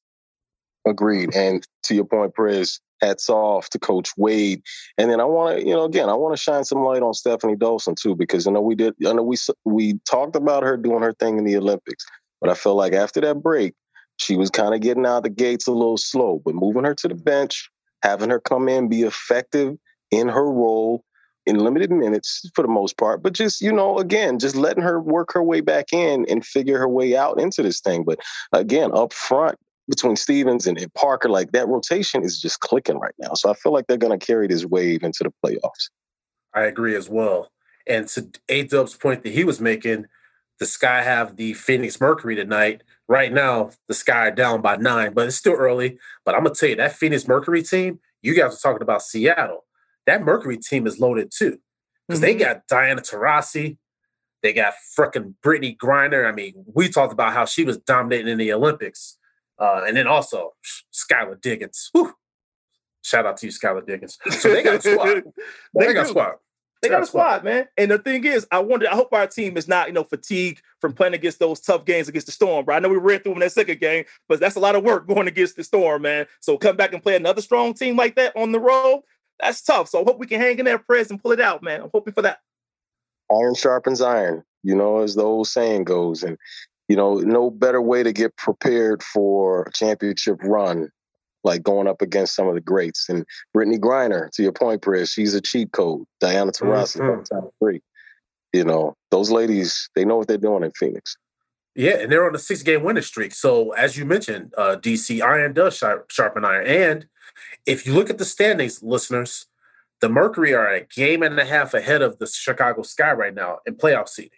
Agreed. 0.86 1.34
And 1.34 1.66
to 1.84 1.94
your 1.94 2.04
point, 2.04 2.34
Prez, 2.34 2.80
hats 3.00 3.28
off 3.28 3.68
to 3.70 3.78
Coach 3.78 4.10
Wade. 4.16 4.62
And 4.96 5.10
then 5.10 5.20
I 5.20 5.24
want 5.24 5.58
to, 5.58 5.66
you 5.66 5.74
know, 5.74 5.84
again, 5.84 6.08
I 6.08 6.14
want 6.14 6.36
to 6.36 6.42
shine 6.42 6.64
some 6.64 6.82
light 6.82 7.02
on 7.02 7.12
Stefanie 7.12 7.56
Dolson 7.56 7.96
too, 7.96 8.14
because 8.14 8.46
you 8.46 8.52
know 8.52 8.60
we 8.60 8.74
did, 8.74 8.94
I 9.06 9.12
know 9.12 9.22
we 9.22 9.36
we 9.64 9.98
talked 10.08 10.36
about 10.36 10.62
her 10.62 10.76
doing 10.76 11.02
her 11.02 11.12
thing 11.14 11.38
in 11.38 11.44
the 11.44 11.56
Olympics, 11.56 12.04
but 12.40 12.50
I 12.50 12.54
felt 12.54 12.76
like 12.76 12.92
after 12.92 13.20
that 13.20 13.42
break, 13.42 13.74
she 14.16 14.36
was 14.36 14.50
kind 14.50 14.74
of 14.74 14.80
getting 14.80 15.06
out 15.06 15.22
the 15.22 15.30
gates 15.30 15.66
a 15.66 15.72
little 15.72 15.96
slow. 15.96 16.40
But 16.44 16.54
moving 16.54 16.84
her 16.84 16.94
to 16.94 17.08
the 17.08 17.14
bench, 17.14 17.70
having 18.02 18.30
her 18.30 18.40
come 18.40 18.68
in, 18.68 18.88
be 18.88 19.02
effective 19.02 19.76
in 20.10 20.28
her 20.28 20.50
role 20.50 21.04
in 21.46 21.58
limited 21.58 21.90
minutes 21.90 22.48
for 22.54 22.60
the 22.60 22.68
most 22.68 22.98
part, 22.98 23.22
but 23.22 23.32
just 23.32 23.62
you 23.62 23.72
know, 23.72 23.98
again, 23.98 24.38
just 24.38 24.54
letting 24.54 24.82
her 24.82 25.00
work 25.00 25.32
her 25.32 25.42
way 25.42 25.62
back 25.62 25.92
in 25.92 26.26
and 26.28 26.44
figure 26.44 26.78
her 26.78 26.88
way 26.88 27.16
out 27.16 27.40
into 27.40 27.62
this 27.62 27.80
thing. 27.80 28.04
But 28.04 28.18
again, 28.52 28.90
up 28.92 29.14
front 29.14 29.56
between 29.88 30.16
Stevens 30.16 30.66
and, 30.66 30.78
and 30.78 30.92
Parker, 30.94 31.28
like 31.28 31.52
that 31.52 31.68
rotation 31.68 32.22
is 32.22 32.40
just 32.40 32.60
clicking 32.60 32.98
right 32.98 33.14
now. 33.18 33.34
So 33.34 33.50
I 33.50 33.54
feel 33.54 33.72
like 33.72 33.86
they're 33.86 33.96
going 33.96 34.18
to 34.18 34.24
carry 34.24 34.46
this 34.46 34.64
wave 34.64 35.02
into 35.02 35.24
the 35.24 35.32
playoffs. 35.44 35.90
I 36.54 36.62
agree 36.62 36.94
as 36.96 37.08
well. 37.08 37.50
And 37.86 38.06
to 38.08 38.28
A 38.48 38.64
Dub's 38.64 38.94
point 38.94 39.22
that 39.24 39.32
he 39.32 39.44
was 39.44 39.60
making, 39.60 40.06
the 40.60 40.66
Sky 40.66 41.02
have 41.02 41.36
the 41.36 41.54
Phoenix 41.54 42.00
Mercury 42.00 42.34
tonight. 42.36 42.82
Right 43.08 43.32
now, 43.32 43.70
the 43.86 43.94
Sky 43.94 44.26
are 44.26 44.30
down 44.30 44.60
by 44.60 44.76
nine, 44.76 45.14
but 45.14 45.26
it's 45.26 45.36
still 45.36 45.54
early. 45.54 45.98
But 46.24 46.34
I'm 46.34 46.42
gonna 46.42 46.54
tell 46.54 46.68
you 46.68 46.76
that 46.76 46.92
Phoenix 46.94 47.26
Mercury 47.26 47.62
team. 47.62 48.00
You 48.22 48.34
guys 48.34 48.56
are 48.56 48.58
talking 48.58 48.82
about 48.82 49.02
Seattle. 49.02 49.64
That 50.06 50.22
Mercury 50.22 50.58
team 50.58 50.86
is 50.86 50.98
loaded 50.98 51.30
too 51.30 51.58
because 52.06 52.20
they 52.20 52.34
Mhm. 52.34 52.40
got 52.40 52.66
Diana 52.66 53.00
Taurasi, 53.00 53.78
they 54.42 54.52
got 54.52 54.74
frickin' 54.98 55.34
Brittney 55.44 55.76
Griner. 55.76 56.28
I 56.28 56.32
mean, 56.32 56.64
we 56.74 56.88
talked 56.88 57.12
about 57.12 57.32
how 57.32 57.44
she 57.44 57.64
was 57.64 57.78
dominating 57.78 58.28
in 58.28 58.38
the 58.38 58.52
Olympics, 58.52 59.16
uh, 59.58 59.82
and 59.86 59.96
then 59.96 60.06
also 60.06 60.54
Skylar 60.92 61.40
Diggins. 61.40 61.90
Whew, 61.92 62.14
Shout 63.02 63.26
out 63.26 63.36
to 63.38 63.46
you, 63.46 63.52
Skylar 63.52 63.86
Diggins. 63.86 64.18
So 64.30 64.52
they 64.52 64.62
got 64.62 64.76
a 64.76 64.80
squad. 64.80 65.22
They 65.74 65.86
they, 65.86 65.94
got 65.94 66.00
a 66.00 66.04
do. 66.04 66.10
squad. 66.10 66.32
They 66.82 66.88
got 66.88 67.02
a 67.02 67.06
squad, 67.06 67.42
man. 67.42 67.66
And 67.76 67.90
the 67.90 67.98
thing 67.98 68.24
is, 68.24 68.46
I 68.52 68.58
wonder, 68.60 68.86
I 68.88 68.94
hope 68.94 69.12
our 69.12 69.26
team 69.26 69.56
is 69.56 69.66
not, 69.66 69.88
you 69.88 69.94
know, 69.94 70.04
fatigued 70.04 70.62
from 70.80 70.92
playing 70.92 71.14
against 71.14 71.38
those 71.38 71.60
tough 71.60 71.84
games 71.84 72.08
against 72.08 72.26
the 72.26 72.32
Storm, 72.32 72.64
bro. 72.64 72.76
I 72.76 72.78
know 72.78 72.88
we 72.88 72.96
ran 72.96 73.20
through 73.20 73.32
them 73.32 73.42
in 73.42 73.46
that 73.46 73.52
second 73.52 73.80
game, 73.80 74.04
but 74.28 74.40
that's 74.40 74.56
a 74.56 74.60
lot 74.60 74.76
of 74.76 74.84
work 74.84 75.08
going 75.08 75.26
against 75.26 75.56
the 75.56 75.64
Storm, 75.64 76.02
man. 76.02 76.26
So 76.40 76.56
come 76.58 76.76
back 76.76 76.92
and 76.92 77.02
play 77.02 77.16
another 77.16 77.40
strong 77.40 77.74
team 77.74 77.96
like 77.96 78.14
that 78.16 78.36
on 78.36 78.52
the 78.52 78.60
road, 78.60 79.02
that's 79.40 79.62
tough. 79.62 79.88
So 79.88 80.00
I 80.00 80.04
hope 80.04 80.18
we 80.18 80.26
can 80.26 80.40
hang 80.40 80.58
in 80.58 80.66
there, 80.66 80.78
press, 80.78 81.10
and 81.10 81.20
pull 81.20 81.32
it 81.32 81.40
out, 81.40 81.62
man. 81.62 81.80
I'm 81.80 81.90
hoping 81.92 82.14
for 82.14 82.22
that. 82.22 82.40
iron 83.32 83.54
sharpens 83.54 84.00
iron, 84.00 84.44
you 84.62 84.74
know, 84.74 84.98
as 84.98 85.14
the 85.14 85.22
old 85.22 85.48
saying 85.48 85.84
goes. 85.84 86.22
And, 86.22 86.36
you 86.88 86.96
know, 86.96 87.14
no 87.18 87.50
better 87.50 87.80
way 87.80 88.02
to 88.02 88.12
get 88.12 88.36
prepared 88.36 89.02
for 89.02 89.62
a 89.64 89.72
championship 89.72 90.38
run, 90.42 90.90
like 91.44 91.62
going 91.62 91.86
up 91.86 92.02
against 92.02 92.34
some 92.34 92.48
of 92.48 92.54
the 92.54 92.60
greats. 92.60 93.08
And 93.08 93.24
Brittney 93.56 93.78
Griner, 93.78 94.30
to 94.32 94.42
your 94.42 94.52
point, 94.52 94.82
Chris, 94.82 95.12
she's 95.12 95.34
a 95.34 95.40
cheat 95.40 95.72
code. 95.72 96.04
Diana 96.20 96.50
Taurasi, 96.50 97.00
Mhm. 97.00 97.24
top 97.24 97.54
three. 97.60 97.82
You 98.52 98.64
know, 98.64 98.96
those 99.10 99.30
ladies, 99.30 99.90
they 99.94 100.04
know 100.04 100.16
what 100.16 100.28
they're 100.28 100.38
doing 100.38 100.64
in 100.64 100.72
Phoenix. 100.72 101.16
Yeah, 101.74 101.98
and 101.98 102.10
they're 102.10 102.26
on 102.26 102.34
a 102.34 102.38
six 102.38 102.62
game 102.62 102.82
winning 102.82 103.02
streak. 103.02 103.32
So, 103.34 103.70
as 103.72 103.96
you 103.96 104.04
mentioned, 104.04 104.52
uh, 104.56 104.76
DC, 104.76 105.22
iron 105.22 105.52
does 105.52 105.76
sharp, 105.76 106.10
sharpen 106.10 106.44
iron. 106.44 106.66
And 106.66 107.06
if 107.66 107.86
you 107.86 107.92
look 107.94 108.10
at 108.10 108.18
the 108.18 108.24
standings, 108.24 108.82
listeners, 108.82 109.46
the 110.00 110.08
Mercury 110.08 110.54
are 110.54 110.66
a 110.68 110.80
game 110.80 111.22
and 111.22 111.38
a 111.38 111.44
half 111.44 111.74
ahead 111.74 112.02
of 112.02 112.18
the 112.18 112.26
Chicago 112.26 112.82
Sky 112.82 113.12
right 113.12 113.34
now 113.34 113.58
in 113.66 113.76
playoff 113.76 114.08
seeding. 114.08 114.37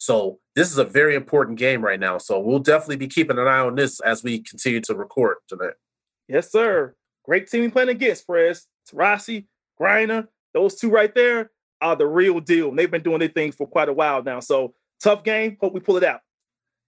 So, 0.00 0.38
this 0.56 0.72
is 0.72 0.78
a 0.78 0.84
very 0.84 1.14
important 1.14 1.58
game 1.58 1.82
right 1.82 2.00
now. 2.00 2.18
So, 2.18 2.40
we'll 2.40 2.58
definitely 2.58 2.96
be 2.96 3.06
keeping 3.06 3.38
an 3.38 3.46
eye 3.46 3.60
on 3.60 3.74
this 3.74 4.00
as 4.00 4.24
we 4.24 4.40
continue 4.40 4.80
to 4.80 4.94
record 4.94 5.36
tonight. 5.46 5.74
Yes, 6.26 6.50
sir. 6.50 6.94
Great 7.24 7.50
team 7.50 7.70
playing 7.70 7.90
against 7.90 8.26
Prez, 8.26 8.66
Taurasi, 8.90 9.44
Griner. 9.80 10.26
Those 10.54 10.76
two 10.76 10.90
right 10.90 11.14
there 11.14 11.50
are 11.80 11.96
the 11.96 12.06
real 12.06 12.40
deal. 12.40 12.70
And 12.70 12.78
they've 12.78 12.90
been 12.90 13.02
doing 13.02 13.20
their 13.20 13.28
thing 13.28 13.52
for 13.52 13.66
quite 13.66 13.88
a 13.88 13.92
while 13.92 14.22
now. 14.22 14.40
So 14.40 14.74
tough 15.02 15.22
game. 15.22 15.56
Hope 15.60 15.72
we 15.72 15.80
pull 15.80 15.96
it 15.96 16.04
out. 16.04 16.20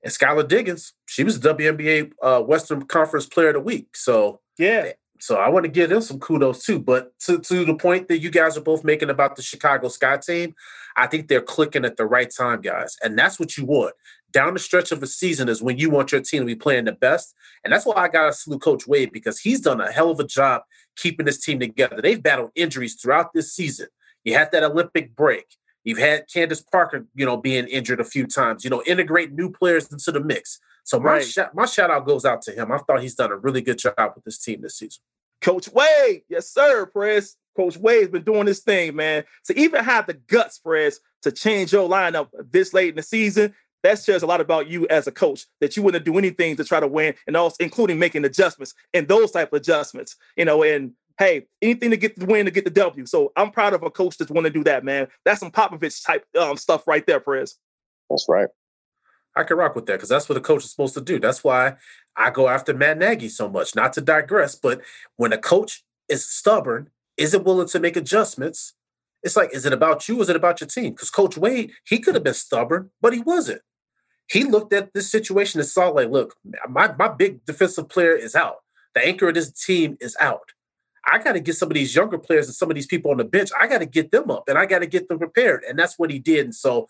And 0.02 0.12
Skylar 0.12 0.46
Diggins, 0.48 0.94
she 1.06 1.22
was 1.22 1.38
WNBA 1.38 2.12
uh, 2.22 2.40
Western 2.40 2.82
Conference 2.82 3.26
Player 3.26 3.48
of 3.48 3.54
the 3.54 3.60
Week. 3.60 3.96
So, 3.96 4.40
Yeah. 4.58 4.92
So 5.20 5.36
I 5.36 5.48
want 5.50 5.64
to 5.64 5.70
give 5.70 5.90
them 5.90 6.02
some 6.02 6.18
kudos 6.18 6.64
too. 6.64 6.80
But 6.80 7.16
to, 7.20 7.38
to 7.38 7.64
the 7.64 7.76
point 7.76 8.08
that 8.08 8.18
you 8.18 8.28
guys 8.28 8.56
are 8.56 8.62
both 8.62 8.82
making 8.82 9.08
about 9.08 9.36
the 9.36 9.42
Chicago 9.42 9.86
Sky 9.86 10.16
team, 10.16 10.54
I 10.96 11.06
think 11.06 11.28
they're 11.28 11.40
clicking 11.42 11.84
at 11.84 11.96
the 11.96 12.06
right 12.06 12.30
time, 12.30 12.60
guys. 12.60 12.96
And 13.02 13.18
that's 13.18 13.38
what 13.40 13.56
you 13.56 13.64
want. 13.64 13.94
Down 14.32 14.54
the 14.54 14.60
stretch 14.60 14.92
of 14.92 15.02
a 15.02 15.06
season 15.06 15.48
is 15.48 15.62
when 15.62 15.78
you 15.78 15.90
want 15.90 16.12
your 16.12 16.20
team 16.22 16.40
to 16.42 16.46
be 16.46 16.54
playing 16.54 16.86
the 16.86 16.92
best. 16.92 17.34
And 17.64 17.72
that's 17.72 17.84
why 17.84 17.94
I 17.96 18.08
got 18.08 18.26
to 18.26 18.32
salute 18.32 18.62
Coach 18.62 18.86
Wade 18.86 19.12
because 19.12 19.38
he's 19.40 19.60
done 19.60 19.80
a 19.80 19.92
hell 19.92 20.10
of 20.10 20.20
a 20.20 20.24
job 20.24 20.62
keeping 20.96 21.26
this 21.26 21.40
team 21.40 21.60
together. 21.60 22.00
They've 22.00 22.22
battled 22.22 22.50
injuries 22.54 22.94
throughout 22.94 23.32
this 23.34 23.52
season. 23.52 23.88
You 24.24 24.34
had 24.34 24.50
that 24.52 24.62
Olympic 24.62 25.14
break. 25.14 25.56
You've 25.84 25.98
had 25.98 26.26
Candace 26.32 26.62
Parker, 26.62 27.06
you 27.14 27.26
know, 27.26 27.36
being 27.36 27.66
injured 27.66 28.00
a 28.00 28.04
few 28.04 28.26
times. 28.26 28.64
You 28.64 28.70
know, 28.70 28.82
integrate 28.86 29.32
new 29.32 29.50
players 29.50 29.90
into 29.92 30.12
the 30.12 30.20
mix. 30.20 30.60
So 30.84 30.98
my 30.98 31.12
Right. 31.14 31.26
shout, 31.26 31.54
my 31.54 31.66
shout 31.66 31.90
out 31.90 32.06
goes 32.06 32.24
out 32.24 32.40
to 32.42 32.52
him. 32.52 32.72
I 32.72 32.78
thought 32.78 33.02
he's 33.02 33.14
done 33.16 33.32
a 33.32 33.36
really 33.36 33.60
good 33.60 33.78
job 33.78 34.12
with 34.14 34.24
this 34.24 34.38
team 34.38 34.62
this 34.62 34.78
season. 34.78 35.02
Coach 35.40 35.68
Wade. 35.68 36.22
Yes, 36.28 36.48
sir, 36.50 36.86
Prez. 36.86 37.36
Coach 37.56 37.76
Wade's 37.76 38.10
been 38.10 38.22
doing 38.22 38.46
this 38.46 38.60
thing, 38.60 38.96
man. 38.96 39.24
To 39.46 39.58
even 39.58 39.84
have 39.84 40.06
the 40.06 40.14
guts, 40.14 40.58
Prez, 40.58 41.00
to 41.22 41.32
change 41.32 41.72
your 41.72 41.88
lineup 41.88 42.28
this 42.50 42.72
late 42.72 42.90
in 42.90 42.96
the 42.96 43.02
season, 43.02 43.54
that 43.82 43.98
says 43.98 44.22
a 44.22 44.26
lot 44.26 44.40
about 44.40 44.68
you 44.68 44.86
as 44.88 45.06
a 45.06 45.12
coach, 45.12 45.46
that 45.60 45.76
you 45.76 45.82
wouldn't 45.82 46.04
do 46.04 46.16
anything 46.16 46.56
to 46.56 46.64
try 46.64 46.80
to 46.80 46.86
win, 46.86 47.14
and 47.26 47.36
also 47.36 47.56
including 47.60 47.98
making 47.98 48.24
adjustments 48.24 48.74
and 48.94 49.08
those 49.08 49.32
type 49.32 49.52
of 49.52 49.56
adjustments, 49.60 50.16
you 50.36 50.44
know, 50.44 50.62
and 50.62 50.92
hey, 51.18 51.46
anything 51.60 51.90
to 51.90 51.96
get 51.96 52.18
the 52.18 52.26
win 52.26 52.46
to 52.46 52.50
get 52.50 52.64
the 52.64 52.70
W. 52.70 53.06
So 53.06 53.32
I'm 53.36 53.50
proud 53.50 53.74
of 53.74 53.82
a 53.82 53.90
coach 53.90 54.16
that's 54.16 54.30
want 54.30 54.46
to 54.46 54.52
do 54.52 54.64
that, 54.64 54.84
man. 54.84 55.08
That's 55.24 55.40
some 55.40 55.50
Popovich 55.50 56.04
type 56.04 56.24
um, 56.38 56.56
stuff 56.56 56.86
right 56.86 57.06
there, 57.06 57.20
Prez. 57.20 57.56
That's 58.08 58.26
right. 58.28 58.48
I 59.34 59.44
can 59.44 59.56
rock 59.56 59.74
with 59.74 59.86
that 59.86 59.94
because 59.94 60.10
that's 60.10 60.28
what 60.28 60.38
a 60.38 60.42
coach 60.42 60.64
is 60.64 60.70
supposed 60.70 60.94
to 60.94 61.00
do. 61.00 61.18
That's 61.18 61.42
why 61.42 61.76
I 62.16 62.30
go 62.30 62.48
after 62.48 62.74
Matt 62.74 62.98
Nagy 62.98 63.28
so 63.28 63.48
much. 63.48 63.74
Not 63.74 63.94
to 63.94 64.00
digress, 64.00 64.54
but 64.54 64.82
when 65.16 65.32
a 65.32 65.38
coach 65.38 65.82
is 66.08 66.28
stubborn, 66.28 66.90
isn't 67.22 67.44
willing 67.44 67.68
to 67.68 67.80
make 67.80 67.96
adjustments, 67.96 68.74
it's 69.22 69.36
like, 69.36 69.54
is 69.54 69.64
it 69.64 69.72
about 69.72 70.08
you? 70.08 70.20
Is 70.20 70.28
it 70.28 70.36
about 70.36 70.60
your 70.60 70.68
team? 70.68 70.92
Because 70.92 71.10
Coach 71.10 71.36
Wade, 71.36 71.72
he 71.86 71.98
could 71.98 72.14
have 72.14 72.24
been 72.24 72.34
stubborn, 72.34 72.90
but 73.00 73.12
he 73.12 73.20
wasn't. 73.20 73.62
He 74.28 74.44
looked 74.44 74.72
at 74.72 74.92
this 74.94 75.10
situation 75.10 75.60
and 75.60 75.68
saw, 75.68 75.88
like, 75.88 76.10
look, 76.10 76.34
my, 76.68 76.92
my 76.98 77.08
big 77.08 77.44
defensive 77.44 77.88
player 77.88 78.16
is 78.16 78.34
out. 78.34 78.56
The 78.94 79.06
anchor 79.06 79.28
of 79.28 79.34
this 79.34 79.52
team 79.52 79.96
is 80.00 80.16
out. 80.20 80.52
I 81.10 81.18
got 81.18 81.32
to 81.32 81.40
get 81.40 81.56
some 81.56 81.68
of 81.68 81.74
these 81.74 81.94
younger 81.94 82.18
players 82.18 82.46
and 82.46 82.54
some 82.54 82.70
of 82.70 82.74
these 82.74 82.86
people 82.86 83.10
on 83.10 83.16
the 83.16 83.24
bench. 83.24 83.50
I 83.60 83.66
got 83.66 83.78
to 83.78 83.86
get 83.86 84.12
them 84.12 84.30
up 84.30 84.48
and 84.48 84.56
I 84.56 84.66
got 84.66 84.80
to 84.80 84.86
get 84.86 85.08
them 85.08 85.18
prepared. 85.18 85.64
And 85.68 85.78
that's 85.78 85.98
what 85.98 86.10
he 86.10 86.18
did. 86.18 86.44
And 86.44 86.54
so 86.54 86.86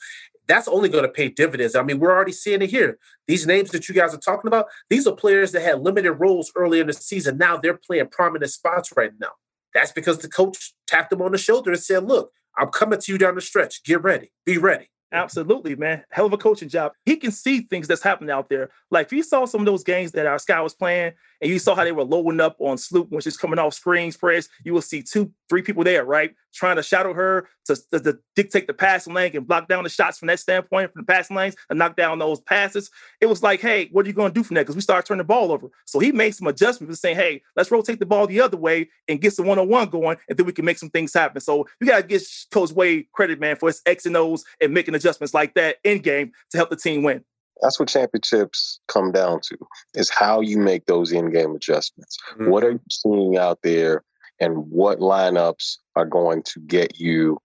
that's 0.47 0.69
only 0.69 0.89
going 0.89 1.05
to 1.05 1.11
pay 1.11 1.29
dividends. 1.29 1.75
I 1.75 1.83
mean, 1.83 1.99
we're 1.99 2.13
already 2.13 2.33
seeing 2.33 2.61
it 2.61 2.71
here. 2.71 2.99
These 3.27 3.47
names 3.47 3.71
that 3.71 3.89
you 3.89 3.95
guys 3.95 4.15
are 4.15 4.19
talking 4.19 4.49
about, 4.49 4.67
these 4.91 5.07
are 5.07 5.17
players 5.17 5.53
that 5.53 5.63
had 5.63 5.81
limited 5.81 6.13
roles 6.13 6.53
early 6.55 6.81
in 6.81 6.89
the 6.89 6.93
season. 6.93 7.39
Now 7.39 7.57
they're 7.57 7.79
playing 7.79 8.09
prominent 8.09 8.51
spots 8.51 8.93
right 8.97 9.13
now. 9.19 9.33
That's 9.75 9.93
because 9.93 10.19
the 10.19 10.29
coach 10.29 10.75
tapped 10.87 11.13
him 11.13 11.23
on 11.23 11.33
the 11.33 11.39
shoulder 11.39 11.73
and 11.73 11.81
said, 11.81 12.05
Look, 12.05 12.33
I'm 12.59 12.69
coming 12.69 13.01
to 13.01 13.13
you 13.13 13.19
down 13.19 13.35
the 13.35 13.41
stretch. 13.41 13.83
Get 13.85 14.03
ready. 14.03 14.33
Be 14.45 14.59
ready. 14.59 14.89
Absolutely, 15.13 15.77
man. 15.77 16.05
Hell 16.11 16.27
of 16.27 16.33
a 16.33 16.39
coaching 16.39 16.71
job. 16.71 16.93
He 17.05 17.17
can 17.17 17.33
see 17.33 17.61
things 17.61 17.87
that's 17.87 18.03
happening 18.03 18.31
out 18.31 18.49
there. 18.49 18.71
Like 18.91 19.13
if 19.13 19.27
saw 19.27 19.45
some 19.45 19.61
of 19.61 19.67
those 19.67 19.85
games 19.85 20.13
that 20.13 20.27
our 20.27 20.39
Sky 20.39 20.61
was 20.63 20.75
playing 20.75 21.13
and 21.43 21.51
you 21.51 21.59
saw 21.59 21.75
how 21.75 21.85
they 21.85 21.93
were 21.93 22.05
loading 22.05 22.41
up 22.41 22.57
on 22.61 22.79
Sloot 22.79 23.09
when 23.11 23.21
she's 23.21 23.37
coming 23.37 23.59
off 23.59 23.75
screens 23.75 24.17
press, 24.17 24.49
you 24.65 24.73
will 24.73 24.81
see 24.81 25.03
two, 25.03 25.33
three 25.49 25.61
people 25.61 25.83
there, 25.83 26.05
right? 26.05 26.35
Trying 26.55 26.77
to 26.77 26.83
shadow 26.83 27.13
her 27.13 27.49
to, 27.65 27.77
to, 27.91 28.01
to 28.01 28.19
dictate 28.37 28.67
the 28.67 28.75
passing 28.75 29.13
lane 29.13 29.35
and 29.35 29.47
block 29.47 29.69
down 29.69 29.83
the 29.83 29.91
shots 29.91 30.19
from 30.19 30.29
that 30.29 30.39
standpoint, 30.39 30.93
from 30.93 31.03
the 31.03 31.13
passing 31.13 31.37
lanes 31.37 31.57
and 31.69 31.79
knock 31.79 31.97
down 31.97 32.19
those 32.21 32.41
passes. 32.41 32.91
It 33.21 33.27
was 33.27 33.43
like, 33.43 33.61
hey, 33.61 33.89
what 33.91 34.07
are 34.07 34.09
you 34.09 34.15
going 34.15 34.33
to 34.33 34.39
do 34.39 34.45
from 34.45 34.55
that? 34.55 34.63
Because 34.63 34.77
we 34.77 34.83
started 34.83 35.07
turning 35.07 35.19
the 35.19 35.25
ball 35.25 35.51
over. 35.51 35.69
So 35.85 35.99
he 35.99 36.13
made 36.13 36.35
some 36.35 36.47
adjustments 36.47 36.91
and 36.91 36.99
saying, 36.99 37.17
hey, 37.17 37.43
let's 37.57 37.71
rotate 37.71 37.99
the 37.99 38.07
ball 38.07 38.27
the 38.27 38.41
other 38.41 38.57
way 38.57 38.89
and 39.09 39.21
get 39.21 39.33
some 39.33 39.47
one-on-one 39.47 39.89
going, 39.89 40.19
and 40.29 40.39
then 40.39 40.47
we 40.47 40.53
can 40.53 40.65
make 40.65 40.79
some 40.79 40.91
things 40.91 41.13
happen. 41.13 41.41
So 41.41 41.67
you 41.81 41.89
got 41.89 42.03
to 42.03 42.07
give 42.07 42.23
Coach 42.53 42.71
Wade 42.71 43.07
credit, 43.13 43.41
man, 43.41 43.57
for 43.57 43.69
his 43.69 43.83
X 43.85 44.07
and 44.07 44.17
O's 44.17 44.45
and 44.61 44.73
making 44.73 44.95
adjustments 44.95 45.35
like 45.35 45.55
that 45.55 45.79
in 45.83 45.99
game 45.99 46.31
to 46.51 46.57
help 46.57 46.71
the 46.71 46.77
team 46.77 47.03
win. 47.03 47.25
That's 47.63 47.79
what 47.79 47.89
championships 47.89 48.81
come 48.89 49.13
down 49.13 49.41
to 49.45 49.57
is 49.95 50.11
how 50.11 50.41
you 50.41 50.59
make 50.59 50.87
those 50.87 51.13
in-game 51.13 51.55
adjustments. 51.55 52.19
Mm-hmm. 52.33 52.51
What 52.51 52.65
are 52.65 52.73
you 52.73 52.81
seeing 52.91 53.39
out 53.39 53.61
there 53.63 54.03
and 54.41 54.69
what 54.69 54.99
lineups 54.99 55.79
are 55.95 56.05
going 56.05 56.43
to 56.43 56.61
get 56.61 56.99
you 56.99 57.39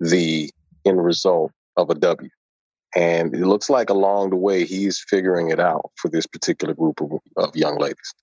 the 0.00 0.50
end 0.86 1.04
result 1.04 1.52
of 1.76 1.90
a 1.90 1.94
W? 1.94 2.30
And 2.96 3.34
it 3.34 3.46
looks 3.46 3.70
like 3.70 3.90
along 3.90 4.30
the 4.30 4.36
way 4.36 4.64
he's 4.64 5.04
figuring 5.08 5.50
it 5.50 5.60
out 5.60 5.90
for 5.96 6.08
this 6.08 6.26
particular 6.26 6.74
group 6.74 7.00
of, 7.00 7.12
of 7.36 7.54
young 7.54 7.78
ladies. 7.78 8.14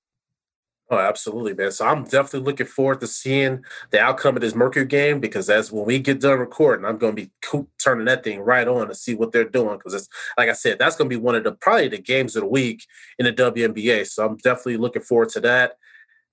Oh, 0.89 0.97
absolutely, 0.97 1.53
man. 1.53 1.71
So 1.71 1.85
I'm 1.85 2.05
definitely 2.05 2.49
looking 2.49 2.65
forward 2.65 3.01
to 3.01 3.07
seeing 3.07 3.65
the 3.91 3.99
outcome 3.99 4.37
of 4.37 4.41
this 4.41 4.55
Mercury 4.55 4.85
game 4.85 5.19
because 5.19 5.47
that's 5.47 5.69
when 5.69 5.85
we 5.85 5.99
get 5.99 6.21
done 6.21 6.39
recording. 6.39 6.85
I'm 6.85 6.97
going 6.97 7.13
to 7.13 7.23
be 7.23 7.31
turning 7.77 8.05
that 8.05 8.23
thing 8.23 8.39
right 8.39 8.67
on 8.67 8.87
to 8.87 8.95
see 8.95 9.13
what 9.13 9.33
they're 9.33 9.49
doing 9.49 9.77
because 9.77 9.93
it's 9.93 10.07
like 10.37 10.47
I 10.47 10.53
said, 10.53 10.79
that's 10.79 10.95
going 10.95 11.09
to 11.09 11.15
be 11.15 11.21
one 11.21 11.35
of 11.35 11.43
the 11.43 11.51
probably 11.51 11.89
the 11.89 11.97
games 11.97 12.37
of 12.37 12.43
the 12.43 12.47
week 12.47 12.85
in 13.19 13.25
the 13.25 13.33
WNBA. 13.33 14.07
So 14.07 14.25
I'm 14.25 14.37
definitely 14.37 14.77
looking 14.77 15.01
forward 15.01 15.29
to 15.29 15.41
that. 15.41 15.73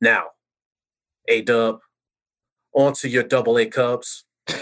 Now, 0.01 0.27
A 1.27 1.43
Dub, 1.43 1.81
on 2.75 2.93
to 2.95 3.09
your 3.09 3.25
double 3.25 3.59
A 3.59 3.67
Cubs. 3.67 4.25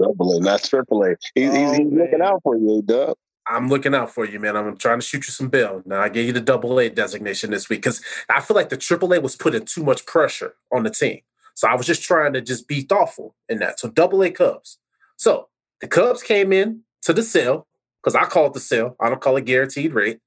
Double 0.00 0.36
A, 0.36 0.40
not 0.40 0.62
triple 0.62 1.04
A. 1.04 1.16
He's, 1.34 1.52
he's, 1.52 1.52
Oh, 1.52 1.72
he's 1.72 1.92
looking 1.92 2.20
out 2.22 2.40
for 2.42 2.56
you, 2.56 2.82
Dub. 2.84 3.16
I'm 3.46 3.68
looking 3.68 3.94
out 3.94 4.10
for 4.10 4.24
you, 4.24 4.40
man. 4.40 4.56
I'm 4.56 4.76
trying 4.76 5.00
to 5.00 5.06
shoot 5.06 5.26
you 5.26 5.32
some 5.32 5.48
bail. 5.48 5.82
Now 5.84 6.00
I 6.00 6.08
gave 6.08 6.26
you 6.26 6.32
the 6.32 6.40
double 6.40 6.78
A 6.78 6.88
designation 6.88 7.50
this 7.50 7.68
week 7.68 7.80
because 7.80 8.02
I 8.30 8.40
feel 8.40 8.54
like 8.56 8.70
the 8.70 8.76
triple 8.76 9.12
A 9.12 9.20
was 9.20 9.36
putting 9.36 9.64
too 9.64 9.84
much 9.84 10.06
pressure 10.06 10.54
on 10.72 10.82
the 10.82 10.90
team. 10.90 11.20
So 11.54 11.68
I 11.68 11.74
was 11.74 11.86
just 11.86 12.02
trying 12.02 12.32
to 12.32 12.40
just 12.40 12.66
be 12.66 12.80
thoughtful 12.80 13.34
in 13.48 13.58
that. 13.58 13.78
So 13.78 13.88
double 13.88 14.22
A 14.22 14.30
Cubs. 14.30 14.78
So 15.16 15.48
the 15.80 15.88
Cubs 15.88 16.22
came 16.22 16.52
in 16.52 16.80
to 17.02 17.12
the 17.12 17.22
Cell 17.22 17.66
because 18.02 18.14
I 18.14 18.24
call 18.24 18.46
it 18.46 18.54
the 18.54 18.60
Cell. 18.60 18.96
I 19.00 19.08
don't 19.08 19.20
call 19.20 19.36
it 19.36 19.44
guaranteed 19.44 19.92
rate. 19.92 20.20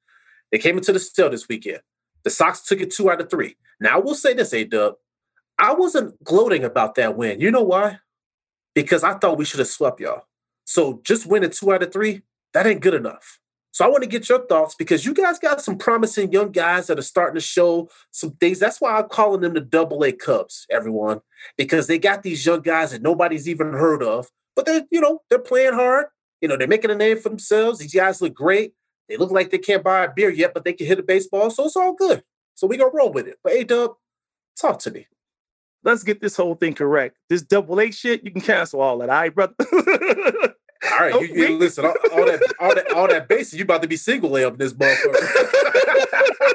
They 0.51 0.57
came 0.57 0.77
into 0.77 0.93
the 0.93 0.99
sale 0.99 1.29
this 1.29 1.47
weekend. 1.47 1.81
The 2.23 2.29
Sox 2.29 2.61
took 2.61 2.79
it 2.79 2.91
two 2.91 3.09
out 3.11 3.19
of 3.19 3.29
three. 3.29 3.57
Now 3.79 3.95
I 3.95 3.99
will 3.99 4.15
say 4.15 4.33
this, 4.33 4.53
A 4.53 4.63
Dub. 4.63 4.95
I 5.59 5.73
wasn't 5.73 6.23
gloating 6.23 6.63
about 6.63 6.95
that 6.95 7.17
win. 7.17 7.41
You 7.41 7.51
know 7.51 7.63
why? 7.63 7.99
Because 8.75 9.03
I 9.03 9.15
thought 9.15 9.37
we 9.37 9.45
should 9.45 9.59
have 9.59 9.67
swept 9.67 9.99
y'all. 9.99 10.27
So 10.65 11.01
just 11.03 11.25
winning 11.25 11.49
two 11.49 11.73
out 11.73 11.81
of 11.81 11.91
three, 11.91 12.21
that 12.53 12.67
ain't 12.67 12.81
good 12.81 12.93
enough. 12.93 13.39
So 13.71 13.85
I 13.85 13.89
want 13.89 14.03
to 14.03 14.09
get 14.09 14.27
your 14.27 14.43
thoughts 14.47 14.73
because 14.73 15.05
you 15.05 15.13
guys 15.13 15.37
got 15.37 15.61
some 15.61 15.77
promising 15.77 16.31
young 16.31 16.51
guys 16.51 16.87
that 16.87 16.97
are 16.97 17.03
starting 17.03 17.35
to 17.35 17.41
show 17.41 17.89
some 18.09 18.31
things. 18.31 18.57
That's 18.57 18.81
why 18.81 18.97
I'm 18.97 19.07
calling 19.07 19.41
them 19.41 19.53
the 19.53 19.61
double 19.61 20.03
A 20.03 20.11
Cubs, 20.11 20.65
everyone, 20.71 21.21
because 21.57 21.85
they 21.85 21.99
got 21.99 22.23
these 22.23 22.43
young 22.43 22.61
guys 22.61 22.89
that 22.89 23.03
nobody's 23.03 23.47
even 23.47 23.73
heard 23.73 24.01
of, 24.01 24.29
but 24.55 24.65
they're, 24.65 24.83
you 24.89 24.99
know, 24.99 25.21
they're 25.29 25.37
playing 25.37 25.73
hard. 25.73 26.07
You 26.41 26.47
know, 26.47 26.57
they're 26.57 26.67
making 26.67 26.89
a 26.89 26.95
name 26.95 27.19
for 27.19 27.29
themselves. 27.29 27.77
These 27.77 27.93
guys 27.93 28.19
look 28.19 28.33
great. 28.33 28.73
They 29.09 29.17
look 29.17 29.29
like 29.29 29.51
they 29.51 29.59
can't 29.59 29.83
buy 29.83 30.05
a 30.05 30.11
beer 30.11 30.31
yet, 30.31 30.55
but 30.55 30.65
they 30.65 30.73
can 30.73 30.87
hit 30.87 30.99
a 30.99 31.03
baseball. 31.03 31.51
So 31.51 31.65
it's 31.65 31.75
all 31.75 31.93
good. 31.93 32.23
So 32.55 32.65
we 32.65 32.77
gonna 32.77 32.89
roll 32.91 33.11
with 33.11 33.27
it. 33.27 33.37
But 33.43 33.53
A 33.53 33.63
Dub, 33.63 33.91
talk 34.59 34.79
to 34.79 34.91
me. 34.91 35.05
let's 35.83 36.03
get 36.03 36.19
this 36.19 36.35
whole 36.35 36.55
thing 36.55 36.73
correct. 36.73 37.17
This 37.29 37.43
double 37.43 37.79
A 37.79 37.91
shit, 37.91 38.23
you 38.23 38.31
can 38.31 38.41
cancel 38.41 38.81
all 38.81 38.97
that, 38.97 39.09
all 39.09 39.21
right, 39.21 39.35
brother? 39.35 39.53
All 40.91 40.99
right, 40.99 41.13
oh, 41.13 41.21
you, 41.21 41.33
you 41.35 41.57
listen. 41.57 41.85
All, 41.85 41.93
all 42.13 42.25
that, 42.25 42.53
all 42.59 42.75
that, 42.75 42.91
all 42.93 43.07
that 43.07 43.27
bass. 43.27 43.53
You 43.53 43.63
about 43.63 43.81
to 43.81 43.87
be 43.87 43.97
single 43.97 44.35
A 44.37 44.45
up 44.45 44.53
in 44.53 44.59
this 44.59 44.73
motherfucker. 44.73 46.53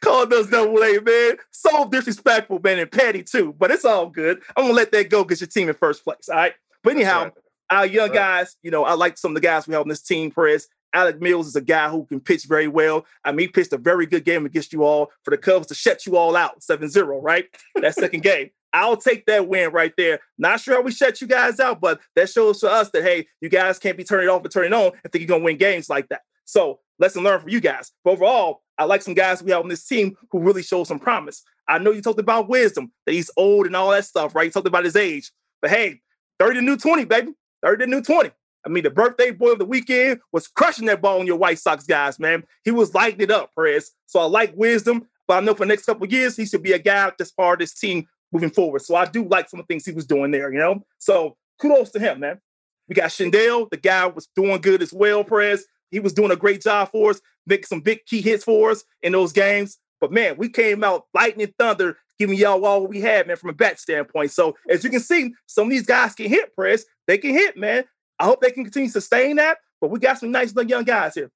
Calling 0.00 0.32
us 0.34 0.48
double 0.48 0.82
A, 0.82 1.00
man. 1.00 1.36
So 1.50 1.88
disrespectful, 1.88 2.60
man, 2.62 2.78
and 2.78 2.90
petty 2.90 3.22
too. 3.22 3.54
But 3.58 3.70
it's 3.70 3.84
all 3.84 4.06
good. 4.08 4.42
I'm 4.56 4.64
gonna 4.64 4.74
let 4.74 4.92
that 4.92 5.08
go 5.10 5.22
because 5.22 5.40
your 5.40 5.48
team 5.48 5.68
in 5.68 5.74
first 5.74 6.04
place. 6.04 6.28
All 6.28 6.36
right. 6.36 6.54
But 6.82 6.94
anyhow, 6.94 7.24
right. 7.24 7.32
our 7.70 7.86
young 7.86 8.08
Right. 8.10 8.16
guys, 8.16 8.56
you 8.62 8.70
know, 8.70 8.84
I 8.84 8.94
like 8.94 9.16
some 9.16 9.30
of 9.30 9.34
the 9.36 9.40
guys 9.40 9.66
we 9.66 9.74
have 9.74 9.82
on 9.82 9.88
this 9.88 10.02
team, 10.02 10.30
Press. 10.30 10.66
Alec 10.94 11.22
Mills 11.22 11.46
is 11.46 11.56
a 11.56 11.62
guy 11.62 11.88
who 11.88 12.04
can 12.04 12.20
pitch 12.20 12.44
very 12.44 12.68
well. 12.68 13.06
I 13.24 13.32
mean, 13.32 13.46
he 13.46 13.48
pitched 13.48 13.72
a 13.72 13.78
very 13.78 14.04
good 14.04 14.24
game 14.26 14.44
against 14.44 14.74
you 14.74 14.84
all 14.84 15.10
for 15.24 15.30
the 15.30 15.38
Cubs 15.38 15.68
to 15.68 15.74
shut 15.74 16.04
you 16.04 16.18
all 16.18 16.36
out 16.36 16.60
7-0, 16.60 17.22
right? 17.22 17.46
That 17.76 17.94
second 17.94 18.22
game. 18.24 18.50
I'll 18.72 18.96
take 18.96 19.26
that 19.26 19.48
win 19.48 19.70
right 19.70 19.92
there. 19.96 20.20
Not 20.38 20.60
sure 20.60 20.76
how 20.76 20.82
we 20.82 20.92
shut 20.92 21.20
you 21.20 21.26
guys 21.26 21.60
out, 21.60 21.80
but 21.80 22.00
that 22.16 22.30
shows 22.30 22.60
to 22.60 22.70
us 22.70 22.90
that 22.90 23.02
hey, 23.02 23.26
you 23.40 23.48
guys 23.48 23.78
can't 23.78 23.96
be 23.96 24.04
turning 24.04 24.28
off 24.28 24.42
and 24.42 24.52
turning 24.52 24.72
on 24.72 24.92
and 25.02 25.12
think 25.12 25.20
you're 25.20 25.28
gonna 25.28 25.44
win 25.44 25.58
games 25.58 25.90
like 25.90 26.08
that. 26.08 26.22
So 26.44 26.80
lesson 26.98 27.22
learned 27.22 27.42
for 27.42 27.50
you 27.50 27.60
guys. 27.60 27.92
But 28.04 28.12
overall, 28.12 28.62
I 28.78 28.84
like 28.84 29.02
some 29.02 29.14
guys 29.14 29.42
we 29.42 29.50
have 29.50 29.62
on 29.62 29.68
this 29.68 29.86
team 29.86 30.16
who 30.30 30.40
really 30.40 30.62
show 30.62 30.84
some 30.84 30.98
promise. 30.98 31.42
I 31.68 31.78
know 31.78 31.90
you 31.90 32.02
talked 32.02 32.20
about 32.20 32.48
wisdom, 32.48 32.92
that 33.06 33.12
he's 33.12 33.30
old 33.36 33.66
and 33.66 33.76
all 33.76 33.90
that 33.90 34.04
stuff, 34.04 34.34
right? 34.34 34.44
You 34.44 34.50
talked 34.50 34.66
about 34.66 34.84
his 34.84 34.96
age. 34.96 35.30
But 35.60 35.70
hey, 35.70 36.00
30 36.38 36.60
to 36.60 36.62
new 36.64 36.76
20, 36.76 37.04
baby. 37.04 37.32
30 37.62 37.84
to 37.84 37.90
new 37.90 38.02
20. 38.02 38.30
I 38.64 38.68
mean, 38.68 38.84
the 38.84 38.90
birthday 38.90 39.30
boy 39.30 39.52
of 39.52 39.58
the 39.58 39.64
weekend 39.64 40.20
was 40.32 40.48
crushing 40.48 40.86
that 40.86 41.02
ball 41.02 41.20
on 41.20 41.26
your 41.26 41.36
White 41.36 41.58
Sox 41.58 41.84
guys, 41.84 42.18
man. 42.18 42.44
He 42.64 42.70
was 42.70 42.94
lighting 42.94 43.20
it 43.20 43.30
up, 43.30 43.50
Perez. 43.54 43.90
So 44.06 44.20
I 44.20 44.24
like 44.24 44.52
wisdom, 44.56 45.08
but 45.26 45.34
I 45.38 45.40
know 45.40 45.54
for 45.54 45.60
the 45.60 45.66
next 45.66 45.86
couple 45.86 46.06
years, 46.06 46.36
he 46.36 46.46
should 46.46 46.62
be 46.62 46.72
a 46.72 46.78
guy 46.78 47.10
that's 47.18 47.32
part 47.32 47.60
of 47.60 47.66
this 47.66 47.74
team 47.74 48.06
moving 48.32 48.50
forward. 48.50 48.82
So 48.82 48.94
I 48.94 49.04
do 49.04 49.24
like 49.24 49.48
some 49.48 49.60
of 49.60 49.66
the 49.66 49.72
things 49.72 49.84
he 49.84 49.92
was 49.92 50.06
doing 50.06 50.30
there, 50.30 50.52
you 50.52 50.58
know? 50.58 50.84
So 50.98 51.36
kudos 51.60 51.90
to 51.90 51.98
him, 52.00 52.20
man. 52.20 52.40
We 52.88 52.94
got 52.94 53.10
Schwindel, 53.10 53.70
the 53.70 53.76
guy 53.76 54.06
was 54.06 54.28
doing 54.34 54.60
good 54.60 54.82
as 54.82 54.92
well, 54.92 55.22
Perez. 55.24 55.66
He 55.90 56.00
was 56.00 56.12
doing 56.12 56.30
a 56.30 56.36
great 56.36 56.62
job 56.62 56.90
for 56.90 57.10
us, 57.10 57.20
making 57.46 57.66
some 57.66 57.80
big 57.80 58.04
key 58.06 58.20
hits 58.20 58.44
for 58.44 58.70
us 58.70 58.84
in 59.02 59.12
those 59.12 59.32
games. 59.32 59.78
But 60.00 60.10
man, 60.10 60.36
we 60.36 60.48
came 60.48 60.82
out 60.82 61.06
lightning 61.14 61.52
thunder, 61.58 61.96
giving 62.18 62.36
y'all 62.36 62.64
all 62.64 62.86
we 62.86 63.00
had, 63.00 63.26
man, 63.26 63.36
from 63.36 63.50
a 63.50 63.54
bat 63.54 63.78
standpoint. 63.78 64.32
So 64.32 64.56
as 64.68 64.82
you 64.82 64.90
can 64.90 65.00
see, 65.00 65.32
some 65.46 65.64
of 65.64 65.70
these 65.70 65.86
guys 65.86 66.14
can 66.14 66.28
hit, 66.28 66.56
Perez. 66.56 66.86
They 67.06 67.18
can 67.18 67.30
hit, 67.30 67.56
man. 67.56 67.84
I 68.18 68.24
hope 68.24 68.40
they 68.40 68.50
can 68.50 68.64
continue 68.64 68.88
to 68.88 68.92
sustain 68.92 69.36
that. 69.36 69.58
But 69.80 69.90
we 69.90 69.98
got 69.98 70.18
some 70.18 70.30
nice 70.30 70.54
young 70.54 70.84
guys 70.84 71.14
here. 71.14 71.30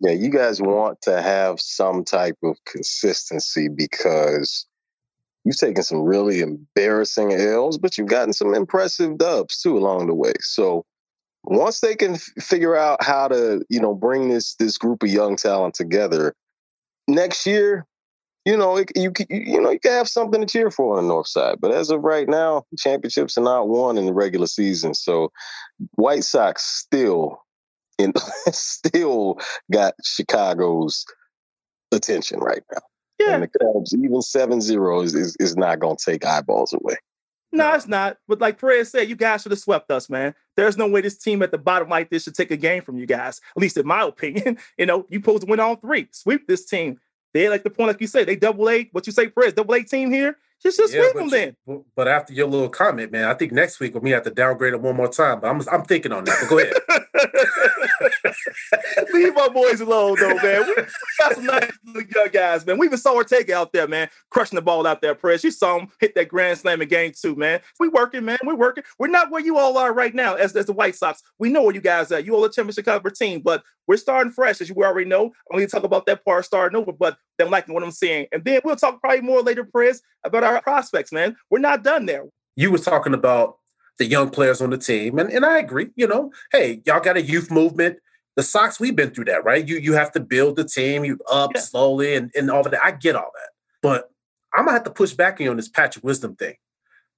Yeah, 0.00 0.12
you 0.12 0.30
guys 0.30 0.62
want 0.62 1.00
to 1.02 1.20
have 1.20 1.60
some 1.60 2.04
type 2.04 2.36
of 2.44 2.56
consistency 2.64 3.68
because 3.68 4.64
you've 5.48 5.56
taken 5.56 5.82
some 5.82 6.02
really 6.02 6.40
embarrassing 6.40 7.32
L's, 7.32 7.78
but 7.78 7.96
you've 7.96 8.06
gotten 8.06 8.34
some 8.34 8.52
impressive 8.52 9.16
dubs 9.16 9.62
too 9.62 9.78
along 9.78 10.06
the 10.06 10.14
way. 10.14 10.34
So 10.42 10.84
once 11.42 11.80
they 11.80 11.96
can 11.96 12.16
f- 12.16 12.28
figure 12.38 12.76
out 12.76 13.02
how 13.02 13.28
to, 13.28 13.64
you 13.70 13.80
know, 13.80 13.94
bring 13.94 14.28
this 14.28 14.54
this 14.56 14.76
group 14.76 15.02
of 15.02 15.08
young 15.08 15.36
talent 15.36 15.72
together 15.72 16.34
next 17.08 17.46
year, 17.46 17.86
you 18.44 18.58
know, 18.58 18.76
it, 18.76 18.92
you 18.94 19.10
you 19.30 19.58
know 19.58 19.70
you 19.70 19.80
can 19.80 19.92
have 19.92 20.06
something 20.06 20.42
to 20.42 20.46
cheer 20.46 20.70
for 20.70 20.98
on 20.98 21.04
the 21.04 21.08
north 21.08 21.28
side. 21.28 21.56
But 21.62 21.72
as 21.72 21.88
of 21.88 22.02
right 22.02 22.28
now, 22.28 22.64
championships 22.78 23.38
are 23.38 23.44
not 23.44 23.68
won 23.68 23.96
in 23.96 24.04
the 24.04 24.12
regular 24.12 24.48
season. 24.48 24.92
So 24.92 25.32
White 25.94 26.24
Sox 26.24 26.62
still 26.62 27.38
in 27.96 28.12
still 28.52 29.38
got 29.72 29.94
Chicago's 30.04 31.06
attention 31.90 32.40
right 32.40 32.62
now. 32.70 32.82
Yeah, 33.18 33.34
And 33.34 33.42
the 33.42 33.48
Cubs, 33.58 33.94
even 33.94 34.12
7-0 34.12 35.04
is, 35.04 35.14
is, 35.14 35.36
is 35.40 35.56
not 35.56 35.78
going 35.80 35.96
to 35.96 36.04
take 36.04 36.24
eyeballs 36.24 36.72
away. 36.72 36.96
No, 37.50 37.72
it's 37.72 37.88
not. 37.88 38.18
But 38.28 38.40
like 38.40 38.60
Perez 38.60 38.90
said, 38.90 39.08
you 39.08 39.16
guys 39.16 39.42
should 39.42 39.52
have 39.52 39.58
swept 39.58 39.90
us, 39.90 40.10
man. 40.10 40.34
There's 40.56 40.76
no 40.76 40.86
way 40.86 41.00
this 41.00 41.16
team 41.18 41.42
at 41.42 41.50
the 41.50 41.56
bottom 41.58 41.88
like 41.88 42.10
this 42.10 42.24
should 42.24 42.34
take 42.34 42.50
a 42.50 42.56
game 42.56 42.82
from 42.82 42.98
you 42.98 43.06
guys. 43.06 43.40
At 43.56 43.62
least 43.62 43.76
in 43.78 43.86
my 43.86 44.02
opinion. 44.06 44.58
you 44.76 44.86
know, 44.86 45.06
you 45.08 45.18
supposed 45.18 45.42
to 45.42 45.48
win 45.48 45.58
all 45.60 45.76
three. 45.76 46.08
Sweep 46.12 46.46
this 46.46 46.66
team. 46.66 47.00
They 47.34 47.48
like 47.48 47.62
the 47.62 47.70
point, 47.70 47.88
like 47.88 48.00
you 48.00 48.06
say, 48.06 48.24
they 48.24 48.36
double 48.36 48.68
A. 48.70 48.88
What 48.92 49.06
you 49.06 49.12
say, 49.12 49.28
Perez, 49.28 49.52
double 49.54 49.74
A 49.74 49.82
team 49.82 50.10
here. 50.10 50.36
Just, 50.62 50.76
just 50.78 50.92
Yeah, 50.92 51.02
sweep 51.10 51.14
them 51.14 51.28
then. 51.30 51.56
but- 51.66 51.82
But 51.96 52.08
after 52.08 52.32
your 52.32 52.48
little 52.48 52.68
comment, 52.68 53.12
man, 53.12 53.24
I 53.24 53.34
think 53.34 53.52
next 53.52 53.80
week 53.80 53.94
we 53.94 54.00
may 54.00 54.10
have 54.10 54.24
to 54.24 54.30
downgrade 54.30 54.74
it 54.74 54.80
one 54.80 54.96
more 54.96 55.08
time. 55.08 55.40
But 55.40 55.48
I'm 55.48 55.62
I'm 55.70 55.84
thinking 55.84 56.12
on 56.12 56.24
that. 56.24 56.36
But 56.40 56.48
go 56.50 56.58
ahead. 56.58 56.74
Leave 59.12 59.36
our 59.36 59.50
boys 59.50 59.80
alone, 59.80 60.16
though, 60.20 60.34
man. 60.34 60.64
We 60.66 60.74
got 61.18 61.34
some 61.34 61.46
nice 61.46 61.70
young 61.84 62.28
guys, 62.32 62.66
man. 62.66 62.78
We 62.78 62.86
even 62.86 62.98
saw 62.98 63.14
Ortega 63.14 63.56
out 63.56 63.72
there, 63.72 63.88
man, 63.88 64.08
crushing 64.30 64.56
the 64.56 64.62
ball 64.62 64.86
out 64.86 65.00
there, 65.00 65.14
Perez. 65.14 65.44
You 65.44 65.50
saw 65.50 65.78
him 65.78 65.88
hit 66.00 66.14
that 66.14 66.28
grand 66.28 66.58
slam 66.58 66.82
in 66.82 66.88
game 66.88 67.12
two, 67.18 67.34
man. 67.34 67.60
We 67.80 67.88
working, 67.88 68.24
man. 68.24 68.38
We're 68.44 68.54
working. 68.54 68.84
We're 68.98 69.08
not 69.08 69.30
where 69.30 69.42
you 69.42 69.58
all 69.58 69.78
are 69.78 69.92
right 69.92 70.14
now 70.14 70.34
as, 70.34 70.54
as 70.56 70.66
the 70.66 70.72
White 70.72 70.96
Sox. 70.96 71.22
We 71.38 71.50
know 71.50 71.62
where 71.62 71.74
you 71.74 71.80
guys 71.80 72.12
are. 72.12 72.20
You 72.20 72.34
all 72.34 72.44
a 72.44 72.52
championship 72.52 72.84
caliber 72.84 73.10
team, 73.10 73.40
but 73.40 73.62
we're 73.86 73.96
starting 73.96 74.32
fresh, 74.32 74.60
as 74.60 74.68
you 74.68 74.76
already 74.76 75.08
know. 75.08 75.32
I 75.50 75.54
only 75.54 75.66
talk 75.66 75.84
about 75.84 76.06
that 76.06 76.24
part 76.24 76.44
starting 76.44 76.78
over, 76.78 76.92
but 76.92 77.16
them 77.38 77.50
liking 77.50 77.74
what 77.74 77.82
I'm 77.82 77.90
seeing. 77.90 78.26
And 78.32 78.44
then 78.44 78.60
we'll 78.64 78.76
talk 78.76 79.00
probably 79.00 79.22
more 79.22 79.42
later, 79.42 79.64
Perez, 79.64 80.02
about 80.24 80.44
our 80.44 80.60
prospects, 80.60 81.10
man. 81.12 81.36
We're 81.50 81.58
not 81.58 81.82
done 81.82 82.06
there. 82.06 82.24
you 82.56 82.70
was 82.70 82.84
talking 82.84 83.14
about 83.14 83.56
the 83.98 84.06
young 84.06 84.30
players 84.30 84.60
on 84.60 84.70
the 84.70 84.78
team, 84.78 85.18
and, 85.18 85.30
and 85.30 85.44
I 85.44 85.58
agree. 85.58 85.88
You 85.96 86.06
know, 86.06 86.32
hey, 86.52 86.80
y'all 86.86 87.00
got 87.00 87.16
a 87.16 87.22
youth 87.22 87.50
movement. 87.50 87.98
The 88.36 88.42
Sox, 88.42 88.78
we've 88.78 88.94
been 88.94 89.10
through 89.10 89.24
that, 89.26 89.44
right? 89.44 89.66
You 89.66 89.78
you 89.78 89.94
have 89.94 90.12
to 90.12 90.20
build 90.20 90.56
the 90.56 90.64
team, 90.64 91.04
you 91.04 91.18
up 91.30 91.52
Yeah. 91.54 91.60
slowly, 91.60 92.14
and, 92.14 92.30
and 92.36 92.50
all 92.50 92.64
of 92.64 92.70
that. 92.70 92.84
I 92.84 92.92
get 92.92 93.16
all 93.16 93.30
that, 93.34 93.50
but 93.82 94.10
I'm 94.54 94.64
gonna 94.64 94.72
have 94.76 94.84
to 94.84 94.90
push 94.90 95.12
back 95.12 95.34
on 95.40 95.44
you 95.44 95.50
on 95.50 95.56
this 95.56 95.68
Patrick 95.68 96.04
Wisdom 96.04 96.36
thing. 96.36 96.54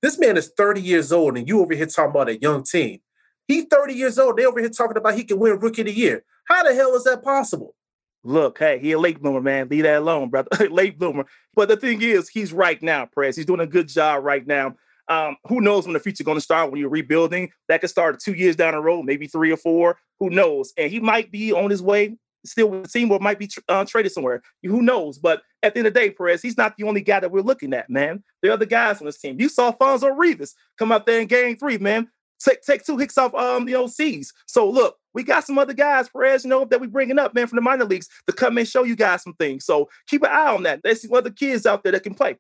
This 0.03 0.19
man 0.19 0.37
is 0.39 0.51
30 0.57 0.81
years 0.81 1.13
old, 1.13 1.37
and 1.37 1.47
you 1.47 1.61
over 1.61 1.75
here 1.75 1.87
talking 1.87 2.11
about 2.11 2.29
a 2.31 2.41
young 2.41 2.65
team. 2.65 3.01
He's 3.47 3.65
30 3.71 3.95
years 3.95 4.19
old. 4.19 4.37
They 4.39 4.47
over 4.47 4.61
here 4.61 4.71
talking 4.71 4.97
about 4.97 5.15
he 5.15 5.25
can 5.25 5.39
win 5.39 5.59
Rookie 5.59 5.83
of 5.83 5.87
the 5.89 5.93
Year. 5.93 6.25
How 6.45 6.63
the 6.63 6.75
hell 6.75 6.95
is 6.95 7.05
that 7.05 7.23
possible? 7.23 7.75
Look, 8.23 8.59
hey, 8.59 8.79
he 8.79 8.93
a 8.93 8.99
late 8.99 9.21
bloomer, 9.21 9.41
man. 9.41 9.69
Leave 9.69 9.83
that 9.85 9.99
alone, 9.99 10.31
brother. 10.31 10.49
late 10.71 10.99
bloomer. 10.99 11.25
But 11.55 11.69
the 11.69 11.77
thing 11.77 12.01
is, 12.03 12.29
he's 12.29 12.53
right 12.53 12.81
now, 12.83 13.07
Press. 13.07 13.37
He's 13.37 13.47
doing 13.47 13.61
a 13.61 13.67
good 13.67 13.89
job 13.89 14.25
right 14.25 14.47
now. 14.47 14.77
Um, 15.11 15.37
who 15.49 15.61
knows 15.61 15.85
when 15.85 15.93
the 15.93 16.01
future's 16.01 16.25
going 16.25 16.39
to 16.39 16.43
start 16.43 16.71
when 16.71 16.81
you're 16.81 16.89
rebuilding? 16.89 17.51
That 17.69 17.81
could 17.81 17.91
start 17.91 18.21
two 18.21 18.33
years 18.33 18.57
down 18.57 18.73
the 18.73 18.81
road, 18.81 19.05
maybe 19.05 19.27
three 19.27 19.53
or 19.53 19.57
four. 19.57 19.99
Who 20.21 20.31
knows? 20.31 20.73
And 20.79 20.91
he 20.91 21.01
might 21.01 21.31
be 21.31 21.53
on 21.53 21.69
his 21.69 21.83
way 21.83 22.17
still 22.45 22.71
with 22.71 22.85
the 22.85 22.89
team 22.89 23.11
or 23.11 23.19
might 23.19 23.39
be 23.39 23.51
uh, 23.69 23.85
traded 23.85 24.13
somewhere. 24.13 24.43
Who 24.63 24.83
knows? 24.83 25.19
But 25.19 25.43
at 25.63 25.75
the 25.75 25.81
end 25.81 25.89
of 25.89 25.95
the 25.95 26.01
day, 26.01 26.11
Perez, 26.11 26.43
he's 26.43 26.57
not 26.57 26.77
the 26.77 26.85
only 26.85 27.01
guy 27.01 27.21
that 27.21 27.31
we're 27.31 27.43
looking 27.43 27.75
at, 27.75 27.91
man. 27.91 28.23
There 28.41 28.51
are 28.51 28.55
other 28.55 28.67
guys 28.67 29.01
on 29.01 29.07
this 29.07 29.19
team. 29.19 29.41
You 29.41 29.49
saw 29.49 29.73
Fonzo 29.73 30.17
Rivas 30.17 30.55
come 30.79 30.93
out 30.93 31.07
there 31.07 31.21
in 31.21 31.27
game 31.27 31.57
three, 31.57 31.79
man. 31.79 32.09
Take 32.43 32.63
take 32.63 32.85
two 32.85 32.97
hits 32.97 33.19
off 33.19 33.35
um 33.35 33.67
the 33.67 33.75
OCs. 33.75 34.29
So 34.47 34.69
look, 34.69 34.97
we 35.13 35.23
got 35.23 35.45
some 35.45 35.59
other 35.59 35.75
guys, 35.75 36.09
Perez, 36.09 36.45
you 36.45 36.51
know, 36.51 36.65
that 36.65 36.81
we 36.81 36.87
bringing 36.87 37.19
up, 37.19 37.35
man, 37.35 37.47
from 37.47 37.57
the 37.57 37.63
minor 37.63 37.85
leagues 37.85 38.09
to 38.27 38.33
come 38.33 38.57
and 38.57 38.67
show 38.67 38.83
you 38.83 38.97
guys 38.97 39.23
some 39.23 39.35
things. 39.35 39.67
So 39.67 39.91
keep 40.07 40.23
an 40.23 40.31
eye 40.31 40.55
on 40.55 40.63
that. 40.63 40.81
There's 40.83 41.03
some 41.03 41.13
other 41.13 41.31
kids 41.31 41.67
out 41.67 41.83
there 41.83 41.93
that 41.93 42.03
can 42.03 42.15
play. 42.15 42.37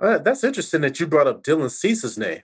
Uh, 0.00 0.18
that's 0.18 0.44
interesting 0.44 0.80
that 0.82 0.98
you 0.98 1.06
brought 1.06 1.26
up 1.26 1.42
Dylan 1.42 1.70
Cease's 1.70 2.18
name. 2.18 2.42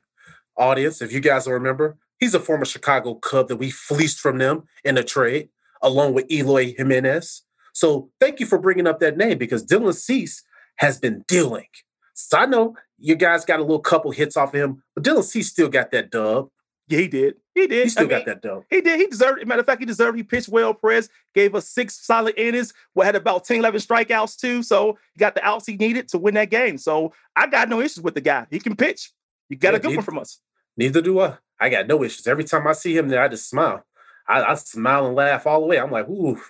Audience, 0.56 1.02
if 1.02 1.12
you 1.12 1.20
guys 1.20 1.46
remember, 1.46 1.96
he's 2.18 2.34
a 2.34 2.40
former 2.40 2.64
Chicago 2.64 3.14
Cub 3.14 3.48
that 3.48 3.56
we 3.56 3.70
fleeced 3.70 4.20
from 4.20 4.38
them 4.38 4.64
in 4.84 4.98
a 4.98 5.02
trade, 5.02 5.48
along 5.82 6.14
with 6.14 6.30
Eloy 6.30 6.74
Jimenez. 6.76 7.42
So 7.72 8.10
thank 8.20 8.40
you 8.40 8.46
for 8.46 8.58
bringing 8.58 8.86
up 8.86 9.00
that 9.00 9.16
name 9.16 9.38
because 9.38 9.64
Dylan 9.64 9.94
Cease 9.94 10.42
has 10.76 10.98
been 10.98 11.24
dealing. 11.28 11.66
So 12.14 12.38
I 12.38 12.46
know 12.46 12.76
you 12.98 13.16
guys 13.16 13.44
got 13.44 13.60
a 13.60 13.62
little 13.62 13.80
couple 13.80 14.10
hits 14.10 14.36
off 14.36 14.54
of 14.54 14.60
him, 14.60 14.82
but 14.94 15.04
Dylan 15.04 15.24
Cease 15.24 15.48
still 15.48 15.68
got 15.68 15.90
that 15.92 16.10
dub. 16.10 16.50
Yeah, 16.90 16.98
he 16.98 17.08
did. 17.08 17.36
He 17.54 17.66
did. 17.68 17.84
He 17.84 17.88
still 17.88 18.06
I 18.06 18.08
got 18.10 18.26
that 18.26 18.42
though. 18.42 18.64
He 18.68 18.80
did. 18.80 18.98
He 18.98 19.06
deserved 19.06 19.40
it. 19.40 19.46
Matter 19.46 19.60
of 19.60 19.66
fact, 19.66 19.80
he 19.80 19.86
deserved. 19.86 20.16
He 20.16 20.24
pitched 20.24 20.48
well. 20.48 20.74
Perez 20.74 21.08
gave 21.34 21.54
us 21.54 21.68
six 21.68 22.04
solid 22.04 22.34
innings. 22.36 22.74
We 22.96 23.04
had 23.06 23.14
about 23.14 23.44
10, 23.44 23.58
11 23.58 23.80
strikeouts 23.80 24.36
too. 24.38 24.62
So 24.64 24.98
he 25.14 25.18
got 25.20 25.34
the 25.36 25.44
outs 25.44 25.66
he 25.66 25.76
needed 25.76 26.08
to 26.08 26.18
win 26.18 26.34
that 26.34 26.50
game. 26.50 26.76
So 26.78 27.12
I 27.36 27.46
got 27.46 27.68
no 27.68 27.80
issues 27.80 28.02
with 28.02 28.14
the 28.14 28.20
guy. 28.20 28.46
He 28.50 28.58
can 28.58 28.74
pitch. 28.74 29.12
You 29.48 29.56
got 29.56 29.70
Yeah, 29.72 29.76
a 29.76 29.80
good 29.80 29.90
he- 29.92 29.96
one 29.96 30.04
from 30.04 30.18
us. 30.18 30.40
Neither 30.76 31.00
do 31.00 31.20
I. 31.20 31.36
I 31.60 31.68
got 31.68 31.86
no 31.86 32.02
issues. 32.02 32.26
Every 32.26 32.44
time 32.44 32.66
I 32.66 32.72
see 32.72 32.96
him 32.96 33.08
there, 33.08 33.22
I 33.22 33.28
just 33.28 33.48
smile. 33.48 33.84
I, 34.26 34.42
I 34.42 34.54
smile 34.54 35.06
and 35.06 35.14
laugh 35.14 35.46
all 35.46 35.60
the 35.60 35.66
way. 35.66 35.78
I'm 35.78 35.90
like, 35.92 36.08
ooh, 36.08 36.40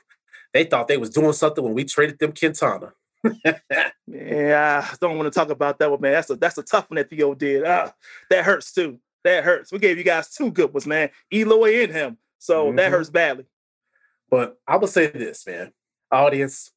they 0.55 0.65
thought 0.65 0.89
they 0.89 0.97
was 0.97 1.11
doing 1.11 1.33
something 1.35 1.63
when 1.63 1.75
we 1.75 1.85
traded 1.85 2.19
them 2.19 2.33
Quintana. 2.33 2.93
Yeah, 4.07 4.87
I 4.93 4.97
don't 5.01 5.17
want 5.19 5.33
to 5.33 5.39
talk 5.39 5.51
about 5.51 5.79
that 5.79 5.91
one, 5.91 6.01
man. 6.01 6.13
That's 6.13 6.31
a 6.31 6.37
that's 6.37 6.59
a 6.59 6.63
tough 6.63 6.91
one 6.91 6.97
that 6.97 7.09
Theo 7.11 7.35
did. 7.35 7.65
Ah, 7.65 7.93
that 8.29 8.45
hurts 8.45 8.73
too. 8.73 8.99
That 9.25 9.45
hurts. 9.45 9.71
We 9.73 9.79
gave 9.79 9.99
you 9.99 10.05
guys 10.05 10.31
two 10.35 10.51
good 10.51 10.73
ones, 10.73 10.87
man. 10.87 11.11
Eloy 11.33 11.83
and 11.85 11.93
him. 11.93 12.19
So 12.39 12.73
that 12.73 12.89
Mhm. 12.89 12.91
hurts 12.91 13.11
badly. 13.11 13.47
But 14.31 14.59
I 14.67 14.77
will 14.77 14.89
say 14.89 15.09
this, 15.09 15.47
man. 15.47 15.73
Audience, 16.11 16.73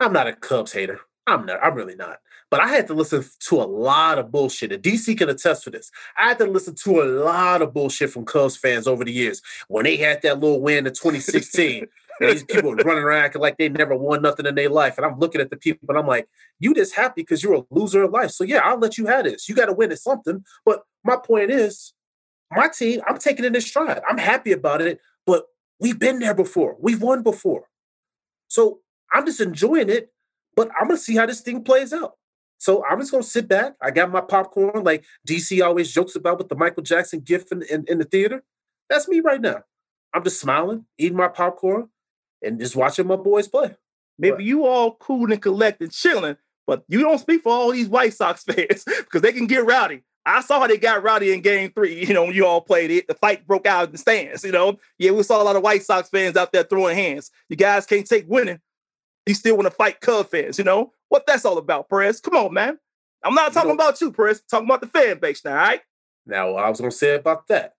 I'm 0.00 0.12
not 0.12 0.26
a 0.26 0.32
Cubs 0.34 0.72
hater. 0.72 1.00
I'm 1.26 1.46
not, 1.46 1.58
I'm 1.62 1.74
really 1.74 1.96
not. 1.96 2.20
But 2.50 2.60
I 2.60 2.68
had 2.68 2.86
to 2.88 2.94
listen 2.94 3.24
to 3.48 3.56
a 3.56 3.64
lot 3.66 4.18
of 4.18 4.30
bullshit. 4.30 4.70
And 4.70 4.82
DC 4.82 5.16
can 5.16 5.28
attest 5.28 5.64
for 5.64 5.70
this. 5.70 5.90
I 6.16 6.28
had 6.28 6.38
to 6.38 6.46
listen 6.46 6.76
to 6.84 7.02
a 7.02 7.04
lot 7.04 7.62
of 7.62 7.74
bullshit 7.74 8.10
from 8.10 8.24
Cubs 8.24 8.56
fans 8.56 8.86
over 8.86 9.04
the 9.04 9.12
years. 9.12 9.42
When 9.66 9.84
they 9.84 9.96
had 9.96 10.22
that 10.22 10.38
little 10.38 10.60
win 10.60 10.86
in 10.86 10.92
2016, 10.94 11.82
And 11.82 11.90
these 12.20 12.44
people 12.44 12.74
running 12.74 13.02
around 13.02 13.24
acting 13.24 13.42
like 13.42 13.58
they 13.58 13.68
never 13.68 13.96
won 13.96 14.22
nothing 14.22 14.46
in 14.46 14.54
their 14.54 14.68
life. 14.68 14.96
And 14.96 15.06
I'm 15.06 15.18
looking 15.18 15.40
at 15.40 15.50
the 15.50 15.56
people 15.56 15.86
and 15.88 15.98
I'm 15.98 16.06
like, 16.06 16.28
you 16.58 16.74
just 16.74 16.94
happy 16.94 17.22
because 17.22 17.42
you're 17.42 17.54
a 17.54 17.64
loser 17.70 18.02
of 18.02 18.10
life. 18.10 18.30
So 18.30 18.44
yeah, 18.44 18.60
I'll 18.64 18.78
let 18.78 18.98
you 18.98 19.06
have 19.06 19.24
this. 19.24 19.48
You 19.48 19.54
got 19.54 19.66
to 19.66 19.72
win 19.72 19.92
at 19.92 19.98
something. 19.98 20.44
But 20.64 20.82
my 21.04 21.16
point 21.16 21.50
is, 21.50 21.92
my 22.50 22.68
team, 22.68 23.00
I'm 23.08 23.18
taking 23.18 23.44
it 23.44 23.54
in 23.54 23.60
stride. 23.60 24.02
I'm 24.08 24.18
happy 24.18 24.52
about 24.52 24.80
it, 24.80 25.00
but 25.26 25.44
we've 25.80 25.98
been 25.98 26.20
there 26.20 26.34
before. 26.34 26.76
We've 26.80 27.02
won 27.02 27.22
before. 27.22 27.68
So 28.48 28.80
I'm 29.12 29.26
just 29.26 29.40
enjoying 29.40 29.90
it, 29.90 30.12
but 30.54 30.70
I'm 30.80 30.88
gonna 30.88 30.98
see 30.98 31.16
how 31.16 31.26
this 31.26 31.40
thing 31.40 31.62
plays 31.64 31.92
out. 31.92 32.14
So 32.58 32.84
I'm 32.84 32.98
just 33.00 33.10
gonna 33.10 33.22
sit 33.22 33.48
back. 33.48 33.74
I 33.82 33.90
got 33.90 34.10
my 34.10 34.20
popcorn, 34.20 34.84
like 34.84 35.04
DC 35.28 35.64
always 35.64 35.92
jokes 35.92 36.16
about 36.16 36.38
with 36.38 36.48
the 36.48 36.56
Michael 36.56 36.82
Jackson 36.82 37.20
gift 37.20 37.52
in, 37.52 37.62
in, 37.62 37.84
in 37.88 37.98
the 37.98 38.04
theater. 38.04 38.42
That's 38.88 39.08
me 39.08 39.20
right 39.20 39.40
now. 39.40 39.62
I'm 40.14 40.24
just 40.24 40.40
smiling, 40.40 40.86
eating 40.98 41.16
my 41.16 41.28
popcorn, 41.28 41.88
and 42.46 42.58
just 42.58 42.76
watching 42.76 43.06
my 43.06 43.16
boys 43.16 43.48
play. 43.48 43.74
Maybe 44.18 44.44
you 44.44 44.66
all 44.66 44.94
cool 44.94 45.30
and 45.30 45.42
collected, 45.42 45.92
chilling, 45.92 46.36
but 46.66 46.84
you 46.88 47.00
don't 47.00 47.18
speak 47.18 47.42
for 47.42 47.52
all 47.52 47.72
these 47.72 47.88
White 47.88 48.14
Sox 48.14 48.44
fans 48.48 48.84
because 48.84 49.22
they 49.22 49.32
can 49.32 49.46
get 49.46 49.66
rowdy. 49.66 50.02
I 50.24 50.40
saw 50.40 50.58
how 50.60 50.66
they 50.66 50.78
got 50.78 51.04
rowdy 51.04 51.32
in 51.32 51.40
game 51.40 51.70
three. 51.70 52.04
You 52.06 52.14
know, 52.14 52.24
when 52.24 52.34
you 52.34 52.46
all 52.46 52.60
played 52.60 52.90
it, 52.90 53.06
the 53.06 53.14
fight 53.14 53.46
broke 53.46 53.66
out 53.66 53.86
in 53.86 53.92
the 53.92 53.98
stands. 53.98 54.42
You 54.42 54.52
know, 54.52 54.78
yeah, 54.98 55.12
we 55.12 55.22
saw 55.22 55.40
a 55.40 55.44
lot 55.44 55.56
of 55.56 55.62
White 55.62 55.82
Sox 55.82 56.08
fans 56.08 56.36
out 56.36 56.52
there 56.52 56.64
throwing 56.64 56.96
hands. 56.96 57.30
You 57.48 57.56
guys 57.56 57.86
can't 57.86 58.06
take 58.06 58.24
winning. 58.28 58.60
You 59.26 59.34
still 59.34 59.56
want 59.56 59.66
to 59.66 59.74
fight 59.74 60.00
Cub 60.00 60.28
fans. 60.28 60.58
You 60.58 60.64
know 60.64 60.92
what 61.08 61.26
that's 61.26 61.44
all 61.44 61.58
about, 61.58 61.88
Perez? 61.88 62.20
Come 62.20 62.36
on, 62.36 62.54
man. 62.54 62.78
I'm 63.22 63.34
not 63.34 63.52
talking 63.52 63.68
know, 63.68 63.74
about 63.74 64.00
you, 64.00 64.12
Perez. 64.12 64.38
I'm 64.38 64.44
talking 64.50 64.68
about 64.68 64.80
the 64.80 64.88
fan 64.88 65.18
base 65.18 65.44
now. 65.44 65.52
All 65.52 65.56
right. 65.58 65.80
Now, 66.26 66.54
I 66.56 66.68
was 66.68 66.80
gonna 66.80 66.90
say 66.90 67.14
about 67.14 67.46
that 67.48 67.75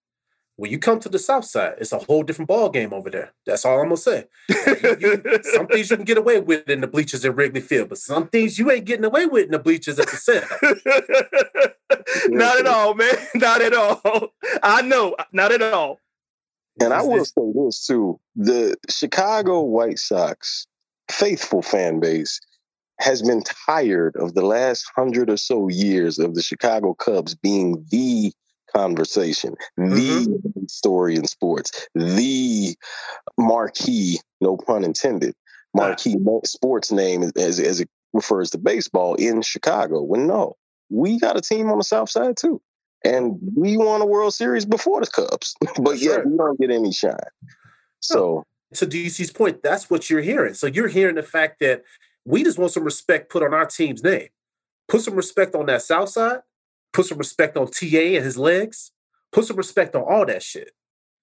when 0.58 0.72
you 0.72 0.80
come 0.80 1.00
to 1.00 1.08
the 1.08 1.20
South 1.20 1.46
Side, 1.46 1.76
it's 1.78 1.92
a 1.92 2.00
whole 2.00 2.24
different 2.24 2.50
ball 2.50 2.70
game 2.70 2.92
over 2.92 3.12
there. 3.12 3.32
That's 3.46 3.64
all 3.64 3.80
I'm 3.80 3.86
gonna 3.86 3.98
say. 3.98 4.26
You, 4.50 4.98
you, 5.00 5.40
some 5.44 5.68
things 5.72 5.90
you 5.90 5.96
can 5.96 6.06
get 6.06 6.18
away 6.18 6.40
with 6.40 6.68
in 6.68 6.82
the 6.82 6.88
bleachers 6.88 7.24
at 7.24 7.36
Wrigley 7.36 7.62
Field, 7.62 7.90
but 7.90 8.00
some 8.00 8.28
things 8.28 8.58
you 8.58 8.70
ain't 8.72 8.86
getting 8.86 9.06
away 9.06 9.28
with 9.28 9.46
in 9.46 9.52
the 9.52 9.60
bleachers 9.60 10.00
at 10.00 10.10
the 10.10 10.18
center. 10.18 10.48
not 12.30 12.60
at 12.60 12.66
all, 12.68 12.96
man. 12.96 13.14
Not 13.36 13.62
at 13.62 13.74
all. 13.74 14.34
I 14.64 14.82
know. 14.82 15.16
Not 15.32 15.52
at 15.52 15.62
all. 15.62 16.00
And 16.82 16.92
I 16.92 17.04
will 17.04 17.24
say 17.24 17.52
this 17.54 17.86
too: 17.86 18.20
the 18.36 18.76
Chicago 18.90 19.62
White 19.62 20.00
Sox 20.00 20.66
faithful 21.10 21.62
fan 21.62 22.00
base 22.00 22.40
has 23.00 23.22
been 23.22 23.44
tired 23.68 24.16
of 24.16 24.34
the 24.34 24.44
last 24.44 24.86
hundred 24.96 25.30
or 25.30 25.38
so 25.38 25.68
years 25.68 26.18
of 26.18 26.34
the 26.34 26.42
Chicago 26.42 26.96
Cubs 26.96 27.36
being 27.36 27.86
the 27.92 28.34
conversation, 28.78 29.56
mm-hmm. 29.80 29.96
the 29.96 30.70
story 30.70 31.16
in 31.16 31.26
sports, 31.26 31.88
the 31.96 32.76
marquee, 33.38 34.20
no 34.40 34.56
pun 34.56 34.84
intended, 34.84 35.34
marquee 35.74 36.16
ah. 36.28 36.40
sports 36.46 36.92
name 36.92 37.24
as, 37.24 37.60
as 37.60 37.82
it 37.82 37.90
refers 38.14 38.52
to 38.52 38.58
baseball 38.58 39.16
in 39.16 39.42
Chicago. 39.42 40.02
When 40.02 40.28
no, 40.28 40.56
we 40.90 41.20
got 41.20 41.38
a 41.38 41.42
team 41.42 41.70
on 41.70 41.78
the 41.80 41.84
South 41.84 42.10
Side 42.10 42.38
too. 42.38 42.62
And 43.04 43.38
we 43.56 43.78
won 43.78 44.02
a 44.02 44.06
World 44.06 44.34
Series 44.34 44.66
before 44.66 45.02
the 45.02 45.08
Cubs, 45.08 45.56
but 45.82 46.00
yeah, 46.00 46.16
right. 46.16 46.26
we 46.26 46.38
don't 46.38 46.60
get 46.60 46.72
any 46.72 46.92
shine. 46.92 47.16
So, 48.00 48.44
to 48.74 48.86
DC's 48.86 49.32
point, 49.32 49.62
that's 49.62 49.90
what 49.90 50.10
you're 50.10 50.22
hearing. 50.22 50.56
So, 50.56 50.66
you're 50.68 50.88
hearing 50.88 51.16
the 51.16 51.24
fact 51.24 51.60
that 51.60 51.84
we 52.26 52.44
just 52.44 52.58
want 52.58 52.72
some 52.72 52.84
respect 52.84 53.30
put 53.32 53.44
on 53.44 53.54
our 53.54 53.68
team's 53.68 54.04
name. 54.04 54.30
Put 54.88 55.02
some 55.02 55.16
respect 55.16 55.54
on 55.54 55.68
that 55.68 55.84
South 55.84 56.10
Side 56.10 56.40
Put 56.98 57.06
some 57.06 57.20
respect 57.20 57.58
on 57.58 57.68
TA 57.68 58.16
and 58.16 58.26
his 58.26 58.40
legs. 58.40 58.92
Put 59.32 59.46
some 59.46 59.56
respect 59.56 59.96
on 59.96 60.02
all 60.02 60.26
that 60.26 60.42
shit. 60.42 60.72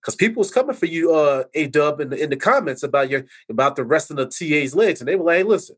Cause 0.04 0.14
people 0.14 0.38
was 0.38 0.52
coming 0.52 0.76
for 0.76 0.86
you, 0.86 1.12
uh, 1.12 1.44
A 1.52 1.66
Dub, 1.66 2.00
in 2.00 2.10
the 2.10 2.22
in 2.22 2.30
the 2.30 2.36
comments 2.36 2.84
about 2.84 3.10
your 3.10 3.24
about 3.50 3.74
the 3.74 3.82
rest 3.82 4.12
of 4.12 4.16
the 4.16 4.26
TA's 4.26 4.76
legs, 4.76 5.00
and 5.00 5.08
they 5.08 5.16
were 5.16 5.24
like, 5.24 5.38
"Hey, 5.38 5.42
listen, 5.42 5.74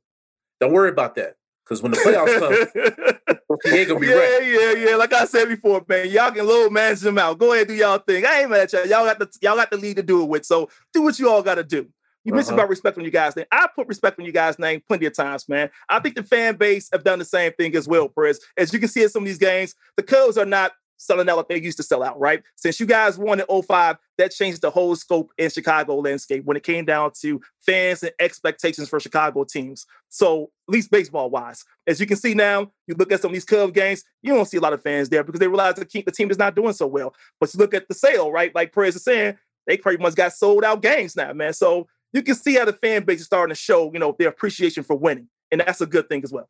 don't 0.61 0.75
worry 0.75 0.91
about 0.91 1.15
that." 1.15 1.37
Because 1.65 1.83
when 1.83 1.93
the 1.93 1.97
playoffs 1.97 2.39
come, 2.39 3.73
ain't 3.73 3.89
gonna 3.89 3.99
be 3.99 4.09
yeah, 4.09 4.15
ready. 4.17 4.47
Yeah, 4.49 4.91
yeah, 4.91 4.97
Like 4.97 5.15
I 5.15 5.25
said 5.25 5.49
before, 5.49 5.83
man, 5.89 6.11
y'all 6.11 6.31
can 6.31 6.47
low 6.47 6.69
manage 6.69 7.01
them 7.01 7.17
out. 7.17 7.39
Go 7.39 7.55
ahead, 7.55 7.69
do 7.69 7.75
y'all 7.75 7.97
thing. 7.97 8.27
I 8.27 8.43
ain't 8.43 8.51
mad 8.51 8.61
at 8.61 8.73
y'all. 8.75 8.87
Y'all 8.87 9.07
got 9.07 9.19
the 9.19 9.31
y'all 9.41 9.57
got 9.57 9.71
the 9.71 9.79
lead 9.79 9.97
to 9.97 10.03
do 10.03 10.23
it 10.23 10.29
with. 10.29 10.45
So 10.45 10.69
do 10.93 11.05
what 11.05 11.19
you 11.19 11.31
all 11.31 11.43
got 11.43 11.55
to 11.55 11.65
do. 11.65 11.89
You 12.27 12.33
uh-huh. 12.33 12.39
mentioned 12.39 12.59
about 12.59 12.69
respect 12.69 12.99
on 12.99 13.05
you 13.05 13.11
guys' 13.13 13.37
name. 13.37 13.47
I 13.53 13.69
put 13.73 13.87
respect 13.87 14.19
on 14.19 14.27
you 14.27 14.33
guys' 14.33 14.59
name 14.59 14.83
plenty 14.89 15.07
of 15.07 15.15
times, 15.15 15.49
man. 15.49 15.71
I 15.89 16.01
think 16.01 16.17
the 16.17 16.25
fan 16.25 16.57
base 16.57 16.89
have 16.93 17.05
done 17.05 17.21
the 17.21 17.25
same 17.25 17.53
thing 17.53 17.77
as 17.77 17.87
well, 17.87 18.09
Perez. 18.09 18.41
As 18.57 18.73
you 18.73 18.81
can 18.81 18.89
see 18.89 19.05
in 19.05 19.09
some 19.09 19.23
of 19.23 19.27
these 19.29 19.39
games, 19.39 19.77
the 19.97 20.03
Cubs 20.03 20.37
are 20.37 20.45
not 20.45 20.73
selling 20.97 21.29
out 21.29 21.37
like 21.37 21.47
they 21.47 21.61
used 21.61 21.77
to 21.77 21.85
sell 21.85 22.03
out, 22.03 22.19
right? 22.19 22.43
Since 22.57 22.81
you 22.81 22.87
guys 22.87 23.17
won 23.17 23.39
in 23.39 23.63
05, 23.63 23.97
that 24.19 24.33
changed 24.33 24.61
the 24.61 24.71
whole 24.71 24.97
scope 24.97 25.31
in 25.39 25.51
Chicago 25.51 25.97
landscape 25.99 26.45
when 26.45 26.57
it 26.57 26.65
came 26.65 26.85
down 26.85 27.13
to 27.21 27.41
fans 27.61 28.03
and 28.03 28.13
expectations 28.19 28.89
for 28.89 28.99
Chicago 28.99 29.45
teams. 29.45 29.87
So, 30.09 30.51
at 30.69 30.73
least 30.73 30.91
baseball 30.91 31.31
wise, 31.31 31.65
as 31.87 32.01
you 32.01 32.07
can 32.07 32.17
see 32.17 32.35
now, 32.35 32.73
you 32.89 32.97
look 32.99 33.13
at 33.13 33.21
some 33.21 33.29
of 33.29 33.35
these 33.35 33.45
Cubs 33.45 33.73
games, 33.73 34.03
you 34.23 34.35
don't 34.35 34.47
see 34.47 34.57
a 34.57 34.61
lot 34.61 34.73
of 34.73 34.83
fans 34.83 35.09
there 35.11 35.23
because 35.23 35.39
they 35.39 35.47
realize 35.47 35.77
the, 35.77 36.03
the 36.05 36.11
team 36.11 36.29
is 36.33 36.39
not 36.39 36.57
doing 36.57 36.73
so 36.73 36.89
well. 36.89 37.15
But 37.39 37.55
you 37.55 37.59
look 37.59 37.75
at 37.75 37.87
the 37.87 37.95
sale, 37.95 38.33
right? 38.33 38.53
Like 38.53 38.75
Perez 38.75 38.97
is 38.97 39.05
saying, 39.05 39.37
they 39.67 39.77
pretty 39.77 40.03
much 40.03 40.15
got 40.15 40.33
sold 40.33 40.65
out 40.65 40.83
games 40.83 41.17
now, 41.17 41.33
man. 41.33 41.53
So 41.53 41.89
you 42.17 42.23
can 42.23 42.35
see 42.35 42.55
how 42.55 42.65
the 42.65 42.73
fan 42.73 43.05
base 43.05 43.21
is 43.21 43.27
starting 43.27 43.55
to 43.55 43.61
show, 43.61 43.93
you 43.93 43.99
know, 43.99 44.17
their 44.19 44.29
appreciation 44.29 44.83
for 44.83 44.97
winning. 44.97 45.29
And 45.53 45.61
that's 45.61 45.81
a 45.81 45.87
good 45.87 46.09
thing 46.09 46.25
as 46.25 46.33
well. 46.33 46.49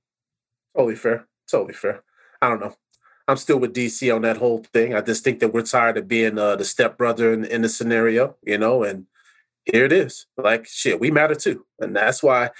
Totally 0.76 0.94
fair. 0.94 1.26
Totally 1.50 1.74
fair. 1.74 2.02
I 2.40 2.48
don't 2.48 2.60
know. 2.60 2.74
I'm 3.28 3.36
still 3.36 3.58
with 3.58 3.74
DC 3.74 4.14
on 4.14 4.22
that 4.22 4.36
whole 4.36 4.62
thing. 4.72 4.94
I 4.94 5.00
just 5.00 5.24
think 5.24 5.40
that 5.40 5.52
we're 5.52 5.62
tired 5.62 5.98
of 5.98 6.06
being 6.06 6.38
uh, 6.38 6.54
the 6.54 6.64
stepbrother 6.64 7.32
in, 7.32 7.44
in 7.44 7.62
the 7.62 7.68
scenario, 7.68 8.36
you 8.42 8.56
know, 8.56 8.84
and 8.84 9.06
here 9.64 9.84
it 9.84 9.92
is. 9.92 10.26
Like, 10.36 10.66
shit, 10.66 11.00
we 11.00 11.10
matter 11.10 11.34
too. 11.34 11.66
And 11.80 11.96
that's 11.96 12.22
why 12.22 12.50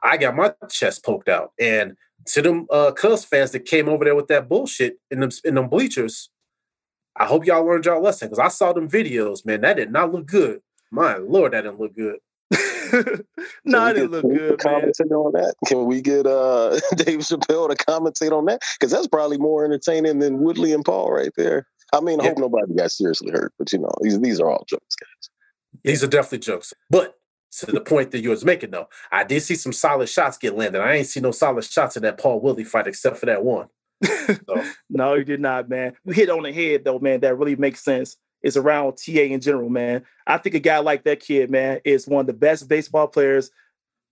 I 0.00 0.16
got 0.16 0.36
my 0.36 0.54
chest 0.70 1.04
poked 1.04 1.28
out. 1.28 1.52
And 1.58 1.96
to 2.26 2.42
them 2.42 2.66
uh, 2.70 2.92
Cubs 2.92 3.24
fans 3.24 3.50
that 3.50 3.64
came 3.64 3.88
over 3.88 4.04
there 4.04 4.14
with 4.14 4.28
that 4.28 4.48
bullshit 4.48 4.98
in 5.10 5.18
them, 5.18 5.30
in 5.44 5.56
them 5.56 5.68
bleachers, 5.68 6.30
I 7.16 7.26
hope 7.26 7.44
y'all 7.44 7.66
learned 7.66 7.86
y'all 7.86 8.00
lesson 8.00 8.28
because 8.28 8.38
I 8.38 8.48
saw 8.48 8.72
them 8.72 8.88
videos, 8.88 9.44
man. 9.44 9.62
That 9.62 9.76
did 9.76 9.90
not 9.90 10.12
look 10.12 10.26
good. 10.26 10.60
My 10.92 11.16
lord, 11.16 11.52
that 11.52 11.62
didn't 11.62 11.80
look 11.80 11.96
good. 11.96 12.18
No, 13.64 13.86
it 13.86 13.94
didn't 13.94 14.10
look 14.10 14.22
good. 14.22 14.58
Commentate 14.58 15.10
man. 15.10 15.16
on 15.16 15.32
that. 15.32 15.54
Can 15.66 15.86
we 15.86 16.00
get 16.00 16.26
uh 16.26 16.70
Dave 16.96 17.20
Chappelle 17.20 17.68
to 17.68 17.76
commentate 17.76 18.32
on 18.32 18.44
that? 18.46 18.60
Because 18.78 18.92
that's 18.92 19.06
probably 19.06 19.38
more 19.38 19.64
entertaining 19.64 20.18
than 20.18 20.40
Woodley 20.40 20.72
and 20.72 20.84
Paul 20.84 21.12
right 21.12 21.32
there. 21.36 21.66
I 21.92 22.00
mean, 22.00 22.20
I 22.20 22.24
yeah. 22.24 22.30
hope 22.30 22.38
nobody 22.38 22.74
got 22.74 22.90
seriously 22.90 23.30
hurt, 23.32 23.52
but 23.58 23.72
you 23.72 23.78
know, 23.78 23.92
these 24.00 24.18
these 24.20 24.40
are 24.40 24.50
all 24.50 24.64
jokes, 24.68 24.96
guys. 24.96 25.30
These 25.84 26.04
are 26.04 26.08
definitely 26.08 26.38
jokes. 26.38 26.72
But 26.90 27.16
to 27.58 27.66
the 27.66 27.80
point 27.80 28.12
that 28.12 28.22
you 28.22 28.30
was 28.30 28.44
making, 28.44 28.70
though, 28.70 28.88
I 29.10 29.24
did 29.24 29.42
see 29.42 29.56
some 29.56 29.72
solid 29.72 30.08
shots 30.08 30.38
get 30.38 30.56
landed. 30.56 30.80
I 30.80 30.94
ain't 30.94 31.06
see 31.06 31.20
no 31.20 31.32
solid 31.32 31.64
shots 31.64 31.96
in 31.96 32.02
that 32.02 32.18
Paul 32.18 32.40
Woodley 32.40 32.64
fight 32.64 32.86
except 32.86 33.18
for 33.18 33.26
that 33.26 33.44
one. 33.44 33.68
So. 34.46 34.64
no, 34.88 35.14
you 35.14 35.24
did 35.24 35.40
not, 35.40 35.68
man. 35.68 35.94
You 36.04 36.12
hit 36.12 36.30
on 36.30 36.44
the 36.44 36.52
head 36.52 36.84
though, 36.84 36.98
man. 36.98 37.20
That 37.20 37.36
really 37.36 37.56
makes 37.56 37.84
sense 37.84 38.16
is 38.42 38.56
around 38.56 38.96
TA 38.96 39.22
in 39.22 39.40
general, 39.40 39.68
man. 39.68 40.04
I 40.26 40.38
think 40.38 40.54
a 40.54 40.60
guy 40.60 40.78
like 40.78 41.04
that 41.04 41.20
kid, 41.20 41.50
man, 41.50 41.80
is 41.84 42.06
one 42.06 42.22
of 42.22 42.26
the 42.26 42.32
best 42.32 42.68
baseball 42.68 43.08
players 43.08 43.50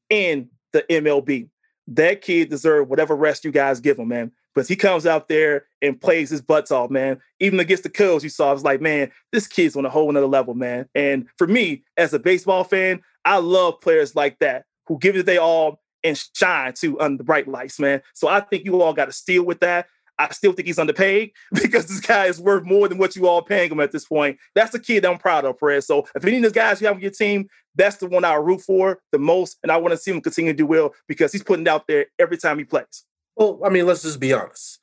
in 0.09 0.49
the 0.73 0.85
MLB. 0.91 1.49
That 1.89 2.23
kid 2.23 2.51
deserves 2.51 2.89
whatever 2.89 3.17
rest 3.17 3.45
you 3.45 3.51
guys 3.51 3.81
give 3.81 3.99
him, 3.99 4.09
man. 4.09 4.33
Because 4.55 4.69
he 4.69 4.75
comes 4.75 5.07
out 5.07 5.29
there 5.29 5.67
and 5.81 6.01
plays 6.01 6.29
his 6.29 6.43
butts 6.43 6.73
off, 6.73 6.91
man. 6.91 7.21
Even 7.39 7.61
against 7.61 7.85
the 7.85 7.89
Cubs, 7.89 8.25
you 8.25 8.31
saw, 8.31 8.51
I 8.51 8.53
was 8.53 8.65
like, 8.65 8.81
man, 8.81 9.13
this 9.33 9.47
kid's 9.47 9.77
on 9.77 9.87
a 9.87 9.91
whole 9.91 10.11
nother 10.11 10.27
level, 10.27 10.55
man. 10.55 10.89
And 10.95 11.29
for 11.39 11.47
me, 11.47 11.85
as 11.97 12.13
a 12.13 12.19
baseball 12.19 12.65
fan, 12.65 13.01
I 13.25 13.39
love 13.39 13.81
players 13.81 14.17
like 14.17 14.39
that 14.41 14.65
who 14.87 14.99
give 14.99 15.15
it 15.17 15.27
they 15.27 15.39
all 15.39 15.81
and 16.03 16.21
shine 16.35 16.73
too 16.73 16.99
under 17.01 17.19
the 17.19 17.25
bright 17.25 17.47
lights, 17.47 17.79
man. 17.79 18.03
So 18.15 18.29
I 18.29 18.41
think 18.41 18.65
you 18.65 18.81
all 18.83 18.93
got 18.93 19.07
to 19.07 19.13
steal 19.13 19.45
with 19.45 19.61
that. 19.61 19.87
I 20.21 20.33
still 20.33 20.53
think 20.53 20.67
he's 20.67 20.79
underpaid 20.79 21.33
because 21.63 21.87
this 21.87 22.01
guy 22.01 22.27
is 22.27 22.41
worth 22.41 22.65
more 22.65 22.89
than 22.89 22.99
what 22.99 23.17
you 23.17 23.27
all 23.27 23.43
paying 23.43 23.73
him 23.73 23.81
at 23.81 23.93
this 23.93 24.05
point. 24.05 24.39
That's 24.55 24.73
the 24.73 24.79
kid 24.79 25.05
that 25.05 25.11
I'm 25.11 25.19
proud 25.19 25.45
of, 25.45 25.59
Perez. 25.59 25.87
So 25.87 26.07
if 26.15 26.25
any 26.25 26.37
of 26.37 26.43
those 26.43 26.53
guys 26.53 26.81
you 26.81 26.87
have 26.87 26.97
on 26.97 27.03
your 27.03 27.11
team, 27.11 27.49
that's 27.75 27.97
the 27.97 28.07
one 28.07 28.25
I 28.25 28.35
root 28.35 28.61
for 28.61 29.01
the 29.13 29.19
most, 29.19 29.59
and 29.63 29.73
I 29.73 29.77
want 29.79 29.93
to 29.93 29.97
see 29.99 30.11
him 30.11 30.21
continue 30.21 30.53
to 30.53 30.57
do 30.57 30.67
well 30.67 30.93
because 31.09 31.33
he's 31.33 31.43
putting 31.43 31.67
it 31.67 31.69
out 31.69 31.87
there 31.87 32.07
every 32.19 32.37
time 32.37 32.59
he 32.59 32.65
plays. 32.65 33.05
Well, 33.37 33.61
I 33.65 33.71
mean, 33.71 33.87
let's 33.87 34.03
just 34.03 34.21
be 34.21 34.33
honest. 34.33 34.81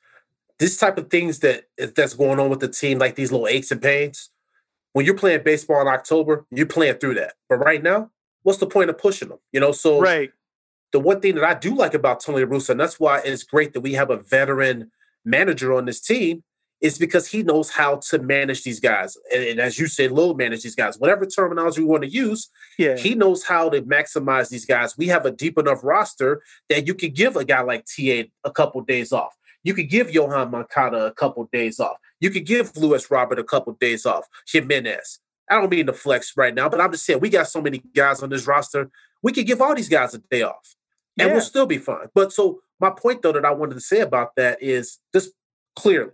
This 0.58 0.76
type 0.76 0.98
of 0.98 1.10
things 1.10 1.38
that 1.40 1.64
that's 1.94 2.14
going 2.14 2.40
on 2.40 2.50
with 2.50 2.60
the 2.60 2.68
team, 2.68 2.98
like 2.98 3.14
these 3.14 3.30
little 3.30 3.46
aches 3.46 3.70
and 3.70 3.80
pains, 3.80 4.30
when 4.92 5.06
you're 5.06 5.14
playing 5.14 5.44
baseball 5.44 5.80
in 5.80 5.86
October, 5.86 6.46
you're 6.50 6.66
playing 6.66 6.94
through 6.94 7.14
that. 7.14 7.34
But 7.48 7.58
right 7.58 7.82
now, 7.82 8.10
what's 8.42 8.58
the 8.58 8.66
point 8.66 8.90
of 8.90 8.98
pushing 8.98 9.28
them? 9.28 9.38
You 9.52 9.60
know, 9.60 9.70
so 9.70 10.00
right. 10.00 10.32
The 10.90 10.98
one 10.98 11.20
thing 11.20 11.34
that 11.34 11.44
I 11.44 11.52
do 11.52 11.74
like 11.74 11.92
about 11.92 12.20
Tony 12.20 12.44
Russo, 12.44 12.72
and 12.72 12.80
that's 12.80 12.98
why 12.98 13.20
it's 13.22 13.42
great 13.42 13.74
that 13.74 13.82
we 13.82 13.92
have 13.92 14.08
a 14.08 14.16
veteran 14.16 14.90
manager 15.28 15.74
on 15.74 15.84
this 15.84 16.00
team 16.00 16.42
is 16.80 16.96
because 16.96 17.26
he 17.26 17.42
knows 17.42 17.70
how 17.70 17.96
to 17.96 18.18
manage 18.20 18.62
these 18.62 18.78
guys. 18.78 19.16
And, 19.34 19.42
and, 19.42 19.60
as 19.60 19.78
you 19.78 19.88
said, 19.88 20.12
load 20.12 20.38
manage 20.38 20.62
these 20.62 20.76
guys. 20.76 20.98
Whatever 20.98 21.26
terminology 21.26 21.80
we 21.80 21.86
want 21.86 22.04
to 22.04 22.10
use, 22.10 22.50
yeah. 22.78 22.96
he 22.96 23.14
knows 23.14 23.44
how 23.44 23.68
to 23.70 23.82
maximize 23.82 24.48
these 24.48 24.64
guys. 24.64 24.96
We 24.96 25.08
have 25.08 25.26
a 25.26 25.32
deep 25.32 25.58
enough 25.58 25.80
roster 25.82 26.42
that 26.68 26.86
you 26.86 26.94
could 26.94 27.14
give 27.14 27.36
a 27.36 27.44
guy 27.44 27.62
like 27.62 27.84
TA 27.84 28.24
a 28.44 28.52
couple 28.52 28.80
days 28.82 29.12
off. 29.12 29.34
You 29.64 29.74
could 29.74 29.90
give 29.90 30.08
Yoán 30.08 30.50
Moncada 30.50 31.06
a 31.06 31.12
couple 31.12 31.48
days 31.52 31.80
off. 31.80 31.96
You 32.20 32.30
could 32.30 32.46
give 32.46 32.76
Luis 32.76 33.10
Robert 33.10 33.38
a 33.38 33.44
couple 33.44 33.72
days 33.74 34.06
off. 34.06 34.26
Jimenez. 34.46 35.18
I 35.50 35.54
don't 35.56 35.70
mean 35.70 35.86
to 35.86 35.92
flex 35.92 36.36
right 36.36 36.54
now, 36.54 36.68
but 36.68 36.80
I'm 36.80 36.92
just 36.92 37.06
saying 37.06 37.20
we 37.20 37.30
got 37.30 37.48
so 37.48 37.60
many 37.60 37.82
guys 37.94 38.22
on 38.22 38.30
this 38.30 38.46
roster. 38.46 38.90
We 39.22 39.32
could 39.32 39.46
give 39.46 39.60
all 39.60 39.74
these 39.74 39.88
guys 39.88 40.14
a 40.14 40.18
day 40.18 40.42
off, 40.42 40.76
and 41.18 41.28
Yeah. 41.28 41.32
we'll 41.32 41.42
still 41.42 41.66
be 41.66 41.78
fine. 41.78 42.08
But 42.14 42.32
so 42.32 42.60
my 42.80 42.90
point 42.90 43.22
though 43.22 43.32
that 43.32 43.44
I 43.44 43.50
wanted 43.52 43.74
to 43.74 43.80
say 43.80 44.00
about 44.00 44.36
that 44.36 44.62
is 44.62 44.98
just 45.14 45.30
clearly 45.76 46.12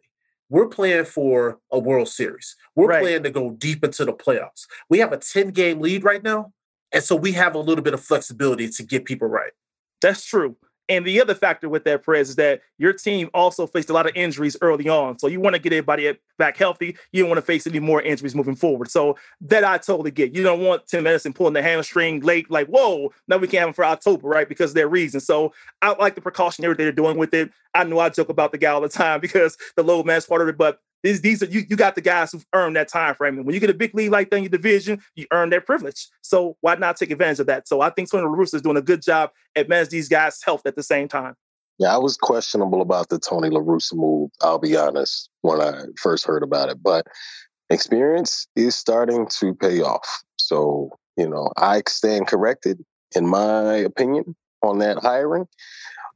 we're 0.50 0.68
playing 0.68 1.04
for 1.06 1.58
a 1.72 1.78
World 1.78 2.08
Series. 2.08 2.54
We're 2.76 2.86
Right. 2.88 3.02
playing 3.02 3.22
to 3.24 3.30
go 3.30 3.50
deep 3.50 3.82
into 3.82 4.04
the 4.04 4.12
playoffs. 4.12 4.66
We 4.90 4.98
have 4.98 5.12
a 5.12 5.16
10 5.16 5.48
game 5.48 5.80
lead 5.80 6.04
right 6.04 6.22
now. 6.22 6.52
And 6.92 7.02
so 7.02 7.16
we 7.16 7.32
have 7.32 7.54
a 7.54 7.58
little 7.58 7.82
bit 7.82 7.94
of 7.94 8.00
flexibility 8.00 8.68
to 8.68 8.82
get 8.84 9.04
people 9.04 9.26
right. 9.26 9.52
That's 10.00 10.24
true. 10.24 10.56
And 10.88 11.06
the 11.06 11.20
other 11.20 11.34
factor 11.34 11.68
with 11.68 11.84
that, 11.84 12.02
Prez, 12.02 12.30
is 12.30 12.36
that 12.36 12.60
your 12.76 12.92
team 12.92 13.30
also 13.32 13.66
faced 13.66 13.88
a 13.88 13.94
lot 13.94 14.06
of 14.06 14.14
injuries 14.14 14.56
early 14.60 14.88
on. 14.88 15.18
So 15.18 15.28
you 15.28 15.40
want 15.40 15.54
to 15.54 15.60
get 15.60 15.72
everybody 15.72 16.14
back 16.38 16.56
healthy. 16.56 16.96
You 17.12 17.22
don't 17.22 17.30
want 17.30 17.38
to 17.38 17.42
face 17.42 17.66
any 17.66 17.78
more 17.80 18.02
injuries 18.02 18.34
moving 18.34 18.54
forward. 18.54 18.90
So 18.90 19.16
that 19.42 19.64
I 19.64 19.78
totally 19.78 20.10
get. 20.10 20.34
You 20.34 20.42
don't 20.42 20.60
want 20.60 20.86
Tim 20.86 21.06
Anderson 21.06 21.32
pulling 21.32 21.54
the 21.54 21.62
hamstring 21.62 22.20
late, 22.20 22.50
like, 22.50 22.66
whoa, 22.66 23.12
now 23.28 23.38
we 23.38 23.48
can't 23.48 23.60
have 23.60 23.68
him 23.68 23.74
for 23.74 23.84
October, 23.84 24.28
right? 24.28 24.48
Because 24.48 24.72
of 24.72 24.74
their 24.74 24.88
reason. 24.88 25.20
So 25.20 25.54
I 25.80 25.94
like 25.94 26.16
the 26.16 26.20
precautionary 26.20 26.74
they're 26.74 26.92
doing 26.92 27.16
with 27.16 27.32
it. 27.32 27.50
I 27.74 27.84
know 27.84 27.98
I 27.98 28.10
joke 28.10 28.28
about 28.28 28.52
the 28.52 28.58
guy 28.58 28.70
all 28.70 28.80
the 28.82 28.88
time 28.88 29.20
because 29.22 29.56
the 29.76 29.82
low 29.82 30.02
man's 30.02 30.26
part 30.26 30.42
of 30.42 30.48
it, 30.48 30.58
but 30.58 30.80
these, 31.04 31.20
these 31.20 31.42
are 31.42 31.46
you, 31.46 31.64
you 31.68 31.76
got 31.76 31.94
the 31.94 32.00
guys 32.00 32.32
who've 32.32 32.46
earned 32.54 32.76
that 32.76 32.88
time 32.88 33.14
frame. 33.14 33.36
And 33.36 33.44
when 33.44 33.54
you 33.54 33.60
get 33.60 33.68
a 33.68 33.74
big 33.74 33.94
lead 33.94 34.08
like 34.08 34.30
that 34.30 34.36
in 34.38 34.42
your 34.42 34.50
division, 34.50 35.02
you 35.14 35.26
earn 35.32 35.50
that 35.50 35.66
privilege. 35.66 36.08
So 36.22 36.56
why 36.62 36.74
not 36.76 36.96
take 36.96 37.10
advantage 37.10 37.40
of 37.40 37.46
that? 37.46 37.68
So 37.68 37.82
I 37.82 37.90
think 37.90 38.10
Tony 38.10 38.24
La 38.24 38.34
Russa 38.34 38.54
is 38.54 38.62
doing 38.62 38.78
a 38.78 38.82
good 38.82 39.02
job 39.02 39.30
at 39.54 39.68
managing 39.68 39.98
these 39.98 40.08
guys' 40.08 40.42
health 40.42 40.62
at 40.64 40.76
the 40.76 40.82
same 40.82 41.06
time. 41.06 41.34
Yeah, 41.78 41.94
I 41.94 41.98
was 41.98 42.16
questionable 42.16 42.80
about 42.80 43.10
the 43.10 43.18
Tony 43.18 43.50
La 43.50 43.60
Russa 43.60 43.94
move, 43.94 44.30
I'll 44.40 44.58
be 44.58 44.76
honest, 44.76 45.28
when 45.42 45.60
I 45.60 45.82
first 46.00 46.24
heard 46.24 46.42
about 46.42 46.70
it. 46.70 46.82
But 46.82 47.06
experience 47.68 48.46
is 48.56 48.74
starting 48.74 49.28
to 49.40 49.54
pay 49.54 49.82
off. 49.82 50.22
So, 50.38 50.90
you 51.18 51.28
know, 51.28 51.50
I 51.58 51.82
stand 51.86 52.28
corrected 52.28 52.82
in 53.14 53.26
my 53.26 53.74
opinion 53.74 54.34
on 54.62 54.78
that 54.78 54.98
hiring. 54.98 55.46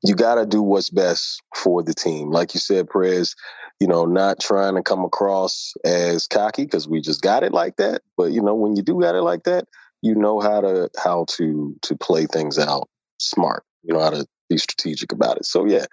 You 0.02 0.14
got 0.14 0.36
to 0.36 0.46
do 0.46 0.62
what's 0.62 0.90
best 0.90 1.42
for 1.54 1.82
the 1.82 1.92
team. 1.92 2.30
Like 2.30 2.54
you 2.54 2.60
said, 2.60 2.88
Perez, 2.88 3.34
you 3.80 3.86
know, 3.86 4.04
not 4.04 4.40
trying 4.40 4.74
to 4.74 4.82
come 4.82 5.04
across 5.04 5.74
as 5.84 6.26
cocky 6.26 6.64
because 6.64 6.88
we 6.88 7.00
just 7.00 7.22
got 7.22 7.42
it 7.42 7.52
like 7.52 7.76
that. 7.76 8.02
But, 8.16 8.32
you 8.32 8.42
know, 8.42 8.54
when 8.54 8.76
you 8.76 8.82
do 8.82 9.00
got 9.00 9.14
it 9.14 9.22
like 9.22 9.44
that, 9.44 9.66
you 10.02 10.14
know 10.14 10.40
how 10.40 10.60
to 10.60 10.90
how 10.96 11.24
to 11.30 11.76
to 11.82 11.96
play 11.96 12.26
things 12.26 12.58
out 12.58 12.88
smart. 13.18 13.64
You 13.82 13.94
know 13.94 14.00
how 14.00 14.10
to 14.10 14.26
be 14.48 14.58
strategic 14.58 15.12
about 15.12 15.38
it. 15.38 15.44
So 15.44 15.66
yeah, 15.66 15.86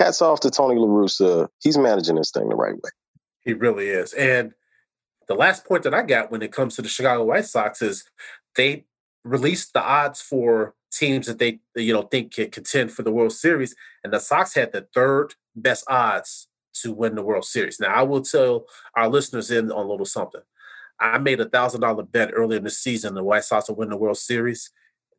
hats 0.00 0.22
off 0.22 0.40
to 0.40 0.50
Tony 0.50 0.78
La 0.78 0.86
Russa. 0.86 1.48
He's 1.62 1.78
managing 1.78 2.16
this 2.16 2.30
thing 2.30 2.48
the 2.48 2.56
right 2.56 2.74
way. 2.74 2.90
He 3.40 3.54
really 3.54 3.88
is. 3.88 4.12
And 4.12 4.52
the 5.26 5.34
last 5.34 5.64
point 5.64 5.84
that 5.84 5.94
I 5.94 6.02
got 6.02 6.30
when 6.30 6.42
it 6.42 6.52
comes 6.52 6.76
to 6.76 6.82
the 6.82 6.88
Chicago 6.88 7.24
White 7.24 7.46
Sox 7.46 7.82
is 7.82 8.04
they 8.56 8.84
released 9.24 9.72
the 9.72 9.82
odds 9.82 10.20
for 10.20 10.74
teams 10.90 11.26
that 11.26 11.38
they 11.38 11.60
you 11.76 11.92
know 11.92 12.02
think 12.02 12.34
can 12.34 12.50
contend 12.50 12.92
for 12.92 13.02
the 13.02 13.12
World 13.12 13.32
Series, 13.32 13.74
and 14.04 14.12
the 14.12 14.18
Sox 14.18 14.54
had 14.54 14.72
the 14.72 14.86
third 14.94 15.34
best 15.56 15.84
odds 15.88 16.47
to 16.82 16.92
win 16.92 17.14
the 17.14 17.22
World 17.22 17.44
Series. 17.44 17.80
Now 17.80 17.94
I 17.94 18.02
will 18.02 18.22
tell 18.22 18.66
our 18.96 19.08
listeners 19.08 19.50
in 19.50 19.70
on 19.70 19.86
a 19.86 19.88
little 19.90 20.06
something. 20.06 20.42
I 21.00 21.18
made 21.18 21.40
a 21.40 21.48
thousand 21.48 21.80
dollar 21.82 22.02
bet 22.02 22.32
earlier 22.34 22.58
in 22.58 22.64
the 22.64 22.70
season 22.70 23.14
the 23.14 23.22
White 23.22 23.44
Sox 23.44 23.68
will 23.68 23.76
win 23.76 23.90
the 23.90 23.96
World 23.96 24.18
Series. 24.18 24.70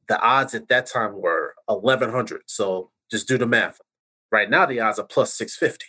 The 0.08 0.20
odds 0.20 0.54
at 0.56 0.68
that 0.70 0.88
time 0.88 1.14
were 1.22 1.54
eleven 1.70 2.10
hundred. 2.10 2.42
So 2.48 2.92
just 3.12 3.28
do 3.28 3.38
the 3.38 3.46
math. 3.46 3.80
Right 4.32 4.50
now 4.50 4.66
the 4.66 4.80
odds 4.80 5.00
are 5.00 5.06
plus 5.06 5.34
six 5.34 5.56
fifty. 5.56 5.88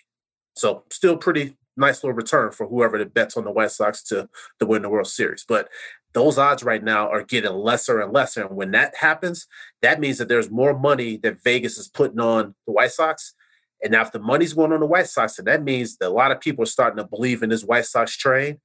So 0.56 0.84
still 0.90 1.16
pretty 1.16 1.56
nice 1.76 2.02
little 2.04 2.16
return 2.16 2.52
for 2.52 2.66
whoever 2.66 2.98
that 2.98 3.14
bets 3.14 3.36
on 3.36 3.44
the 3.44 3.50
White 3.50 3.70
Sox 3.72 4.02
to 4.04 4.28
to 4.58 4.66
win 4.66 4.82
the 4.82 4.88
World 4.88 5.06
Series. 5.08 5.44
But 5.46 5.68
those 6.12 6.38
odds 6.38 6.62
right 6.64 6.82
now 6.82 7.08
are 7.08 7.22
getting 7.22 7.52
lesser 7.52 8.00
and 8.00 8.12
lesser. 8.12 8.44
And 8.44 8.56
when 8.56 8.72
that 8.72 8.96
happens, 8.96 9.46
that 9.80 10.00
means 10.00 10.18
that 10.18 10.28
there's 10.28 10.50
more 10.50 10.76
money 10.76 11.16
that 11.18 11.42
Vegas 11.42 11.78
is 11.78 11.88
putting 11.88 12.20
on 12.20 12.54
the 12.66 12.72
White 12.72 12.90
Sox. 12.90 13.34
And 13.82 13.92
now 13.92 14.02
if 14.02 14.12
the 14.12 14.18
money's 14.18 14.52
going 14.52 14.72
on 14.72 14.80
the 14.80 14.86
White 14.86 15.08
Sox, 15.08 15.36
then 15.36 15.46
that 15.46 15.62
means 15.62 15.96
that 15.96 16.08
a 16.08 16.10
lot 16.10 16.32
of 16.32 16.40
people 16.40 16.62
are 16.62 16.66
starting 16.66 16.98
to 16.98 17.08
believe 17.08 17.42
in 17.42 17.50
this 17.50 17.64
White 17.64 17.86
Sox 17.86 18.16
train. 18.16 18.60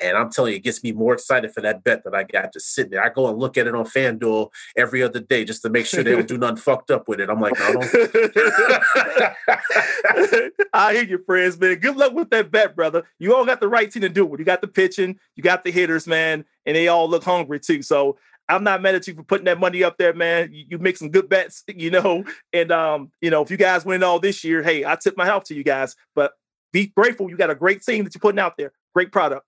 And 0.00 0.16
I'm 0.16 0.30
telling 0.30 0.52
you, 0.52 0.56
it 0.56 0.64
gets 0.64 0.82
me 0.82 0.92
more 0.92 1.14
excited 1.14 1.52
for 1.52 1.60
that 1.60 1.84
bet 1.84 2.02
that 2.04 2.14
I 2.14 2.24
got 2.24 2.52
just 2.52 2.74
sitting 2.74 2.90
there. 2.90 3.04
I 3.04 3.10
go 3.10 3.28
and 3.28 3.38
look 3.38 3.56
at 3.56 3.66
it 3.66 3.74
on 3.74 3.84
FanDuel 3.84 4.48
every 4.76 5.02
other 5.02 5.20
day 5.20 5.44
just 5.44 5.62
to 5.62 5.70
make 5.70 5.86
sure 5.86 6.02
they 6.02 6.12
don't 6.12 6.26
do 6.26 6.38
nothing 6.38 6.56
fucked 6.56 6.90
up 6.90 7.06
with 7.06 7.20
it. 7.20 7.30
I'm 7.30 7.40
like, 7.40 7.54
no, 7.58 7.74
don't. 7.74 7.84
I 10.72 10.94
hear 10.94 11.04
you, 11.04 11.22
friends, 11.24 11.60
man. 11.60 11.76
Good 11.76 11.96
luck 11.96 12.14
with 12.14 12.30
that 12.30 12.50
bet, 12.50 12.74
brother. 12.74 13.04
You 13.18 13.36
all 13.36 13.44
got 13.44 13.60
the 13.60 13.68
right 13.68 13.90
team 13.90 14.02
to 14.02 14.08
do 14.08 14.34
it. 14.34 14.40
You 14.40 14.44
got 14.44 14.60
the 14.60 14.68
pitching, 14.68 15.18
you 15.36 15.42
got 15.42 15.62
the 15.62 15.70
hitters, 15.70 16.06
man, 16.06 16.44
and 16.66 16.74
they 16.74 16.88
all 16.88 17.08
look 17.08 17.22
hungry 17.22 17.60
too. 17.60 17.82
So 17.82 18.16
I'm 18.48 18.64
not 18.64 18.82
mad 18.82 18.94
at 18.94 19.06
you 19.06 19.14
for 19.14 19.22
putting 19.22 19.44
that 19.46 19.60
money 19.60 19.82
up 19.84 19.96
there, 19.98 20.12
man. 20.12 20.50
You, 20.52 20.64
you 20.70 20.78
make 20.78 20.96
some 20.96 21.10
good 21.10 21.28
bets, 21.28 21.64
you 21.68 21.90
know. 21.90 22.24
And 22.52 22.70
um, 22.72 23.10
you 23.20 23.30
know, 23.30 23.42
if 23.42 23.50
you 23.50 23.56
guys 23.56 23.84
win 23.84 24.02
all 24.02 24.18
this 24.18 24.44
year, 24.44 24.62
hey, 24.62 24.84
I 24.84 24.96
tip 24.96 25.16
my 25.16 25.24
help 25.24 25.44
to 25.44 25.54
you 25.54 25.64
guys. 25.64 25.94
But 26.14 26.32
be 26.72 26.86
grateful. 26.86 27.30
You 27.30 27.36
got 27.36 27.50
a 27.50 27.54
great 27.54 27.82
team 27.82 28.04
that 28.04 28.14
you're 28.14 28.20
putting 28.20 28.38
out 28.38 28.56
there. 28.56 28.72
Great 28.94 29.12
product. 29.12 29.46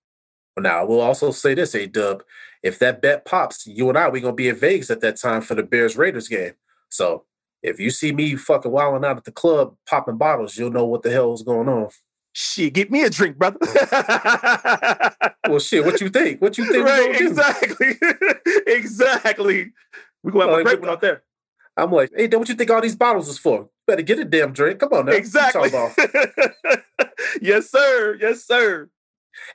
Now, 0.57 0.81
I 0.81 0.83
will 0.83 1.01
also 1.01 1.31
say 1.31 1.53
this, 1.53 1.75
A 1.75 1.85
Dub. 1.85 2.23
If 2.63 2.79
that 2.79 3.01
bet 3.01 3.25
pops, 3.25 3.67
you 3.67 3.89
and 3.89 3.97
I, 3.97 4.07
we're 4.07 4.21
going 4.21 4.33
to 4.33 4.35
be 4.35 4.47
in 4.47 4.55
Vegas 4.55 4.89
at 4.89 5.01
that 5.01 5.17
time 5.17 5.41
for 5.41 5.53
the 5.53 5.63
Bears 5.63 5.97
Raiders 5.97 6.29
game. 6.29 6.53
So 6.89 7.25
if 7.61 7.79
you 7.79 7.89
see 7.89 8.11
me 8.11 8.35
fucking 8.35 8.71
wilding 8.71 9.03
out 9.07 9.17
at 9.17 9.25
the 9.25 9.31
club 9.31 9.75
popping 9.87 10.17
bottles, 10.17 10.57
you'll 10.57 10.71
know 10.71 10.85
what 10.85 11.03
the 11.03 11.11
hell 11.11 11.33
is 11.33 11.41
going 11.41 11.67
on. 11.67 11.89
Shit, 12.37 12.73
get 12.73 12.91
me 12.91 13.03
a 13.03 13.09
drink, 13.09 13.37
brother. 13.37 13.57
Well, 15.47 15.59
shit, 15.59 15.85
what 15.85 16.01
you 16.01 16.09
think? 16.09 16.41
What 16.41 16.57
you 16.57 16.65
think? 16.65 16.83
we 16.85 16.91
right, 16.91 17.21
exactly. 17.21 17.99
exactly. 18.67 19.71
We're 20.23 20.31
gonna 20.31 20.45
have 20.45 20.51
Well, 20.51 20.59
a 20.59 20.63
great 20.63 20.81
one 20.81 20.89
out 20.89 21.01
there. 21.01 21.21
I'm 21.77 21.91
like, 21.91 22.11
hey, 22.15 22.25
then 22.25 22.39
what 22.39 22.49
you 22.49 22.55
think 22.55 22.71
all 22.71 22.81
these 22.81 22.95
bottles 22.95 23.29
is 23.29 23.37
for? 23.37 23.69
Better 23.85 24.01
get 24.01 24.17
a 24.17 24.25
damn 24.25 24.53
drink. 24.53 24.79
Come 24.79 24.93
on 24.93 25.05
now. 25.05 25.11
Exactly. 25.11 25.69
talking 25.69 26.07
yes, 27.41 27.69
sir. 27.69 28.17
Yes, 28.19 28.43
sir. 28.43 28.89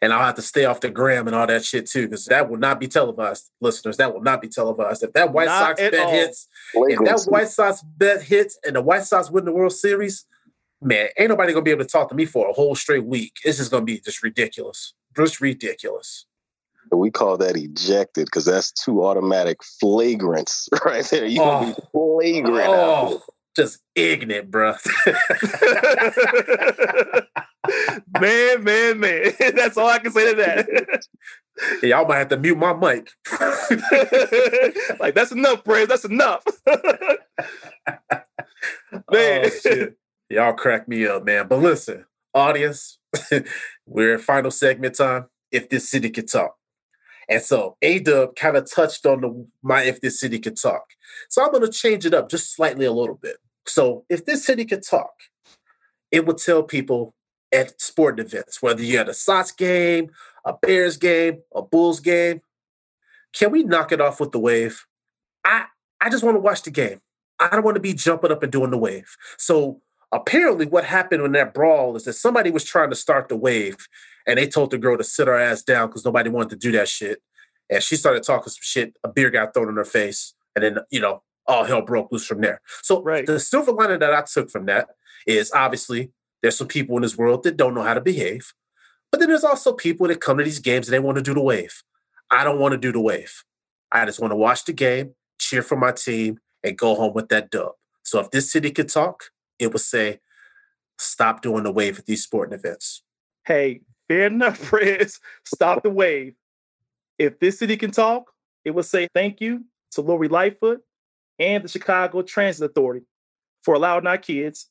And 0.00 0.12
I'll 0.12 0.24
have 0.24 0.36
to 0.36 0.42
stay 0.42 0.64
off 0.64 0.80
the 0.80 0.90
gram 0.90 1.26
and 1.26 1.34
all 1.34 1.48
that 1.48 1.64
shit 1.64 1.86
too, 1.86 2.06
because 2.06 2.26
that 2.26 2.48
will 2.48 2.58
not 2.58 2.78
be 2.78 2.86
televised, 2.86 3.50
listeners. 3.60 3.96
That 3.96 4.14
will 4.14 4.22
not 4.22 4.40
be 4.40 4.48
televised. 4.48 5.02
If 5.02 5.12
that 5.14 5.32
White 5.32 5.46
Not 5.46 5.76
Sox 5.76 5.80
bet 5.80 5.94
all. 5.98 6.12
hits, 6.12 6.46
if 6.74 6.98
that 7.00 7.30
White 7.30 7.48
Sox 7.48 7.82
bet 7.82 8.22
hits 8.22 8.58
and 8.64 8.76
the 8.76 8.82
White 8.82 9.04
Sox 9.04 9.28
win 9.28 9.44
the 9.44 9.52
World 9.52 9.72
Series, 9.72 10.24
man, 10.82 11.08
ain't 11.18 11.30
nobody 11.30 11.52
gonna 11.52 11.62
be 11.62 11.70
able 11.70 11.84
to 11.84 11.90
talk 11.90 12.08
to 12.08 12.14
me 12.14 12.24
for 12.24 12.48
a 12.48 12.52
whole 12.52 12.74
straight 12.74 13.04
week. 13.04 13.34
It's 13.44 13.58
just 13.58 13.70
gonna 13.70 13.84
be 13.84 14.00
just 14.00 14.22
ridiculous. 14.22 14.94
Just 15.16 15.40
ridiculous. 15.40 16.26
We 16.92 17.10
call 17.10 17.36
that 17.38 17.56
ejected 17.56 18.26
because 18.26 18.44
that's 18.44 18.70
two 18.72 19.04
automatic 19.04 19.58
flagrants 19.82 20.68
right 20.84 21.04
there. 21.04 21.26
You 21.26 21.38
gonna 21.38 21.74
be 21.74 21.82
oh. 21.94 22.18
flagrant. 22.18 22.60
out. 22.60 22.74
Oh, 22.74 23.22
just 23.56 23.80
ignorant, 23.94 24.50
bro. 24.50 24.74
man, 28.20 28.64
man, 28.64 29.00
man. 29.00 29.32
That's 29.54 29.76
all 29.76 29.88
I 29.88 29.98
can 29.98 30.12
say 30.12 30.30
to 30.30 30.36
that. 30.36 31.04
Y'all 31.82 32.06
might 32.06 32.18
have 32.18 32.28
to 32.28 32.36
mute 32.36 32.56
my 32.56 32.72
mic. 32.72 33.10
like 35.00 35.14
that's 35.14 35.32
enough, 35.32 35.62
praise. 35.64 35.88
That's 35.88 36.06
enough. 36.06 36.42
man. 36.66 37.16
Oh, 39.10 39.50
shit. 39.62 39.96
Y'all 40.30 40.52
crack 40.52 40.86
me 40.86 41.06
up, 41.06 41.24
man. 41.24 41.48
But 41.48 41.58
listen, 41.58 42.06
audience, 42.32 42.98
we're 43.86 44.14
in 44.14 44.20
final 44.20 44.52
segment 44.52 44.94
time. 44.94 45.26
If 45.50 45.68
this 45.68 45.90
city 45.90 46.10
could 46.10 46.30
talk. 46.30 46.54
And 47.28 47.42
so 47.42 47.76
A 47.82 47.98
Dub 47.98 48.36
kind 48.36 48.56
of 48.56 48.70
touched 48.70 49.04
on 49.04 49.20
the 49.20 49.46
my 49.62 49.82
if 49.82 50.00
this 50.00 50.20
city 50.20 50.38
could 50.38 50.56
talk. 50.56 50.84
So 51.28 51.44
I'm 51.44 51.50
gonna 51.50 51.70
change 51.70 52.06
it 52.06 52.14
up 52.14 52.30
just 52.30 52.54
slightly 52.54 52.86
a 52.86 52.92
little 52.92 53.16
bit. 53.16 53.38
So 53.66 54.04
if 54.08 54.24
this 54.24 54.44
city 54.44 54.64
could 54.64 54.84
talk, 54.86 55.10
it 56.12 56.24
would 56.24 56.38
tell 56.38 56.62
people 56.62 57.14
at 57.52 57.80
sporting 57.80 58.24
events, 58.24 58.62
whether 58.62 58.82
you're 58.82 59.00
at 59.00 59.08
a 59.08 59.14
Sox 59.14 59.50
game, 59.50 60.10
a 60.44 60.52
Bears 60.52 60.96
game, 60.96 61.42
a 61.52 61.62
Bulls 61.62 61.98
game, 61.98 62.40
can 63.32 63.50
we 63.50 63.64
knock 63.64 63.90
it 63.90 64.00
off 64.00 64.20
with 64.20 64.30
the 64.30 64.38
wave? 64.38 64.86
I 65.44 65.64
I 66.00 66.10
just 66.10 66.22
want 66.22 66.36
to 66.36 66.40
watch 66.40 66.62
the 66.62 66.70
game. 66.70 67.00
I 67.40 67.48
don't 67.48 67.64
want 67.64 67.76
to 67.76 67.80
be 67.80 67.94
jumping 67.94 68.30
up 68.30 68.42
and 68.44 68.52
doing 68.52 68.70
the 68.70 68.78
wave. 68.78 69.16
So 69.36 69.80
apparently, 70.12 70.66
what 70.66 70.84
happened 70.84 71.22
in 71.24 71.32
that 71.32 71.54
brawl 71.54 71.96
is 71.96 72.04
that 72.04 72.14
somebody 72.14 72.50
was 72.50 72.64
trying 72.64 72.90
to 72.90 72.96
start 72.96 73.28
the 73.28 73.36
wave, 73.36 73.76
and 74.26 74.38
they 74.38 74.46
told 74.46 74.70
the 74.70 74.78
girl 74.78 74.96
to 74.96 75.04
sit 75.04 75.28
her 75.28 75.38
ass 75.38 75.62
down 75.62 75.88
because 75.88 76.04
nobody 76.04 76.30
wanted 76.30 76.50
to 76.50 76.56
do 76.56 76.72
that 76.72 76.88
shit. 76.88 77.22
And 77.70 77.82
she 77.82 77.96
started 77.96 78.22
talking 78.22 78.50
some 78.50 78.60
shit. 78.62 78.94
A 79.04 79.08
beer 79.08 79.30
got 79.30 79.54
thrown 79.54 79.68
in 79.68 79.76
her 79.76 79.84
face, 79.84 80.34
and 80.54 80.64
then 80.64 80.78
you 80.90 81.00
know 81.00 81.22
all 81.46 81.64
hell 81.64 81.82
broke 81.82 82.12
loose 82.12 82.26
from 82.26 82.40
there. 82.40 82.60
So 82.82 83.02
Right. 83.02 83.26
the 83.26 83.40
silver 83.40 83.72
lining 83.72 83.98
that 84.00 84.14
I 84.14 84.22
took 84.22 84.50
from 84.50 84.66
that 84.66 84.88
is 85.26 85.50
obviously 85.52 86.12
there's 86.42 86.56
some 86.56 86.68
people 86.68 86.96
in 86.96 87.02
this 87.02 87.16
world 87.18 87.42
that 87.42 87.56
don't 87.56 87.74
know 87.74 87.82
how 87.82 87.94
to 87.94 88.00
behave, 88.00 88.52
but 89.10 89.18
then 89.20 89.28
there's 89.28 89.44
also 89.44 89.72
people 89.72 90.06
that 90.08 90.20
come 90.20 90.38
to 90.38 90.44
these 90.44 90.60
games 90.60 90.86
and 90.86 90.94
they 90.94 91.00
want 91.00 91.16
to 91.16 91.22
do 91.22 91.34
the 91.34 91.40
wave. 91.40 91.82
I 92.30 92.44
don't 92.44 92.60
want 92.60 92.72
to 92.72 92.78
do 92.78 92.92
the 92.92 93.00
wave. 93.00 93.42
I 93.90 94.04
just 94.06 94.20
want 94.20 94.30
to 94.30 94.36
watch 94.36 94.64
the 94.64 94.72
game, 94.72 95.14
cheer 95.38 95.62
for 95.62 95.76
my 95.76 95.90
team, 95.92 96.38
and 96.62 96.78
go 96.78 96.94
home 96.94 97.14
with 97.14 97.28
that 97.30 97.50
dub. 97.50 97.72
So 98.04 98.20
if 98.20 98.30
this 98.30 98.52
city 98.52 98.70
could 98.70 98.88
talk, 98.88 99.24
it 99.60 99.72
would 99.72 99.82
say, 99.82 100.20
stop 100.98 101.42
doing 101.42 101.62
the 101.64 101.72
wave 101.72 101.98
at 101.98 102.06
these 102.06 102.22
sporting 102.22 102.58
events. 102.58 103.02
hey, 103.46 103.80
fair 104.08 104.26
enough, 104.26 104.56
friends. 104.70 105.20
Stop 105.44 105.82
the 105.82 105.90
wave. 105.90 106.34
if 107.18 107.38
this 107.38 107.58
city 107.58 107.76
can 107.76 107.90
talk, 107.90 108.32
it 108.64 108.72
would 108.72 108.84
say 108.84 109.08
thank 109.14 109.40
you 109.40 109.64
to 109.92 110.00
Lori 110.00 110.28
Lightfoot 110.28 110.80
and 111.38 111.64
the 111.64 111.68
Chicago 111.68 112.22
Transit 112.22 112.70
Authority 112.70 113.06
for 113.62 113.74
allowing 113.74 114.06
our 114.06 114.18
kids 114.18 114.68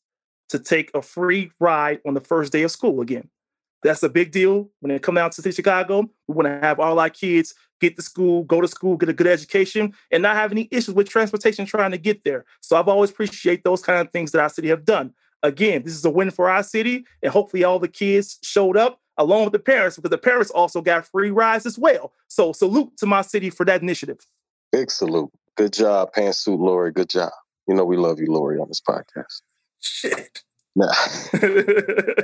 to 0.50 0.60
take 0.60 0.92
a 0.94 1.02
free 1.02 1.52
ride 1.60 2.00
on 2.06 2.14
the 2.16 2.22
first 2.22 2.52
day 2.52 2.64
of 2.64 2.72
school 2.72 3.02
again. 3.02 3.30
That's 3.84 4.04
a 4.04 4.10
big 4.10 4.32
deal 4.32 4.70
when 4.80 4.90
they 4.90 5.00
come 5.00 5.18
out 5.18 5.32
to 5.34 5.52
Chicago. 5.52 6.10
We 6.28 6.36
want 6.36 6.48
to 6.48 6.60
have 6.60 6.80
all 6.80 7.00
our 7.00 7.10
kids 7.10 7.54
get 7.80 7.96
to 7.96 8.02
school, 8.02 8.44
go 8.44 8.62
to 8.62 8.68
school, 8.68 8.98
get 8.98 9.10
a 9.10 9.14
good 9.14 9.28
education, 9.28 9.94
and 10.12 10.24
not 10.24 10.36
have 10.36 10.52
any 10.52 10.68
issues 10.72 10.96
with 10.96 11.10
transportation 11.10 11.66
trying 11.66 11.92
to 11.92 11.98
get 11.98 12.24
there. 12.24 12.46
So 12.62 12.76
I've 12.76 12.88
always 12.88 13.10
appreciate 13.10 13.64
those 13.64 13.82
kind 13.82 14.00
of 14.00 14.12
things 14.12 14.32
that 14.32 14.42
our 14.42 14.50
city 14.50 14.68
have 14.70 14.86
done. 14.86 15.14
Again, 15.42 15.84
this 15.84 15.94
is 15.94 16.04
a 16.04 16.10
win 16.10 16.32
for 16.32 16.50
our 16.50 16.64
city, 16.64 17.06
and 17.24 17.32
hopefully 17.32 17.64
all 17.64 17.80
the 17.80 17.88
kids 17.88 18.40
showed 18.44 18.76
up 18.76 19.00
along 19.18 19.46
with 19.46 19.54
the 19.54 19.60
parents 19.60 19.96
because 19.96 20.10
the 20.10 20.18
parents 20.18 20.52
also 20.52 20.82
got 20.82 21.06
free 21.06 21.32
rides 21.32 21.66
as 21.66 21.78
well. 21.80 22.14
So 22.28 22.52
salute 22.52 22.98
to 22.98 23.06
my 23.06 23.22
city 23.22 23.50
for 23.50 23.66
that 23.66 23.82
initiative. 23.82 24.20
Big 24.72 24.92
salute. 24.92 25.32
Good 25.56 25.74
job, 25.74 26.14
Pantsuit 26.14 26.60
Lori. 26.60 26.92
Good 26.92 27.10
job. 27.10 27.32
You 27.68 27.76
know 27.76 27.86
we 27.86 27.98
love 27.98 28.20
you, 28.20 28.28
Lori, 28.28 28.60
on 28.60 28.68
this 28.68 28.82
podcast. 28.82 29.42
Shit. 29.80 30.44
Now, 30.76 30.92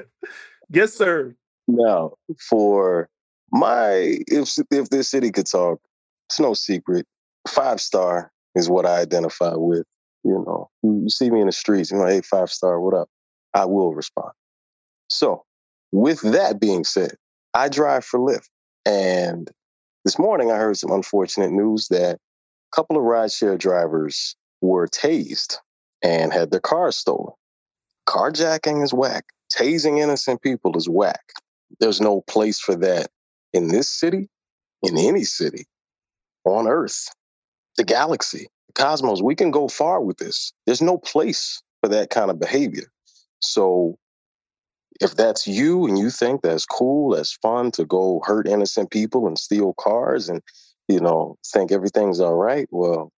yes, 0.70 0.94
sir. 0.94 1.36
Now 1.68 2.14
for 2.50 3.10
my 3.52 4.20
if 4.28 4.58
if 4.72 4.90
this 4.90 5.10
city 5.10 5.32
could 5.32 5.48
talk, 5.48 5.80
it's 6.30 6.40
no 6.40 6.54
secret. 6.54 7.06
Five 7.48 7.80
star 7.80 8.32
is 8.56 8.70
what 8.70 8.86
I 8.86 9.00
identify 9.00 9.54
with. 9.56 9.86
You 10.24 10.44
know, 10.46 10.70
you, 10.82 11.08
see 11.10 11.30
me 11.30 11.42
in 11.42 11.46
the 11.46 11.52
streets, 11.52 11.92
you 11.92 11.98
know, 11.98 12.08
hey, 12.08 12.22
five 12.22 12.50
star, 12.50 12.82
what 12.82 12.96
up? 12.96 13.08
I 13.54 13.66
will 13.66 13.94
respond. 13.94 14.32
So, 15.08 15.44
with 15.92 16.22
that 16.22 16.60
being 16.60 16.84
said, 16.84 17.16
I 17.54 17.70
drive 17.70 18.04
for 18.04 18.20
Lyft. 18.20 18.50
And 18.86 19.50
this 20.04 20.20
morning 20.20 20.52
I 20.52 20.58
heard 20.58 20.78
some 20.78 20.92
unfortunate 20.92 21.52
news 21.52 21.88
that 21.90 22.16
a 22.16 22.76
couple 22.76 22.98
of 22.98 23.04
rideshare 23.04 23.58
drivers 23.58 24.36
were 24.62 24.88
tased 24.88 25.58
and 26.04 26.34
had 26.34 26.52
their 26.52 26.60
cars 26.60 26.98
stolen. 26.98 27.34
Carjacking 28.08 28.84
is 28.84 28.94
whack. 28.94 29.26
Tasing 29.52 30.00
innocent 30.00 30.42
people 30.42 30.76
is 30.76 30.90
whack. 30.90 31.22
There's 31.80 32.02
no 32.02 32.22
place 32.22 32.60
for 32.60 32.76
that 32.76 33.08
in 33.54 33.68
this 33.70 33.90
city, 33.90 34.30
in 34.84 34.98
any 34.98 35.24
city, 35.24 35.66
on 36.46 36.68
Earth, 36.68 37.08
the 37.78 37.84
galaxy, 37.84 38.48
the 38.68 38.74
cosmos. 38.74 39.22
We 39.22 39.36
can 39.36 39.52
go 39.52 39.68
far 39.68 40.02
with 40.02 40.18
this. 40.18 40.54
There's 40.66 40.82
no 40.82 40.98
place 40.98 41.62
for 41.82 41.90
that 41.90 42.10
kind 42.10 42.30
of 42.30 42.40
behavior. 42.40 42.88
So 43.40 43.98
if 45.02 45.16
that's 45.16 45.46
you 45.46 45.86
and 45.88 45.98
you 45.98 46.10
think 46.10 46.42
that's 46.42 46.66
cool, 46.66 47.16
that's 47.16 47.38
fun 47.42 47.72
to 47.72 47.86
go 47.86 48.22
hurt 48.24 48.48
innocent 48.48 48.92
people 48.92 49.28
and 49.28 49.38
steal 49.38 49.74
cars 49.74 50.30
and, 50.30 50.42
you 50.88 51.00
know, 51.00 51.38
think 51.46 51.72
everything's 51.72 52.20
all 52.20 52.36
right, 52.36 52.68
well, 52.72 53.12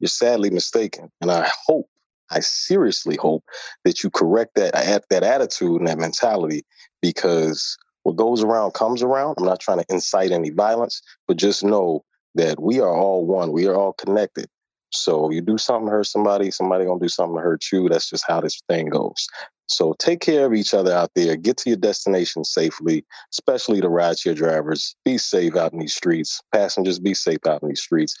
you're 0.00 0.08
sadly 0.08 0.50
mistaken. 0.50 1.10
And 1.20 1.30
I 1.30 1.50
hope, 1.66 1.88
I 2.30 2.40
seriously 2.40 3.16
hope 3.16 3.44
that 3.84 4.02
you 4.02 4.10
correct 4.10 4.54
that 4.56 4.74
that 5.10 5.22
attitude 5.22 5.80
and 5.80 5.88
that 5.88 5.98
mentality 5.98 6.64
because 7.02 7.76
what 8.04 8.16
goes 8.16 8.42
around 8.42 8.74
comes 8.74 9.02
around. 9.02 9.36
I'm 9.38 9.44
not 9.44 9.60
trying 9.60 9.78
to 9.78 9.86
incite 9.88 10.30
any 10.30 10.50
violence, 10.50 11.00
but 11.26 11.36
just 11.36 11.64
know 11.64 12.04
that 12.34 12.60
we 12.60 12.80
are 12.80 12.94
all 12.94 13.26
one. 13.26 13.52
We 13.52 13.66
are 13.66 13.74
all 13.74 13.94
connected. 13.94 14.46
So 14.90 15.30
you 15.30 15.40
do 15.40 15.58
something 15.58 15.86
to 15.86 15.92
hurt 15.92 16.06
somebody, 16.06 16.50
somebody 16.50 16.84
gonna 16.84 17.00
do 17.00 17.08
something 17.08 17.36
to 17.36 17.42
hurt 17.42 17.64
you. 17.72 17.88
That's 17.88 18.08
just 18.08 18.24
how 18.26 18.40
this 18.40 18.60
thing 18.68 18.90
goes. 18.90 19.26
So 19.66 19.94
take 19.98 20.20
care 20.20 20.46
of 20.46 20.54
each 20.54 20.74
other 20.74 20.92
out 20.92 21.10
there. 21.14 21.36
Get 21.36 21.56
to 21.58 21.70
your 21.70 21.78
destination 21.78 22.44
safely, 22.44 23.04
especially 23.32 23.80
the 23.80 23.88
rideshare 23.88 24.36
drivers. 24.36 24.94
Be 25.04 25.18
safe 25.18 25.56
out 25.56 25.72
in 25.72 25.78
these 25.78 25.94
streets. 25.94 26.40
Passengers, 26.52 26.98
be 26.98 27.14
safe 27.14 27.46
out 27.46 27.62
in 27.62 27.70
these 27.70 27.82
streets. 27.82 28.14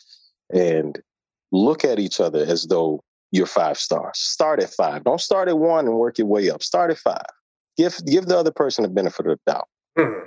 And 0.52 1.00
look 1.52 1.84
at 1.84 1.98
each 1.98 2.20
other 2.20 2.44
as 2.44 2.66
though 2.66 3.02
you're 3.34 3.46
five 3.46 3.76
stars. 3.76 4.18
Start 4.18 4.62
at 4.62 4.70
five. 4.70 5.02
Don't 5.02 5.20
start 5.20 5.48
at 5.48 5.58
one 5.58 5.86
and 5.86 5.96
work 5.96 6.18
your 6.18 6.28
way 6.28 6.50
up. 6.50 6.62
Start 6.62 6.92
at 6.92 6.98
five. 6.98 7.26
Give 7.76 7.92
give 8.06 8.26
the 8.26 8.38
other 8.38 8.52
person 8.52 8.82
the 8.82 8.88
benefit 8.88 9.26
of 9.26 9.38
the 9.44 9.52
doubt. 9.52 9.68
Hmm. 9.98 10.26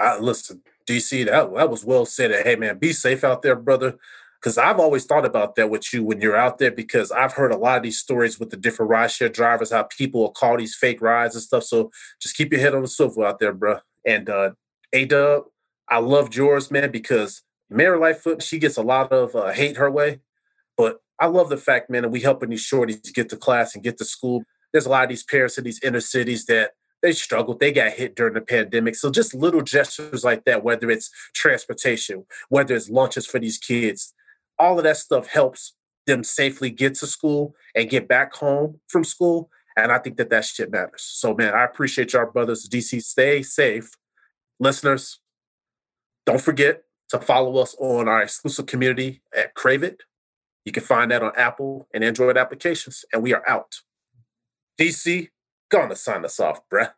I, 0.00 0.18
listen, 0.18 0.62
DC, 0.88 1.26
that, 1.26 1.54
that 1.54 1.70
was 1.70 1.84
well 1.84 2.06
said. 2.06 2.32
Hey, 2.44 2.56
man, 2.56 2.78
be 2.78 2.92
safe 2.92 3.22
out 3.22 3.42
there, 3.42 3.54
brother. 3.54 3.96
Because 4.40 4.58
I've 4.58 4.80
always 4.80 5.06
thought 5.06 5.24
about 5.24 5.54
that 5.54 5.70
with 5.70 5.92
you 5.92 6.04
when 6.04 6.20
you're 6.20 6.36
out 6.36 6.58
there, 6.58 6.70
because 6.72 7.10
I've 7.10 7.32
heard 7.32 7.52
a 7.52 7.56
lot 7.56 7.78
of 7.78 7.82
these 7.82 7.98
stories 7.98 8.38
with 8.38 8.50
the 8.50 8.56
different 8.56 8.90
rideshare 8.90 9.32
drivers, 9.32 9.72
how 9.72 9.84
people 9.84 10.20
will 10.20 10.32
call 10.32 10.58
these 10.58 10.74
fake 10.74 11.00
rides 11.00 11.34
and 11.34 11.42
stuff. 11.42 11.62
So 11.64 11.90
just 12.20 12.36
keep 12.36 12.52
your 12.52 12.60
head 12.60 12.74
on 12.74 12.82
the 12.82 12.88
swivel 12.88 13.24
out 13.24 13.38
there, 13.38 13.52
bro. 13.52 13.78
And 14.04 14.28
uh, 14.28 14.50
A 14.92 15.06
Dub, 15.06 15.44
I 15.88 15.98
loved 15.98 16.36
yours, 16.36 16.70
man, 16.70 16.90
because 16.90 17.42
Mary 17.70 17.98
Lightfoot, 17.98 18.42
she 18.42 18.58
gets 18.58 18.76
a 18.76 18.82
lot 18.82 19.12
of 19.12 19.34
uh, 19.34 19.52
hate 19.52 19.76
her 19.78 19.90
way. 19.90 20.20
But 20.76 21.00
I 21.20 21.26
love 21.26 21.48
the 21.48 21.56
fact, 21.56 21.90
man, 21.90 22.02
that 22.02 22.08
we 22.08 22.20
helping 22.20 22.50
these 22.50 22.66
shorties 22.66 23.12
get 23.12 23.28
to 23.30 23.36
class 23.36 23.74
and 23.74 23.84
get 23.84 23.98
to 23.98 24.04
school. 24.04 24.42
There's 24.72 24.86
a 24.86 24.90
lot 24.90 25.04
of 25.04 25.08
these 25.08 25.22
parents 25.22 25.58
in 25.58 25.64
these 25.64 25.80
inner 25.82 26.00
cities 26.00 26.46
that 26.46 26.72
they 27.02 27.12
struggled. 27.12 27.60
They 27.60 27.70
got 27.70 27.92
hit 27.92 28.16
during 28.16 28.34
the 28.34 28.40
pandemic. 28.40 28.96
So 28.96 29.10
just 29.10 29.34
little 29.34 29.62
gestures 29.62 30.24
like 30.24 30.44
that, 30.44 30.64
whether 30.64 30.90
it's 30.90 31.10
transportation, 31.34 32.24
whether 32.48 32.74
it's 32.74 32.88
lunches 32.88 33.26
for 33.26 33.38
these 33.38 33.58
kids, 33.58 34.14
all 34.58 34.78
of 34.78 34.84
that 34.84 34.96
stuff 34.96 35.28
helps 35.28 35.74
them 36.06 36.24
safely 36.24 36.70
get 36.70 36.94
to 36.96 37.06
school 37.06 37.54
and 37.74 37.90
get 37.90 38.08
back 38.08 38.34
home 38.34 38.80
from 38.88 39.04
school. 39.04 39.50
And 39.76 39.92
I 39.92 39.98
think 39.98 40.16
that 40.16 40.30
that 40.30 40.44
shit 40.44 40.70
matters. 40.70 41.02
So, 41.02 41.34
man, 41.34 41.54
I 41.54 41.64
appreciate 41.64 42.12
y'all 42.12 42.30
brothers. 42.30 42.68
DC, 42.68 43.02
stay 43.02 43.42
safe. 43.42 43.90
Listeners, 44.60 45.20
don't 46.26 46.40
forget 46.40 46.84
to 47.10 47.18
follow 47.18 47.58
us 47.58 47.76
on 47.78 48.08
our 48.08 48.22
exclusive 48.22 48.66
community 48.66 49.22
at 49.36 49.54
Crave 49.54 49.82
It. 49.82 50.02
You 50.64 50.72
can 50.72 50.82
find 50.82 51.10
that 51.10 51.22
on 51.22 51.32
Apple 51.36 51.86
and 51.92 52.02
Android 52.02 52.36
applications. 52.36 53.04
And 53.12 53.22
we 53.22 53.34
are 53.34 53.42
out. 53.48 53.80
DC, 54.80 55.28
Gonna 55.74 55.96
sign 55.96 56.24
us 56.24 56.38
off, 56.38 56.60
bruh. 56.72 56.92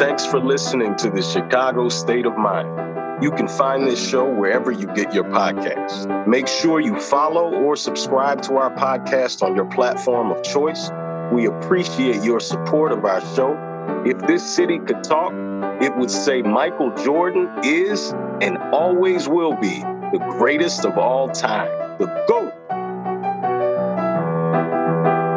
Thanks 0.00 0.26
for 0.26 0.40
listening 0.40 0.96
to 0.96 1.08
the 1.08 1.22
Chicago 1.22 1.88
State 1.88 2.26
of 2.26 2.36
Mind. 2.36 3.22
You 3.22 3.30
can 3.30 3.46
find 3.46 3.86
this 3.86 4.04
show 4.04 4.28
wherever 4.28 4.72
you 4.72 4.86
get 4.88 5.14
your 5.14 5.22
podcasts. 5.22 6.26
Make 6.26 6.48
sure 6.48 6.80
you 6.80 6.98
follow 6.98 7.54
or 7.54 7.76
subscribe 7.76 8.42
to 8.42 8.56
our 8.56 8.74
podcast 8.74 9.42
on 9.42 9.54
your 9.54 9.66
platform 9.66 10.32
of 10.32 10.42
choice. 10.42 10.90
We 11.32 11.46
appreciate 11.46 12.24
your 12.24 12.40
support 12.40 12.90
of 12.90 13.04
our 13.04 13.20
show. 13.36 13.56
If 14.04 14.18
this 14.26 14.42
city 14.44 14.80
could 14.80 15.04
talk, 15.04 15.32
it 15.80 15.96
would 15.96 16.10
say 16.10 16.42
Michael 16.42 16.92
Jordan 17.04 17.48
is 17.62 18.12
and 18.40 18.58
always 18.74 19.28
will 19.28 19.54
be 19.54 19.78
the 19.78 20.26
greatest 20.38 20.84
of 20.84 20.98
all 20.98 21.28
time, 21.28 21.68
the 21.98 22.06
GOAT. 22.26 22.55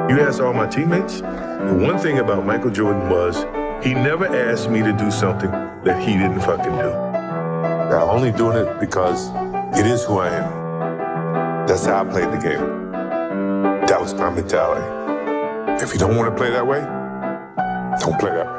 You 0.09 0.19
ask 0.21 0.41
all 0.41 0.53
my 0.53 0.65
teammates, 0.65 1.21
the 1.21 1.77
one 1.79 1.99
thing 1.99 2.17
about 2.17 2.43
Michael 2.43 2.71
Jordan 2.71 3.11
was 3.11 3.43
he 3.85 3.93
never 3.93 4.25
asked 4.25 4.67
me 4.67 4.81
to 4.81 4.91
do 4.91 5.11
something 5.11 5.51
that 5.51 6.01
he 6.01 6.13
didn't 6.13 6.39
fucking 6.39 6.71
do. 6.71 6.89
I'm 6.89 8.09
only 8.09 8.31
doing 8.31 8.57
it 8.57 8.79
because 8.79 9.29
it 9.77 9.85
is 9.85 10.03
who 10.05 10.17
I 10.17 10.29
am. 10.29 11.67
That's 11.67 11.85
how 11.85 12.01
I 12.03 12.09
played 12.09 12.31
the 12.31 12.37
game. 12.37 12.91
That 13.85 14.01
was 14.01 14.15
my 14.15 14.31
mentality. 14.31 14.81
If 15.83 15.93
you 15.93 15.99
don't 15.99 16.17
want 16.17 16.31
to 16.31 16.35
play 16.35 16.49
that 16.49 16.65
way, 16.65 16.79
don't 17.99 18.19
play 18.19 18.31
that 18.31 18.47
way. 18.47 18.58